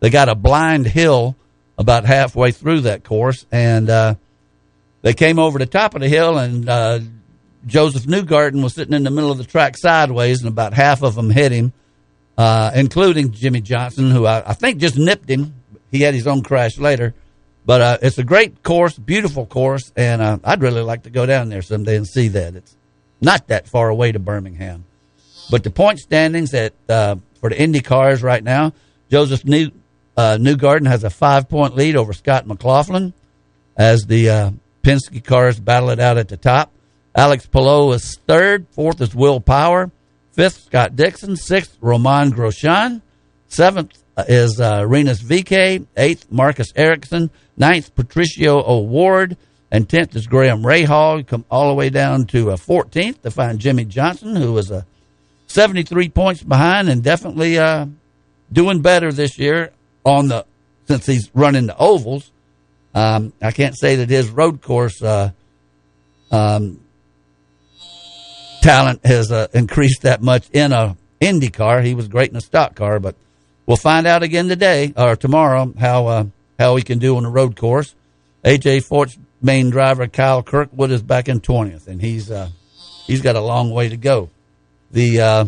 they 0.00 0.10
got 0.10 0.28
a 0.28 0.34
blind 0.34 0.86
hill 0.86 1.36
about 1.76 2.04
halfway 2.04 2.50
through 2.50 2.82
that 2.82 3.04
course, 3.04 3.46
and 3.52 3.88
uh, 3.88 4.14
they 5.02 5.14
came 5.14 5.38
over 5.38 5.58
the 5.58 5.66
top 5.66 5.94
of 5.94 6.00
the 6.00 6.08
hill, 6.08 6.38
and 6.38 6.68
uh, 6.68 7.00
Josef 7.66 8.04
Newgarden 8.04 8.62
was 8.62 8.74
sitting 8.74 8.94
in 8.94 9.04
the 9.04 9.10
middle 9.10 9.30
of 9.30 9.38
the 9.38 9.44
track 9.44 9.76
sideways, 9.76 10.40
and 10.40 10.48
about 10.48 10.72
half 10.72 11.02
of 11.02 11.14
them 11.14 11.30
hit 11.30 11.52
him, 11.52 11.72
uh, 12.36 12.72
including 12.74 13.32
Jimmie 13.32 13.60
Johnson, 13.60 14.10
who 14.10 14.26
I, 14.26 14.50
I 14.50 14.54
think 14.54 14.78
just 14.78 14.96
nipped 14.96 15.28
him. 15.28 15.54
He 15.90 16.00
had 16.02 16.14
his 16.14 16.26
own 16.26 16.42
crash 16.42 16.78
later. 16.78 17.14
But 17.64 17.80
uh, 17.80 17.98
it's 18.00 18.16
a 18.16 18.24
great 18.24 18.62
course, 18.62 18.96
beautiful 18.96 19.44
course, 19.44 19.92
and 19.94 20.22
uh, 20.22 20.38
I'd 20.42 20.62
really 20.62 20.80
like 20.80 21.02
to 21.02 21.10
go 21.10 21.26
down 21.26 21.50
there 21.50 21.60
someday 21.60 21.96
and 21.96 22.06
see 22.06 22.28
that. 22.28 22.54
It's 22.54 22.74
not 23.20 23.48
that 23.48 23.68
far 23.68 23.90
away 23.90 24.10
to 24.12 24.18
Birmingham. 24.18 24.86
But 25.50 25.64
the 25.64 25.70
point 25.70 25.98
standings 25.98 26.54
at 26.54 26.72
uh, 26.88 27.16
for 27.40 27.50
the 27.50 27.60
Indy 27.60 27.80
cars 27.80 28.22
right 28.22 28.42
now, 28.42 28.72
Josef 29.10 29.44
New 29.44 29.70
uh, 30.16 30.36
Newgarden 30.40 30.86
has 30.86 31.04
a 31.04 31.10
five 31.10 31.48
point 31.48 31.76
lead 31.76 31.96
over 31.96 32.12
Scott 32.12 32.46
McLaughlin 32.46 33.14
as 33.76 34.02
the 34.02 34.30
uh, 34.30 34.50
Penske 34.82 35.24
cars 35.24 35.60
battle 35.60 35.90
it 35.90 36.00
out 36.00 36.18
at 36.18 36.28
the 36.28 36.36
top. 36.36 36.72
Alex 37.14 37.46
Palou 37.46 37.92
is 37.92 38.18
third. 38.26 38.66
Fourth 38.70 39.00
is 39.00 39.14
Will 39.14 39.40
Power. 39.40 39.90
Fifth, 40.32 40.64
Scott 40.64 40.96
Dixon. 40.96 41.36
Sixth, 41.36 41.76
Romain 41.80 42.30
Grosjean. 42.30 43.02
Seventh 43.48 43.98
is 44.28 44.60
uh, 44.60 44.84
Rinus 44.86 45.22
VeeKay. 45.22 45.86
Eighth, 45.96 46.30
Marcus 46.30 46.68
Ericsson. 46.76 47.30
Ninth, 47.56 47.94
Patricio 47.94 48.62
O'Ward. 48.64 49.36
And 49.70 49.88
tenth 49.88 50.16
is 50.16 50.26
Graham 50.26 50.62
Rahal. 50.62 51.26
Come 51.26 51.44
all 51.50 51.68
the 51.68 51.74
way 51.74 51.90
down 51.90 52.26
to 52.26 52.52
uh, 52.52 52.56
14th 52.56 53.22
to 53.22 53.30
find 53.30 53.58
Jimmie 53.58 53.84
Johnson, 53.84 54.36
who 54.36 54.52
was 54.52 54.70
a 54.70 54.86
73 55.48 56.10
points 56.10 56.42
behind 56.42 56.88
and 56.88 57.02
definitely 57.02 57.58
uh, 57.58 57.86
doing 58.52 58.80
better 58.80 59.12
this 59.12 59.38
year 59.38 59.72
on 60.04 60.28
the 60.28 60.46
since 60.86 61.04
he's 61.06 61.30
running 61.34 61.66
the 61.66 61.76
ovals. 61.76 62.30
Um, 62.94 63.32
I 63.42 63.50
can't 63.50 63.76
say 63.76 63.96
that 63.96 64.08
his 64.08 64.30
road 64.30 64.62
course 64.62 65.02
uh, 65.02 65.32
um, 66.30 66.80
talent 68.62 69.04
has 69.04 69.30
uh, 69.30 69.48
increased 69.52 70.02
that 70.02 70.22
much 70.22 70.48
in 70.52 70.72
a 70.72 70.96
Indy 71.20 71.50
car. 71.50 71.82
He 71.82 71.94
was 71.94 72.08
great 72.08 72.30
in 72.30 72.36
a 72.36 72.40
stock 72.40 72.74
car, 72.74 73.00
but 73.00 73.16
we'll 73.66 73.76
find 73.76 74.06
out 74.06 74.22
again 74.22 74.48
today 74.48 74.92
or 74.96 75.16
tomorrow 75.16 75.72
how 75.78 76.06
uh, 76.06 76.24
how 76.58 76.76
he 76.76 76.82
can 76.82 76.98
do 76.98 77.16
on 77.16 77.24
the 77.24 77.28
road 77.28 77.56
course. 77.56 77.94
AJ 78.44 78.84
Foyt's 78.84 79.18
main 79.42 79.70
driver 79.70 80.06
Kyle 80.06 80.42
Kirkwood 80.42 80.90
is 80.90 81.02
back 81.02 81.28
in 81.28 81.40
twentieth, 81.40 81.88
and 81.88 82.00
he's 82.00 82.30
uh, 82.30 82.48
he's 83.06 83.20
got 83.20 83.36
a 83.36 83.40
long 83.40 83.70
way 83.70 83.88
to 83.88 83.96
go. 83.96 84.30
The 84.90 85.20
uh, 85.20 85.44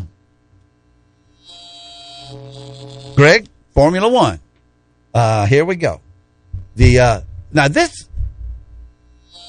Greg 3.15 3.49
Formula 3.75 4.09
One. 4.09 4.41
Uh, 5.13 5.47
here 5.47 5.65
we 5.65 5.77
go. 5.77 6.01
The 6.77 7.01
uh, 7.01 7.21
now 7.53 7.69
this. 7.69 8.09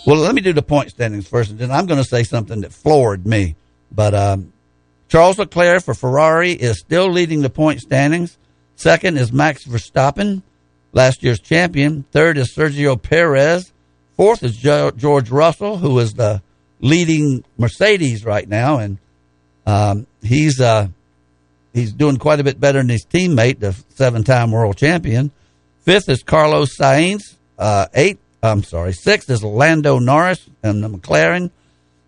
Well, 0.06 0.18
let 0.18 0.34
me 0.34 0.42
do 0.42 0.54
the 0.54 0.64
point 0.64 0.90
standings 0.90 1.28
first, 1.28 1.52
and 1.52 1.60
then 1.60 1.72
I'm 1.72 1.86
going 1.86 2.02
to 2.02 2.08
say 2.08 2.24
something 2.24 2.62
that 2.62 2.74
floored 2.74 3.28
me. 3.28 3.56
But 3.92 4.16
um, 4.16 4.54
Charles 5.10 5.38
Leclerc 5.38 5.84
for 5.84 5.94
Ferrari 5.94 6.54
is 6.54 6.80
still 6.80 7.12
leading 7.12 7.42
the 7.42 7.50
point 7.50 7.82
standings. 7.82 8.38
Second 8.76 9.18
is 9.18 9.32
Max 9.32 9.66
Verstappen, 9.66 10.42
last 10.92 11.22
year's 11.22 11.40
champion. 11.40 12.04
Third 12.12 12.38
is 12.38 12.56
Sergio 12.56 13.00
Perez. 13.00 13.72
Fourth 14.16 14.42
is 14.42 14.56
George 14.56 15.30
Russell, 15.30 15.78
who 15.78 16.00
is 16.00 16.14
the 16.14 16.42
leading 16.80 17.44
Mercedes 17.58 18.26
right 18.26 18.48
now, 18.48 18.80
and 18.80 18.98
um, 19.66 20.08
he's 20.22 20.60
uh, 20.60 20.88
he's 21.74 21.94
doing 21.94 22.18
quite 22.18 22.40
a 22.40 22.44
bit 22.44 22.60
better 22.60 22.80
than 22.80 22.90
his 22.90 23.06
teammate, 23.06 23.60
the 23.60 23.74
seven-time 23.90 24.52
world 24.52 24.78
champion. 24.78 25.32
Fifth 25.82 26.10
is 26.10 26.24
Carlos 26.24 26.78
Sainz. 26.78 27.36
Uh, 27.58 27.88
eighth, 27.94 28.20
I'm 28.42 28.64
sorry, 28.64 28.94
sixth 28.94 29.30
is 29.30 29.44
Lando 29.44 30.00
Norris 30.00 30.50
and 30.64 30.84
the 30.84 30.90
McLaren. 30.90 31.52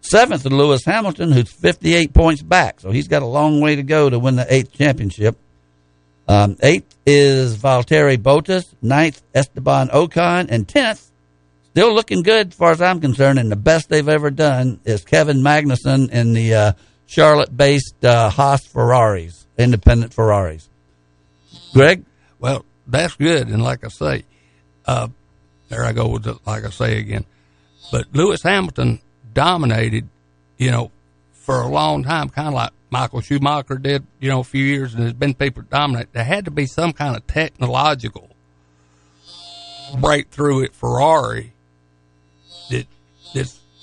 Seventh 0.01 0.45
is 0.45 0.51
Lewis 0.51 0.84
Hamilton, 0.84 1.31
who's 1.31 1.51
58 1.51 2.13
points 2.13 2.41
back, 2.41 2.81
so 2.81 2.91
he's 2.91 3.07
got 3.07 3.21
a 3.21 3.27
long 3.27 3.61
way 3.61 3.77
to 3.77 3.84
go 3.84 4.09
to 4.09 4.19
win 4.19 4.35
the 4.35 4.53
eighth 4.53 4.73
championship. 4.73 5.38
Um, 6.27 6.57
eighth 6.61 6.93
is 7.05 7.57
Valtteri 7.57 8.17
Bottas. 8.17 8.65
Ninth, 8.81 9.21
Esteban 9.34 9.89
Ocon, 9.89 10.47
and 10.49 10.67
tenth, 10.67 11.09
still 11.71 11.93
looking 11.93 12.21
good 12.21 12.49
as 12.49 12.53
far 12.53 12.71
as 12.71 12.81
I'm 12.81 12.99
concerned, 12.99 13.39
and 13.39 13.51
the 13.51 13.55
best 13.55 13.89
they've 13.89 14.07
ever 14.07 14.30
done 14.30 14.80
is 14.84 15.05
Kevin 15.05 15.38
Magnussen 15.38 16.09
in 16.11 16.34
the 16.34 16.53
uh, 16.53 16.71
Charlotte-based 17.07 18.03
uh, 18.03 18.30
Haas 18.30 18.65
Ferraris, 18.65 19.45
independent 19.57 20.13
Ferraris. 20.13 20.67
Greg, 21.73 22.03
well, 22.39 22.65
that's 22.88 23.15
good, 23.15 23.47
and 23.47 23.63
like 23.63 23.84
I 23.84 23.89
say, 23.89 24.25
uh, 24.85 25.07
there 25.69 25.85
I 25.85 25.91
go 25.91 26.07
with 26.07 26.27
it, 26.27 26.38
like 26.45 26.65
I 26.65 26.69
say 26.69 26.99
again. 26.99 27.25
But 27.91 28.07
Lewis 28.13 28.43
Hamilton 28.43 28.99
dominated, 29.34 30.07
you 30.57 30.71
know, 30.71 30.91
for 31.34 31.61
a 31.61 31.67
long 31.67 32.03
time, 32.03 32.30
kind 32.30 32.47
of 32.47 32.53
like 32.53 32.71
Michael 32.89 33.21
Schumacher 33.21 33.77
did, 33.77 34.05
you 34.19 34.30
know, 34.30 34.39
a 34.39 34.43
few 34.43 34.63
years, 34.63 34.93
and 34.93 35.03
there's 35.03 35.13
been 35.13 35.34
people 35.34 35.63
dominate. 35.63 36.13
There 36.13 36.23
had 36.23 36.45
to 36.45 36.51
be 36.51 36.65
some 36.65 36.93
kind 36.93 37.15
of 37.15 37.25
technological 37.27 38.30
breakthrough 39.99 40.63
at 40.63 40.73
Ferrari 40.73 41.53
that 42.69 42.88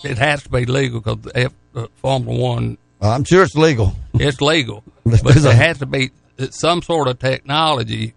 it 0.02 0.18
has 0.18 0.42
to 0.44 0.48
be 0.48 0.64
legal 0.64 1.00
because 1.00 1.32
F, 1.34 1.52
uh, 1.74 1.86
Formula 1.96 2.38
One. 2.38 2.78
I'm 3.00 3.24
sure 3.24 3.42
it's 3.42 3.54
legal. 3.54 3.94
It's 4.14 4.40
legal, 4.40 4.84
but 5.04 5.22
there 5.22 5.54
has 5.54 5.78
to 5.78 5.86
be 5.86 6.10
some 6.50 6.82
sort 6.82 7.08
of 7.08 7.18
technology 7.18 8.14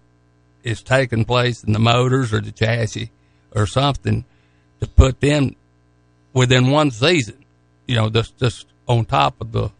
is 0.64 0.82
taking 0.82 1.26
place 1.26 1.64
in 1.64 1.74
the 1.74 1.80
motors 1.80 2.34
or 2.34 2.42
the 2.42 2.52
chassis 2.52 3.12
or 3.54 3.66
something 3.68 4.24
to 4.80 4.88
put 4.88 5.20
them 5.20 5.56
within 6.34 6.70
one 6.70 6.92
season. 6.92 7.44
You 7.88 7.96
know, 7.96 8.10
just 8.10 8.38
just 8.38 8.68
on 8.88 9.06
top 9.06 9.40
of 9.42 9.52
the 9.52 9.72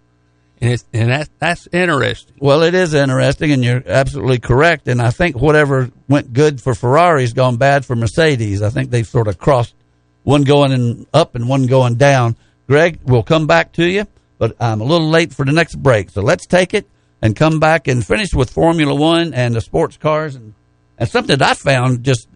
and 0.64 0.72
it's 0.72 0.86
and 0.94 1.10
that 1.10 1.30
that's 1.40 1.68
interesting. 1.74 2.36
Well, 2.40 2.64
it 2.64 2.74
is 2.74 2.94
interesting, 2.94 3.52
and 3.52 3.64
you're 3.64 3.84
absolutely 3.86 4.40
correct. 4.40 4.88
And 4.88 5.02
I 5.02 5.12
think 5.12 5.36
whatever 5.36 5.92
went 6.08 6.32
good 6.32 6.62
for 6.62 6.74
Ferrari's 6.74 7.34
gone 7.34 7.58
bad 7.58 7.86
for 7.86 7.96
Mercedes. 7.96 8.62
I 8.62 8.70
think 8.70 8.90
they've 8.90 9.08
sort 9.08 9.28
of 9.28 9.38
crossed 9.38 9.76
one 10.24 10.44
going 10.44 10.72
in 10.72 11.06
up 11.14 11.36
and 11.36 11.50
one 11.50 11.66
going 11.68 11.96
down. 11.96 12.38
Greg, 12.68 13.00
we'll 13.04 13.24
come 13.24 13.46
back 13.46 13.74
to 13.74 13.86
you, 13.86 14.08
but 14.44 14.58
I'm 14.60 14.82
a 14.82 14.84
little 14.84 15.08
late 15.08 15.34
for 15.34 15.46
the 15.46 15.54
next 15.54 15.76
break. 15.76 16.10
So 16.10 16.22
let's 16.22 16.46
take 16.46 16.74
it 16.74 16.86
and 17.22 17.34
come 17.34 17.62
back 17.62 17.88
and 17.88 18.06
finish 18.06 18.34
with 18.34 18.50
Formula 18.50 18.94
One 18.94 19.34
and 19.34 19.56
the 19.56 19.62
sports 19.62 19.96
cars 19.96 20.36
and, 20.36 20.54
and 20.98 21.08
something 21.08 21.38
that 21.38 21.50
I 21.50 21.54
found 21.54 22.04
just 22.04 22.28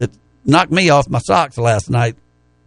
knocked 0.46 0.72
me 0.72 0.90
off 0.90 1.10
my 1.10 1.20
socks 1.20 1.58
last 1.58 1.90
night 1.90 2.16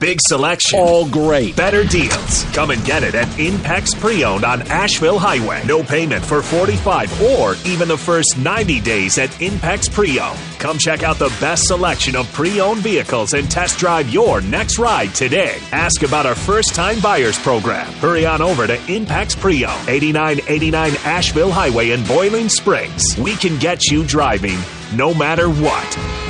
Big 0.00 0.18
selection. 0.22 0.80
All 0.80 1.06
great. 1.06 1.54
Better 1.54 1.84
deals. 1.84 2.44
Come 2.54 2.70
and 2.70 2.82
get 2.86 3.02
it 3.02 3.14
at 3.14 3.26
Impex 3.36 3.94
Pre-Owned 4.00 4.46
on 4.46 4.62
Asheville 4.62 5.18
Highway. 5.18 5.62
No 5.66 5.82
payment 5.82 6.24
for 6.24 6.40
45 6.40 7.20
or 7.20 7.54
even 7.66 7.86
the 7.86 7.98
first 7.98 8.38
90 8.38 8.80
days 8.80 9.18
at 9.18 9.28
Impex 9.32 9.92
Pre-Owned. 9.92 10.38
Come 10.58 10.78
check 10.78 11.02
out 11.02 11.18
the 11.18 11.28
best 11.38 11.64
selection 11.66 12.16
of 12.16 12.32
pre-owned 12.32 12.80
vehicles 12.80 13.34
and 13.34 13.50
test 13.50 13.78
drive 13.78 14.08
your 14.08 14.40
next 14.40 14.78
ride 14.78 15.14
today. 15.14 15.58
Ask 15.70 16.02
about 16.02 16.24
our 16.24 16.34
first-time 16.34 17.00
buyers 17.00 17.38
program. 17.38 17.86
Hurry 17.94 18.24
on 18.24 18.40
over 18.40 18.66
to 18.66 18.78
Impex 18.78 19.38
Pre-Owned, 19.38 19.86
8989 19.86 20.92
Asheville 21.04 21.50
Highway 21.50 21.90
in 21.90 22.02
Boiling 22.06 22.48
Springs. 22.48 23.04
We 23.18 23.36
can 23.36 23.58
get 23.58 23.90
you 23.90 24.02
driving 24.06 24.56
no 24.94 25.12
matter 25.12 25.50
what. 25.50 26.29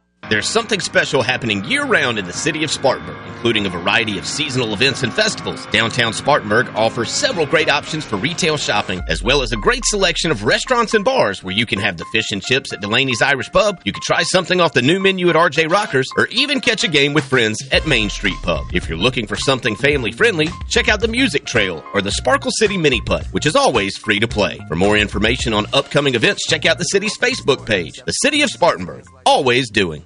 There's 0.29 0.47
something 0.47 0.79
special 0.79 1.23
happening 1.23 1.65
year 1.65 1.83
round 1.83 2.17
in 2.17 2.25
the 2.25 2.31
city 2.31 2.63
of 2.63 2.71
Spartanburg, 2.71 3.17
including 3.27 3.65
a 3.65 3.69
variety 3.69 4.17
of 4.17 4.25
seasonal 4.25 4.73
events 4.73 5.03
and 5.03 5.11
festivals. 5.13 5.65
Downtown 5.67 6.13
Spartanburg 6.13 6.69
offers 6.75 7.11
several 7.11 7.45
great 7.45 7.69
options 7.69 8.05
for 8.05 8.15
retail 8.17 8.55
shopping, 8.55 9.01
as 9.09 9.21
well 9.23 9.41
as 9.41 9.51
a 9.51 9.57
great 9.57 9.83
selection 9.85 10.31
of 10.31 10.43
restaurants 10.43 10.93
and 10.93 11.03
bars 11.03 11.43
where 11.43 11.55
you 11.55 11.65
can 11.65 11.79
have 11.79 11.97
the 11.97 12.05
fish 12.13 12.31
and 12.31 12.41
chips 12.41 12.71
at 12.71 12.79
Delaney's 12.81 13.21
Irish 13.21 13.51
Pub, 13.51 13.81
you 13.83 13.91
can 13.91 14.01
try 14.03 14.21
something 14.23 14.61
off 14.61 14.73
the 14.73 14.81
new 14.81 14.99
menu 14.99 15.27
at 15.29 15.35
RJ 15.35 15.69
Rockers, 15.69 16.07
or 16.15 16.27
even 16.27 16.61
catch 16.61 16.83
a 16.83 16.87
game 16.87 17.13
with 17.13 17.25
friends 17.25 17.57
at 17.71 17.87
Main 17.87 18.09
Street 18.09 18.37
Pub. 18.43 18.67
If 18.73 18.87
you're 18.87 18.97
looking 18.99 19.27
for 19.27 19.35
something 19.35 19.75
family 19.75 20.11
friendly, 20.11 20.47
check 20.69 20.87
out 20.87 21.01
the 21.01 21.07
Music 21.09 21.45
Trail 21.45 21.83
or 21.93 22.01
the 22.01 22.11
Sparkle 22.11 22.51
City 22.57 22.77
Mini 22.77 23.01
Putt, 23.01 23.25
which 23.31 23.45
is 23.47 23.55
always 23.55 23.97
free 23.97 24.19
to 24.19 24.27
play. 24.27 24.59
For 24.69 24.75
more 24.75 24.95
information 24.97 25.53
on 25.53 25.65
upcoming 25.73 26.15
events, 26.15 26.45
check 26.47 26.65
out 26.65 26.77
the 26.77 26.85
city's 26.85 27.17
Facebook 27.17 27.65
page. 27.65 28.01
The 28.05 28.11
City 28.13 28.43
of 28.43 28.49
Spartanburg, 28.49 29.03
always 29.25 29.69
doing. 29.71 30.05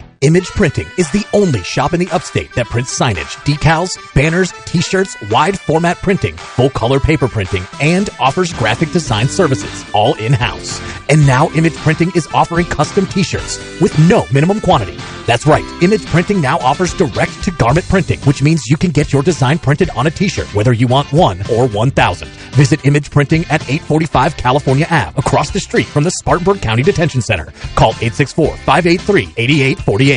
Image 0.23 0.49
Printing 0.49 0.87
is 0.99 1.09
the 1.09 1.25
only 1.33 1.63
shop 1.63 1.93
in 1.93 1.99
the 1.99 2.07
upstate 2.11 2.53
that 2.53 2.67
prints 2.67 2.95
signage, 2.95 3.35
decals, 3.43 3.97
banners, 4.13 4.51
t-shirts, 4.65 5.17
wide 5.31 5.59
format 5.59 5.97
printing, 5.97 6.37
full 6.37 6.69
color 6.69 6.99
paper 6.99 7.27
printing, 7.27 7.63
and 7.81 8.07
offers 8.19 8.53
graphic 8.53 8.91
design 8.91 9.27
services, 9.27 9.83
all 9.95 10.13
in-house. 10.19 10.79
And 11.09 11.25
now 11.25 11.49
Image 11.55 11.75
Printing 11.77 12.11
is 12.15 12.27
offering 12.35 12.67
custom 12.67 13.07
t-shirts 13.07 13.57
with 13.81 13.97
no 14.07 14.27
minimum 14.31 14.61
quantity. 14.61 14.95
That's 15.25 15.47
right, 15.47 15.65
Image 15.81 16.05
Printing 16.05 16.39
now 16.39 16.59
offers 16.59 16.93
direct 16.93 17.43
to 17.45 17.51
garment 17.53 17.89
printing, 17.89 18.19
which 18.19 18.43
means 18.43 18.67
you 18.67 18.77
can 18.77 18.91
get 18.91 19.11
your 19.11 19.23
design 19.23 19.57
printed 19.57 19.89
on 19.89 20.05
a 20.05 20.11
t-shirt, 20.11 20.53
whether 20.53 20.71
you 20.71 20.85
want 20.85 21.11
one 21.11 21.41
or 21.51 21.67
1,000. 21.67 22.27
Visit 22.51 22.85
Image 22.85 23.09
Printing 23.09 23.41
at 23.45 23.63
845 23.63 24.37
California 24.37 24.85
Ave, 24.91 25.17
across 25.17 25.49
the 25.49 25.59
street 25.59 25.87
from 25.87 26.03
the 26.03 26.11
Spartanburg 26.11 26.61
County 26.61 26.83
Detention 26.83 27.21
Center. 27.21 27.51
Call 27.75 27.93
864-583-8848. 27.93 30.10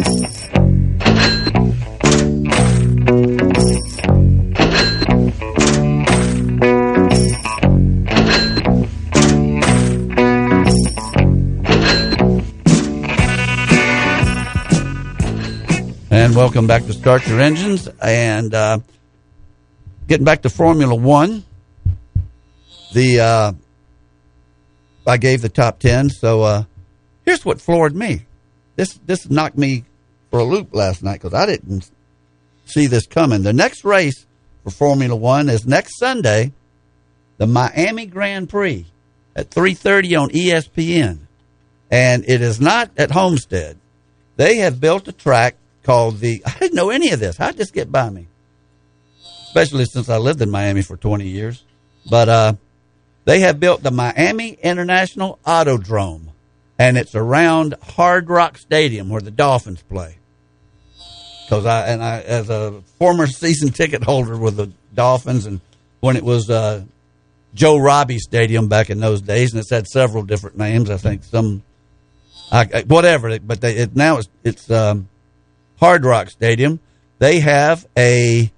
And 0.00 0.06
welcome 16.34 16.66
back 16.66 16.86
to 16.86 16.94
Start 16.94 17.26
Your 17.26 17.40
Engines. 17.40 17.86
And 18.00 18.54
uh, 18.54 18.78
getting 20.06 20.24
back 20.24 20.40
to 20.42 20.48
Formula 20.48 20.94
One, 20.94 21.44
the 22.94 23.20
uh, 23.20 23.52
I 25.06 25.18
gave 25.18 25.42
the 25.42 25.50
top 25.50 25.78
ten. 25.78 26.08
So 26.08 26.40
uh, 26.40 26.64
here's 27.26 27.44
what 27.44 27.60
floored 27.60 27.94
me. 27.94 28.24
This 28.76 28.94
this 29.04 29.28
knocked 29.28 29.58
me 29.58 29.84
for 30.30 30.40
a 30.40 30.44
loop 30.44 30.74
last 30.74 31.02
night 31.02 31.20
because 31.20 31.34
I 31.34 31.46
didn't 31.46 31.90
see 32.64 32.86
this 32.86 33.06
coming. 33.06 33.42
The 33.42 33.52
next 33.52 33.84
race 33.84 34.26
for 34.64 34.70
Formula 34.70 35.16
One 35.16 35.48
is 35.48 35.66
next 35.66 35.98
Sunday, 35.98 36.52
the 37.38 37.46
Miami 37.46 38.06
Grand 38.06 38.48
Prix 38.48 38.86
at 39.34 39.50
three 39.50 39.74
thirty 39.74 40.14
on 40.14 40.30
ESPN, 40.30 41.18
and 41.90 42.24
it 42.28 42.40
is 42.42 42.60
not 42.60 42.90
at 42.96 43.10
Homestead. 43.10 43.78
They 44.36 44.56
have 44.56 44.80
built 44.80 45.08
a 45.08 45.12
track 45.12 45.56
called 45.82 46.20
the. 46.20 46.42
I 46.46 46.58
didn't 46.58 46.76
know 46.76 46.90
any 46.90 47.10
of 47.10 47.20
this. 47.20 47.36
How'd 47.36 47.56
this 47.56 47.70
get 47.70 47.92
by 47.92 48.10
me? 48.10 48.26
Especially 49.46 49.84
since 49.84 50.08
I 50.08 50.18
lived 50.18 50.40
in 50.42 50.50
Miami 50.50 50.82
for 50.82 50.96
20 50.96 51.26
years. 51.26 51.64
But 52.08 52.28
uh, 52.28 52.52
they 53.24 53.40
have 53.40 53.60
built 53.60 53.82
the 53.82 53.90
Miami 53.90 54.50
International 54.62 55.38
Autodrome, 55.44 56.28
and 56.78 56.96
it's 56.96 57.14
around 57.14 57.74
Hard 57.82 58.30
Rock 58.30 58.58
Stadium 58.58 59.08
where 59.08 59.20
the 59.20 59.30
Dolphins 59.30 59.82
play. 59.82 60.16
Because 61.50 61.66
I 61.66 61.88
and 61.88 62.00
I, 62.00 62.20
as 62.20 62.48
a 62.48 62.80
former 63.00 63.26
season 63.26 63.70
ticket 63.70 64.04
holder 64.04 64.36
with 64.36 64.54
the 64.56 64.70
Dolphins, 64.94 65.46
and 65.46 65.60
when 65.98 66.14
it 66.14 66.22
was 66.22 66.48
uh, 66.48 66.84
Joe 67.54 67.76
Robbie 67.76 68.20
Stadium 68.20 68.68
back 68.68 68.88
in 68.88 69.00
those 69.00 69.20
days, 69.20 69.52
and 69.52 69.58
it's 69.58 69.68
had 69.68 69.88
several 69.88 70.22
different 70.22 70.56
names. 70.56 70.90
I 70.90 70.96
think 70.96 71.24
some 71.24 71.64
I, 72.52 72.84
whatever. 72.86 73.36
But 73.40 73.60
they, 73.60 73.78
it, 73.78 73.96
now 73.96 74.18
it's 74.18 74.28
it's 74.44 74.70
um, 74.70 75.08
Hard 75.80 76.04
Rock 76.04 76.30
Stadium. 76.30 76.78
They 77.18 77.40
have 77.40 77.84
a 77.96 78.52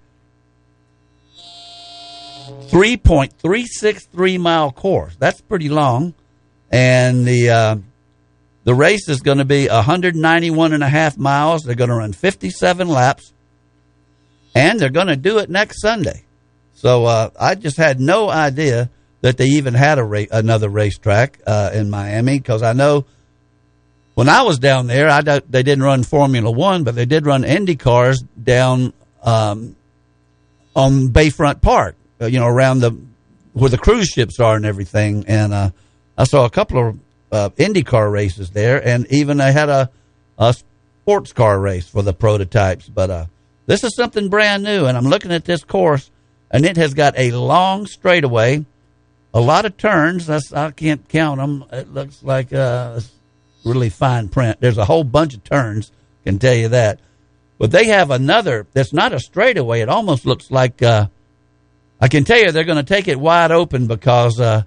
3.363 2.69 4.39
mile 4.39 4.71
course. 4.71 5.17
That's 5.19 5.41
pretty 5.41 5.71
long. 5.71 6.13
And 6.71 7.27
the 7.27 7.49
uh, 7.49 7.77
the 8.65 8.75
race 8.75 9.09
is 9.09 9.21
going 9.21 9.39
to 9.39 9.45
be 9.45 9.69
191 9.69 10.73
and 10.73 10.83
a 10.83 10.89
half 10.89 11.19
miles. 11.19 11.63
They're 11.63 11.75
going 11.75 11.91
to 11.91 11.97
run 11.97 12.13
57 12.13 12.89
laps. 12.89 13.33
And 14.55 14.79
they're 14.79 14.91
going 14.91 15.07
to 15.09 15.17
do 15.17 15.39
it 15.39 15.51
next 15.51 15.81
Sunday. 15.81 16.25
So 16.75 17.05
uh, 17.07 17.31
I 17.41 17.55
just 17.55 17.77
had 17.77 18.01
no 18.01 18.29
idea 18.29 18.91
that 19.23 19.37
they 19.37 19.47
even 19.47 19.73
had 19.75 19.99
a 19.99 20.05
ra- 20.05 20.25
another 20.31 20.69
racetrack 20.69 21.41
uh, 21.47 21.71
in 21.73 21.91
Miami 21.91 22.39
because 22.39 22.63
I 22.63 22.73
know 22.73 23.05
when 24.15 24.29
I 24.29 24.43
was 24.43 24.59
down 24.59 24.89
there, 24.89 25.09
I 25.09 25.23
don't- 25.23 25.51
they 25.51 25.63
didn't 25.63 25.85
run 25.85 26.03
Formula 26.03 26.51
One, 26.51 26.85
but 26.85 26.95
they 26.95 27.07
did 27.07 27.25
run 27.25 27.45
Indy 27.45 27.77
cars 27.77 28.23
down 28.23 28.93
um, 29.23 29.75
on 30.77 31.09
Bayfront 31.09 31.63
Park, 31.63 31.97
uh, 32.21 32.27
you 32.27 32.39
know, 32.41 32.47
around 32.47 32.81
the 32.81 32.97
where 33.55 33.71
the 33.71 33.79
cruise 33.79 34.09
ships 34.09 34.41
are 34.41 34.57
and 34.57 34.65
everything. 34.67 35.25
And 35.29 35.53
uh, 35.55 35.71
I 36.19 36.25
saw 36.25 36.45
a 36.45 36.51
couple 36.51 36.89
of 36.89 36.99
uh, 37.33 37.51
Indy 37.57 37.83
car 37.83 38.11
races 38.11 38.51
there, 38.51 38.87
and 38.87 39.07
even 39.11 39.39
they 39.39 39.53
had 39.53 39.69
a 39.69 39.91
a 40.39 40.55
sports 40.55 41.33
car 41.33 41.59
race 41.59 41.89
for 41.89 42.03
the 42.03 42.13
prototypes. 42.13 42.89
But 42.89 43.11
uh, 43.11 43.27
this 43.67 43.83
is 43.83 43.97
something 43.97 44.29
brand 44.29 44.63
new, 44.63 44.85
and 44.85 44.97
I'm 44.97 45.07
looking 45.07 45.33
at 45.33 45.45
this 45.45 45.65
course, 45.65 46.11
and 46.51 46.65
it 46.65 46.77
has 46.77 46.95
got 46.95 47.19
a 47.19 47.33
long 47.33 47.87
straightaway, 47.87 48.65
a 49.35 49.41
lot 49.41 49.65
of 49.65 49.77
turns. 49.77 50.27
That's 50.27 50.53
I 50.53 50.71
can't 50.71 51.09
count 51.09 51.41
them. 51.41 51.65
It 51.73 51.93
looks 51.93 52.23
like 52.23 52.53
uh, 52.53 53.01
really 53.65 53.89
fine 53.89 54.29
print. 54.29 54.61
There's 54.61 54.79
a 54.79 54.85
whole 54.85 55.05
bunch 55.05 55.35
of 55.35 55.43
turns, 55.43 55.91
can 56.25 56.39
tell 56.39 56.55
you 56.55 56.69
that. 56.69 57.01
But 57.59 57.71
they 57.71 57.87
have 57.87 58.11
another 58.11 58.67
that's 58.73 58.93
not 58.93 59.13
a 59.13 59.21
straightaway. 59.21 59.81
It 59.81 59.89
almost 59.89 60.27
looks 60.27 60.51
like 60.51 60.83
uh, 60.83 61.07
I 62.01 62.09
can 62.09 62.25
tell 62.25 62.39
you 62.39 62.51
they're 62.51 62.65
going 62.65 62.85
to 62.85 62.95
take 62.95 63.07
it 63.09 63.21
wide 63.21 63.53
open 63.53 63.87
because 63.87 64.41
uh, 64.41 64.65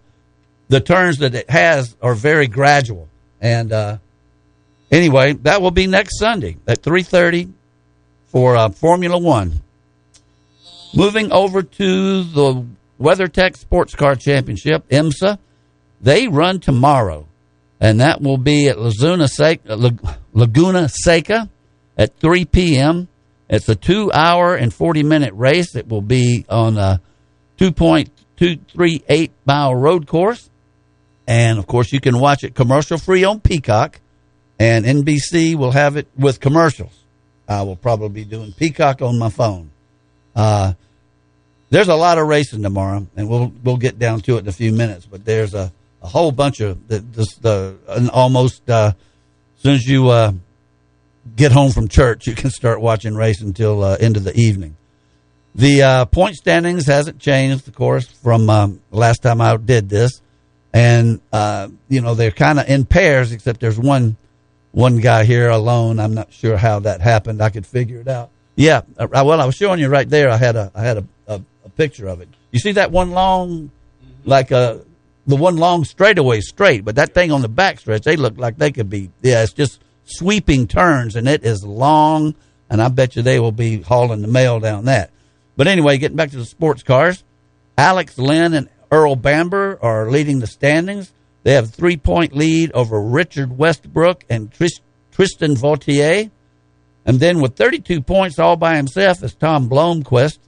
the 0.67 0.79
turns 0.79 1.19
that 1.19 1.35
it 1.35 1.49
has 1.49 1.95
are 2.01 2.15
very 2.15 2.47
gradual. 2.47 3.07
And 3.41 3.71
uh, 3.71 3.97
anyway, 4.91 5.33
that 5.33 5.61
will 5.61 5.71
be 5.71 5.87
next 5.87 6.19
Sunday 6.19 6.57
at 6.67 6.81
three 6.81 7.03
thirty 7.03 7.49
for 8.27 8.55
uh, 8.55 8.69
Formula 8.69 9.17
One. 9.17 9.61
Moving 10.95 11.31
over 11.31 11.61
to 11.61 12.23
the 12.23 12.65
WeatherTech 12.99 13.57
Sports 13.57 13.95
Car 13.95 14.15
Championship, 14.15 14.87
IMSA, 14.89 15.37
they 16.01 16.27
run 16.27 16.59
tomorrow, 16.59 17.27
and 17.79 17.99
that 17.99 18.21
will 18.21 18.37
be 18.37 18.69
at 18.69 18.79
Laguna 18.79 19.27
Seca, 19.27 19.75
Laguna 20.33 20.87
Seca 20.89 21.49
at 21.97 22.17
3 22.19 22.45
p.m. 22.45 23.07
It's 23.49 23.69
a 23.69 23.75
two-hour 23.75 24.55
and 24.55 24.71
40-minute 24.71 25.33
race. 25.33 25.75
It 25.75 25.87
will 25.87 26.01
be 26.01 26.45
on 26.49 26.77
a 26.77 27.01
2.238 27.57 29.31
mile 29.45 29.75
road 29.75 30.07
course, 30.07 30.49
and 31.27 31.59
of 31.59 31.67
course, 31.67 31.91
you 31.91 31.99
can 31.99 32.19
watch 32.19 32.43
it 32.43 32.55
commercial-free 32.55 33.23
on 33.23 33.39
Peacock, 33.39 33.99
and 34.59 34.85
NBC 34.85 35.55
will 35.55 35.71
have 35.71 35.97
it 35.97 36.07
with 36.17 36.39
commercials. 36.39 37.03
I 37.47 37.61
will 37.63 37.75
probably 37.75 38.09
be 38.09 38.25
doing 38.25 38.53
Peacock 38.53 39.01
on 39.01 39.19
my 39.19 39.29
phone. 39.29 39.71
Uh, 40.35 40.73
there's 41.69 41.87
a 41.87 41.95
lot 41.95 42.17
of 42.17 42.27
racing 42.27 42.61
tomorrow, 42.61 43.05
and 43.15 43.29
we'll 43.29 43.51
we'll 43.63 43.77
get 43.77 43.99
down 43.99 44.21
to 44.21 44.37
it 44.37 44.39
in 44.39 44.47
a 44.47 44.51
few 44.51 44.71
minutes. 44.71 45.05
But 45.05 45.25
there's 45.25 45.53
a, 45.53 45.71
a 46.01 46.07
whole 46.07 46.31
bunch 46.31 46.59
of 46.59 46.87
the, 46.87 46.99
the, 46.99 47.25
the 47.41 48.09
almost 48.13 48.69
uh, 48.69 48.93
as 49.57 49.61
soon 49.61 49.75
as 49.75 49.85
you 49.85 50.09
uh, 50.09 50.33
get 51.35 51.51
home 51.51 51.71
from 51.71 51.87
church, 51.87 52.27
you 52.27 52.35
can 52.35 52.49
start 52.49 52.81
watching 52.81 53.15
racing 53.15 53.47
until 53.47 53.83
uh, 53.83 53.97
into 53.97 54.19
the 54.19 54.35
evening. 54.35 54.75
The 55.55 55.83
uh, 55.83 56.05
point 56.05 56.35
standings 56.35 56.85
hasn't 56.85 57.19
changed, 57.19 57.67
of 57.67 57.75
course, 57.75 58.07
from 58.07 58.49
um, 58.49 58.81
last 58.91 59.23
time 59.23 59.39
I 59.39 59.55
did 59.55 59.89
this, 59.89 60.21
and 60.75 61.21
uh, 61.31 61.69
you 61.87 62.01
know 62.01 62.15
they're 62.15 62.31
kind 62.31 62.59
of 62.59 62.67
in 62.67 62.85
pairs, 62.85 63.31
except 63.31 63.61
there's 63.61 63.79
one 63.79 64.17
one 64.73 64.97
guy 64.97 65.23
here 65.23 65.49
alone. 65.49 66.01
I'm 66.01 66.13
not 66.13 66.33
sure 66.33 66.57
how 66.57 66.79
that 66.79 66.99
happened. 66.99 67.41
I 67.41 67.49
could 67.49 67.65
figure 67.65 68.01
it 68.01 68.09
out. 68.09 68.29
Yeah, 68.57 68.81
uh, 68.97 69.07
well, 69.09 69.39
I 69.39 69.45
was 69.45 69.55
showing 69.55 69.79
you 69.79 69.87
right 69.87 70.07
there. 70.07 70.29
I 70.29 70.35
had 70.35 70.57
a 70.57 70.71
I 70.75 70.81
had 70.81 70.97
a, 70.97 71.07
a, 71.27 71.41
a 71.63 71.69
picture 71.69 72.07
of 72.07 72.19
it. 72.19 72.27
You 72.51 72.59
see 72.59 72.73
that 72.73 72.91
one 72.91 73.11
long, 73.11 73.71
like 74.25 74.51
uh 74.51 74.79
the 75.25 75.37
one 75.37 75.55
long 75.55 75.85
straightaway 75.85 76.41
straight, 76.41 76.83
but 76.83 76.95
that 76.97 77.13
thing 77.13 77.31
on 77.31 77.41
the 77.41 77.47
back 77.47 77.79
stretch, 77.79 78.03
they 78.03 78.17
look 78.17 78.37
like 78.37 78.57
they 78.57 78.71
could 78.71 78.89
be. 78.89 79.09
Yeah, 79.21 79.43
it's 79.43 79.53
just 79.53 79.81
sweeping 80.03 80.67
turns, 80.67 81.15
and 81.15 81.25
it 81.27 81.45
is 81.45 81.63
long. 81.63 82.35
And 82.69 82.81
I 82.81 82.89
bet 82.89 83.15
you 83.15 83.21
they 83.21 83.39
will 83.39 83.53
be 83.53 83.81
hauling 83.81 84.21
the 84.21 84.27
mail 84.27 84.59
down 84.59 84.85
that. 84.85 85.11
But 85.55 85.67
anyway, 85.67 85.97
getting 85.99 86.17
back 86.17 86.31
to 86.31 86.37
the 86.37 86.45
sports 86.45 86.83
cars, 86.83 87.23
Alex 87.77 88.17
Lynn 88.17 88.53
and 88.53 88.67
Earl 88.95 89.17
Bamber 89.17 89.77
are 89.81 90.09
leading 90.09 90.39
the 90.39 90.47
standings. 90.47 91.11
They 91.43 91.53
have 91.53 91.69
three 91.69 91.97
point 91.97 92.33
lead 92.33 92.71
over 92.71 92.99
Richard 93.01 93.57
Westbrook 93.57 94.23
and 94.29 94.51
Tris- 94.53 94.79
Tristan 95.11 95.55
Vautier. 95.55 96.31
And 97.05 97.19
then 97.19 97.41
with 97.41 97.57
32 97.57 98.01
points 98.01 98.39
all 98.39 98.55
by 98.55 98.77
himself 98.77 99.21
is 99.21 99.35
Tom 99.35 99.69
Blomqvist. 99.69 100.39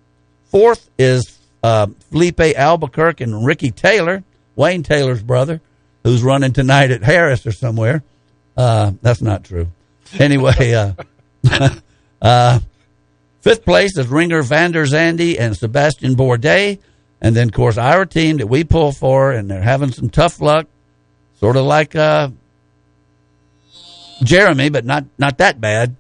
Fourth 0.46 0.90
is 0.98 1.38
uh, 1.62 1.88
Filipe 2.10 2.56
Albuquerque 2.56 3.26
and 3.26 3.46
Ricky 3.46 3.70
Taylor, 3.70 4.24
Wayne 4.56 4.82
Taylor's 4.82 5.22
brother, 5.22 5.60
who's 6.06 6.24
running 6.24 6.54
tonight 6.54 6.90
at 6.90 7.04
Harris 7.04 7.46
or 7.46 7.52
somewhere. 7.52 8.02
Uh, 8.56 8.94
that's 9.02 9.22
not 9.22 9.44
true. 9.44 9.68
Anyway, 10.18 10.74
uh, 10.74 10.94
uh, 12.22 12.60
fifth 13.42 13.66
place 13.66 13.98
is 13.98 14.08
Renger 14.08 14.44
van 14.44 14.72
der 14.72 14.86
Zande 14.86 15.38
and 15.38 15.56
Sebastian 15.56 16.16
Bourdais. 16.16 16.80
And 17.22 17.36
then, 17.36 17.48
of 17.48 17.54
course, 17.54 17.78
our 17.78 18.06
team 18.06 18.38
that 18.38 18.48
we 18.48 18.64
pull 18.64 18.92
for, 18.92 19.32
and 19.32 19.50
they're 19.50 19.62
having 19.62 19.92
some 19.92 20.10
tough 20.10 20.40
luck, 20.40 20.68
sort 21.40 21.56
of 21.56 21.66
like 21.66 21.96
uh, 21.96 22.30
Jeremy, 24.24 24.70
but 24.70 24.86
not, 24.86 25.06
not 25.18 25.40
that 25.40 25.60
bad, 25.60 25.96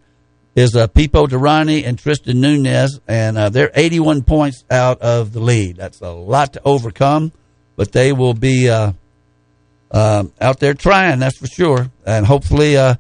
is 0.55 0.75
uh, 0.75 0.87
Pipo 0.87 1.27
Derani 1.27 1.85
and 1.85 1.97
Tristan 1.97 2.41
Nunez, 2.41 2.99
and 3.07 3.37
uh, 3.37 3.49
they're 3.49 3.71
81 3.73 4.23
points 4.23 4.63
out 4.69 5.01
of 5.01 5.33
the 5.33 5.39
lead. 5.39 5.77
That's 5.77 6.01
a 6.01 6.11
lot 6.11 6.53
to 6.53 6.61
overcome, 6.65 7.31
but 7.75 7.91
they 7.91 8.11
will 8.11 8.33
be 8.33 8.69
uh, 8.69 8.93
uh, 9.91 10.25
out 10.41 10.59
there 10.59 10.73
trying, 10.73 11.19
that's 11.19 11.37
for 11.37 11.47
sure. 11.47 11.91
And 12.05 12.25
hopefully, 12.25 12.77
uh, 12.77 12.95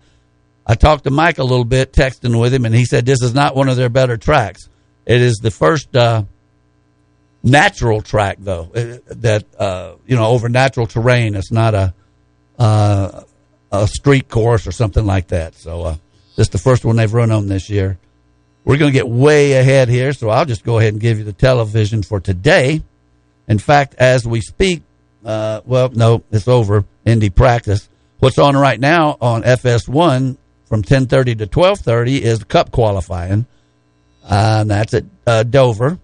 I 0.65 0.75
talked 0.75 1.05
to 1.05 1.11
Mike 1.11 1.37
a 1.37 1.43
little 1.43 1.65
bit, 1.65 1.93
texting 1.93 2.39
with 2.39 2.53
him, 2.53 2.65
and 2.65 2.75
he 2.75 2.85
said 2.85 3.05
this 3.05 3.21
is 3.21 3.33
not 3.33 3.55
one 3.55 3.69
of 3.69 3.77
their 3.77 3.89
better 3.89 4.17
tracks. 4.17 4.69
It 5.05 5.21
is 5.21 5.37
the 5.37 5.51
first 5.51 5.95
uh, 5.95 6.23
natural 7.49 8.01
track, 8.01 8.37
though, 8.39 8.71
uh, 8.75 8.97
that, 9.15 9.45
uh, 9.57 9.95
you 10.05 10.15
know, 10.15 10.27
over 10.27 10.49
natural 10.49 10.87
terrain. 10.87 11.35
It's 11.35 11.51
not 11.51 11.73
a, 11.73 11.93
uh, 12.59 13.23
a 13.71 13.87
street 13.87 14.29
course 14.29 14.67
or 14.67 14.71
something 14.71 15.05
like 15.05 15.27
that. 15.27 15.55
So, 15.55 15.81
uh, 15.83 15.95
this 16.35 16.47
is 16.47 16.51
the 16.51 16.57
first 16.57 16.85
one 16.85 16.95
they've 16.95 17.13
run 17.13 17.31
on 17.31 17.47
this 17.47 17.69
year. 17.69 17.97
We're 18.63 18.77
going 18.77 18.91
to 18.91 18.97
get 18.97 19.07
way 19.07 19.53
ahead 19.53 19.87
here, 19.87 20.11
so 20.13 20.29
I'll 20.29 20.45
just 20.45 20.63
go 20.63 20.77
ahead 20.77 20.93
and 20.93 21.01
give 21.01 21.17
you 21.17 21.23
the 21.23 21.33
television 21.33 22.03
for 22.03 22.19
today. 22.19 22.81
In 23.47 23.59
fact, 23.59 23.95
as 23.95 24.27
we 24.27 24.41
speak, 24.41 24.83
uh, 25.25 25.61
well, 25.65 25.89
no, 25.89 26.23
it's 26.31 26.47
over. 26.47 26.85
Indy 27.05 27.29
practice. 27.29 27.87
What's 28.19 28.37
on 28.37 28.57
right 28.57 28.79
now 28.79 29.17
on 29.21 29.43
FS1 29.43 30.37
from 30.65 30.83
10:30 30.83 31.37
to 31.37 31.47
12:30 31.47 32.21
is 32.21 32.43
Cup 32.43 32.71
qualifying, 32.71 33.45
uh, 34.23 34.57
and 34.61 34.69
that's 34.69 34.93
at 34.93 35.05
uh, 35.25 35.43
Dover. 35.43 35.99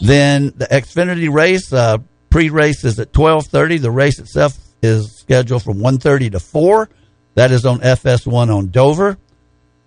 Then 0.00 0.52
the 0.56 0.66
Xfinity 0.66 1.32
race 1.32 1.72
uh, 1.72 1.98
pre-race 2.30 2.84
is 2.84 2.98
at 2.98 3.12
12:30. 3.12 3.80
The 3.80 3.90
race 3.90 4.18
itself 4.18 4.58
is 4.82 5.18
scheduled 5.18 5.62
from 5.62 5.78
1:30 5.78 6.32
to 6.32 6.40
4. 6.40 6.88
That 7.34 7.50
is 7.50 7.64
on 7.64 7.80
FS1 7.80 8.54
on 8.54 8.70
Dover. 8.70 9.18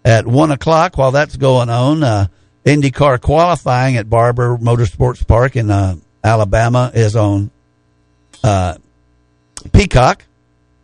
At 0.06 0.26
one 0.26 0.52
o'clock, 0.52 0.98
while 0.98 1.12
that's 1.12 1.36
going 1.36 1.70
on, 1.70 2.04
uh, 2.04 2.28
IndyCar 2.66 3.20
qualifying 3.22 3.98
at 3.98 4.10
Barber 4.10 4.58
Motorsports 4.58 5.26
Park 5.28 5.56
in 5.56 5.70
uh, 5.70 5.96
Alabama 6.24 6.92
is 6.94 7.16
on 7.16 7.52
uh, 8.44 8.76
Peacock. 9.72 10.24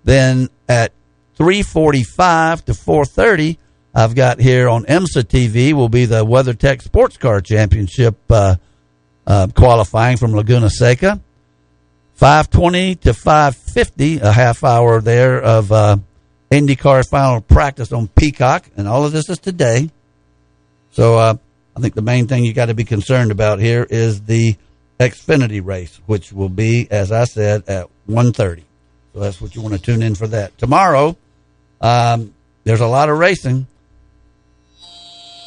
Then 0.04 0.50
at 0.70 0.92
3:45 1.40 2.66
to 2.66 2.74
4:30, 2.74 3.58
I've 3.94 4.16
got 4.16 4.40
here 4.40 4.68
on 4.70 4.84
IMSA 4.86 5.24
TV 5.24 5.74
will 5.74 5.90
be 5.90 6.06
the 6.06 6.26
WeatherTech 6.26 6.82
Sports 6.82 7.18
Car 7.18 7.42
Championship 7.42 8.18
uh, 9.28 9.48
qualifying 9.56 10.18
from 10.18 10.34
Laguna 10.34 10.70
Seca. 10.70 11.20
5:20 12.20 13.02
to 13.02 13.14
5:50, 13.14 14.22
a 14.22 14.32
half 14.32 14.64
hour 14.64 15.02
there 15.02 15.42
of 15.42 15.72
uh, 15.72 15.98
IndyCar 16.50 17.08
final 17.10 17.42
practice 17.42 17.92
on 17.92 18.08
Peacock, 18.08 18.66
and 18.78 18.88
all 18.88 19.06
of 19.06 19.12
this 19.12 19.30
is 19.30 19.38
today. 19.40 19.90
So 20.92 21.18
uh, 21.18 21.36
I 21.76 21.80
think 21.82 21.94
the 21.94 22.02
main 22.02 22.28
thing 22.28 22.46
you 22.46 22.54
got 22.54 22.68
to 22.68 22.74
be 22.74 22.86
concerned 22.86 23.32
about 23.32 23.60
here 23.60 23.86
is 23.90 24.22
the 24.22 24.56
Xfinity 24.98 25.66
race, 25.66 26.00
which 26.06 26.32
will 26.32 26.48
be, 26.48 26.88
as 26.90 27.12
I 27.12 27.26
said, 27.26 27.66
at 27.68 27.90
1.30. 28.10 28.64
So 29.14 29.20
that's 29.20 29.42
what 29.42 29.54
you 29.56 29.62
want 29.62 29.74
to 29.74 29.82
tune 29.82 30.02
in 30.02 30.16
for 30.16 30.28
that. 30.28 30.58
Tomorrow, 30.58 31.18
Um, 31.82 32.34
there's 32.64 32.80
a 32.80 32.88
lot 32.88 33.10
of 33.10 33.18
racing. 33.20 33.68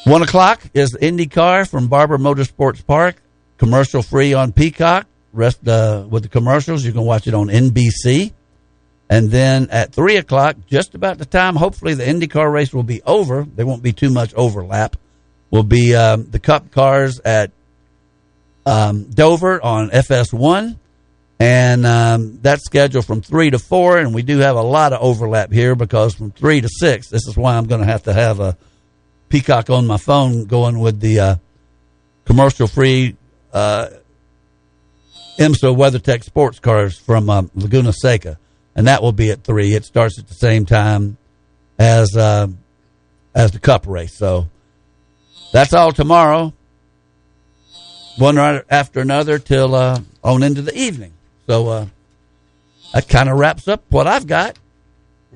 One 0.05 0.22
o'clock 0.22 0.62
is 0.74 0.92
IndyCar 0.94 1.68
from 1.68 1.88
Barber 1.88 2.18
Motorsports 2.18 2.84
Park, 2.86 3.16
commercial 3.59 4.02
free 4.02 4.32
on 4.32 4.52
Peacock. 4.52 5.06
Rest 5.32 5.66
uh, 5.68 6.06
with 6.09 6.22
the 6.22 6.28
commercials, 6.28 6.85
you 6.85 6.93
can 6.93 7.02
watch 7.02 7.26
it 7.26 7.35
on 7.35 7.48
NBC. 7.48 8.32
And 9.10 9.30
then 9.30 9.68
at 9.70 9.93
three 9.93 10.16
o'clock, 10.16 10.56
just 10.66 10.94
about 10.94 11.18
the 11.18 11.24
time, 11.24 11.56
hopefully 11.56 11.94
the 11.94 12.05
IndyCar 12.05 12.51
race 12.51 12.72
will 12.72 12.82
be 12.82 13.02
over. 13.02 13.44
There 13.44 13.66
won't 13.66 13.82
be 13.82 13.93
too 13.93 14.10
much 14.10 14.35
overlap. 14.35 14.97
Will 15.51 15.62
be 15.62 15.94
um, 15.94 16.30
the 16.30 16.39
Cup 16.39 16.70
cars 16.70 17.20
at 17.20 17.52
um, 18.66 19.05
Dover 19.05 19.62
on 19.62 19.89
FS1, 19.89 20.76
and 21.40 21.86
um, 21.86 22.39
that's 22.43 22.64
scheduled 22.64 23.06
from 23.06 23.22
three 23.22 23.48
to 23.48 23.59
four. 23.59 23.97
And 23.97 24.14
we 24.14 24.20
do 24.22 24.39
have 24.39 24.56
a 24.56 24.62
lot 24.62 24.93
of 24.93 25.01
overlap 25.01 25.51
here 25.51 25.74
because 25.74 26.14
from 26.14 26.32
three 26.32 26.60
to 26.60 26.68
six, 26.68 27.09
this 27.09 27.26
is 27.26 27.35
why 27.35 27.56
I'm 27.56 27.66
going 27.66 27.80
to 27.80 27.86
have 27.86 28.02
to 28.02 28.12
have 28.12 28.40
a 28.40 28.59
Peacock 29.30 29.70
on 29.70 29.86
my 29.86 29.97
phone 29.97 30.44
going 30.44 30.78
with 30.80 31.01
the 31.01 31.20
uh, 31.20 31.36
commercial-free 32.26 33.16
uh, 33.53 33.89
IMSA 35.39 35.75
WeatherTech 35.77 36.25
sports 36.25 36.59
cars 36.59 36.99
from 36.99 37.31
um, 37.31 37.51
Laguna 37.55 37.93
Seca, 37.93 38.39
and 38.75 38.87
that 38.87 39.03
will 39.03 39.12
be 39.12 39.31
at 39.31 39.45
three. 39.45 39.75
It 39.75 39.85
starts 39.85 40.19
at 40.19 40.29
the 40.29 40.35
same 40.35 40.66
time 40.66 41.16
as 41.79 42.16
uh, 42.16 42.49
as 43.35 43.53
the 43.53 43.61
Cup 43.61 43.87
race. 43.87 44.15
So 44.16 44.49
that's 45.53 45.73
all 45.73 45.93
tomorrow. 45.93 46.53
One 48.19 48.35
right 48.37 48.65
after 48.69 49.01
another 49.01 49.39
till 49.39 49.75
uh, 49.77 50.01
on 50.25 50.43
into 50.43 50.62
the 50.62 50.77
evening. 50.77 51.12
So 51.47 51.69
uh, 51.69 51.87
that 52.93 53.09
kind 53.09 53.29
of 53.29 53.39
wraps 53.39 53.69
up 53.69 53.85
what 53.91 54.09
I've 54.09 54.27
got. 54.27 54.59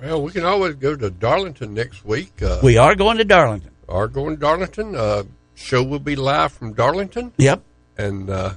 Well, 0.00 0.20
we 0.22 0.32
can 0.32 0.44
always 0.44 0.74
go 0.74 0.96
to 0.96 1.10
Darlington 1.10 1.74
next 1.74 2.04
week. 2.04 2.42
Uh, 2.42 2.58
We 2.60 2.76
are 2.78 2.96
going 2.96 3.18
to 3.18 3.24
Darlington. 3.24 3.70
are 3.88 4.08
going 4.08 4.34
to 4.34 4.40
Darlington. 4.40 4.96
Uh, 4.96 5.22
show 5.54 5.82
will 5.84 6.00
be 6.00 6.16
live 6.16 6.50
from 6.52 6.72
Darlington. 6.72 7.32
Yep. 7.36 7.62
And 7.98 8.30
uh, 8.30 8.54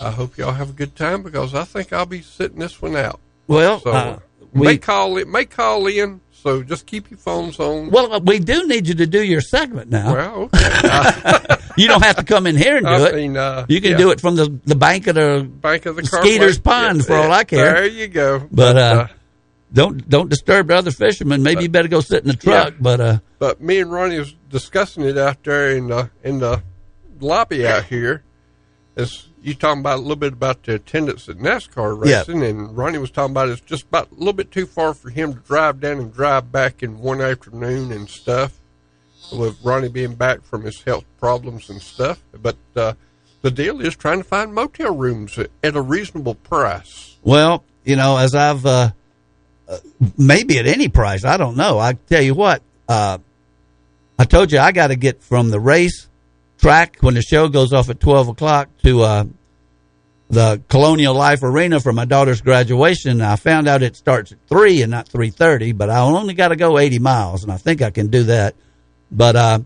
I 0.00 0.10
hope 0.10 0.36
y'all 0.38 0.52
have 0.52 0.70
a 0.70 0.74
good 0.74 0.96
time 0.96 1.22
because 1.22 1.54
I 1.54 1.64
think 1.64 1.92
I'll 1.92 2.06
be 2.06 2.22
sitting 2.22 2.58
this 2.58 2.80
one 2.80 2.96
out. 2.96 3.20
Well, 3.46 3.80
So 3.80 3.90
uh, 3.90 4.18
may 4.52 4.78
call 4.78 5.16
it. 5.18 5.28
May 5.28 5.44
call 5.46 5.86
in. 5.86 6.20
So 6.32 6.62
just 6.62 6.86
keep 6.86 7.10
your 7.10 7.18
phones 7.18 7.60
on. 7.60 7.90
well 7.90 8.18
we 8.22 8.38
do 8.38 8.66
need 8.66 8.88
you 8.88 8.94
to 8.94 9.06
do 9.06 9.22
your 9.22 9.42
segment 9.42 9.90
now. 9.90 10.14
Well, 10.14 10.50
okay. 10.54 11.56
you 11.76 11.86
don't 11.86 12.02
have 12.02 12.16
to 12.16 12.24
come 12.24 12.46
in 12.46 12.56
here 12.56 12.78
and 12.78 12.86
do 12.86 12.92
I 12.92 13.08
it. 13.08 13.14
mean, 13.14 13.36
uh, 13.36 13.66
you 13.68 13.80
can 13.82 13.90
yeah. 13.92 13.96
do 13.98 14.10
it 14.10 14.20
from 14.22 14.36
the 14.36 14.58
the 14.64 14.74
bank 14.74 15.06
of 15.06 15.16
the 15.16 15.42
Bank 15.46 15.84
of 15.84 15.96
the 15.96 16.04
Skeeter's. 16.06 16.58
Pond 16.58 16.98
Yeah, 17.00 17.04
for 17.04 17.16
all. 17.16 17.30
I 17.32 17.44
care. 17.44 17.74
There 17.74 17.86
you 17.88 18.08
go. 18.08 18.48
But 18.50 18.76
uh, 18.78 19.06
don't 19.70 20.08
don't 20.08 20.30
disturb 20.30 20.68
the 20.68 20.76
other 20.76 20.92
fishermen. 20.92 21.42
Maybe 21.42 21.64
you 21.64 21.68
better 21.68 21.88
go 21.88 22.00
sit 22.00 22.22
in 22.22 22.28
the 22.28 22.36
truck. 22.36 22.72
Yeah. 22.72 22.78
But 22.80 23.00
uh, 23.00 23.18
But 23.38 23.60
me 23.60 23.80
and 23.80 23.92
Ronnie 23.92 24.18
was 24.18 24.32
discussing 24.48 25.04
it 25.04 25.18
out 25.18 25.44
there 25.44 25.76
in 25.76 25.88
the 25.88 26.08
in 26.24 26.38
the 26.38 26.62
lobby 27.22 27.66
out 27.66 27.84
here. 27.84 28.22
As 28.96 29.28
you 29.42 29.54
talking 29.54 29.80
about 29.80 29.98
a 29.98 30.02
little 30.02 30.16
bit 30.16 30.32
about 30.34 30.64
the 30.64 30.74
attendance 30.74 31.28
at 31.28 31.36
NASCAR 31.38 32.04
Yeah. 32.06 32.18
racing, 32.18 32.42
and 32.42 32.76
Ronnie 32.76 32.98
was 32.98 33.10
talking 33.10 33.30
about 33.32 33.48
it's 33.48 33.60
just 33.60 33.84
about 33.84 34.10
a 34.10 34.14
little 34.14 34.32
bit 34.32 34.50
too 34.50 34.66
far 34.66 34.92
for 34.94 35.10
him 35.10 35.32
to 35.34 35.38
drive 35.40 35.80
down 35.80 35.98
and 35.98 36.12
drive 36.12 36.50
back 36.52 36.82
in 36.82 36.98
one 36.98 37.20
afternoon 37.20 37.92
and 37.92 38.08
stuff. 38.08 38.52
With 39.32 39.58
Ronnie 39.62 39.88
being 39.88 40.14
back 40.16 40.42
from 40.42 40.64
his 40.64 40.82
health 40.82 41.04
problems 41.20 41.70
and 41.70 41.80
stuff, 41.80 42.20
but 42.42 42.56
uh, 42.74 42.94
the 43.42 43.50
deal 43.52 43.80
is 43.80 43.94
trying 43.94 44.18
to 44.18 44.24
find 44.24 44.52
motel 44.52 44.92
rooms 44.96 45.38
at, 45.38 45.50
at 45.62 45.76
a 45.76 45.80
reasonable 45.80 46.34
price. 46.34 47.16
well, 47.22 47.62
you 47.84 47.94
know, 47.96 48.16
as 48.16 48.34
I've 48.34 48.66
uh, 48.66 48.90
uh, 49.68 49.78
maybe 50.18 50.58
at 50.58 50.66
any 50.66 50.88
price, 50.88 51.24
I 51.24 51.36
don't 51.36 51.56
know. 51.56 51.78
I 51.78 51.92
tell 51.92 52.20
you 52.22 52.34
what, 52.34 52.60
uh, 52.88 53.18
I 54.18 54.24
told 54.24 54.50
you 54.50 54.58
I 54.58 54.72
got 54.72 54.88
to 54.88 54.96
get 54.96 55.22
from 55.22 55.50
the 55.50 55.60
race 55.60 56.08
track 56.60 56.98
when 57.00 57.14
the 57.14 57.22
show 57.22 57.48
goes 57.48 57.72
off 57.72 57.88
at 57.88 58.00
twelve 58.00 58.28
o'clock 58.28 58.68
to 58.84 59.02
uh, 59.02 59.24
the 60.28 60.62
Colonial 60.68 61.14
Life 61.14 61.42
Arena 61.42 61.80
for 61.80 61.92
my 61.92 62.04
daughter's 62.04 62.40
graduation. 62.40 63.20
I 63.20 63.36
found 63.36 63.66
out 63.66 63.82
it 63.82 63.96
starts 63.96 64.32
at 64.32 64.38
three 64.48 64.82
and 64.82 64.90
not 64.90 65.08
three 65.08 65.30
thirty, 65.30 65.72
but 65.72 65.90
I 65.90 66.00
only 66.00 66.34
got 66.34 66.48
to 66.48 66.56
go 66.56 66.78
eighty 66.78 66.98
miles, 66.98 67.42
and 67.42 67.52
I 67.52 67.56
think 67.56 67.82
I 67.82 67.90
can 67.90 68.08
do 68.08 68.24
that. 68.24 68.54
But 69.10 69.36
uh, 69.36 69.58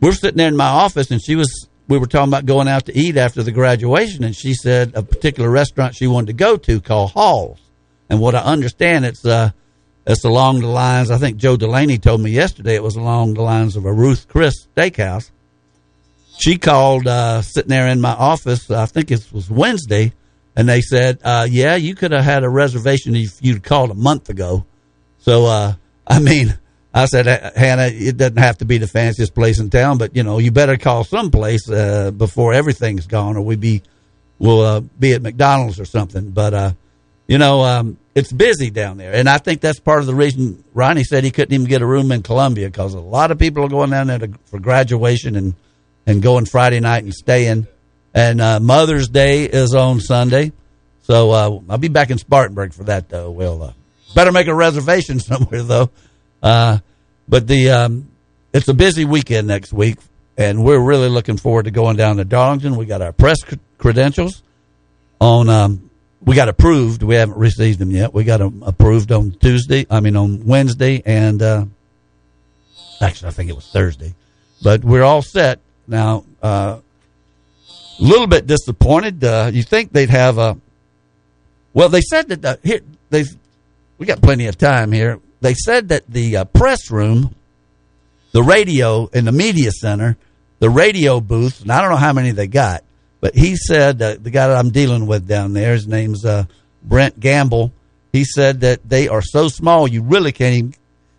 we're 0.00 0.12
sitting 0.12 0.38
there 0.38 0.48
in 0.48 0.56
my 0.56 0.68
office, 0.68 1.10
and 1.10 1.22
she 1.22 1.36
was. 1.36 1.68
We 1.86 1.96
were 1.96 2.06
talking 2.06 2.28
about 2.28 2.44
going 2.44 2.68
out 2.68 2.84
to 2.86 2.98
eat 2.98 3.16
after 3.16 3.42
the 3.42 3.52
graduation, 3.52 4.22
and 4.22 4.36
she 4.36 4.52
said 4.52 4.92
a 4.94 5.02
particular 5.02 5.48
restaurant 5.48 5.94
she 5.94 6.06
wanted 6.06 6.26
to 6.26 6.32
go 6.34 6.58
to 6.58 6.82
called 6.82 7.12
Halls. 7.12 7.60
And 8.10 8.20
what 8.20 8.34
I 8.34 8.40
understand, 8.40 9.06
it's 9.06 9.24
uh, 9.24 9.52
it's 10.06 10.24
along 10.24 10.60
the 10.60 10.66
lines. 10.66 11.10
I 11.10 11.16
think 11.16 11.38
Joe 11.38 11.56
Delaney 11.56 11.96
told 11.98 12.20
me 12.20 12.30
yesterday 12.30 12.74
it 12.74 12.82
was 12.82 12.96
along 12.96 13.34
the 13.34 13.42
lines 13.42 13.74
of 13.76 13.86
a 13.86 13.92
Ruth 13.92 14.28
Chris 14.28 14.66
Steakhouse. 14.76 15.30
She 16.38 16.56
called 16.56 17.06
uh, 17.06 17.42
sitting 17.42 17.68
there 17.68 17.88
in 17.88 18.00
my 18.00 18.12
office. 18.12 18.70
I 18.70 18.86
think 18.86 19.10
it 19.10 19.26
was 19.32 19.50
Wednesday, 19.50 20.12
and 20.54 20.68
they 20.68 20.80
said, 20.80 21.18
uh, 21.24 21.46
"Yeah, 21.50 21.74
you 21.74 21.94
could 21.94 22.12
have 22.12 22.24
had 22.24 22.44
a 22.44 22.48
reservation 22.48 23.16
if 23.16 23.38
you'd 23.40 23.64
called 23.64 23.90
a 23.90 23.94
month 23.94 24.28
ago." 24.28 24.64
So, 25.18 25.46
uh, 25.46 25.74
I 26.06 26.20
mean, 26.20 26.56
I 26.94 27.06
said, 27.06 27.26
Hannah, 27.56 27.88
it 27.92 28.16
doesn't 28.16 28.38
have 28.38 28.58
to 28.58 28.64
be 28.64 28.78
the 28.78 28.86
fanciest 28.86 29.34
place 29.34 29.60
in 29.60 29.68
town, 29.68 29.98
but 29.98 30.16
you 30.16 30.22
know, 30.22 30.38
you 30.38 30.50
better 30.50 30.76
call 30.76 31.04
someplace 31.04 31.68
uh, 31.68 32.10
before 32.10 32.54
everything's 32.54 33.06
gone, 33.06 33.36
or 33.36 33.42
we 33.42 33.56
be 33.56 33.82
we'll 34.38 34.60
uh, 34.60 34.80
be 34.80 35.12
at 35.12 35.22
McDonald's 35.22 35.80
or 35.80 35.84
something. 35.84 36.30
But 36.30 36.54
uh, 36.54 36.72
you 37.26 37.38
know, 37.38 37.62
um, 37.62 37.98
it's 38.14 38.32
busy 38.32 38.70
down 38.70 38.96
there, 38.96 39.12
and 39.12 39.28
I 39.28 39.38
think 39.38 39.60
that's 39.60 39.80
part 39.80 40.00
of 40.00 40.06
the 40.06 40.14
reason 40.14 40.64
Ronnie 40.72 41.04
said 41.04 41.24
he 41.24 41.30
couldn't 41.30 41.52
even 41.52 41.66
get 41.66 41.82
a 41.82 41.86
room 41.86 42.10
in 42.10 42.22
Columbia 42.22 42.68
because 42.68 42.94
a 42.94 43.00
lot 43.00 43.30
of 43.30 43.38
people 43.38 43.64
are 43.64 43.68
going 43.68 43.90
down 43.90 44.06
there 44.06 44.18
to, 44.20 44.30
for 44.46 44.58
graduation 44.58 45.36
and 45.36 45.54
and 46.08 46.22
going 46.22 46.46
Friday 46.46 46.80
night 46.80 47.04
and 47.04 47.12
staying. 47.12 47.68
And 48.14 48.40
uh, 48.40 48.58
Mother's 48.58 49.08
Day 49.08 49.44
is 49.44 49.74
on 49.74 50.00
Sunday, 50.00 50.52
so 51.02 51.30
uh, 51.30 51.60
I'll 51.68 51.78
be 51.78 51.88
back 51.88 52.10
in 52.10 52.18
Spartanburg 52.18 52.72
for 52.72 52.84
that. 52.84 53.10
Though, 53.10 53.30
we'll 53.30 53.62
uh, 53.62 53.72
better 54.14 54.32
make 54.32 54.48
a 54.48 54.54
reservation 54.54 55.20
somewhere 55.20 55.62
though. 55.62 55.90
Uh, 56.42 56.78
but 57.28 57.46
the 57.46 57.70
um, 57.70 58.08
it's 58.52 58.66
a 58.66 58.74
busy 58.74 59.04
weekend 59.04 59.46
next 59.46 59.72
week, 59.72 59.98
and 60.38 60.64
we're 60.64 60.80
really 60.80 61.10
looking 61.10 61.36
forward 61.36 61.64
to 61.64 61.70
going 61.70 61.96
down 61.96 62.16
to 62.16 62.24
Darlington. 62.24 62.76
We 62.76 62.86
got 62.86 63.02
our 63.02 63.12
press 63.12 63.42
cr- 63.44 63.56
credentials 63.76 64.42
on. 65.20 65.48
Um, 65.48 65.90
we 66.24 66.34
got 66.34 66.48
approved. 66.48 67.02
We 67.02 67.14
haven't 67.14 67.36
received 67.36 67.78
them 67.78 67.92
yet. 67.92 68.12
We 68.12 68.24
got 68.24 68.38
them 68.38 68.64
approved 68.64 69.12
on 69.12 69.32
Tuesday. 69.32 69.86
I 69.90 70.00
mean 70.00 70.16
on 70.16 70.46
Wednesday, 70.46 71.02
and 71.04 71.42
uh, 71.42 71.66
actually 73.02 73.28
I 73.28 73.32
think 73.32 73.50
it 73.50 73.54
was 73.54 73.68
Thursday. 73.68 74.14
But 74.62 74.82
we're 74.82 75.04
all 75.04 75.22
set 75.22 75.60
now. 75.88 76.24
Uh, 76.42 76.80
a 77.98 78.02
little 78.02 78.26
bit 78.26 78.46
disappointed. 78.46 79.22
Uh, 79.24 79.50
you 79.52 79.62
think 79.62 79.92
they'd 79.92 80.10
have 80.10 80.38
a? 80.38 80.56
Well, 81.74 81.88
they 81.88 82.00
said 82.00 82.28
that 82.28 82.42
the, 82.42 82.60
here 82.62 82.80
they 83.10 83.24
we 83.98 84.06
got 84.06 84.22
plenty 84.22 84.46
of 84.46 84.56
time 84.56 84.92
here. 84.92 85.20
They 85.40 85.54
said 85.54 85.88
that 85.88 86.06
the 86.08 86.38
uh, 86.38 86.44
press 86.44 86.90
room, 86.90 87.34
the 88.32 88.42
radio 88.42 89.06
in 89.06 89.24
the 89.24 89.32
media 89.32 89.70
center, 89.72 90.16
the 90.58 90.70
radio 90.70 91.20
booth, 91.20 91.62
and 91.62 91.72
I 91.72 91.80
don't 91.80 91.90
know 91.90 91.96
how 91.96 92.12
many 92.12 92.30
they 92.30 92.46
got, 92.46 92.84
but 93.20 93.34
he 93.34 93.56
said 93.56 94.00
uh, 94.00 94.16
the 94.20 94.30
guy 94.30 94.48
that 94.48 94.56
I'm 94.56 94.70
dealing 94.70 95.06
with 95.06 95.26
down 95.26 95.52
there, 95.52 95.72
his 95.72 95.86
name's 95.86 96.24
uh, 96.24 96.44
Brent 96.82 97.18
Gamble. 97.18 97.72
He 98.12 98.24
said 98.24 98.60
that 98.60 98.88
they 98.88 99.08
are 99.08 99.22
so 99.22 99.48
small 99.48 99.86
you 99.86 100.02
really 100.02 100.32
can't 100.32 100.56
even 100.56 100.74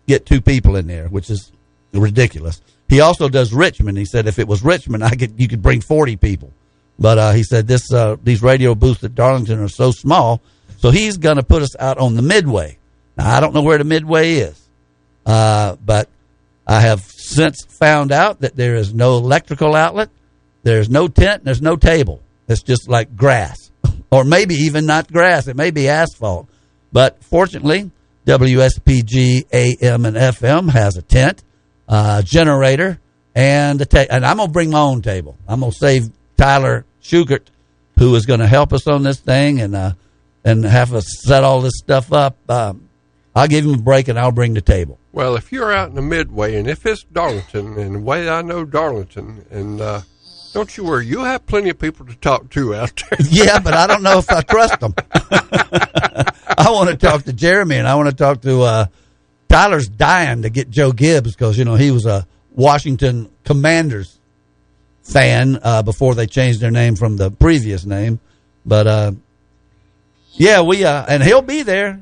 get 0.06 0.26
two 0.26 0.40
people 0.40 0.76
in 0.76 0.86
there, 0.86 1.08
which 1.08 1.30
is 1.30 1.52
ridiculous. 1.92 2.60
He 2.90 3.00
also 3.00 3.28
does 3.28 3.54
Richmond. 3.54 3.96
He 3.96 4.04
said 4.04 4.26
if 4.26 4.40
it 4.40 4.48
was 4.48 4.64
Richmond, 4.64 5.04
I 5.04 5.14
could 5.14 5.40
you 5.40 5.46
could 5.46 5.62
bring 5.62 5.80
40 5.80 6.16
people. 6.16 6.52
But 6.98 7.18
uh, 7.18 7.32
he 7.32 7.44
said 7.44 7.68
this 7.68 7.92
uh, 7.92 8.16
these 8.22 8.42
radio 8.42 8.74
booths 8.74 9.04
at 9.04 9.14
Darlington 9.14 9.60
are 9.60 9.68
so 9.68 9.92
small, 9.92 10.42
so 10.78 10.90
he's 10.90 11.16
going 11.16 11.36
to 11.36 11.44
put 11.44 11.62
us 11.62 11.76
out 11.78 11.98
on 11.98 12.16
the 12.16 12.22
midway. 12.22 12.78
Now 13.16 13.36
I 13.36 13.40
don't 13.40 13.54
know 13.54 13.62
where 13.62 13.78
the 13.78 13.84
midway 13.84 14.34
is, 14.34 14.60
uh, 15.24 15.76
but 15.76 16.08
I 16.66 16.80
have 16.80 17.00
since 17.02 17.64
found 17.64 18.10
out 18.10 18.40
that 18.40 18.56
there 18.56 18.74
is 18.74 18.92
no 18.92 19.16
electrical 19.16 19.76
outlet, 19.76 20.10
there's 20.64 20.90
no 20.90 21.06
tent, 21.06 21.44
there's 21.44 21.62
no 21.62 21.76
table. 21.76 22.20
It's 22.48 22.62
just 22.62 22.88
like 22.88 23.16
grass, 23.16 23.70
or 24.10 24.24
maybe 24.24 24.56
even 24.56 24.84
not 24.84 25.12
grass. 25.12 25.46
It 25.46 25.56
may 25.56 25.70
be 25.70 25.88
asphalt. 25.88 26.48
But 26.92 27.22
fortunately, 27.22 27.92
WSPG 28.26 29.46
AM 29.52 30.04
and 30.04 30.16
FM 30.16 30.70
has 30.70 30.96
a 30.96 31.02
tent, 31.02 31.44
uh, 31.90 32.22
generator, 32.22 32.98
and 33.34 33.80
a 33.82 33.84
ta- 33.84 34.06
and 34.08 34.24
I'm 34.24 34.38
gonna 34.38 34.50
bring 34.50 34.70
my 34.70 34.80
own 34.80 35.02
table. 35.02 35.36
I'm 35.46 35.60
gonna 35.60 35.72
save 35.72 36.08
Tyler 36.38 36.86
Schugert, 37.02 37.48
who 37.98 38.14
is 38.14 38.24
to 38.24 38.46
help 38.46 38.72
us 38.72 38.86
on 38.86 39.02
this 39.02 39.18
thing 39.18 39.60
and 39.60 39.74
uh, 39.74 39.92
and 40.44 40.64
have 40.64 40.94
us 40.94 41.04
set 41.24 41.44
all 41.44 41.60
this 41.60 41.76
stuff 41.76 42.12
up. 42.12 42.38
Um, 42.48 42.88
I'll 43.34 43.48
give 43.48 43.64
him 43.64 43.74
a 43.74 43.78
break 43.78 44.08
and 44.08 44.18
I'll 44.18 44.32
bring 44.32 44.54
the 44.54 44.60
table. 44.60 44.98
Well, 45.12 45.36
if 45.36 45.52
you're 45.52 45.72
out 45.72 45.88
in 45.88 45.96
the 45.96 46.02
Midway, 46.02 46.56
and 46.56 46.68
if 46.68 46.86
it's 46.86 47.02
Darlington, 47.04 47.76
and 47.76 47.96
the 47.96 47.98
way 47.98 48.28
I 48.28 48.42
know 48.42 48.64
Darlington, 48.64 49.44
and 49.50 49.80
uh, 49.80 50.02
don't 50.52 50.76
you 50.76 50.84
worry, 50.84 51.06
you'll 51.06 51.24
have 51.24 51.44
plenty 51.46 51.70
of 51.70 51.78
people 51.78 52.06
to 52.06 52.14
talk 52.16 52.50
to 52.50 52.74
out 52.74 53.02
there. 53.10 53.18
yeah, 53.28 53.58
but 53.58 53.74
I 53.74 53.88
don't 53.88 54.02
know 54.02 54.18
if 54.18 54.30
I 54.30 54.42
trust 54.42 54.78
them. 54.80 54.94
I 55.14 56.70
want 56.70 56.90
to 56.90 56.96
talk 56.96 57.24
to 57.24 57.32
Jeremy 57.32 57.76
and 57.76 57.88
I 57.88 57.94
want 57.96 58.08
to 58.10 58.14
talk 58.14 58.42
to 58.42 58.62
uh, 58.62 58.86
Tyler's 59.50 59.88
dying 59.88 60.42
to 60.42 60.50
get 60.50 60.70
Joe 60.70 60.92
Gibbs 60.92 61.34
because 61.34 61.58
you 61.58 61.64
know 61.64 61.74
he 61.74 61.90
was 61.90 62.06
a 62.06 62.26
Washington 62.52 63.28
Commanders 63.44 64.18
fan 65.02 65.58
uh, 65.62 65.82
before 65.82 66.14
they 66.14 66.26
changed 66.26 66.60
their 66.60 66.70
name 66.70 66.94
from 66.94 67.16
the 67.16 67.32
previous 67.32 67.84
name. 67.84 68.20
But 68.64 68.86
uh, 68.86 69.12
yeah, 70.34 70.62
we 70.62 70.84
uh, 70.84 71.04
and 71.08 71.20
he'll 71.22 71.42
be 71.42 71.64
there 71.64 72.00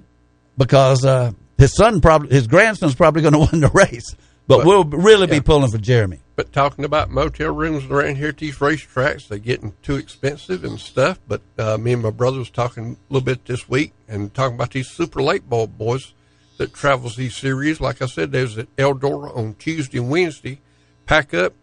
because 0.59 1.07
uh, 1.07 1.33
his 1.57 1.75
son 1.75 2.03
probably 2.03 2.29
his 2.29 2.47
grandson's 2.47 2.95
probably 2.95 3.23
going 3.23 3.33
to 3.47 3.49
win 3.51 3.63
the 3.63 3.71
race. 3.71 4.15
But, 4.47 4.59
But- 4.59 4.67
we'll 4.67 4.85
really 4.85 5.27
be 5.27 5.41
pulling 5.41 5.71
for 5.71 5.79
Jeremy. 5.79 6.21
But 6.37 6.53
talking 6.53 6.85
about 6.85 7.11
motel 7.11 7.53
rooms 7.53 7.85
around 7.87 8.17
here 8.17 8.29
at 8.29 8.37
these 8.37 8.59
racetracks, 8.59 9.27
they're 9.27 9.39
getting 9.39 9.73
too 9.83 9.97
expensive 9.97 10.63
and 10.63 10.79
stuff. 10.79 11.19
But 11.27 11.41
uh, 11.59 11.79
me 11.79 11.95
and 11.95 12.03
my 12.03 12.11
brother 12.11 12.39
was 12.39 12.49
talking 12.49 12.93
a 13.11 13.13
little 13.13 13.25
bit 13.25 13.45
this 13.47 13.69
week 13.69 13.93
and 14.07 14.33
talking 14.33 14.55
about 14.55 14.71
these 14.71 14.89
super 14.89 15.21
late 15.21 15.43
model 15.51 15.67
boys 15.67 16.13
that 16.59 16.75
travels 16.75 17.17
these 17.17 17.37
series. 17.37 17.81
Like 17.81 18.03
I 18.03 18.07
said, 18.07 18.31
there's 18.33 18.59
at 18.59 18.75
Eldora 18.77 19.35
on 19.37 19.55
Tuesday 19.55 19.99
and 19.99 20.11
Wednesday. 20.11 20.61
Pack 21.07 21.33
up. 21.35 21.55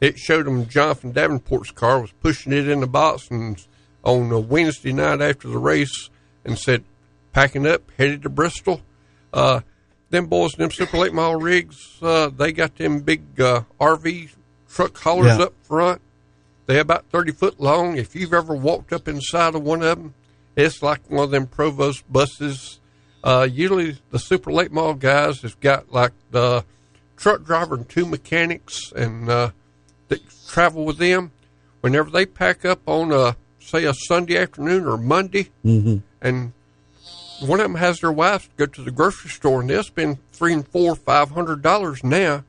It 0.00 0.18
showed 0.18 0.46
them 0.46 0.66
Jonathan 0.66 1.12
Davenport's 1.12 1.70
car 1.70 2.00
was 2.00 2.10
pushing 2.20 2.52
it 2.52 2.66
in 2.68 2.80
the 2.80 2.86
box 2.86 3.30
and 3.30 3.64
on 4.02 4.32
a 4.32 4.40
Wednesday 4.40 4.92
night 4.92 5.20
after 5.20 5.46
the 5.48 5.58
race 5.58 6.08
and 6.44 6.58
said, 6.58 6.84
packing 7.34 7.66
up, 7.66 7.82
headed 7.98 8.22
to 8.22 8.30
Bristol. 8.30 8.80
Uh, 9.32 9.60
them 10.08 10.26
boys, 10.26 10.52
them 10.52 10.70
super 10.70 10.96
late 10.96 11.12
model 11.12 11.38
rigs, 11.40 11.76
uh, 12.02 12.30
they 12.30 12.50
got 12.50 12.74
them 12.76 13.00
big 13.00 13.38
uh, 13.40 13.62
RV 13.80 14.30
truck 14.68 14.96
haulers 14.98 15.38
Yeah. 15.38 15.44
up 15.44 15.54
front. 15.62 16.00
They're 16.66 16.80
about 16.80 17.04
30 17.10 17.32
foot 17.32 17.60
long. 17.60 17.96
If 17.98 18.16
you've 18.16 18.32
ever 18.32 18.54
walked 18.54 18.92
up 18.92 19.06
inside 19.06 19.54
of 19.54 19.62
one 19.62 19.82
of 19.82 19.98
them, 19.98 20.14
it's 20.56 20.82
like 20.82 21.08
one 21.10 21.24
of 21.24 21.30
them 21.30 21.46
Prevost 21.46 22.02
buses. 22.08 22.79
Uh, 23.22 23.46
usually 23.50 23.98
the 24.10 24.18
super 24.18 24.50
late 24.52 24.72
model 24.72 24.94
guys 24.94 25.42
have 25.42 25.58
got 25.60 25.92
like 25.92 26.12
the 26.30 26.64
truck 27.16 27.44
driver 27.44 27.74
and 27.74 27.88
two 27.88 28.06
mechanics 28.06 28.92
and 28.92 29.28
uh, 29.28 29.50
that 30.08 30.20
travel 30.48 30.84
with 30.84 30.98
them. 30.98 31.30
Whenever 31.82 32.10
they 32.10 32.24
pack 32.26 32.64
up 32.64 32.80
on 32.86 33.12
a 33.12 33.36
say 33.58 33.84
a 33.84 33.92
Sunday 33.94 34.36
afternoon 34.38 34.86
or 34.86 34.96
Monday, 34.96 35.50
Mm-hmm. 35.64 35.98
and 36.22 36.52
one 37.40 37.58
of 37.60 37.64
them 37.64 37.74
has 37.76 38.00
their 38.00 38.12
wife 38.12 38.48
go 38.56 38.66
to 38.66 38.82
the 38.82 38.90
grocery 38.90 39.30
store 39.30 39.60
and 39.60 39.70
they'll 39.70 39.82
spend 39.82 40.18
three 40.32 40.52
and 40.52 40.66
four, 40.68 40.94
five 40.94 41.30
hundred 41.30 41.62
dollars 41.62 42.02
now 42.04 42.44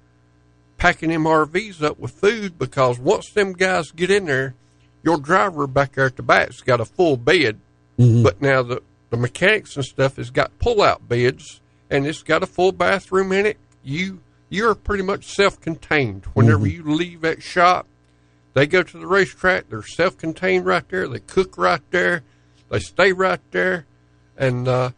packing 0.77 1.09
them 1.09 1.23
RVs 1.25 1.81
up 1.83 1.99
with 1.99 2.11
food 2.11 2.57
because 2.57 2.97
once 2.99 3.29
them 3.31 3.53
guys 3.53 3.91
get 3.91 4.09
in 4.09 4.25
there, 4.25 4.55
your 5.03 5.17
driver 5.17 5.67
back 5.67 5.93
there 5.93 6.05
at 6.05 6.15
the 6.15 6.23
back's 6.23 6.61
got 6.61 6.81
a 6.81 6.85
full 6.85 7.15
bed, 7.17 7.59
Mhm. 7.99 8.23
but 8.23 8.41
now 8.41 8.63
the 8.63 8.81
the 9.11 9.17
mechanics 9.17 9.75
and 9.75 9.85
stuff 9.85 10.15
has 10.15 10.31
got 10.31 10.57
pull 10.57 10.81
out 10.81 11.07
beds 11.07 11.61
and 11.89 12.07
it's 12.07 12.23
got 12.23 12.41
a 12.41 12.47
full 12.47 12.71
bathroom 12.71 13.31
in 13.31 13.45
it. 13.45 13.57
You 13.83 14.21
you're 14.49 14.73
pretty 14.75 15.03
much 15.03 15.25
self 15.25 15.61
contained. 15.61 16.25
Whenever 16.33 16.65
Mhm. 16.65 16.71
you 16.73 16.83
leave 16.83 17.21
that 17.21 17.41
shop, 17.43 17.87
they 18.53 18.65
go 18.67 18.81
to 18.83 18.97
the 18.97 19.05
racetrack. 19.07 19.69
They're 19.69 19.83
self 19.83 20.17
contained 20.17 20.65
right 20.65 20.87
there. 20.89 21.07
They 21.07 21.19
cook 21.19 21.57
right 21.57 21.81
there. 21.91 22.23
They 22.69 22.79
stay 22.79 23.11
right 23.13 23.39
there, 23.51 23.85
and 24.37 24.67
uh, 24.67 24.89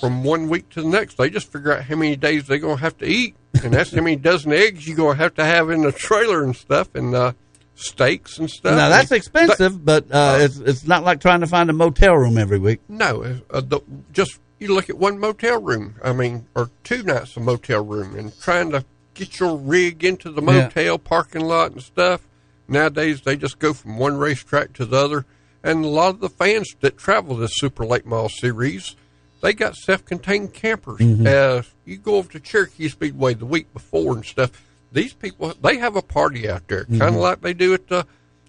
from 0.00 0.22
one 0.24 0.48
week 0.48 0.68
to 0.70 0.82
the 0.82 0.88
next, 0.88 1.16
they 1.18 1.30
just 1.30 1.50
figure 1.52 1.72
out 1.72 1.84
how 1.84 1.96
many 1.96 2.16
days 2.16 2.46
they're 2.46 2.58
gonna 2.58 2.76
have 2.76 2.96
to 2.98 3.06
eat, 3.06 3.36
and 3.62 3.72
that's 3.72 3.90
how 3.94 4.02
many 4.02 4.16
dozen 4.30 4.52
eggs 4.52 4.86
you're 4.86 4.96
gonna 4.96 5.16
have 5.16 5.34
to 5.34 5.44
have 5.44 5.70
in 5.70 5.82
the 5.82 5.92
trailer 5.92 6.42
and 6.42 6.54
stuff, 6.56 6.94
and 6.94 7.14
uh, 7.14 7.32
steaks 7.74 8.38
and 8.38 8.48
stuff. 8.50 8.76
Now 8.76 8.88
that's 8.88 9.12
expensive, 9.12 9.84
but 9.84 10.06
uh, 10.10 10.38
it's 10.40 10.58
it's 10.58 10.84
not 10.86 11.02
like 11.04 11.20
trying 11.20 11.40
to 11.40 11.46
find 11.46 11.70
a 11.70 11.72
motel 11.72 12.14
room 12.16 12.38
every 12.38 12.58
week. 12.58 12.80
No, 12.88 13.38
uh, 13.50 13.60
the, 13.60 13.80
just 14.12 14.38
you 14.58 14.74
look 14.74 14.88
at 14.88 14.96
one 14.98 15.18
motel 15.18 15.60
room. 15.60 15.96
I 16.02 16.12
mean, 16.12 16.46
or 16.54 16.70
two 16.84 17.02
nights 17.02 17.36
of 17.36 17.42
motel 17.42 17.84
room, 17.84 18.16
and 18.16 18.38
trying 18.40 18.70
to 18.70 18.84
get 19.14 19.38
your 19.40 19.56
rig 19.56 20.04
into 20.04 20.30
the 20.30 20.42
Yeah. 20.42 20.64
motel 20.64 20.98
parking 20.98 21.42
lot 21.42 21.72
and 21.72 21.82
stuff. 21.82 22.26
Nowadays, 22.66 23.20
they 23.22 23.36
just 23.36 23.58
go 23.58 23.74
from 23.74 23.98
one 23.98 24.16
racetrack 24.16 24.72
to 24.74 24.86
the 24.86 24.96
other, 24.96 25.26
and 25.62 25.84
a 25.84 25.88
lot 25.88 26.10
of 26.10 26.20
the 26.20 26.30
fans 26.30 26.74
that 26.80 26.96
travel 26.96 27.36
this 27.36 27.52
Super 27.56 27.84
Late 27.84 28.06
Model 28.06 28.30
series, 28.30 28.96
they 29.42 29.52
got 29.52 29.76
self-contained 29.76 30.54
campers. 30.54 30.98
Mhm. 30.98 31.26
Uh, 31.26 31.62
you 31.84 31.98
go 31.98 32.14
over 32.16 32.32
to 32.32 32.40
Cherokee 32.40 32.88
Speedway 32.88 33.34
the 33.34 33.44
week 33.44 33.70
before 33.74 34.14
and 34.14 34.24
stuff. 34.24 34.50
These 34.94 35.12
people, 35.12 35.52
they 35.62 35.76
have 35.78 35.96
a 35.96 36.02
party 36.02 36.48
out 36.48 36.66
there, 36.68 36.84
kind 36.86 37.02
of 37.02 37.14
Mhm. 37.14 37.20
like 37.20 37.40
they 37.42 37.52
do 37.52 37.74
at 37.74 37.88
the 37.88 38.06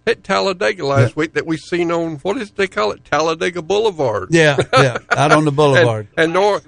at 0.07 0.23
Talladega 0.23 0.85
last 0.85 1.15
week 1.17 1.33
that 1.33 1.45
we 1.47 1.57
seen 1.57 1.91
on 1.91 2.17
what 2.17 2.37
is 2.37 2.49
it 2.49 2.55
they 2.55 2.67
call 2.67 2.91
it 2.91 3.03
Talladega 3.03 3.61
Boulevard. 3.61 4.29
Yeah, 4.31 4.55
yeah, 4.73 4.99
out 5.09 5.31
on 5.33 5.43
the 5.45 5.51
boulevard. 5.51 6.07
and, 6.15 6.25
and 6.25 6.33
Noah 6.33 6.61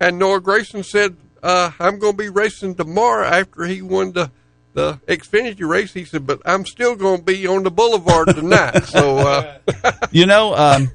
and 0.00 0.18
Noah 0.18 0.40
Gragson 0.40 0.84
said, 0.84 1.14
uh, 1.42 1.70
"I'm 1.78 1.98
going 1.98 2.14
to 2.14 2.18
be 2.18 2.30
racing 2.30 2.74
tomorrow 2.76 3.26
after 3.26 3.64
he 3.64 3.82
won 3.82 4.12
the 4.12 4.30
the 4.72 4.98
Xfinity 5.06 5.68
race." 5.68 5.92
He 5.92 6.04
said, 6.06 6.26
"But 6.26 6.40
I'm 6.46 6.64
still 6.64 6.96
going 6.96 7.18
to 7.18 7.24
be 7.24 7.46
on 7.46 7.62
the 7.64 7.70
boulevard 7.70 8.34
tonight." 8.34 8.84
so 8.86 9.18
uh, 9.18 9.58
you 10.10 10.24
know, 10.24 10.54
um, 10.56 10.90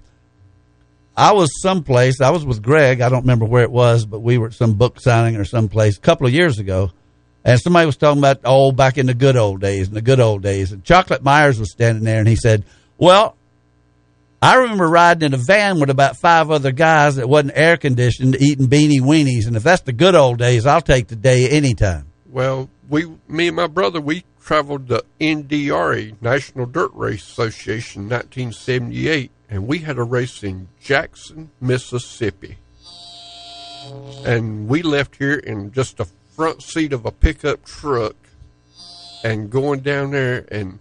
I 1.15 1.34
was 1.34 1.49
someplace. 1.61 2.19
I 2.22 2.31
was 2.31 2.43
with 2.43 2.64
Greg. 2.64 3.01
I 3.01 3.10
don't 3.10 3.22
remember 3.22 3.45
where 3.45 3.61
it 3.64 3.72
was, 3.72 4.05
but 4.07 4.22
we 4.22 4.39
were 4.39 4.47
at 4.47 4.53
some 4.53 4.73
book 4.73 4.99
signing 4.99 5.35
or 5.35 5.45
someplace 5.45 5.97
a 5.97 6.01
couple 6.01 6.26
of 6.26 6.34
years 6.34 6.57
ago, 6.57 6.91
and 7.44 7.60
somebody 7.60 7.86
was 7.86 7.98
talking 7.98 8.20
about 8.20 8.40
oh, 8.45 8.72
back 8.72 8.98
in 8.98 9.06
the 9.06 9.14
good 9.14 9.36
old 9.36 9.61
days, 9.61 9.88
in 9.88 9.94
the 9.94 10.02
good 10.02 10.20
old 10.20 10.41
days. 10.41 10.72
And 10.72 10.84
Chocolate 10.84 11.24
Myers 11.24 11.60
was 11.60 11.72
standing 11.72 12.03
there, 12.03 12.20
and 12.20 12.28
he 12.28 12.36
said, 12.36 12.64
"Well." 12.98 13.36
I 14.41 14.56
remember 14.56 14.90
riding 14.90 15.28
in 15.28 15.34
a 15.34 15.38
van 15.38 15.80
with 15.80 15.90
about 15.90 16.18
five 16.18 16.52
other 16.52 16.74
guys 16.74 17.15
that 17.15 17.30
wasn't 17.30 17.53
air 17.56 17.78
conditioned, 17.78 18.36
eating 18.41 18.68
beanie 18.68 18.99
weenies, 18.99 19.48
and 19.48 19.56
if 19.56 19.64
that's 19.64 19.84
the 19.84 19.94
good 19.94 20.15
old 20.15 20.38
days, 20.38 20.65
I'll 20.65 20.82
take 20.82 21.07
the 21.07 21.15
day 21.15 21.48
anytime. 21.48 22.07
Well, 22.30 22.70
we, 22.90 23.06
me 23.30 23.48
and 23.48 23.56
my 23.56 23.68
brother, 23.68 24.02
we 24.02 24.26
traveled 24.44 24.90
the 24.90 25.06
NDRA 25.22 26.22
National 26.22 26.65
Dirt 26.65 26.91
Race 26.94 27.24
Association, 27.24 28.10
1978, 28.10 29.32
and 29.49 29.65
we 29.65 29.80
had 29.80 29.98
a 29.98 30.03
race 30.03 30.44
in 30.44 30.68
Jackson, 30.82 31.49
Mississippi, 31.61 32.57
and 34.26 34.68
we 34.68 34.82
left 34.82 35.15
here 35.15 35.36
in 35.36 35.72
just 35.72 35.98
the 35.98 36.07
front 36.35 36.61
seat 36.61 36.93
of 36.93 37.05
a 37.05 37.11
pickup 37.11 37.65
truck, 37.65 38.15
and 39.23 39.49
going 39.49 39.81
down 39.81 40.11
there, 40.11 40.45
and 40.51 40.80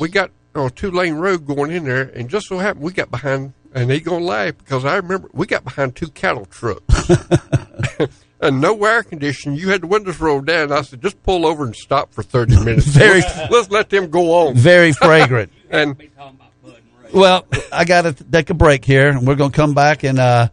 we 0.00 0.08
got 0.08 0.30
on 0.54 0.66
a 0.66 0.70
two 0.70 0.90
lane 0.90 1.14
road 1.14 1.46
going 1.46 1.70
in 1.70 1.84
there, 1.84 2.02
and 2.02 2.28
just 2.28 2.46
so 2.46 2.58
happened 2.58 2.84
we 2.84 2.92
got 2.92 3.10
behind, 3.10 3.52
and 3.74 3.88
they 3.88 4.00
gonna 4.00 4.24
laugh 4.24 4.56
because 4.58 4.84
I 4.84 4.96
remember 4.96 5.30
we 5.32 5.46
got 5.46 5.64
behind 5.64 5.96
two 5.96 6.08
cattle 6.08 6.46
trucks. 6.46 7.10
and 8.42 8.60
no 8.60 8.84
air 8.84 9.02
conditioning. 9.02 9.58
You 9.58 9.70
had 9.70 9.82
the 9.82 9.86
windows 9.86 10.20
rolled 10.20 10.46
down. 10.46 10.72
I 10.72 10.82
said, 10.82 11.00
just 11.00 11.22
pull 11.22 11.46
over 11.46 11.64
and 11.64 11.74
stop 11.74 12.12
for 12.12 12.22
30 12.22 12.64
minutes. 12.64 12.86
Very- 12.88 13.20
let's, 13.20 13.50
let's 13.50 13.70
let 13.70 13.88
them 13.88 14.10
go 14.10 14.48
on. 14.48 14.56
Very 14.56 14.92
fragrant. 14.92 15.52
and 15.70 15.96
Well, 17.14 17.46
I 17.72 17.84
got 17.84 18.02
to 18.02 18.12
take 18.12 18.50
a 18.50 18.54
break 18.54 18.84
here, 18.84 19.08
and 19.08 19.26
we're 19.26 19.36
going 19.36 19.52
to 19.52 19.56
come 19.56 19.74
back 19.74 20.02
and 20.02 20.18
uh, 20.18 20.48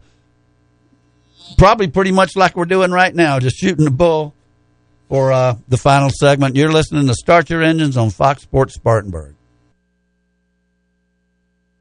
probably 1.60 1.88
pretty 1.88 2.10
much 2.10 2.36
like 2.36 2.56
we're 2.56 2.64
doing 2.64 2.90
right 2.90 3.14
now, 3.14 3.38
just 3.38 3.56
shooting 3.56 3.84
the 3.84 3.90
bull 3.90 4.34
for 5.10 5.30
uh, 5.30 5.54
the 5.68 5.76
final 5.76 6.08
segment. 6.08 6.56
You're 6.56 6.72
listening 6.72 7.06
to 7.06 7.12
Start 7.12 7.50
Your 7.50 7.62
Engines 7.62 7.98
on 7.98 8.08
Fox 8.08 8.42
Sports 8.42 8.72
Spartanburg. 8.72 9.34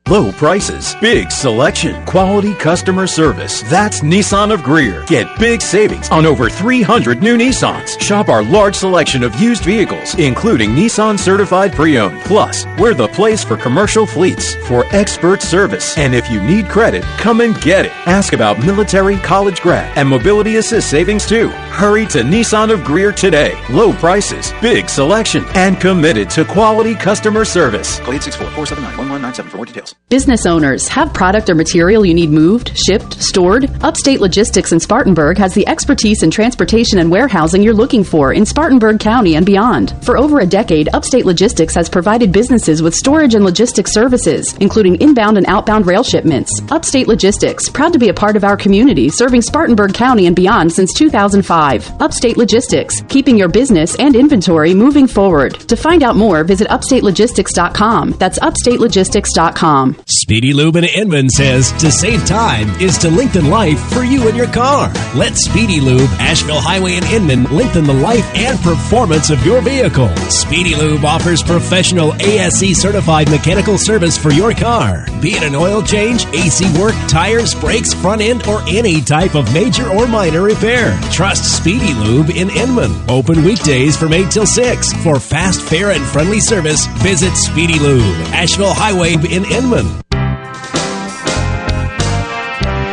Low 0.09 0.31
prices, 0.31 0.95
big 0.99 1.29
selection, 1.29 2.03
quality 2.07 2.55
customer 2.55 3.05
service. 3.05 3.61
That's 3.61 3.99
Nissan 4.01 4.51
of 4.51 4.63
Greer. 4.63 5.05
Get 5.05 5.27
big 5.37 5.61
savings 5.61 6.09
on 6.09 6.25
over 6.25 6.49
300 6.49 7.21
new 7.21 7.37
Nissans. 7.37 7.89
Shop 8.01 8.27
our 8.27 8.41
large 8.41 8.73
selection 8.73 9.21
of 9.21 9.39
used 9.39 9.63
vehicles, 9.63 10.15
including 10.15 10.71
Nissan 10.71 11.19
certified 11.19 11.73
pre-owned. 11.73 12.21
Plus, 12.21 12.65
we're 12.79 12.95
the 12.95 13.07
place 13.09 13.43
for 13.43 13.55
commercial 13.55 14.07
fleets 14.07 14.55
for 14.67 14.83
expert 14.95 15.43
service. 15.43 15.95
And 15.95 16.15
if 16.15 16.27
you 16.31 16.41
need 16.41 16.69
credit, 16.69 17.03
come 17.19 17.41
and 17.41 17.61
get 17.61 17.85
it. 17.85 17.91
Ask 18.07 18.33
about 18.33 18.65
military, 18.65 19.17
college 19.17 19.61
grad, 19.61 19.95
and 19.95 20.09
mobility 20.09 20.55
assist 20.55 20.89
savings 20.89 21.27
too. 21.27 21.51
Hurry 21.79 22.05
to 22.07 22.19
Nissan 22.23 22.73
of 22.73 22.83
Greer 22.83 23.13
today. 23.13 23.57
Low 23.69 23.93
prices, 23.93 24.51
big 24.61 24.89
selection, 24.89 25.45
and 25.55 25.79
committed 25.79 26.29
to 26.31 26.43
quality 26.43 26.93
customer 26.93 27.45
service. 27.45 28.01
Call 28.01 28.15
864-479-1197 28.15 29.49
for 29.49 29.55
more 29.55 29.65
details. 29.65 29.95
Business 30.09 30.45
owners 30.45 30.89
have 30.89 31.13
product 31.13 31.49
or 31.49 31.55
material 31.55 32.05
you 32.05 32.13
need 32.13 32.31
moved, 32.31 32.77
shipped, 32.77 33.13
stored. 33.23 33.71
Upstate 33.81 34.19
Logistics 34.19 34.73
in 34.73 34.81
Spartanburg 34.81 35.37
has 35.37 35.53
the 35.53 35.65
expertise 35.69 36.21
in 36.21 36.29
transportation 36.29 36.99
and 36.99 37.09
warehousing 37.09 37.63
you're 37.63 37.73
looking 37.73 38.03
for 38.03 38.33
in 38.33 38.45
Spartanburg 38.45 38.99
County 38.99 39.37
and 39.37 39.45
beyond. 39.45 39.95
For 40.03 40.17
over 40.17 40.41
a 40.41 40.45
decade, 40.45 40.89
Upstate 40.93 41.25
Logistics 41.25 41.75
has 41.75 41.87
provided 41.87 42.33
businesses 42.33 42.81
with 42.81 42.93
storage 42.93 43.35
and 43.35 43.45
logistics 43.45 43.93
services, 43.93 44.53
including 44.59 44.99
inbound 44.99 45.37
and 45.37 45.45
outbound 45.45 45.87
rail 45.87 46.03
shipments. 46.03 46.51
Upstate 46.71 47.07
Logistics, 47.07 47.69
proud 47.69 47.93
to 47.93 47.99
be 47.99 48.09
a 48.09 48.13
part 48.13 48.35
of 48.35 48.43
our 48.43 48.57
community, 48.57 49.07
serving 49.07 49.41
Spartanburg 49.41 49.93
County 49.93 50.25
and 50.25 50.35
beyond 50.35 50.73
since 50.73 50.91
2005. 50.93 51.68
Thrive. 51.69 52.01
Upstate 52.01 52.37
Logistics, 52.37 53.01
keeping 53.07 53.37
your 53.37 53.49
business 53.49 53.95
and 53.95 54.15
inventory 54.15 54.73
moving 54.73 55.07
forward. 55.07 55.59
To 55.67 55.75
find 55.75 56.03
out 56.03 56.15
more, 56.15 56.43
visit 56.43 56.67
upstatelogistics.com. 56.67 58.11
That's 58.11 58.39
upstatelogistics.com. 58.39 59.97
Speedy 60.07 60.53
Lube 60.53 60.77
in 60.77 60.83
Inman 60.85 61.29
says 61.29 61.71
to 61.73 61.91
save 61.91 62.25
time 62.25 62.69
is 62.81 62.97
to 62.99 63.09
lengthen 63.09 63.49
life 63.49 63.79
for 63.91 64.03
you 64.03 64.27
and 64.27 64.37
your 64.37 64.47
car. 64.47 64.91
Let 65.15 65.35
Speedy 65.35 65.79
Lube, 65.79 66.09
Asheville 66.19 66.61
Highway 66.61 66.95
in 66.95 67.03
Inman, 67.05 67.43
lengthen 67.45 67.85
the 67.85 67.93
life 67.93 68.25
and 68.35 68.59
performance 68.59 69.29
of 69.29 69.43
your 69.45 69.61
vehicle. 69.61 70.09
Speedy 70.29 70.75
Lube 70.75 71.05
offers 71.05 71.43
professional 71.43 72.13
ASE 72.21 72.79
certified 72.79 73.29
mechanical 73.29 73.77
service 73.77 74.17
for 74.17 74.31
your 74.31 74.53
car, 74.53 75.05
be 75.21 75.31
it 75.31 75.43
an 75.43 75.55
oil 75.55 75.81
change, 75.81 76.25
AC 76.27 76.65
work, 76.79 76.95
tires, 77.07 77.53
brakes, 77.55 77.93
front 77.93 78.21
end, 78.21 78.47
or 78.47 78.61
any 78.67 79.01
type 79.01 79.35
of 79.35 79.51
major 79.53 79.89
or 79.89 80.07
minor 80.07 80.41
repair. 80.41 80.97
Trust 81.11 81.48
Speedy 81.49 81.93
Lube 81.95 82.29
in 82.29 82.49
Inman. 82.49 82.91
Open 83.09 83.43
weekdays 83.43 83.97
from 83.97 84.13
8 84.13 84.29
till 84.29 84.45
6. 84.45 84.93
For 85.03 85.19
fast, 85.19 85.61
fair, 85.61 85.91
and 85.91 86.03
friendly 86.03 86.39
service, 86.39 86.85
visit 87.03 87.35
Speedy 87.35 87.79
Lube, 87.79 88.03
Asheville 88.33 88.73
Highway 88.73 89.13
in 89.13 89.45
Inman. 89.45 89.87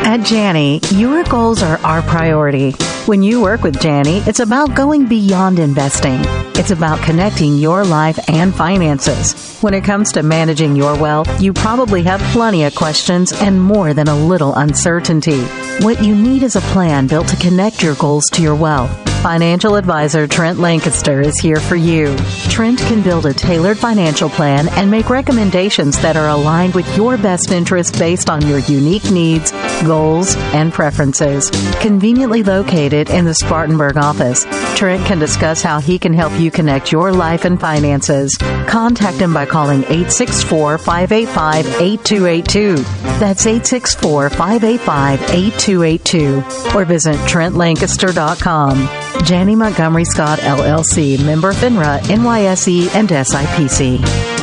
At 0.05 0.25
Janney, 0.25 0.79
your 0.91 1.23
goals 1.25 1.61
are 1.61 1.77
our 1.79 2.01
priority. 2.01 2.73
When 3.07 3.23
you 3.23 3.41
work 3.41 3.63
with 3.63 3.79
Janney, 3.79 4.17
it's 4.27 4.41
about 4.41 4.75
going 4.75 5.07
beyond 5.07 5.59
investing. 5.59 6.19
It's 6.55 6.71
about 6.71 7.01
connecting 7.01 7.55
your 7.55 7.85
life 7.85 8.19
and 8.27 8.53
finances. 8.53 9.57
When 9.61 9.73
it 9.73 9.85
comes 9.85 10.11
to 10.11 10.23
managing 10.23 10.75
your 10.75 10.93
wealth, 10.99 11.41
you 11.41 11.53
probably 11.53 12.03
have 12.03 12.19
plenty 12.33 12.65
of 12.65 12.75
questions 12.75 13.31
and 13.31 13.63
more 13.63 13.93
than 13.93 14.09
a 14.09 14.25
little 14.27 14.53
uncertainty. 14.55 15.41
What 15.79 16.03
you 16.03 16.15
need 16.15 16.43
is 16.43 16.57
a 16.57 16.61
plan 16.73 17.07
built 17.07 17.29
to 17.29 17.37
connect 17.37 17.81
your 17.81 17.95
goals 17.95 18.25
to 18.33 18.41
your 18.41 18.55
wealth. 18.55 18.91
Financial 19.21 19.75
advisor 19.75 20.27
Trent 20.27 20.59
Lancaster 20.59 21.21
is 21.21 21.37
here 21.39 21.57
for 21.59 21.75
you. 21.75 22.15
Trent 22.49 22.79
can 22.79 23.01
build 23.01 23.25
a 23.25 23.33
tailored 23.33 23.77
financial 23.77 24.29
plan 24.29 24.69
and 24.69 24.89
make 24.89 25.09
recommendations 25.09 25.99
that 26.01 26.15
are 26.15 26.29
aligned 26.29 26.75
with 26.75 26.95
your 26.95 27.17
best 27.17 27.51
interest 27.51 27.97
based 27.99 28.29
on 28.29 28.45
your 28.47 28.59
unique 28.59 29.09
needs, 29.11 29.51
goals, 29.83 30.35
and 30.53 30.71
preferences. 30.71 31.49
Conveniently 31.81 32.43
located 32.43 33.09
in 33.09 33.25
the 33.25 33.33
Spartanburg 33.33 33.97
office, 33.97 34.45
Trent 34.77 35.05
can 35.05 35.19
discuss 35.19 35.61
how 35.61 35.79
he 35.79 35.97
can 35.97 36.13
help 36.13 36.39
you 36.39 36.51
connect 36.51 36.91
your 36.91 37.11
life 37.11 37.43
and 37.43 37.59
finances. 37.59 38.31
Contact 38.67 39.17
him 39.17 39.33
by 39.33 39.45
calling 39.45 39.79
864 39.83 40.77
585 40.77 41.65
8282. 41.81 42.75
That's 43.19 43.45
864 43.45 44.29
585 44.29 45.21
8282. 45.21 46.43
Or 46.77 46.85
visit 46.85 47.15
TrentLancaster.com. 47.27 49.16
Janney 49.23 49.55
Montgomery 49.55 50.05
Scott 50.05 50.39
LLC, 50.39 51.23
member 51.23 51.51
FINRA, 51.53 51.99
NYSE, 52.01 52.93
and 52.95 53.09
SIPC. 53.09 54.36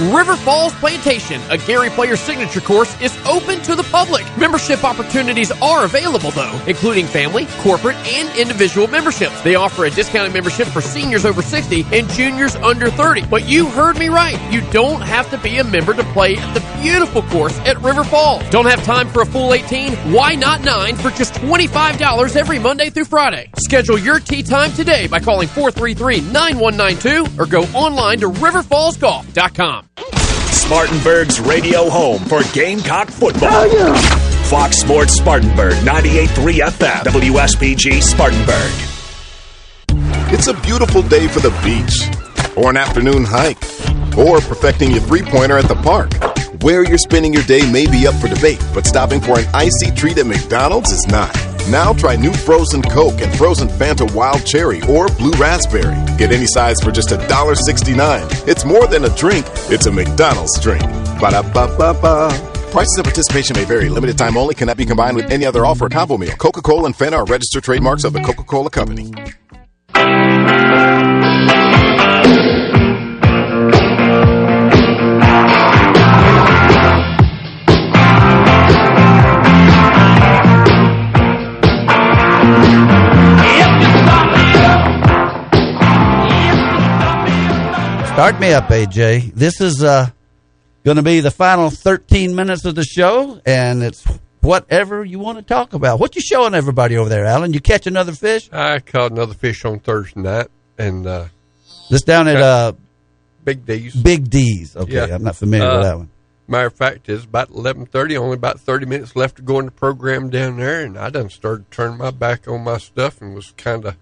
River 0.00 0.36
Falls 0.36 0.74
Plantation, 0.74 1.40
a 1.50 1.56
Gary 1.56 1.88
Player 1.88 2.16
signature 2.16 2.60
course, 2.60 3.00
is 3.00 3.16
open 3.26 3.62
to 3.62 3.74
the 3.74 3.82
public. 3.84 4.24
Membership 4.36 4.84
opportunities 4.84 5.50
are 5.62 5.84
available, 5.84 6.30
though, 6.32 6.60
including 6.66 7.06
family, 7.06 7.46
corporate, 7.60 7.96
and 8.06 8.28
individual 8.38 8.88
memberships. 8.88 9.40
They 9.40 9.54
offer 9.54 9.86
a 9.86 9.90
discounted 9.90 10.34
membership 10.34 10.68
for 10.68 10.82
seniors 10.82 11.24
over 11.24 11.40
60 11.40 11.86
and 11.92 12.08
juniors 12.10 12.56
under 12.56 12.90
30. 12.90 13.26
But 13.26 13.48
you 13.48 13.66
heard 13.66 13.98
me 13.98 14.08
right. 14.08 14.38
You 14.52 14.60
don't 14.70 15.00
have 15.00 15.30
to 15.30 15.38
be 15.38 15.58
a 15.58 15.64
member 15.64 15.94
to 15.94 16.04
play 16.12 16.36
at 16.36 16.52
the 16.52 16.60
beautiful 16.82 17.22
course 17.22 17.58
at 17.60 17.80
River 17.80 18.04
Falls. 18.04 18.46
Don't 18.50 18.66
have 18.66 18.84
time 18.84 19.08
for 19.08 19.22
a 19.22 19.26
full 19.26 19.54
18? 19.54 19.94
Why 20.12 20.34
not 20.34 20.62
9 20.62 20.96
for 20.96 21.10
just 21.10 21.32
$25 21.34 22.36
every 22.36 22.58
Monday 22.58 22.90
through 22.90 23.06
Friday? 23.06 23.50
Schedule 23.58 23.98
your 23.98 24.20
tee 24.20 24.42
time 24.42 24.72
today 24.72 25.06
by 25.06 25.20
calling 25.20 25.48
433 25.48 26.20
9192 26.32 27.40
or 27.40 27.46
go 27.46 27.62
online 27.74 28.20
to 28.20 28.28
riverfallsgolf.com. 28.28 29.85
Spartanburg's 30.06 31.40
radio 31.40 31.88
home 31.88 32.22
for 32.24 32.42
Gamecock 32.52 33.08
football. 33.08 33.48
Oh, 33.52 34.46
Fox 34.50 34.78
Sports 34.78 35.14
Spartanburg, 35.16 35.74
98.3 35.84 36.58
FM, 36.60 37.02
WSPG 37.04 38.02
Spartanburg. 38.02 38.72
It's 40.32 40.48
a 40.48 40.54
beautiful 40.54 41.02
day 41.02 41.28
for 41.28 41.40
the 41.40 41.50
beach, 41.64 42.10
or 42.56 42.70
an 42.70 42.76
afternoon 42.76 43.24
hike, 43.24 43.62
or 44.18 44.40
perfecting 44.40 44.90
your 44.90 45.00
three 45.00 45.22
pointer 45.22 45.56
at 45.56 45.68
the 45.68 45.76
park. 45.76 46.12
Where 46.62 46.84
you're 46.84 46.98
spending 46.98 47.32
your 47.32 47.44
day 47.44 47.70
may 47.70 47.86
be 47.86 48.06
up 48.06 48.14
for 48.16 48.28
debate, 48.28 48.62
but 48.74 48.86
stopping 48.86 49.20
for 49.20 49.38
an 49.38 49.46
icy 49.54 49.90
treat 49.92 50.18
at 50.18 50.26
McDonald's 50.26 50.90
is 50.90 51.06
not. 51.06 51.34
Now 51.68 51.92
try 51.92 52.14
new 52.14 52.32
frozen 52.32 52.80
Coke 52.80 53.20
and 53.20 53.36
frozen 53.36 53.66
Fanta 53.68 54.12
Wild 54.14 54.46
Cherry 54.46 54.82
or 54.82 55.08
Blue 55.08 55.32
Raspberry. 55.32 55.96
Get 56.16 56.32
any 56.32 56.46
size 56.46 56.76
for 56.80 56.92
just 56.92 57.08
$1.69. 57.08 58.48
It's 58.48 58.64
more 58.64 58.86
than 58.86 59.04
a 59.04 59.08
drink, 59.16 59.46
it's 59.68 59.86
a 59.86 59.90
McDonald's 59.90 60.60
drink. 60.60 60.82
Ba 61.20 61.42
ba 61.52 61.74
ba 61.76 61.92
ba. 62.00 62.52
Prices 62.70 62.96
and 62.98 63.04
participation 63.04 63.56
may 63.56 63.64
vary. 63.64 63.88
Limited 63.88 64.16
time 64.16 64.36
only 64.36 64.54
cannot 64.54 64.76
be 64.76 64.86
combined 64.86 65.16
with 65.16 65.30
any 65.32 65.44
other 65.44 65.66
offer 65.66 65.86
or 65.86 65.88
combo 65.88 66.16
meal. 66.16 66.36
Coca 66.36 66.62
Cola 66.62 66.84
and 66.84 66.94
Fanta 66.94 67.14
are 67.14 67.24
registered 67.24 67.64
trademarks 67.64 68.04
of 68.04 68.12
the 68.12 68.20
Coca 68.20 68.44
Cola 68.44 68.70
Company. 68.70 69.12
Start 88.16 88.40
me 88.40 88.52
up, 88.54 88.64
AJ. 88.68 89.34
This 89.34 89.60
is 89.60 89.84
uh, 89.84 90.08
going 90.84 90.96
to 90.96 91.02
be 91.02 91.20
the 91.20 91.30
final 91.30 91.68
13 91.68 92.34
minutes 92.34 92.64
of 92.64 92.74
the 92.74 92.82
show, 92.82 93.42
and 93.44 93.82
it's 93.82 94.02
whatever 94.40 95.04
you 95.04 95.18
want 95.18 95.36
to 95.36 95.44
talk 95.44 95.74
about. 95.74 96.00
What 96.00 96.16
you 96.16 96.22
showing 96.22 96.54
everybody 96.54 96.96
over 96.96 97.10
there, 97.10 97.26
Alan? 97.26 97.52
You 97.52 97.60
catch 97.60 97.86
another 97.86 98.12
fish? 98.12 98.48
I 98.50 98.78
caught 98.78 99.12
another 99.12 99.34
fish 99.34 99.66
on 99.66 99.80
Thursday 99.80 100.18
night, 100.20 100.46
and 100.78 101.06
uh, 101.06 101.26
This 101.90 102.00
down 102.02 102.26
at 102.26 102.36
uh, 102.38 102.72
Big 103.44 103.66
D's. 103.66 103.94
Big 103.94 104.30
D's. 104.30 104.74
Okay, 104.76 104.94
Yeah. 104.94 105.14
I'm 105.14 105.22
not 105.22 105.36
familiar 105.36 105.68
Uh, 105.68 105.76
with 105.76 105.84
that 105.86 105.96
one. 105.98 106.10
Matter 106.48 106.66
of 106.68 106.74
fact, 106.74 107.08
it's 107.10 107.24
about 107.24 107.50
eleven 107.50 107.84
thirty. 107.84 108.16
Only 108.16 108.34
about 108.36 108.60
thirty 108.60 108.86
minutes 108.86 109.14
left 109.14 109.36
to 109.36 109.42
go 109.42 109.58
in 109.58 109.66
the 109.66 109.72
program 109.72 110.30
down 110.30 110.56
there, 110.56 110.82
and 110.84 110.96
I 110.96 111.10
done 111.10 111.28
started 111.28 111.70
turning 111.70 111.98
my 111.98 112.12
back 112.12 112.48
on 112.48 112.64
my 112.64 112.78
stuff 112.78 113.20
and 113.20 113.34
was 113.34 113.52
kind 113.58 113.84
of 113.84 113.96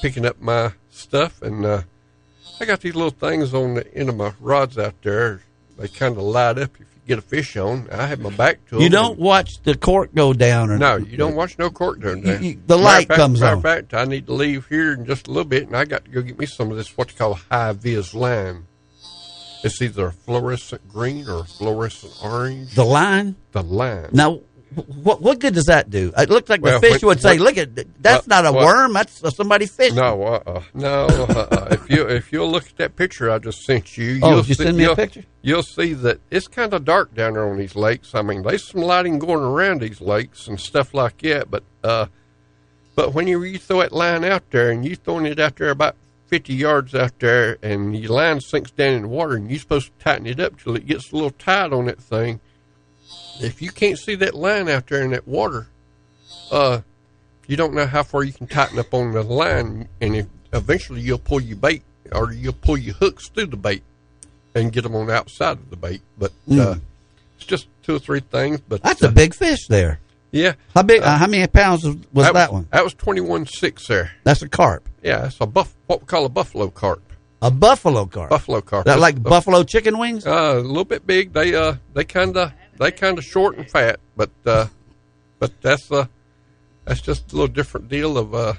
picking 0.00 0.24
up 0.26 0.40
my 0.40 0.72
stuff. 0.90 1.40
And 1.42 1.64
uh, 1.66 1.82
I 2.60 2.66
got 2.66 2.80
these 2.80 2.94
little 2.94 3.10
things 3.10 3.54
on 3.54 3.74
the 3.74 3.94
end 3.94 4.08
of 4.08 4.16
my 4.16 4.32
rods 4.40 4.76
out 4.78 4.94
there. 5.02 5.40
They 5.78 5.88
kind 5.88 6.16
of 6.16 6.22
light 6.22 6.58
up 6.58 6.70
if 6.74 6.80
you 6.80 6.86
get 7.06 7.18
a 7.18 7.22
fish 7.22 7.56
on. 7.56 7.88
I 7.90 8.06
have 8.06 8.20
my 8.20 8.28
back 8.30 8.64
to 8.66 8.74
them. 8.74 8.82
You 8.82 8.90
don't 8.90 9.18
watch 9.18 9.62
the 9.62 9.74
cork 9.76 10.14
go 10.14 10.34
down, 10.34 10.70
or 10.70 10.76
No, 10.78 10.96
you 10.96 11.16
don't 11.16 11.34
watch 11.36 11.58
no 11.58 11.70
cork 11.70 12.00
go 12.00 12.14
down 12.14 12.22
there. 12.22 12.40
You- 12.42 12.50
you- 12.50 12.60
the 12.66 12.76
Matter 12.76 12.84
light 12.84 13.08
fact- 13.08 13.18
comes 13.18 13.40
matter 13.40 13.52
on. 13.52 13.58
of 13.58 13.62
fact, 13.62 13.94
I 13.94 14.04
need 14.04 14.26
to 14.26 14.34
leave 14.34 14.66
here 14.68 14.92
in 14.92 15.06
just 15.06 15.26
a 15.26 15.30
little 15.30 15.48
bit, 15.48 15.66
and 15.68 15.74
I 15.76 15.86
got 15.86 16.04
to 16.04 16.10
go 16.10 16.20
get 16.20 16.38
me 16.38 16.44
some 16.46 16.70
of 16.70 16.76
this 16.76 16.94
what 16.98 17.10
you 17.10 17.16
call 17.16 17.34
high 17.50 17.72
vis 17.72 18.12
line. 18.12 18.64
It's 19.62 19.80
either 19.82 20.10
fluorescent 20.10 20.88
green 20.88 21.28
or 21.28 21.44
fluorescent 21.44 22.12
orange. 22.22 22.74
The 22.74 22.84
line. 22.84 23.36
The 23.52 23.62
line. 23.62 24.08
Now, 24.12 24.40
what 25.02 25.20
what 25.20 25.38
good 25.40 25.54
does 25.54 25.66
that 25.66 25.90
do? 25.90 26.12
It 26.16 26.30
looks 26.30 26.48
like 26.48 26.62
Well, 26.62 26.80
the 26.80 26.86
fish 26.86 27.02
when- 27.02 27.08
would 27.08 27.20
say, 27.20 27.30
when- 27.36 27.40
"Look 27.42 27.56
at 27.58 27.74
that's 28.02 28.26
well, 28.26 28.42
not 28.42 28.54
a 28.54 28.56
worm. 28.56 28.92
That's 28.92 29.22
uh, 29.24 29.30
somebody 29.30 29.66
fishing." 29.66 29.96
No, 29.96 30.22
uh-uh. 30.22 30.62
no. 30.74 31.06
Uh-uh. 31.06 31.68
if 31.72 31.90
you 31.90 32.06
if 32.08 32.32
you'll 32.32 32.50
look 32.50 32.66
at 32.66 32.76
that 32.76 32.96
picture 32.96 33.30
I 33.30 33.38
just 33.38 33.62
sent 33.64 33.96
you, 33.98 34.20
Oh, 34.22 34.28
you'll 34.30 34.38
you 34.44 34.54
see, 34.54 34.64
send 34.64 34.76
me 34.76 34.84
a 34.84 34.86
you'll- 34.88 34.96
picture? 34.96 35.24
You'll 35.42 35.62
see 35.62 35.94
that 35.94 36.20
it's 36.30 36.46
kind 36.48 36.72
of 36.74 36.84
dark 36.84 37.14
down 37.14 37.32
there 37.34 37.48
on 37.48 37.56
these 37.58 37.74
lakes. 37.74 38.14
I 38.14 38.22
mean, 38.22 38.42
there's 38.42 38.68
some 38.68 38.82
lighting 38.82 39.18
going 39.18 39.42
around 39.42 39.80
these 39.80 40.00
lakes 40.00 40.46
and 40.46 40.60
stuff 40.60 40.92
like 40.94 41.18
that. 41.22 41.50
But 41.50 41.64
uh, 41.82 42.06
but 42.94 43.14
when 43.14 43.26
you, 43.26 43.42
you 43.42 43.58
throw 43.58 43.80
that 43.80 43.92
line 43.92 44.24
out 44.24 44.50
there 44.50 44.70
and 44.70 44.84
you 44.84 44.96
throwing 44.96 45.26
it 45.26 45.38
out 45.40 45.56
there 45.56 45.70
about 45.70 45.96
50 46.26 46.54
yards 46.54 46.94
out 46.94 47.18
there, 47.18 47.58
and 47.62 47.96
your 47.96 48.12
line 48.12 48.40
sinks 48.40 48.70
down 48.70 48.92
in 48.94 49.02
the 49.02 49.08
water, 49.08 49.34
and 49.34 49.50
you're 49.50 49.58
supposed 49.58 49.86
to 49.86 50.04
tighten 50.04 50.26
it 50.26 50.38
up 50.38 50.60
till 50.62 50.76
it 50.76 50.86
gets 50.86 51.10
a 51.10 51.14
little 51.16 51.30
tight 51.32 51.72
on 51.72 51.86
that 51.86 52.00
thing. 52.00 52.38
If 53.42 53.62
you 53.62 53.70
can't 53.70 53.98
see 53.98 54.14
that 54.16 54.34
line 54.34 54.68
out 54.68 54.86
there 54.88 55.02
in 55.02 55.10
that 55.10 55.26
water, 55.26 55.66
uh, 56.50 56.80
you 57.46 57.56
don't 57.56 57.74
know 57.74 57.86
how 57.86 58.02
far 58.02 58.22
you 58.22 58.32
can 58.32 58.46
tighten 58.46 58.78
up 58.78 58.92
on 58.94 59.12
the 59.12 59.22
line, 59.22 59.88
and 60.00 60.16
if, 60.16 60.26
eventually 60.52 61.00
you'll 61.00 61.18
pull 61.18 61.40
your 61.40 61.56
bait 61.56 61.82
or 62.12 62.32
you'll 62.32 62.52
pull 62.52 62.76
your 62.76 62.94
hooks 62.94 63.28
through 63.28 63.46
the 63.46 63.56
bait 63.56 63.82
and 64.54 64.72
get 64.72 64.82
them 64.82 64.94
on 64.96 65.06
the 65.06 65.14
outside 65.14 65.52
of 65.58 65.70
the 65.70 65.76
bait. 65.76 66.02
But 66.18 66.32
uh, 66.50 66.54
Mm. 66.54 66.80
it's 67.36 67.46
just 67.46 67.66
two 67.82 67.96
or 67.96 67.98
three 67.98 68.20
things. 68.20 68.60
But 68.60 68.82
That's 68.82 69.02
uh, 69.02 69.08
a 69.08 69.12
big 69.12 69.34
fish 69.34 69.66
there. 69.68 70.00
Yeah. 70.32 70.52
How 70.74 70.82
big? 70.82 71.02
Uh, 71.02 71.16
how 71.16 71.26
many 71.26 71.46
pounds 71.48 71.84
was, 71.84 71.96
was 72.12 72.32
that, 72.32 72.52
one? 72.52 72.68
That 72.70 72.84
was 72.84 72.94
twenty 72.94 73.20
one 73.20 73.46
six 73.46 73.88
there. 73.88 74.12
That's 74.22 74.42
a 74.42 74.48
carp. 74.48 74.88
Yeah, 75.02 75.26
it's 75.26 75.36
a 75.40 75.46
buff. 75.46 75.74
What 75.88 76.00
we 76.02 76.06
call 76.06 76.24
a 76.24 76.28
buffalo 76.28 76.68
carp. 76.68 77.02
A 77.42 77.50
buffalo 77.50 78.06
carp. 78.06 78.30
Buffalo 78.30 78.60
carp. 78.60 78.84
That 78.84 79.00
like 79.00 79.20
buffalo 79.20 79.64
chicken 79.64 79.98
wings? 79.98 80.24
Uh, 80.26 80.54
a 80.56 80.60
little 80.60 80.84
bit 80.84 81.04
big. 81.06 81.32
They 81.32 81.54
uh 81.56 81.74
they 81.94 82.04
kind 82.04 82.36
of 82.36 82.52
they 82.80 82.90
kind 82.90 83.16
of 83.18 83.24
short 83.24 83.56
and 83.56 83.70
fat, 83.70 84.00
but 84.16 84.30
uh 84.44 84.66
but 85.38 85.52
that's 85.62 85.90
uh 85.92 86.06
that's 86.84 87.00
just 87.00 87.32
a 87.32 87.36
little 87.36 87.46
different 87.54 87.88
deal 87.88 88.18
of 88.18 88.34
uh, 88.34 88.54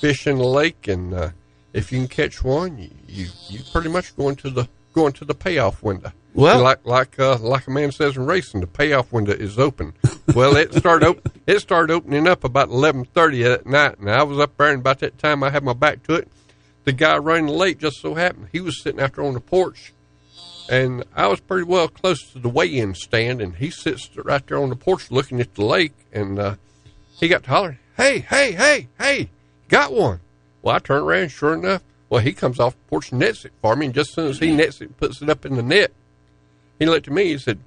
fish 0.00 0.26
in 0.26 0.38
the 0.38 0.44
lake, 0.44 0.88
and 0.88 1.12
uh, 1.12 1.30
if 1.72 1.92
you 1.92 1.98
can 1.98 2.08
catch 2.08 2.42
one, 2.42 2.78
you, 2.78 2.90
you 3.06 3.26
you 3.48 3.60
pretty 3.72 3.88
much 3.90 4.16
going 4.16 4.36
to 4.36 4.48
the 4.50 4.68
going 4.94 5.12
to 5.14 5.24
the 5.24 5.34
payoff 5.34 5.82
window. 5.82 6.12
Well- 6.34 6.62
like 6.62 6.86
like 6.86 7.18
uh, 7.18 7.38
like 7.38 7.66
a 7.66 7.70
man 7.70 7.92
says 7.92 8.16
in 8.16 8.24
racing, 8.26 8.60
the 8.60 8.66
payoff 8.66 9.12
window 9.12 9.32
is 9.32 9.58
open. 9.58 9.92
well, 10.34 10.56
it 10.56 10.72
started 10.72 11.06
op- 11.08 11.28
it 11.46 11.58
started 11.60 11.92
opening 11.92 12.26
up 12.26 12.44
about 12.44 12.68
eleven 12.70 13.04
thirty 13.04 13.44
at 13.44 13.66
night, 13.66 13.98
and 13.98 14.08
I 14.10 14.22
was 14.22 14.38
up 14.38 14.56
there, 14.56 14.70
and 14.70 14.80
about 14.80 15.00
that 15.00 15.18
time 15.18 15.42
I 15.42 15.50
had 15.50 15.62
my 15.64 15.74
back 15.74 16.02
to 16.04 16.14
it. 16.14 16.28
The 16.84 16.92
guy 16.92 17.18
running 17.18 17.46
the 17.46 17.52
lake 17.52 17.78
just 17.78 18.00
so 18.00 18.14
happened 18.14 18.48
he 18.50 18.60
was 18.60 18.82
sitting 18.82 19.00
out 19.00 19.14
there 19.14 19.24
on 19.24 19.34
the 19.34 19.40
porch, 19.40 19.92
and 20.72 21.04
I 21.14 21.26
was 21.26 21.38
pretty 21.38 21.64
well 21.64 21.86
close 21.86 22.32
to 22.32 22.38
the 22.38 22.48
weigh-in 22.48 22.94
stand, 22.94 23.42
and 23.42 23.54
he 23.54 23.68
sits 23.68 24.08
right 24.16 24.44
there 24.46 24.56
on 24.56 24.70
the 24.70 24.76
porch 24.76 25.10
looking 25.10 25.38
at 25.38 25.54
the 25.54 25.66
lake, 25.66 25.92
and 26.14 26.38
uh, 26.38 26.54
he 27.20 27.28
got 27.28 27.44
to 27.44 27.50
hollering, 27.50 27.78
"Hey, 27.98 28.20
hey, 28.20 28.52
hey, 28.52 28.88
hey, 28.98 29.28
got 29.68 29.92
one!" 29.92 30.20
Well, 30.62 30.74
I 30.74 30.78
turned 30.78 31.04
around, 31.04 31.28
sure 31.28 31.52
enough, 31.52 31.82
well, 32.08 32.22
he 32.22 32.32
comes 32.32 32.58
off 32.58 32.72
the 32.72 32.88
porch 32.88 33.10
and 33.10 33.20
nets 33.20 33.44
it 33.44 33.52
for 33.60 33.76
me, 33.76 33.86
and 33.86 33.94
just 33.94 34.10
as 34.10 34.14
soon 34.14 34.28
as 34.28 34.38
he 34.38 34.50
nets 34.50 34.80
it 34.80 34.96
puts 34.96 35.20
it 35.20 35.28
up 35.28 35.44
in 35.44 35.56
the 35.56 35.62
net, 35.62 35.92
he 36.78 36.86
looked 36.86 37.06
at 37.06 37.12
me. 37.12 37.26
He 37.26 37.38
said, 37.38 37.58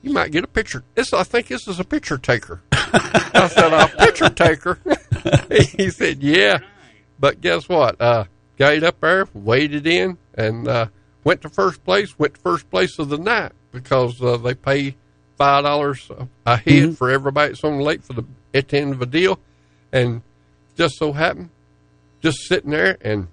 "You 0.00 0.12
might 0.12 0.30
get 0.30 0.44
a 0.44 0.48
picture. 0.48 0.84
This, 0.94 1.12
I 1.12 1.24
think, 1.24 1.48
this 1.48 1.66
is 1.66 1.80
a 1.80 1.84
picture 1.84 2.16
taker." 2.16 2.62
I 2.70 3.50
said, 3.52 3.72
"A 3.72 3.88
picture 3.88 4.30
taker?" 4.30 4.78
he 5.76 5.90
said, 5.90 6.22
"Yeah." 6.22 6.60
But 7.18 7.40
guess 7.40 7.68
what? 7.68 8.00
Uh, 8.00 8.24
got 8.56 8.74
it 8.74 8.84
up 8.84 9.00
there, 9.00 9.26
waded 9.34 9.88
in, 9.88 10.16
and 10.34 10.68
uh, 10.68 10.86
went 11.24 11.42
to 11.42 11.48
first 11.48 11.84
place. 11.84 12.18
Went 12.18 12.34
to 12.34 12.40
first 12.40 12.70
place 12.70 12.98
of 12.98 13.08
the 13.08 13.18
night 13.18 13.52
because 13.72 14.20
uh, 14.22 14.36
they 14.36 14.54
pay 14.54 14.96
five 15.36 15.64
dollars 15.64 16.10
a 16.46 16.56
head 16.56 16.96
for 16.96 17.10
everybody 17.10 17.48
that's 17.48 17.64
on 17.64 17.78
the 17.78 17.84
lake 17.84 18.02
for 18.02 18.12
the 18.12 18.24
at 18.52 18.68
the 18.68 18.78
end 18.78 18.92
of 18.92 19.02
a 19.02 19.06
deal, 19.06 19.38
and 19.92 20.22
just 20.76 20.96
so 20.96 21.12
happened, 21.12 21.50
just 22.20 22.38
sitting 22.46 22.70
there, 22.70 22.96
and 23.00 23.28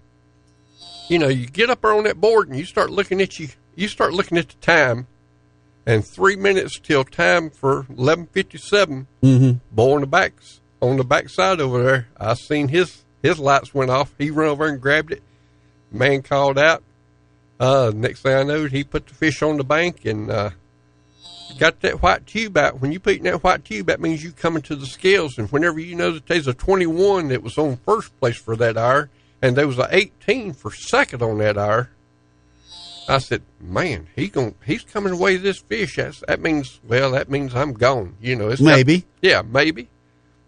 you 1.09 1.19
know, 1.19 1.27
you 1.27 1.47
get 1.47 1.69
up 1.69 1.81
there 1.81 1.93
on 1.93 2.03
that 2.03 2.19
board 2.19 2.49
and 2.49 2.57
you 2.57 2.65
start 2.65 2.89
looking 2.89 3.21
at 3.21 3.39
you. 3.39 3.49
You 3.75 3.87
start 3.87 4.13
looking 4.13 4.37
at 4.37 4.49
the 4.49 4.55
time, 4.55 5.07
and 5.85 6.05
three 6.05 6.35
minutes 6.35 6.79
till 6.79 7.03
time 7.03 7.49
for 7.49 7.85
eleven 7.89 8.27
fifty 8.27 8.57
seven. 8.57 9.07
Mm-hmm. 9.23 9.59
Boy 9.75 9.95
on 9.95 10.01
the 10.01 10.07
back 10.07 10.33
on 10.81 10.97
the 10.97 11.03
back 11.03 11.29
side 11.29 11.59
over 11.59 11.83
there, 11.83 12.07
I 12.17 12.33
seen 12.33 12.67
his 12.67 13.03
his 13.21 13.39
lights 13.39 13.73
went 13.73 13.91
off. 13.91 14.13
He 14.17 14.31
run 14.31 14.49
over 14.49 14.67
and 14.67 14.81
grabbed 14.81 15.11
it. 15.11 15.23
Man 15.91 16.21
called 16.21 16.57
out. 16.57 16.83
Uh, 17.59 17.91
next 17.93 18.21
thing 18.21 18.35
I 18.35 18.43
know, 18.43 18.65
he 18.65 18.83
put 18.83 19.07
the 19.07 19.13
fish 19.13 19.41
on 19.41 19.57
the 19.57 19.63
bank 19.63 20.05
and 20.05 20.29
uh, 20.29 20.49
got 21.57 21.79
that 21.81 22.01
white 22.01 22.25
tube 22.27 22.57
out. 22.57 22.81
When 22.81 22.91
you 22.91 22.99
put 22.99 23.17
in 23.17 23.23
that 23.23 23.43
white 23.43 23.65
tube, 23.65 23.87
that 23.87 23.99
means 23.99 24.23
you 24.23 24.31
coming 24.31 24.61
to 24.63 24.75
the 24.75 24.85
scales. 24.85 25.37
And 25.37 25.51
whenever 25.51 25.79
you 25.79 25.95
know 25.95 26.11
that 26.11 26.27
there's 26.27 26.47
a 26.47 26.53
21 26.53 27.29
that 27.29 27.41
was 27.41 27.57
on 27.57 27.77
first 27.77 28.17
place 28.19 28.37
for 28.37 28.55
that 28.57 28.77
hour, 28.77 29.09
and 29.41 29.55
there 29.55 29.67
was 29.67 29.79
a 29.79 29.87
18 29.91 30.53
for 30.53 30.71
second 30.71 31.21
on 31.21 31.39
that 31.39 31.57
hour, 31.57 31.89
I 33.09 33.19
said, 33.19 33.41
"Man, 33.61 34.07
he 34.15 34.27
going 34.27 34.55
he's 34.65 34.83
coming 34.83 35.13
away 35.13 35.37
this 35.37 35.59
fish. 35.59 35.95
That's, 35.95 36.21
that 36.27 36.41
means 36.41 36.79
well, 36.83 37.11
that 37.11 37.29
means 37.29 37.55
I'm 37.55 37.73
gone. 37.73 38.17
You 38.21 38.35
know, 38.35 38.49
it's 38.49 38.61
Maybe. 38.61 39.05
yeah, 39.21 39.43
maybe. 39.43 39.87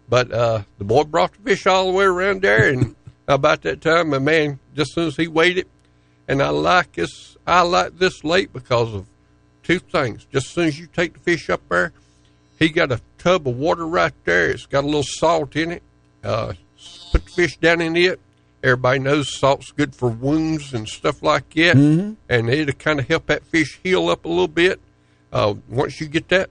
But 0.08 0.30
uh, 0.30 0.62
the 0.78 0.84
boy 0.84 1.04
brought 1.04 1.32
the 1.32 1.38
fish 1.38 1.66
all 1.66 1.86
the 1.86 1.96
way 1.96 2.04
around 2.04 2.42
there, 2.42 2.68
and 2.68 2.96
about 3.28 3.62
that 3.62 3.80
time, 3.80 4.10
my 4.10 4.18
man, 4.18 4.58
just 4.74 4.90
as 4.90 4.94
soon 4.94 5.06
as 5.06 5.16
he 5.16 5.26
weighed 5.28 5.56
it, 5.56 5.68
and 6.30 6.40
I 6.40 6.50
like 6.50 6.92
this, 6.92 7.36
I 7.46 7.62
like 7.62 7.98
this 7.98 8.22
lake 8.22 8.52
because 8.52 8.94
of 8.94 9.06
two 9.64 9.80
things. 9.80 10.24
Just 10.32 10.46
as 10.46 10.52
soon 10.52 10.68
as 10.68 10.78
you 10.78 10.86
take 10.86 11.14
the 11.14 11.18
fish 11.18 11.50
up 11.50 11.60
there, 11.68 11.92
he 12.58 12.68
got 12.68 12.92
a 12.92 13.00
tub 13.18 13.48
of 13.48 13.56
water 13.56 13.86
right 13.86 14.12
there. 14.24 14.50
It's 14.50 14.66
got 14.66 14.84
a 14.84 14.86
little 14.86 15.02
salt 15.02 15.56
in 15.56 15.72
it. 15.72 15.82
Uh, 16.22 16.52
put 17.10 17.24
the 17.24 17.30
fish 17.32 17.56
down 17.56 17.80
in 17.80 17.96
it. 17.96 18.20
Everybody 18.62 19.00
knows 19.00 19.34
salt's 19.36 19.72
good 19.72 19.94
for 19.94 20.08
wounds 20.08 20.72
and 20.72 20.86
stuff 20.88 21.22
like 21.22 21.50
that, 21.54 21.76
Mhm. 21.76 22.16
and 22.28 22.48
it'll 22.50 22.74
kind 22.74 23.00
of 23.00 23.08
help 23.08 23.26
that 23.26 23.44
fish 23.46 23.80
heal 23.82 24.08
up 24.08 24.24
a 24.24 24.28
little 24.28 24.46
bit. 24.48 24.78
Uh, 25.32 25.54
once 25.68 26.00
you 26.00 26.06
get 26.06 26.28
that, 26.28 26.50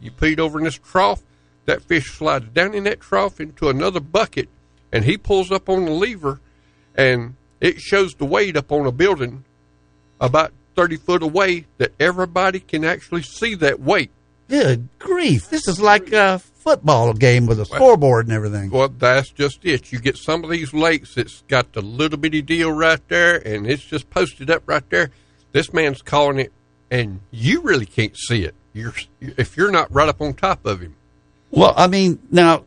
you 0.00 0.10
put 0.10 0.30
it 0.30 0.40
over 0.40 0.58
in 0.58 0.64
this 0.64 0.78
trough. 0.78 1.22
That 1.66 1.82
fish 1.82 2.10
slides 2.10 2.46
down 2.52 2.74
in 2.74 2.84
that 2.84 3.00
trough 3.00 3.38
into 3.40 3.68
another 3.68 4.00
bucket, 4.00 4.48
and 4.90 5.04
he 5.04 5.16
pulls 5.16 5.52
up 5.52 5.68
on 5.68 5.84
the 5.84 5.90
lever, 5.92 6.40
and 6.96 7.34
it 7.62 7.80
shows 7.80 8.12
the 8.14 8.24
weight 8.24 8.56
up 8.56 8.72
on 8.72 8.86
a 8.86 8.92
building 8.92 9.44
about 10.20 10.52
30 10.74 10.96
foot 10.96 11.22
away 11.22 11.66
that 11.78 11.92
everybody 12.00 12.60
can 12.60 12.84
actually 12.84 13.22
see 13.22 13.54
that 13.54 13.80
weight. 13.80 14.10
Good 14.48 14.88
grief! 14.98 15.48
This 15.48 15.68
is 15.68 15.80
like 15.80 16.12
a 16.12 16.40
football 16.40 17.14
game 17.14 17.46
with 17.46 17.60
a 17.60 17.64
scoreboard 17.64 18.26
and 18.26 18.34
everything. 18.34 18.70
Well, 18.70 18.88
that's 18.88 19.30
just 19.30 19.64
it. 19.64 19.92
You 19.92 20.00
get 20.00 20.16
some 20.16 20.44
of 20.44 20.50
these 20.50 20.74
lakes, 20.74 21.16
it's 21.16 21.42
got 21.48 21.72
the 21.72 21.80
little 21.80 22.18
bitty 22.18 22.42
deal 22.42 22.70
right 22.70 23.00
there, 23.08 23.36
and 23.36 23.66
it's 23.66 23.84
just 23.84 24.10
posted 24.10 24.50
up 24.50 24.64
right 24.66 24.88
there. 24.90 25.10
This 25.52 25.72
man's 25.72 26.02
calling 26.02 26.40
it, 26.40 26.52
and 26.90 27.20
you 27.30 27.62
really 27.62 27.86
can't 27.86 28.16
see 28.16 28.44
it. 28.44 28.54
You're 28.74 28.94
if 29.20 29.56
you're 29.56 29.70
not 29.70 29.92
right 29.92 30.08
up 30.08 30.20
on 30.20 30.34
top 30.34 30.66
of 30.66 30.80
him. 30.80 30.96
Well, 31.50 31.74
I 31.76 31.86
mean, 31.86 32.18
now, 32.30 32.64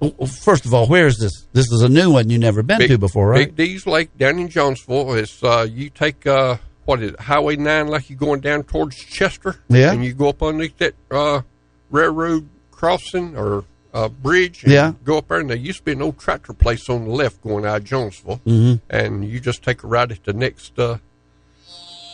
w- 0.00 0.26
first 0.26 0.64
of 0.66 0.74
all, 0.74 0.86
where 0.86 1.06
is 1.06 1.18
this? 1.18 1.46
This 1.52 1.70
is 1.72 1.82
a 1.82 1.88
new 1.88 2.10
one 2.12 2.30
you've 2.30 2.40
never 2.40 2.62
been 2.62 2.80
to 2.88 2.98
before, 2.98 3.28
right? 3.28 3.54
Big 3.54 3.68
D's 3.72 3.86
Lake 3.86 4.16
down 4.18 4.38
in 4.38 4.48
Jonesville. 4.48 5.14
It's 5.14 5.42
uh, 5.42 5.66
you 5.70 5.90
take 5.90 6.26
uh, 6.26 6.56
what 6.84 7.02
is 7.02 7.12
it, 7.12 7.20
Highway 7.20 7.56
Nine, 7.56 7.88
like 7.88 8.08
you're 8.10 8.18
going 8.18 8.40
down 8.40 8.64
towards 8.64 8.96
Chester. 8.96 9.56
Yeah. 9.68 9.92
and 9.92 10.04
you 10.04 10.12
go 10.14 10.28
up 10.30 10.42
underneath 10.42 10.76
that 10.78 10.94
uh, 11.10 11.42
railroad 11.90 12.48
crossing 12.70 13.36
or 13.36 13.64
uh, 13.92 14.08
bridge. 14.08 14.64
and 14.64 14.72
Yeah. 14.72 14.92
go 15.04 15.18
up 15.18 15.28
there, 15.28 15.38
and 15.40 15.50
there 15.50 15.56
used 15.56 15.78
to 15.78 15.84
be 15.84 15.92
an 15.92 16.02
old 16.02 16.18
tractor 16.18 16.52
place 16.52 16.88
on 16.88 17.04
the 17.04 17.10
left 17.10 17.42
going 17.42 17.64
out 17.66 17.78
of 17.78 17.84
Jonesville, 17.84 18.40
Mhm. 18.46 18.80
and 18.88 19.24
you 19.28 19.38
just 19.40 19.62
take 19.62 19.82
a 19.82 19.86
right 19.86 20.10
at 20.10 20.24
the 20.24 20.32
next 20.32 20.78
uh, 20.78 20.98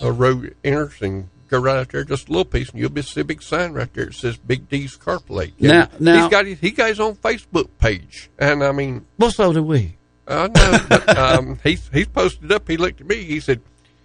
uh, 0.02 0.10
road 0.12 0.54
enters 0.64 0.94
and. 1.00 1.28
Go 1.48 1.59
right 1.60 1.77
out 1.77 1.90
there, 1.90 2.05
just 2.05 2.28
a 2.28 2.31
little 2.32 2.44
piece, 2.44 2.70
and 2.70 2.81
you'll 2.81 2.90
be 2.90 3.02
see 3.02 3.20
a 3.20 3.24
big 3.24 3.43
sign 3.43 3.73
right 3.73 3.93
there. 3.94 4.09
It 4.09 4.14
says 4.14 4.36
Big 4.36 4.68
D's 4.68 4.97
Carp 4.97 5.31
Now- 5.31 5.89
now- 6.01 6.23
he's 6.23 6.31
got 6.31 6.44
his, 6.47 6.59
he 6.59 6.70
got 6.73 6.89
his 6.89 6.98
own 7.01 7.14
Facebook 7.14 7.68
page, 7.78 8.31
and 8.39 8.64
I 8.64 8.73
mean, 8.73 9.06
Well, 9.18 9.31
so 9.31 9.52
do 9.52 9.62
we. 9.62 9.97
I 10.28 10.48
know, 10.48 10.78
but 10.89 11.16
um, 11.16 11.59
he's 11.64 11.89
he's 11.93 12.09
posted 12.09 12.51
up. 12.51 12.68
He 12.68 12.77
looked 12.77 13.01
at 13.01 13.06
me. 13.06 13.23
He 13.23 13.39
said, 13.39 13.60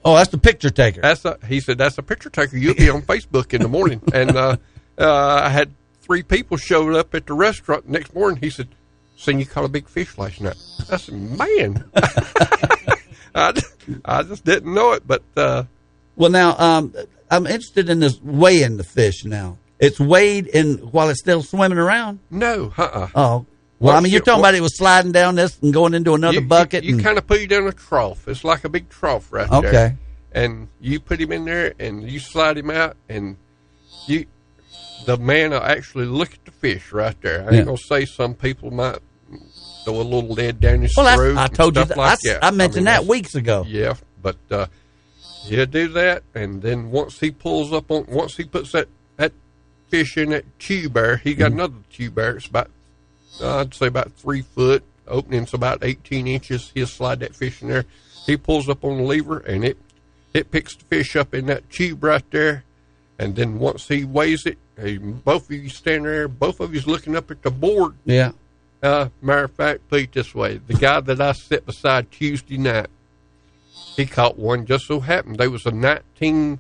"Oh, 0.06 0.16
that's 0.16 0.30
the 0.30 0.38
picture 0.38 0.70
taker." 0.70 1.02
That's 1.02 1.26
a, 1.26 1.40
he 1.48 1.60
said 1.62 1.80
that's 1.80 1.98
a 1.98 2.04
picture 2.04 2.30
taker. 2.30 2.58
You'll 2.58 2.76
be 2.76 2.92
on 2.92 3.02
Facebook 3.02 3.54
in 3.56 3.64
the 3.64 3.68
morning. 3.68 4.02
And 4.14 4.36
uh, 4.38 4.58
uh, 5.00 5.42
I 5.44 5.50
had 5.50 5.72
three 6.02 6.22
people 6.22 6.58
showed 6.58 6.94
up 6.94 7.16
at 7.16 7.26
the 7.26 7.34
restaurant 7.34 7.90
next 7.90 8.14
morning. 8.14 8.40
He 8.40 8.52
said, 8.52 8.68
"Seen 9.18 9.40
you 9.40 9.48
caught 9.48 9.66
a 9.66 9.68
big 9.68 9.88
fish 9.88 10.16
last 10.20 10.40
night." 10.42 10.58
I 10.92 10.98
said, 10.98 11.16
"Man, 11.16 11.84
I, 13.34 13.60
I 14.06 14.22
just 14.24 14.46
didn't 14.46 14.72
know 14.74 14.92
it." 14.92 15.08
But 15.08 15.24
uh, 15.36 15.64
Well, 16.16 16.30
now, 16.30 16.56
um, 16.60 16.94
I'm 17.32 17.48
interested 17.48 17.90
in 17.90 18.00
this 18.00 18.20
weighing 18.22 18.78
the 18.78 18.84
fish. 18.84 19.24
Now, 19.26 19.58
it's 19.80 20.00
weighed 20.00 20.48
in 20.48 20.78
while 20.92 21.10
it's 21.10 21.20
still 21.22 21.42
swimming 21.42 21.78
around. 21.80 22.20
no, 22.30 22.72
uh-uh. 22.78 23.08
Oh, 23.16 23.46
well, 23.80 23.96
I 23.98 24.00
mean, 24.02 24.12
you're 24.12 24.20
you- 24.20 24.26
talking 24.26 24.42
about 24.42 24.54
it 24.54 24.62
was 24.62 24.78
sliding 24.78 25.12
down 25.12 25.36
this 25.36 25.58
and 25.64 25.74
going 25.74 25.94
into 25.96 26.14
another 26.14 26.36
you, 26.36 26.42
bucket. 26.42 26.84
You, 26.84 26.96
and- 26.96 27.04
kind 27.04 27.18
of 27.18 27.26
put 27.26 27.40
it 27.40 27.52
in 27.52 27.66
a 27.66 27.72
trough. 27.72 28.28
It's 28.28 28.44
like 28.44 28.64
a 28.64 28.70
big 28.70 28.90
trough 28.90 29.32
right 29.32 29.50
Okay. 29.50 29.72
there. 29.72 29.98
And 30.34 30.68
you 30.80 31.00
put 31.00 31.20
him 31.20 31.32
in 31.32 31.46
there, 31.46 31.74
and 31.80 32.10
you 32.10 32.20
slide 32.20 32.58
him 32.58 32.70
out, 32.70 32.96
and 33.10 33.38
you, 34.08 34.26
the 35.06 35.18
man 35.18 35.50
will 35.52 35.64
actually 35.64 36.06
look 36.06 36.34
at 36.34 36.46
the 36.46 36.52
fish 36.52 36.92
right 36.92 37.20
there. 37.22 37.42
I 37.42 37.46
ain't 37.46 37.54
Yeah. 37.56 37.64
gonna 37.64 37.78
say 37.78 38.06
some 38.06 38.34
people 38.36 38.72
might 38.72 39.00
throw 39.84 39.96
a 40.00 40.04
little 40.04 40.30
lead 40.30 40.60
down 40.60 40.82
his 40.84 40.96
Well, 40.96 41.14
throat. 41.18 41.38
I 41.38 41.46
and 41.46 41.56
told 41.56 41.76
you 41.76 41.84
that- 41.86 41.98
like 41.98 42.20
I 42.26 42.30
that. 42.30 42.44
I 42.46 42.52
mentioned 42.52 42.88
that 42.88 43.06
weeks 43.06 43.34
ago. 43.36 43.66
Yeah, 43.68 43.96
but 44.22 44.38
uh, 44.52 44.68
he'll 45.44 45.66
do 45.66 45.88
that, 45.90 46.24
and 46.36 46.62
then 46.62 46.92
once 46.92 47.20
he 47.20 47.32
pulls 47.32 47.72
up 47.74 47.90
on, 47.92 48.06
once 48.08 48.38
he 48.38 48.44
puts 48.46 48.72
that 48.74 48.88
that 49.18 49.32
fish 49.90 50.18
in 50.18 50.30
that 50.30 50.46
tube 50.60 50.94
there, 50.94 51.18
he 51.18 51.34
got 51.34 51.52
Mm-hmm. 51.52 51.60
another 51.60 51.76
tube 51.92 52.16
there. 52.16 52.38
It's 52.38 52.48
about 52.48 52.70
uh, 53.42 53.60
I'd 53.60 53.74
say 53.74 53.88
about 53.88 54.12
three 54.14 54.42
foot. 54.42 54.84
Opening's 55.08 55.54
about 55.54 55.84
eighteen 55.84 56.28
inches. 56.28 56.72
He'll 56.74 56.88
slide 56.88 57.20
that 57.20 57.36
fish 57.36 57.62
in 57.62 57.68
there. 57.70 57.86
He 58.26 58.38
pulls 58.38 58.70
up 58.70 58.84
on 58.84 58.98
the 58.98 59.04
lever, 59.04 59.40
and 59.40 59.66
it 59.66 59.78
it 60.34 60.52
picks 60.52 60.76
the 60.76 60.86
fish 60.86 61.16
up 61.16 61.34
in 61.34 61.48
that 61.48 61.70
tube 61.70 62.04
right 62.04 62.24
there. 62.32 62.64
And 63.20 63.36
then 63.36 63.60
once 63.60 63.88
he 63.88 64.04
weighs 64.04 64.46
it, 64.48 64.58
he, 64.82 64.98
both 64.98 65.46
of 65.50 65.52
you 65.52 65.70
stand 65.70 66.06
there. 66.06 66.28
Both 66.28 66.60
of 66.60 66.74
you's 66.74 66.88
looking 66.88 67.16
up 67.16 67.30
at 67.30 67.42
the 67.44 67.52
board. 67.52 67.94
yeah. 68.06 68.32
Uh, 68.82 69.10
matter 69.22 69.44
of 69.44 69.52
fact, 69.52 69.88
put 69.90 70.02
it 70.02 70.12
this 70.12 70.34
way: 70.34 70.58
the 70.58 70.74
guy 70.74 71.00
that 71.02 71.22
I 71.22 71.34
sat 71.34 71.66
beside 71.68 72.10
Tuesday 72.12 72.58
night, 72.58 72.88
he 73.96 74.06
caught 74.06 74.38
one. 74.38 74.66
Just 74.66 74.86
so 74.86 75.00
happened 75.00 75.38
there 75.38 75.50
was 75.50 75.66
a 75.66 75.72
nineteen. 75.72 76.60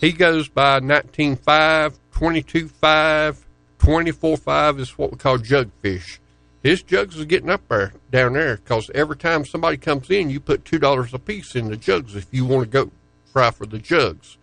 He 0.00 0.12
goes 0.12 0.48
by 0.48 0.78
19.5, 0.78 1.96
22.5, 2.12 3.36
24.5 3.80 4.78
is 4.78 4.96
what 4.96 5.10
we 5.10 5.18
call 5.18 5.38
jugfish. 5.38 6.18
His 6.62 6.82
jugs 6.82 7.16
is 7.16 7.24
getting 7.24 7.50
up 7.50 7.62
there 7.68 7.92
down 8.10 8.34
there 8.34 8.56
because 8.56 8.90
every 8.94 9.16
time 9.16 9.44
somebody 9.44 9.76
comes 9.76 10.10
in, 10.10 10.30
you 10.30 10.38
put 10.40 10.64
two 10.64 10.78
dollars 10.78 11.14
a 11.14 11.18
piece 11.18 11.54
in 11.54 11.68
the 11.68 11.76
jugs 11.76 12.14
if 12.14 12.26
you 12.30 12.44
want 12.44 12.64
to 12.64 12.70
go 12.70 12.90
fry 13.32 13.50
for 13.50 13.66
the 13.66 13.78
jugs, 13.78 14.36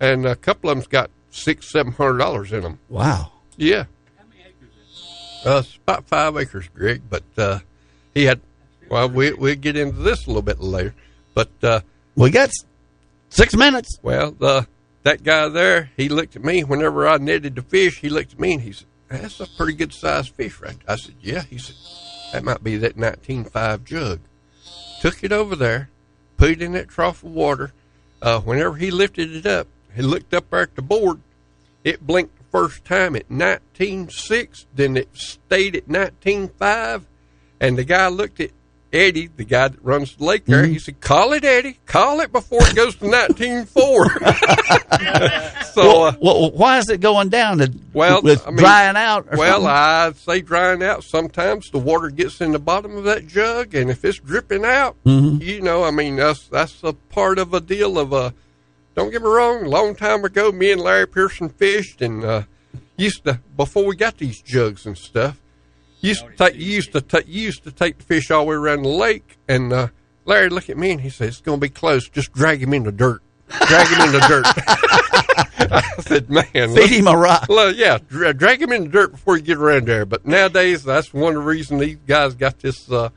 and 0.00 0.26
a 0.26 0.36
couple 0.36 0.70
of 0.70 0.76
them's 0.76 0.86
got 0.86 1.10
six, 1.30 1.70
seven 1.70 1.92
hundred 1.92 2.18
dollars 2.18 2.52
in 2.52 2.62
them. 2.62 2.78
Wow. 2.88 3.32
Yeah. 3.56 3.84
How 4.18 4.24
many 4.28 4.42
acres? 4.42 5.42
Uh, 5.46 5.62
it's 5.64 5.76
about 5.76 6.06
five 6.06 6.36
acres, 6.36 6.68
Greg, 6.74 7.02
but 7.08 7.24
uh, 7.36 7.60
he 8.14 8.24
had. 8.24 8.40
Well, 8.88 9.08
we 9.08 9.32
we'll 9.32 9.54
get 9.54 9.76
into 9.76 9.98
this 9.98 10.26
a 10.26 10.28
little 10.28 10.42
bit 10.42 10.60
later, 10.60 10.94
but 11.34 11.50
uh, 11.62 11.80
we 12.14 12.30
got 12.30 12.50
six 13.28 13.54
minutes. 13.54 13.98
Well, 14.02 14.32
the 14.32 14.66
that 15.02 15.22
guy 15.24 15.48
there, 15.48 15.90
he 15.96 16.08
looked 16.08 16.36
at 16.36 16.44
me 16.44 16.62
whenever 16.62 17.08
I 17.08 17.16
netted 17.18 17.56
the 17.56 17.62
fish. 17.62 17.98
He 17.98 18.08
looked 18.08 18.34
at 18.34 18.40
me 18.40 18.54
and 18.54 18.62
he 18.62 18.72
said, 18.72 18.86
"That's 19.08 19.40
a 19.40 19.46
pretty 19.46 19.74
good 19.74 19.92
sized 19.92 20.34
fish, 20.34 20.60
right?" 20.60 20.78
I 20.86 20.96
said, 20.96 21.16
"Yeah." 21.20 21.42
He 21.42 21.58
said, 21.58 21.76
"That 22.32 22.44
might 22.44 22.62
be 22.62 22.76
that 22.78 22.96
19.5 22.96 23.84
jug." 23.84 24.20
Took 25.00 25.24
it 25.24 25.32
over 25.32 25.56
there, 25.56 25.90
put 26.36 26.50
it 26.50 26.62
in 26.62 26.72
that 26.72 26.88
trough 26.88 27.24
of 27.24 27.32
water. 27.32 27.72
Uh, 28.20 28.40
whenever 28.40 28.76
he 28.76 28.92
lifted 28.92 29.34
it 29.34 29.46
up, 29.46 29.66
he 29.96 30.02
looked 30.02 30.32
up 30.32 30.50
there 30.50 30.60
at 30.60 30.76
the 30.76 30.82
board. 30.82 31.20
It 31.82 32.06
blinked 32.06 32.38
the 32.38 32.44
first 32.44 32.84
time 32.84 33.16
at 33.16 33.28
19.6, 33.28 34.66
then 34.72 34.96
it 34.96 35.08
stayed 35.14 35.74
at 35.74 35.88
19.5, 35.88 37.02
and 37.60 37.76
the 37.76 37.82
guy 37.82 38.06
looked 38.06 38.38
at 38.38 38.52
Eddie, 38.92 39.28
the 39.28 39.44
guy 39.44 39.68
that 39.68 39.82
runs 39.82 40.16
the 40.16 40.24
lake 40.24 40.44
there. 40.44 40.66
He 40.66 40.78
said, 40.78 41.00
"Call 41.00 41.32
it, 41.32 41.44
Eddie. 41.44 41.78
Call 41.86 42.20
it 42.20 42.30
before 42.30 42.60
it 42.62 42.74
goes 42.74 42.94
to 42.96 43.06
19.4." 43.06 45.64
so, 45.72 45.82
well, 45.82 46.02
uh, 46.04 46.14
well, 46.20 46.50
why 46.50 46.78
is 46.78 46.88
it 46.90 47.00
going 47.00 47.28
down? 47.30 47.58
Well, 47.92 48.26
it's 48.26 48.46
I 48.46 48.50
mean, 48.50 48.58
drying 48.58 48.96
out. 48.96 49.26
Or 49.30 49.38
well, 49.38 49.62
something? 49.62 49.70
I'd 49.70 50.16
say 50.16 50.40
drying 50.42 50.82
out. 50.82 51.04
Sometimes 51.04 51.70
the 51.70 51.78
water 51.78 52.10
gets 52.10 52.40
in 52.40 52.52
the 52.52 52.58
bottom 52.58 52.96
of 52.96 53.04
that 53.04 53.26
jug, 53.26 53.74
and 53.74 53.90
if 53.90 54.04
it's 54.04 54.18
dripping 54.18 54.64
out, 54.64 54.96
Mhm. 55.06 55.42
you 55.42 55.62
know, 55.62 55.84
I 55.84 55.90
mean, 55.90 56.16
that's 56.16 56.46
that's 56.48 56.82
a 56.82 56.92
part 56.92 57.38
of 57.38 57.54
a 57.54 57.60
deal 57.60 57.98
of 57.98 58.12
a. 58.12 58.34
Don't 58.94 59.10
get 59.10 59.22
me 59.22 59.28
wrong. 59.28 59.64
A 59.64 59.68
long 59.68 59.94
time 59.94 60.24
ago, 60.24 60.52
me 60.52 60.70
and 60.70 60.80
Larry 60.80 61.08
Pearson 61.08 61.48
fished, 61.48 62.02
and 62.02 62.22
uh, 62.24 62.42
used 62.98 63.24
to 63.24 63.40
before 63.56 63.86
we 63.86 63.96
got 63.96 64.18
these 64.18 64.42
jugs 64.42 64.84
and 64.84 64.98
stuff. 64.98 65.38
Used 66.02 66.26
to 66.26 66.32
take, 66.36 66.56
used 66.56 66.92
to 66.92 67.00
take, 67.00 67.28
used 67.28 67.64
to 67.64 67.70
take 67.72 67.98
the 67.98 68.04
fish 68.04 68.30
all 68.30 68.44
the 68.44 68.50
way 68.50 68.56
around 68.56 68.82
the 68.82 68.88
lake, 68.88 69.38
and 69.48 69.72
uh, 69.72 69.88
Larry 70.24 70.48
looked 70.48 70.68
at 70.68 70.76
me 70.76 70.90
and 70.90 71.00
he 71.00 71.08
said, 71.10 71.28
"It's 71.28 71.40
going 71.40 71.58
to 71.58 71.64
be 71.64 71.68
close. 71.68 72.08
Just 72.08 72.32
drag 72.32 72.60
him 72.62 72.74
in 72.74 72.82
the 72.82 72.92
dirt. 72.92 73.22
Drag 73.48 73.86
him 73.86 74.00
in 74.06 74.12
the 74.12 74.20
dirt." 74.28 74.46
I 75.72 75.82
said, 76.00 76.28
"Man, 76.28 76.44
Feed 76.52 76.68
look- 76.68 76.90
him 76.90 77.06
a 77.06 77.16
rock." 77.16 77.48
Look, 77.48 77.76
yeah, 77.76 77.98
dra- 78.08 78.34
drag 78.34 78.60
him 78.60 78.72
in 78.72 78.84
the 78.84 78.88
dirt 78.90 79.12
before 79.12 79.36
you 79.36 79.42
get 79.42 79.58
around 79.58 79.86
there." 79.86 80.04
But 80.04 80.26
nowadays, 80.26 80.82
that's 80.82 81.14
one 81.14 81.36
of 81.36 81.42
the 81.42 81.48
reasons 81.48 81.80
these 81.80 81.96
guys 82.06 82.34
got 82.34 82.58
this 82.58 82.90
uh, 82.90 83.10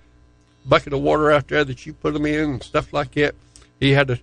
bucket 0.66 0.94
of 0.94 1.02
water 1.02 1.32
out 1.32 1.48
there 1.48 1.66
that 1.66 1.86
you 1.88 1.94
put 1.94 2.14
them 2.14 2.26
in 2.28 2.50
and 2.52 2.64
stuff 2.64 2.94
like 2.94 3.12
that. 3.14 3.34
He 3.80 3.92
had 3.94 4.08
to. 4.10 4.20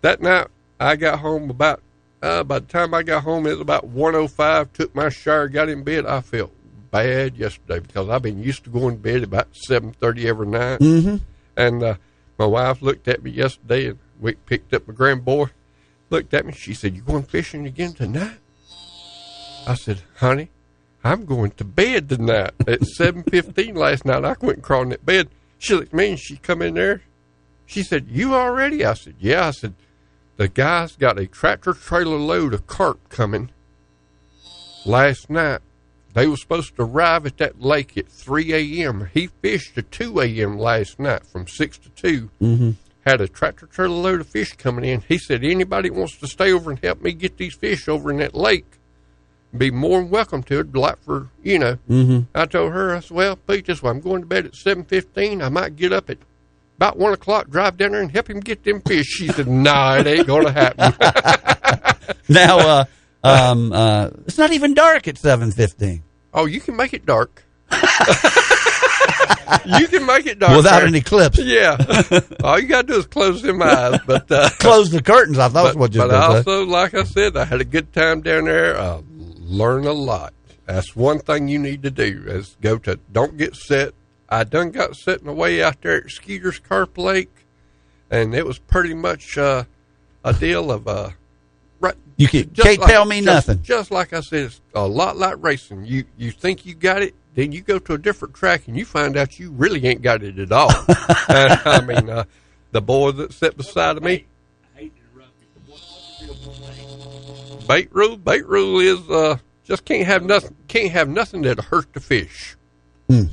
That 0.00 0.20
night, 0.20 0.48
I 0.80 0.96
got 0.96 1.20
home 1.20 1.50
about. 1.50 1.80
Uh, 2.20 2.44
by 2.44 2.60
the 2.60 2.66
time 2.66 2.94
I 2.94 3.02
got 3.02 3.24
home, 3.24 3.46
it 3.46 3.52
was 3.52 3.60
about 3.60 3.84
one 3.86 4.14
o 4.16 4.26
five. 4.28 4.72
Took 4.72 4.94
my 4.94 5.08
shower, 5.08 5.48
got 5.48 5.68
in 5.68 5.82
bed. 5.84 6.04
I 6.06 6.20
felt 6.20 6.52
bad 6.92 7.36
yesterday 7.36 7.80
because 7.80 8.08
I've 8.08 8.22
been 8.22 8.40
used 8.40 8.62
to 8.64 8.70
going 8.70 8.96
to 8.96 9.02
bed 9.02 9.24
about 9.24 9.48
seven 9.56 9.90
thirty 9.92 10.28
every 10.28 10.46
night. 10.46 10.78
Mhm. 10.78 11.20
And 11.56 11.82
uh, 11.82 11.94
my 12.38 12.46
wife 12.46 12.80
looked 12.82 13.08
at 13.08 13.24
me 13.24 13.32
yesterday, 13.32 13.88
and 13.88 13.98
we 14.20 14.34
picked 14.34 14.72
up 14.72 14.86
my 14.86 14.94
grandboy. 14.94 15.50
Looked 16.10 16.32
at 16.34 16.46
me. 16.46 16.52
She 16.52 16.74
said, 16.74 16.94
"You 16.94 17.02
going 17.02 17.24
fishing 17.24 17.66
again 17.66 17.94
tonight?" 17.94 18.38
I 19.66 19.74
said, 19.74 20.02
"Honey, 20.18 20.50
I'm 21.02 21.24
going 21.24 21.50
to 21.52 21.64
bed 21.64 22.08
tonight 22.08 22.52
at 22.68 22.84
seven 22.98 23.22
fifteen 23.24 23.74
last 23.74 24.04
night. 24.04 24.24
I 24.24 24.36
went 24.40 24.62
crawling 24.62 24.90
that 24.90 25.04
bed." 25.04 25.28
She 25.58 25.74
looked 25.74 25.88
at 25.88 25.94
me 25.94 26.10
and 26.10 26.18
she 26.18 26.36
come 26.36 26.60
in 26.62 26.74
there. 26.74 27.02
She 27.66 27.82
said, 27.82 28.06
"You 28.08 28.34
already?" 28.34 28.84
I 28.84 28.94
said, 28.94 29.14
"Yeah." 29.18 29.46
I 29.48 29.50
said, 29.52 29.74
"The 30.36 30.48
guy's 30.48 30.96
got 30.96 31.18
a 31.18 31.26
tractor 31.26 31.72
trailer 31.72 32.18
load 32.18 32.52
of 32.52 32.66
carp 32.66 33.08
coming 33.08 33.50
last 34.84 35.30
night. 35.30 35.60
They 36.14 36.26
were 36.26 36.36
supposed 36.36 36.76
to 36.76 36.82
arrive 36.82 37.24
at 37.26 37.38
that 37.38 37.62
lake 37.62 37.96
at 37.96 38.08
3 38.08 38.52
a.m. 38.52 39.08
He 39.14 39.28
fished 39.28 39.78
at 39.78 39.90
2 39.90 40.20
a.m. 40.20 40.58
last 40.58 40.98
night 40.98 41.24
from 41.26 41.46
6 41.48 41.78
to 41.78 41.88
2. 41.90 42.30
Mm-hmm. 42.40 42.70
Had 43.06 43.20
a 43.20 43.28
tractor 43.28 43.66
trailer 43.66 43.94
load 43.96 44.20
of 44.20 44.26
fish 44.28 44.52
coming 44.52 44.84
in. 44.84 45.00
He 45.08 45.18
said, 45.18 45.42
anybody 45.42 45.90
wants 45.90 46.18
to 46.18 46.26
stay 46.26 46.52
over 46.52 46.70
and 46.70 46.78
help 46.80 47.00
me 47.02 47.12
get 47.12 47.38
these 47.38 47.54
fish 47.54 47.88
over 47.88 48.10
in 48.10 48.18
that 48.18 48.34
lake, 48.34 48.78
be 49.56 49.70
more 49.70 50.00
than 50.00 50.10
welcome 50.10 50.42
to 50.44 50.60
it. 50.60 50.74
Like 50.74 51.02
for, 51.02 51.28
you 51.42 51.58
know, 51.58 51.78
Mhm. 51.90 52.26
I 52.34 52.44
told 52.46 52.72
her, 52.72 52.94
I 52.94 53.00
said, 53.00 53.10
well, 53.16 53.36
Pete, 53.36 53.66
this 53.66 53.82
way, 53.82 53.90
I'm 53.90 54.00
going 54.00 54.20
to 54.22 54.26
bed 54.26 54.44
at 54.46 54.52
7.15. 54.52 55.42
I 55.42 55.48
might 55.48 55.76
get 55.76 55.92
up 55.92 56.10
at 56.10 56.18
about 56.76 56.96
1 56.98 57.12
o'clock, 57.14 57.48
drive 57.50 57.76
down 57.76 57.92
there 57.92 58.02
and 58.02 58.10
help 58.12 58.28
him 58.30 58.40
get 58.40 58.62
them 58.64 58.80
fish. 58.82 59.06
She 59.06 59.28
said, 59.28 59.48
nah, 59.48 59.96
it 59.96 60.06
ain't 60.06 60.26
going 60.26 60.46
to 60.46 60.52
happen. 60.52 60.94
now, 62.28 62.58
uh, 62.58 62.84
um, 63.22 63.72
uh, 63.72 64.10
it's 64.26 64.38
not 64.38 64.52
even 64.52 64.74
dark 64.74 65.08
at 65.08 65.18
seven 65.18 65.52
fifteen. 65.52 66.02
Oh, 66.34 66.46
you 66.46 66.60
can 66.60 66.76
make 66.76 66.94
it 66.94 67.04
dark. 67.06 67.44
you 69.64 69.88
can 69.88 70.06
make 70.06 70.26
it 70.26 70.38
dark 70.38 70.56
without 70.56 70.84
an 70.84 70.94
eclipse. 70.94 71.38
Yeah, 71.38 71.76
all 72.44 72.58
you 72.58 72.66
got 72.66 72.86
to 72.86 72.94
do 72.94 72.98
is 72.98 73.06
close 73.06 73.42
them 73.42 73.62
eyes. 73.62 74.00
But 74.06 74.30
uh, 74.30 74.50
Close 74.58 74.90
the 74.90 75.02
curtains. 75.02 75.38
I 75.38 75.48
thought 75.48 75.64
but, 75.64 75.64
was 75.64 75.76
what 75.76 75.94
you 75.94 76.00
but 76.00 76.08
were 76.08 76.12
gonna 76.14 76.42
say. 76.42 76.50
also, 76.50 76.66
like 76.66 76.94
I 76.94 77.04
said, 77.04 77.36
I 77.36 77.44
had 77.44 77.60
a 77.60 77.64
good 77.64 77.92
time 77.92 78.22
down 78.22 78.44
there. 78.44 78.76
Uh, 78.76 79.02
learn 79.08 79.86
a 79.86 79.92
lot. 79.92 80.32
That's 80.66 80.96
one 80.96 81.18
thing 81.18 81.48
you 81.48 81.58
need 81.58 81.82
to 81.82 81.90
do 81.90 82.24
is 82.26 82.56
go 82.60 82.78
to. 82.78 82.98
Don't 83.12 83.36
get 83.36 83.54
set. 83.56 83.94
I 84.28 84.44
done 84.44 84.70
got 84.70 84.96
set 84.96 85.20
in 85.20 85.26
the 85.26 85.32
way 85.32 85.62
out 85.62 85.82
there 85.82 86.04
at 86.04 86.10
Skeeter's 86.10 86.58
Carp 86.58 86.96
Lake, 86.96 87.44
and 88.10 88.34
it 88.34 88.46
was 88.46 88.58
pretty 88.58 88.94
much 88.94 89.36
uh, 89.36 89.64
a 90.24 90.32
deal 90.32 90.70
of 90.70 90.88
uh. 90.88 91.10
You 92.22 92.28
can, 92.28 92.52
just 92.52 92.66
can't 92.66 92.80
like- 92.80 92.90
tell 92.90 93.04
me 93.04 93.20
just- 93.20 93.48
nothing. 93.48 93.62
Just 93.62 93.90
like 93.90 94.12
I 94.12 94.20
said, 94.20 94.44
it's 94.46 94.60
a 94.74 94.86
lot 94.86 95.16
like 95.16 95.36
racing. 95.40 95.84
You 95.84 96.04
you 96.16 96.30
think 96.30 96.64
you 96.64 96.74
got 96.74 97.02
it, 97.02 97.14
then 97.34 97.52
you 97.52 97.60
go 97.62 97.78
to 97.78 97.94
a 97.94 97.98
different 97.98 98.34
track 98.34 98.68
and 98.68 98.76
you 98.76 98.84
find 98.84 99.16
out 99.16 99.38
you 99.38 99.50
really 99.50 99.84
ain't 99.86 100.02
got 100.02 100.22
it 100.22 100.38
at 100.38 100.52
all. 100.52 100.70
I 100.88 101.82
mean, 101.86 102.08
uh, 102.08 102.24
the 102.70 102.80
boy 102.82 103.12
that 103.12 103.32
sat 103.32 103.56
beside 103.56 103.96
of 103.96 104.02
me. 104.02 104.26
Bait 107.68 107.88
rule, 107.92 108.16
bait 108.16 108.46
rule 108.46 108.80
is 108.80 109.08
uh, 109.08 109.36
just 109.64 109.84
can't 109.84 110.06
have 110.06 110.24
nothing. 110.24 110.54
Can't 110.68 110.90
have 110.92 111.08
nothing 111.08 111.42
that'll 111.42 111.64
hurt 111.64 111.92
the 111.92 112.00
fish. 112.00 112.56
Hmm. 113.08 113.24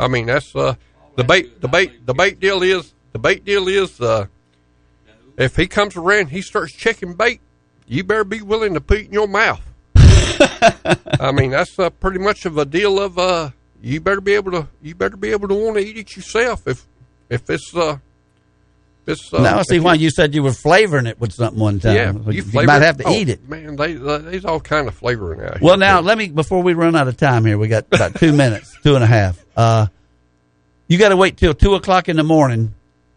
I 0.00 0.08
mean, 0.08 0.26
that's 0.26 0.54
uh, 0.54 0.74
the 1.16 1.24
bait. 1.24 1.60
The 1.60 1.68
bait. 1.68 2.04
The 2.06 2.14
bait 2.14 2.40
deal 2.40 2.62
is 2.62 2.92
the 3.12 3.18
bait 3.18 3.44
deal 3.44 3.68
is 3.68 4.00
uh, 4.00 4.26
if 5.36 5.56
he 5.56 5.66
comes 5.66 5.96
around, 5.96 6.26
he 6.28 6.42
starts 6.42 6.72
checking 6.72 7.14
bait. 7.14 7.40
You 7.88 8.04
better 8.04 8.24
be 8.24 8.42
willing 8.42 8.74
to 8.74 8.80
put 8.80 8.98
it 8.98 9.06
in 9.06 9.12
your 9.12 9.26
mouth. 9.26 9.62
I 9.96 11.32
mean, 11.32 11.50
that's 11.50 11.78
uh, 11.78 11.90
pretty 11.90 12.18
much 12.18 12.44
of 12.44 12.58
a 12.58 12.64
deal 12.64 13.00
of 13.00 13.18
uh, 13.18 13.50
you 13.82 14.00
better 14.00 14.20
be 14.20 14.34
able 14.34 14.52
to 14.52 14.68
you 14.82 14.94
better 14.94 15.16
be 15.16 15.30
able 15.30 15.48
to 15.48 15.54
want 15.54 15.76
to 15.76 15.82
eat 15.82 15.96
it 15.96 16.16
yourself 16.16 16.66
if 16.66 16.86
if 17.30 17.48
it's 17.48 17.74
uh, 17.74 17.98
it's 19.06 19.32
uh, 19.32 19.40
now 19.40 19.58
I 19.58 19.62
see 19.62 19.80
why 19.80 19.94
you 19.94 20.10
said 20.10 20.34
you 20.34 20.42
were 20.42 20.52
flavoring 20.52 21.06
it 21.06 21.18
with 21.18 21.32
something 21.32 21.58
one 21.58 21.80
time. 21.80 21.96
yeah, 21.96 22.12
you, 22.30 22.42
you, 22.42 22.62
might 22.62 22.82
have 22.82 22.98
to 22.98 23.04
oh, 23.04 23.14
eat 23.14 23.30
it. 23.30 23.48
Man, 23.48 23.76
they, 23.76 23.94
they 23.94 24.18
there's 24.18 24.44
all 24.44 24.60
kind 24.60 24.86
of 24.86 24.94
flavoring 24.94 25.40
out 25.40 25.58
here. 25.58 25.60
Well, 25.62 25.78
now 25.78 26.00
let 26.00 26.18
me 26.18 26.28
before 26.28 26.62
we 26.62 26.74
run 26.74 26.94
out 26.94 27.08
of 27.08 27.16
time 27.16 27.46
here. 27.46 27.56
We 27.56 27.68
got 27.68 27.86
about 27.90 28.16
two 28.16 28.32
minutes, 28.34 28.76
two 28.82 28.94
and 28.96 29.02
a 29.02 29.06
half. 29.06 29.42
Uh, 29.56 29.86
you 30.88 30.98
got 30.98 31.08
to 31.08 31.16
wait 31.16 31.38
till 31.38 31.54
two 31.54 31.74
o'clock 31.74 32.08
in 32.08 32.16
the 32.16 32.22
morning 32.22 32.74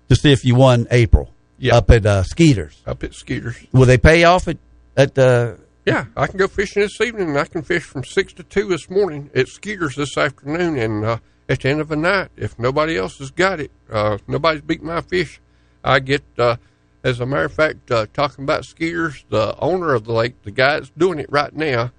to 0.10 0.16
see 0.16 0.32
if 0.32 0.46
you 0.46 0.56
won 0.56 0.88
April. 0.92 1.34
Yeah. 1.62 1.78
up 1.78 1.92
at 1.92 2.06
uh, 2.06 2.24
Skeeters. 2.24 2.82
up 2.88 3.04
at 3.04 3.14
Skeeters. 3.14 3.56
Will 3.72 3.86
they 3.86 3.98
pay 3.98 4.24
off 4.24 4.48
at 4.48 4.58
at 4.98 5.18
uh, 5.18 5.54
Yeah, 5.86 6.06
I 6.18 6.28
can 6.28 6.38
go 6.38 6.48
fishing 6.48 6.82
this 6.82 7.00
evening, 7.00 7.30
and 7.30 7.38
I 7.38 7.46
can 7.46 7.62
fish 7.62 7.84
from 7.84 8.04
six 8.04 8.34
to 8.34 8.44
two 8.44 8.68
this 8.68 8.90
morning 8.90 9.30
at 9.36 9.48
Skeeters 9.48 9.96
this 9.96 10.18
afternoon. 10.18 10.78
And 10.78 11.06
uh, 11.06 11.18
at 11.48 11.62
the 11.62 11.70
end 11.70 11.80
of 11.80 11.88
the 11.88 11.96
night, 11.96 12.30
if 12.36 12.58
nobody 12.58 12.98
else 12.98 13.20
has 13.20 13.30
got 13.30 13.60
it, 13.60 13.72
uh, 13.92 14.18
nobody's 14.28 14.62
beat 14.62 14.82
my 14.82 15.02
fish, 15.02 15.40
I 15.84 16.00
get. 16.00 16.24
Uh, 16.38 16.58
as 17.04 17.20
a 17.20 17.26
matter 17.26 17.46
of 17.46 17.54
fact, 17.54 17.90
uh, 17.90 18.06
talking 18.14 18.44
about 18.44 18.64
Skeeters, 18.64 19.26
the 19.30 19.58
owner 19.60 19.94
of 19.94 20.06
the 20.06 20.14
lake, 20.14 20.42
the 20.44 20.52
guy 20.52 20.74
that's 20.74 20.92
doing 20.92 21.20
it 21.20 21.32
right 21.32 21.52
now, 21.52 21.92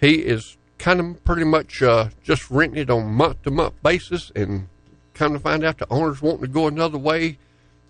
he 0.00 0.16
is 0.16 0.56
kind 0.78 1.00
of 1.00 1.24
pretty 1.24 1.44
much 1.44 1.82
uh, 1.82 2.08
just 2.22 2.48
renting 2.50 2.82
it 2.82 2.90
on 2.90 3.06
month 3.12 3.42
to 3.42 3.50
month 3.50 3.74
basis, 3.82 4.30
and 4.36 4.68
come 5.14 5.32
to 5.32 5.40
find 5.40 5.64
out 5.64 5.78
the 5.78 5.86
owner's 5.90 6.22
wanting 6.22 6.42
to 6.42 6.48
go 6.48 6.66
another 6.68 6.98
way. 6.98 7.38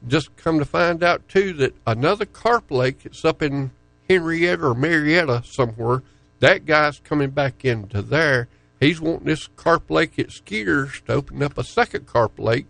Just 0.07 0.37
come 0.37 0.59
to 0.59 0.65
find 0.65 1.03
out 1.03 1.29
too 1.29 1.53
that 1.55 1.75
another 1.87 2.25
carp 2.25 2.71
lake, 2.71 3.01
it's 3.05 3.25
up 3.25 3.43
in 3.43 3.73
Henrietta 4.09 4.67
or 4.67 4.75
Marietta 4.75 5.43
somewhere. 5.45 6.03
That 6.41 6.67
guy's 6.67 7.01
coming 7.01 7.31
back 7.31 7.65
into 7.65 8.01
there. 8.03 8.49
He's 8.81 9.01
wanting 9.01 9.27
this 9.27 9.49
carp 9.57 9.91
lake 9.91 10.19
at 10.19 10.31
Skeeters 10.31 11.03
to 11.07 11.15
open 11.15 11.43
up 11.43 11.59
a 11.59 11.65
second 11.65 12.07
carp 12.07 12.39
lake. 12.39 12.67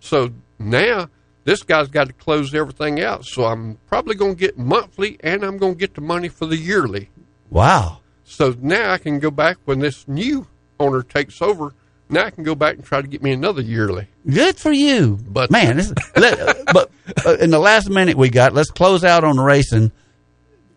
So 0.00 0.32
now 0.58 1.10
this 1.44 1.62
guy's 1.62 1.88
got 1.88 2.06
to 2.06 2.12
close 2.14 2.54
everything 2.54 3.02
out. 3.02 3.26
So 3.26 3.44
I'm 3.44 3.78
probably 3.86 4.14
going 4.14 4.36
to 4.36 4.40
get 4.40 4.58
monthly 4.58 5.18
and 5.22 5.44
I'm 5.44 5.58
going 5.58 5.74
to 5.74 5.78
get 5.78 5.94
the 5.94 6.00
money 6.00 6.28
for 6.28 6.46
the 6.46 6.56
yearly. 6.56 7.10
wow? 7.50 7.98
So 8.24 8.54
now 8.60 8.92
I 8.92 8.98
can 8.98 9.18
go 9.18 9.32
back 9.32 9.58
when 9.64 9.80
this 9.80 10.06
new 10.06 10.46
owner 10.78 11.02
takes 11.02 11.42
over. 11.42 11.74
Now 12.10 12.26
I 12.26 12.30
can 12.30 12.44
go 12.44 12.54
back 12.54 12.74
and 12.76 12.84
try 12.84 13.00
to 13.00 13.08
get 13.08 13.22
me 13.22 13.32
another 13.32 13.62
yearly. 13.62 14.08
Good 14.28 14.56
for 14.56 14.72
you, 14.72 15.18
But- 15.28 15.50
man. 15.50 15.76
This, 15.76 15.92
let, 16.16 16.64
but 16.72 16.90
uh, 17.24 17.36
in 17.36 17.50
the 17.50 17.58
last 17.58 17.88
minute 17.88 18.16
we 18.16 18.28
got, 18.30 18.52
let's 18.52 18.70
close 18.70 19.04
out 19.04 19.24
on 19.24 19.38
racing. 19.38 19.92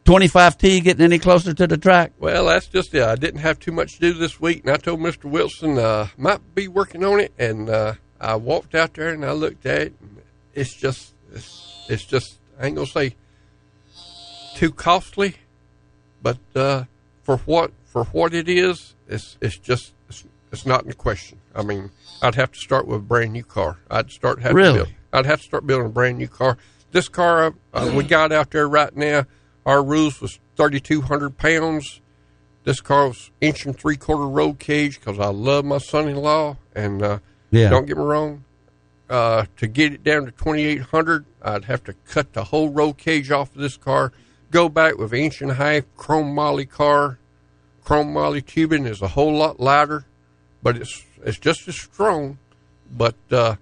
25T 0.06 0.84
getting 0.84 1.04
any 1.04 1.18
closer 1.18 1.54
to 1.54 1.66
the 1.66 1.78
track? 1.78 2.12
Well, 2.20 2.46
that's 2.48 2.68
just 2.68 2.94
it. 2.94 3.02
I 3.04 3.16
didn't 3.16 3.40
have 3.40 3.60
too 3.60 3.72
much 3.72 3.94
to 3.94 4.00
do 4.02 4.14
this 4.14 4.40
week, 4.40 4.64
and 4.66 4.72
I 4.74 4.76
told 4.78 5.00
Mr. 5.00 5.26
Wilson 5.26 5.78
uh, 5.80 6.08
might 6.18 6.54
be 6.54 6.68
working 6.68 7.06
on 7.06 7.22
it. 7.22 7.34
And 7.40 7.70
uh, 7.70 7.94
I 8.20 8.36
walked 8.36 8.76
out 8.76 8.94
there 8.96 9.10
and 9.10 9.26
I 9.26 9.32
looked 9.32 9.66
at 9.66 9.82
it. 9.82 9.94
And 10.02 10.22
it's 10.54 10.74
just, 10.76 11.14
it's, 11.34 11.86
it's 11.90 12.04
just. 12.06 12.38
I 12.60 12.68
ain't 12.68 12.76
gonna 12.76 12.86
say 12.86 13.16
too 14.56 14.72
costly, 14.72 15.36
but 16.22 16.38
uh, 16.56 16.84
for 17.24 17.38
what 17.38 17.72
for 17.86 18.04
what 18.06 18.34
it 18.34 18.48
is, 18.48 18.94
it's 19.08 19.38
it's 19.42 19.58
just 19.58 19.94
it's, 20.54 20.66
not 20.66 20.86
in 20.86 20.94
question. 20.94 21.40
I 21.54 21.64
mean, 21.64 21.92
I'd 22.22 22.36
have 22.36 22.52
to 22.52 22.60
start 22.60 22.88
with 22.88 22.98
a 23.00 23.04
brand 23.04 23.34
new 23.34 23.44
car. 23.44 23.80
I'd 23.92 24.10
start 24.12 24.42
have 24.42 24.54
Really? 24.54 24.80
to 24.80 24.86
build, 24.86 24.96
I'd 25.12 25.26
have 25.26 25.40
to 25.40 25.46
start 25.46 25.68
building 25.68 25.88
a 25.88 25.90
brand 25.90 26.18
new 26.20 26.28
car. 26.30 26.58
This 26.92 27.10
car 27.10 27.54
uh, 27.74 27.92
we 27.96 28.04
got 28.04 28.32
out 28.32 28.52
there 28.52 28.68
right 28.70 28.96
now, 28.96 29.26
our 29.66 29.84
rules 29.84 30.22
was 30.22 30.40
thirty 30.56 30.80
two 30.80 31.02
hundred 31.02 31.38
pounds. 31.38 32.02
This 32.64 32.80
car 32.80 33.08
was 33.10 33.32
inch 33.42 33.66
and 33.66 33.78
three 33.78 33.98
quarter 33.98 34.28
roll 34.28 34.54
cage 34.54 35.00
because 35.00 35.20
I 35.20 35.28
love 35.28 35.66
my 35.66 35.80
son 35.80 36.08
in 36.08 36.16
law. 36.18 36.58
And 36.76 37.02
uh, 37.02 37.20
Yeah. 37.52 37.70
don't 37.70 37.86
get 37.86 37.98
me 37.98 38.04
wrong, 38.04 38.44
uh, 39.10 39.46
to 39.58 39.68
get 39.68 39.92
it 39.94 40.04
down 40.04 40.26
to 40.26 40.32
2800 40.32 41.26
I'd 41.42 41.66
have 41.66 41.84
to 41.86 41.94
cut 42.08 42.34
the 42.34 42.46
whole 42.46 42.70
roll 42.70 42.94
cage 42.94 43.32
off 43.32 43.54
of 43.56 43.62
this 43.62 43.76
car, 43.76 44.14
go 44.52 44.70
back 44.70 44.98
with 44.98 45.14
inch 45.14 45.42
and 45.42 45.52
a 45.52 45.56
half 45.56 45.84
chromoly 45.98 46.70
car. 46.70 47.20
Chromoly 47.86 48.46
tubing 48.46 48.86
is 48.86 49.02
a 49.02 49.10
whole 49.10 49.36
lot 49.36 49.60
lighter, 49.60 50.06
but 50.64 50.78
it's 50.78 51.04
it's 51.24 51.38
just 51.38 51.68
as 51.68 51.76
strong, 51.76 52.38
but 52.90 53.16
uh, 53.32 53.56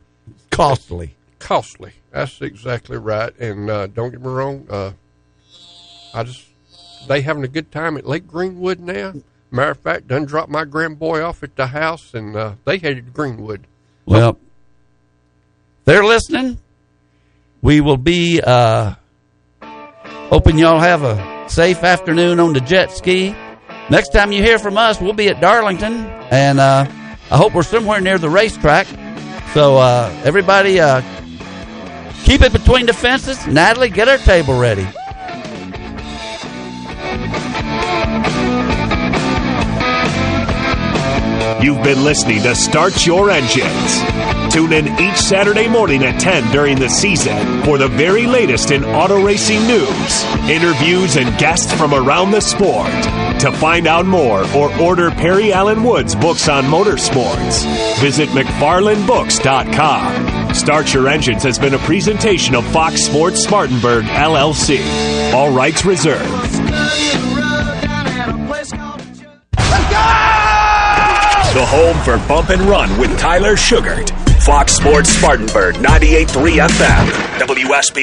costly. 0.51 1.15
Costly. 1.39 1.93
That's 2.11 2.39
exactly 2.41 2.97
right. 2.97 3.37
And 3.39 3.69
uh, 3.69 3.87
don't 3.87 4.11
get 4.11 4.21
me 4.21 4.29
wrong, 4.29 4.67
uh, 4.69 4.91
I 6.13 6.23
just 6.23 6.45
they 7.07 7.21
having 7.21 7.43
a 7.43 7.47
good 7.47 7.71
time 7.71 7.97
at 7.97 8.05
Lake 8.05 8.27
Greenwood 8.27 8.79
now. 8.79 9.13
Matter 9.49 9.71
of 9.71 9.79
fact, 9.79 10.07
done 10.07 10.25
dropped 10.25 10.49
my 10.49 10.63
grand 10.63 10.97
boy 10.99 11.21
off 11.21 11.43
at 11.43 11.55
the 11.55 11.67
house, 11.67 12.13
and 12.13 12.35
uh, 12.35 12.53
they 12.63 12.77
headed 12.77 13.07
to 13.07 13.11
Greenwood. 13.11 13.67
Well, 14.05 14.37
they're 15.83 16.05
listening. 16.05 16.57
We 17.61 17.81
will 17.81 17.97
be 17.97 18.39
uh, 18.41 18.95
hoping 20.29 20.57
y'all 20.57 20.79
have 20.79 21.03
a 21.03 21.49
safe 21.49 21.83
afternoon 21.83 22.39
on 22.39 22.53
the 22.53 22.61
jet 22.61 22.91
ski. 22.91 23.35
Next 23.91 24.13
time 24.13 24.31
you 24.31 24.41
hear 24.41 24.57
from 24.57 24.77
us, 24.77 25.01
we'll 25.01 25.11
be 25.11 25.27
at 25.27 25.41
Darlington, 25.41 26.05
and 26.31 26.61
uh, 26.61 26.85
I 27.29 27.35
hope 27.35 27.53
we're 27.53 27.61
somewhere 27.61 27.99
near 27.99 28.17
the 28.17 28.29
racetrack. 28.29 28.87
So 29.53 29.75
uh, 29.75 30.09
everybody, 30.23 30.79
uh, 30.79 31.01
keep 32.23 32.41
it 32.41 32.53
between 32.53 32.85
the 32.85 32.93
fences. 32.93 33.45
Natalie, 33.47 33.89
get 33.89 34.07
our 34.07 34.17
table 34.19 34.57
ready. 34.57 34.87
You've 41.61 41.83
been 41.83 42.05
listening 42.05 42.43
to 42.43 42.55
Start 42.55 43.05
Your 43.05 43.29
Engines. 43.29 44.40
Tune 44.51 44.73
in 44.73 44.87
each 44.99 45.15
Saturday 45.15 45.69
morning 45.69 46.03
at 46.03 46.19
10 46.19 46.51
during 46.51 46.77
the 46.77 46.89
season 46.89 47.63
for 47.63 47.77
the 47.77 47.87
very 47.87 48.25
latest 48.25 48.71
in 48.71 48.83
auto 48.83 49.23
racing 49.23 49.65
news, 49.65 50.25
interviews, 50.49 51.15
and 51.15 51.39
guests 51.39 51.71
from 51.73 51.93
around 51.93 52.31
the 52.31 52.41
sport. 52.41 52.91
To 53.39 53.49
find 53.53 53.87
out 53.87 54.05
more 54.05 54.43
or 54.53 54.77
order 54.81 55.09
Perry 55.09 55.53
Allen 55.53 55.85
Wood's 55.85 56.15
books 56.15 56.49
on 56.49 56.65
motorsports, 56.65 57.63
visit 58.01 58.27
McFarlandBooks.com. 58.29 60.53
Start 60.53 60.93
Your 60.93 61.07
Engines 61.07 61.43
has 61.43 61.57
been 61.57 61.73
a 61.73 61.79
presentation 61.79 62.53
of 62.53 62.65
Fox 62.73 63.05
Sports 63.05 63.41
Spartanburg, 63.41 64.03
LLC. 64.03 64.81
All 65.33 65.53
rights 65.53 65.85
reserved. 65.85 66.27
The 71.53 71.65
home 71.65 71.97
for 72.03 72.17
Bump 72.27 72.49
and 72.49 72.61
Run 72.63 72.97
with 72.99 73.17
Tyler 73.17 73.55
Sugart. 73.55 74.11
Fox 74.45 74.73
Sports 74.73 75.09
Spartanburg, 75.09 75.75
98.3 75.75 76.67
FM. 76.67 77.05
WSB 77.37 77.99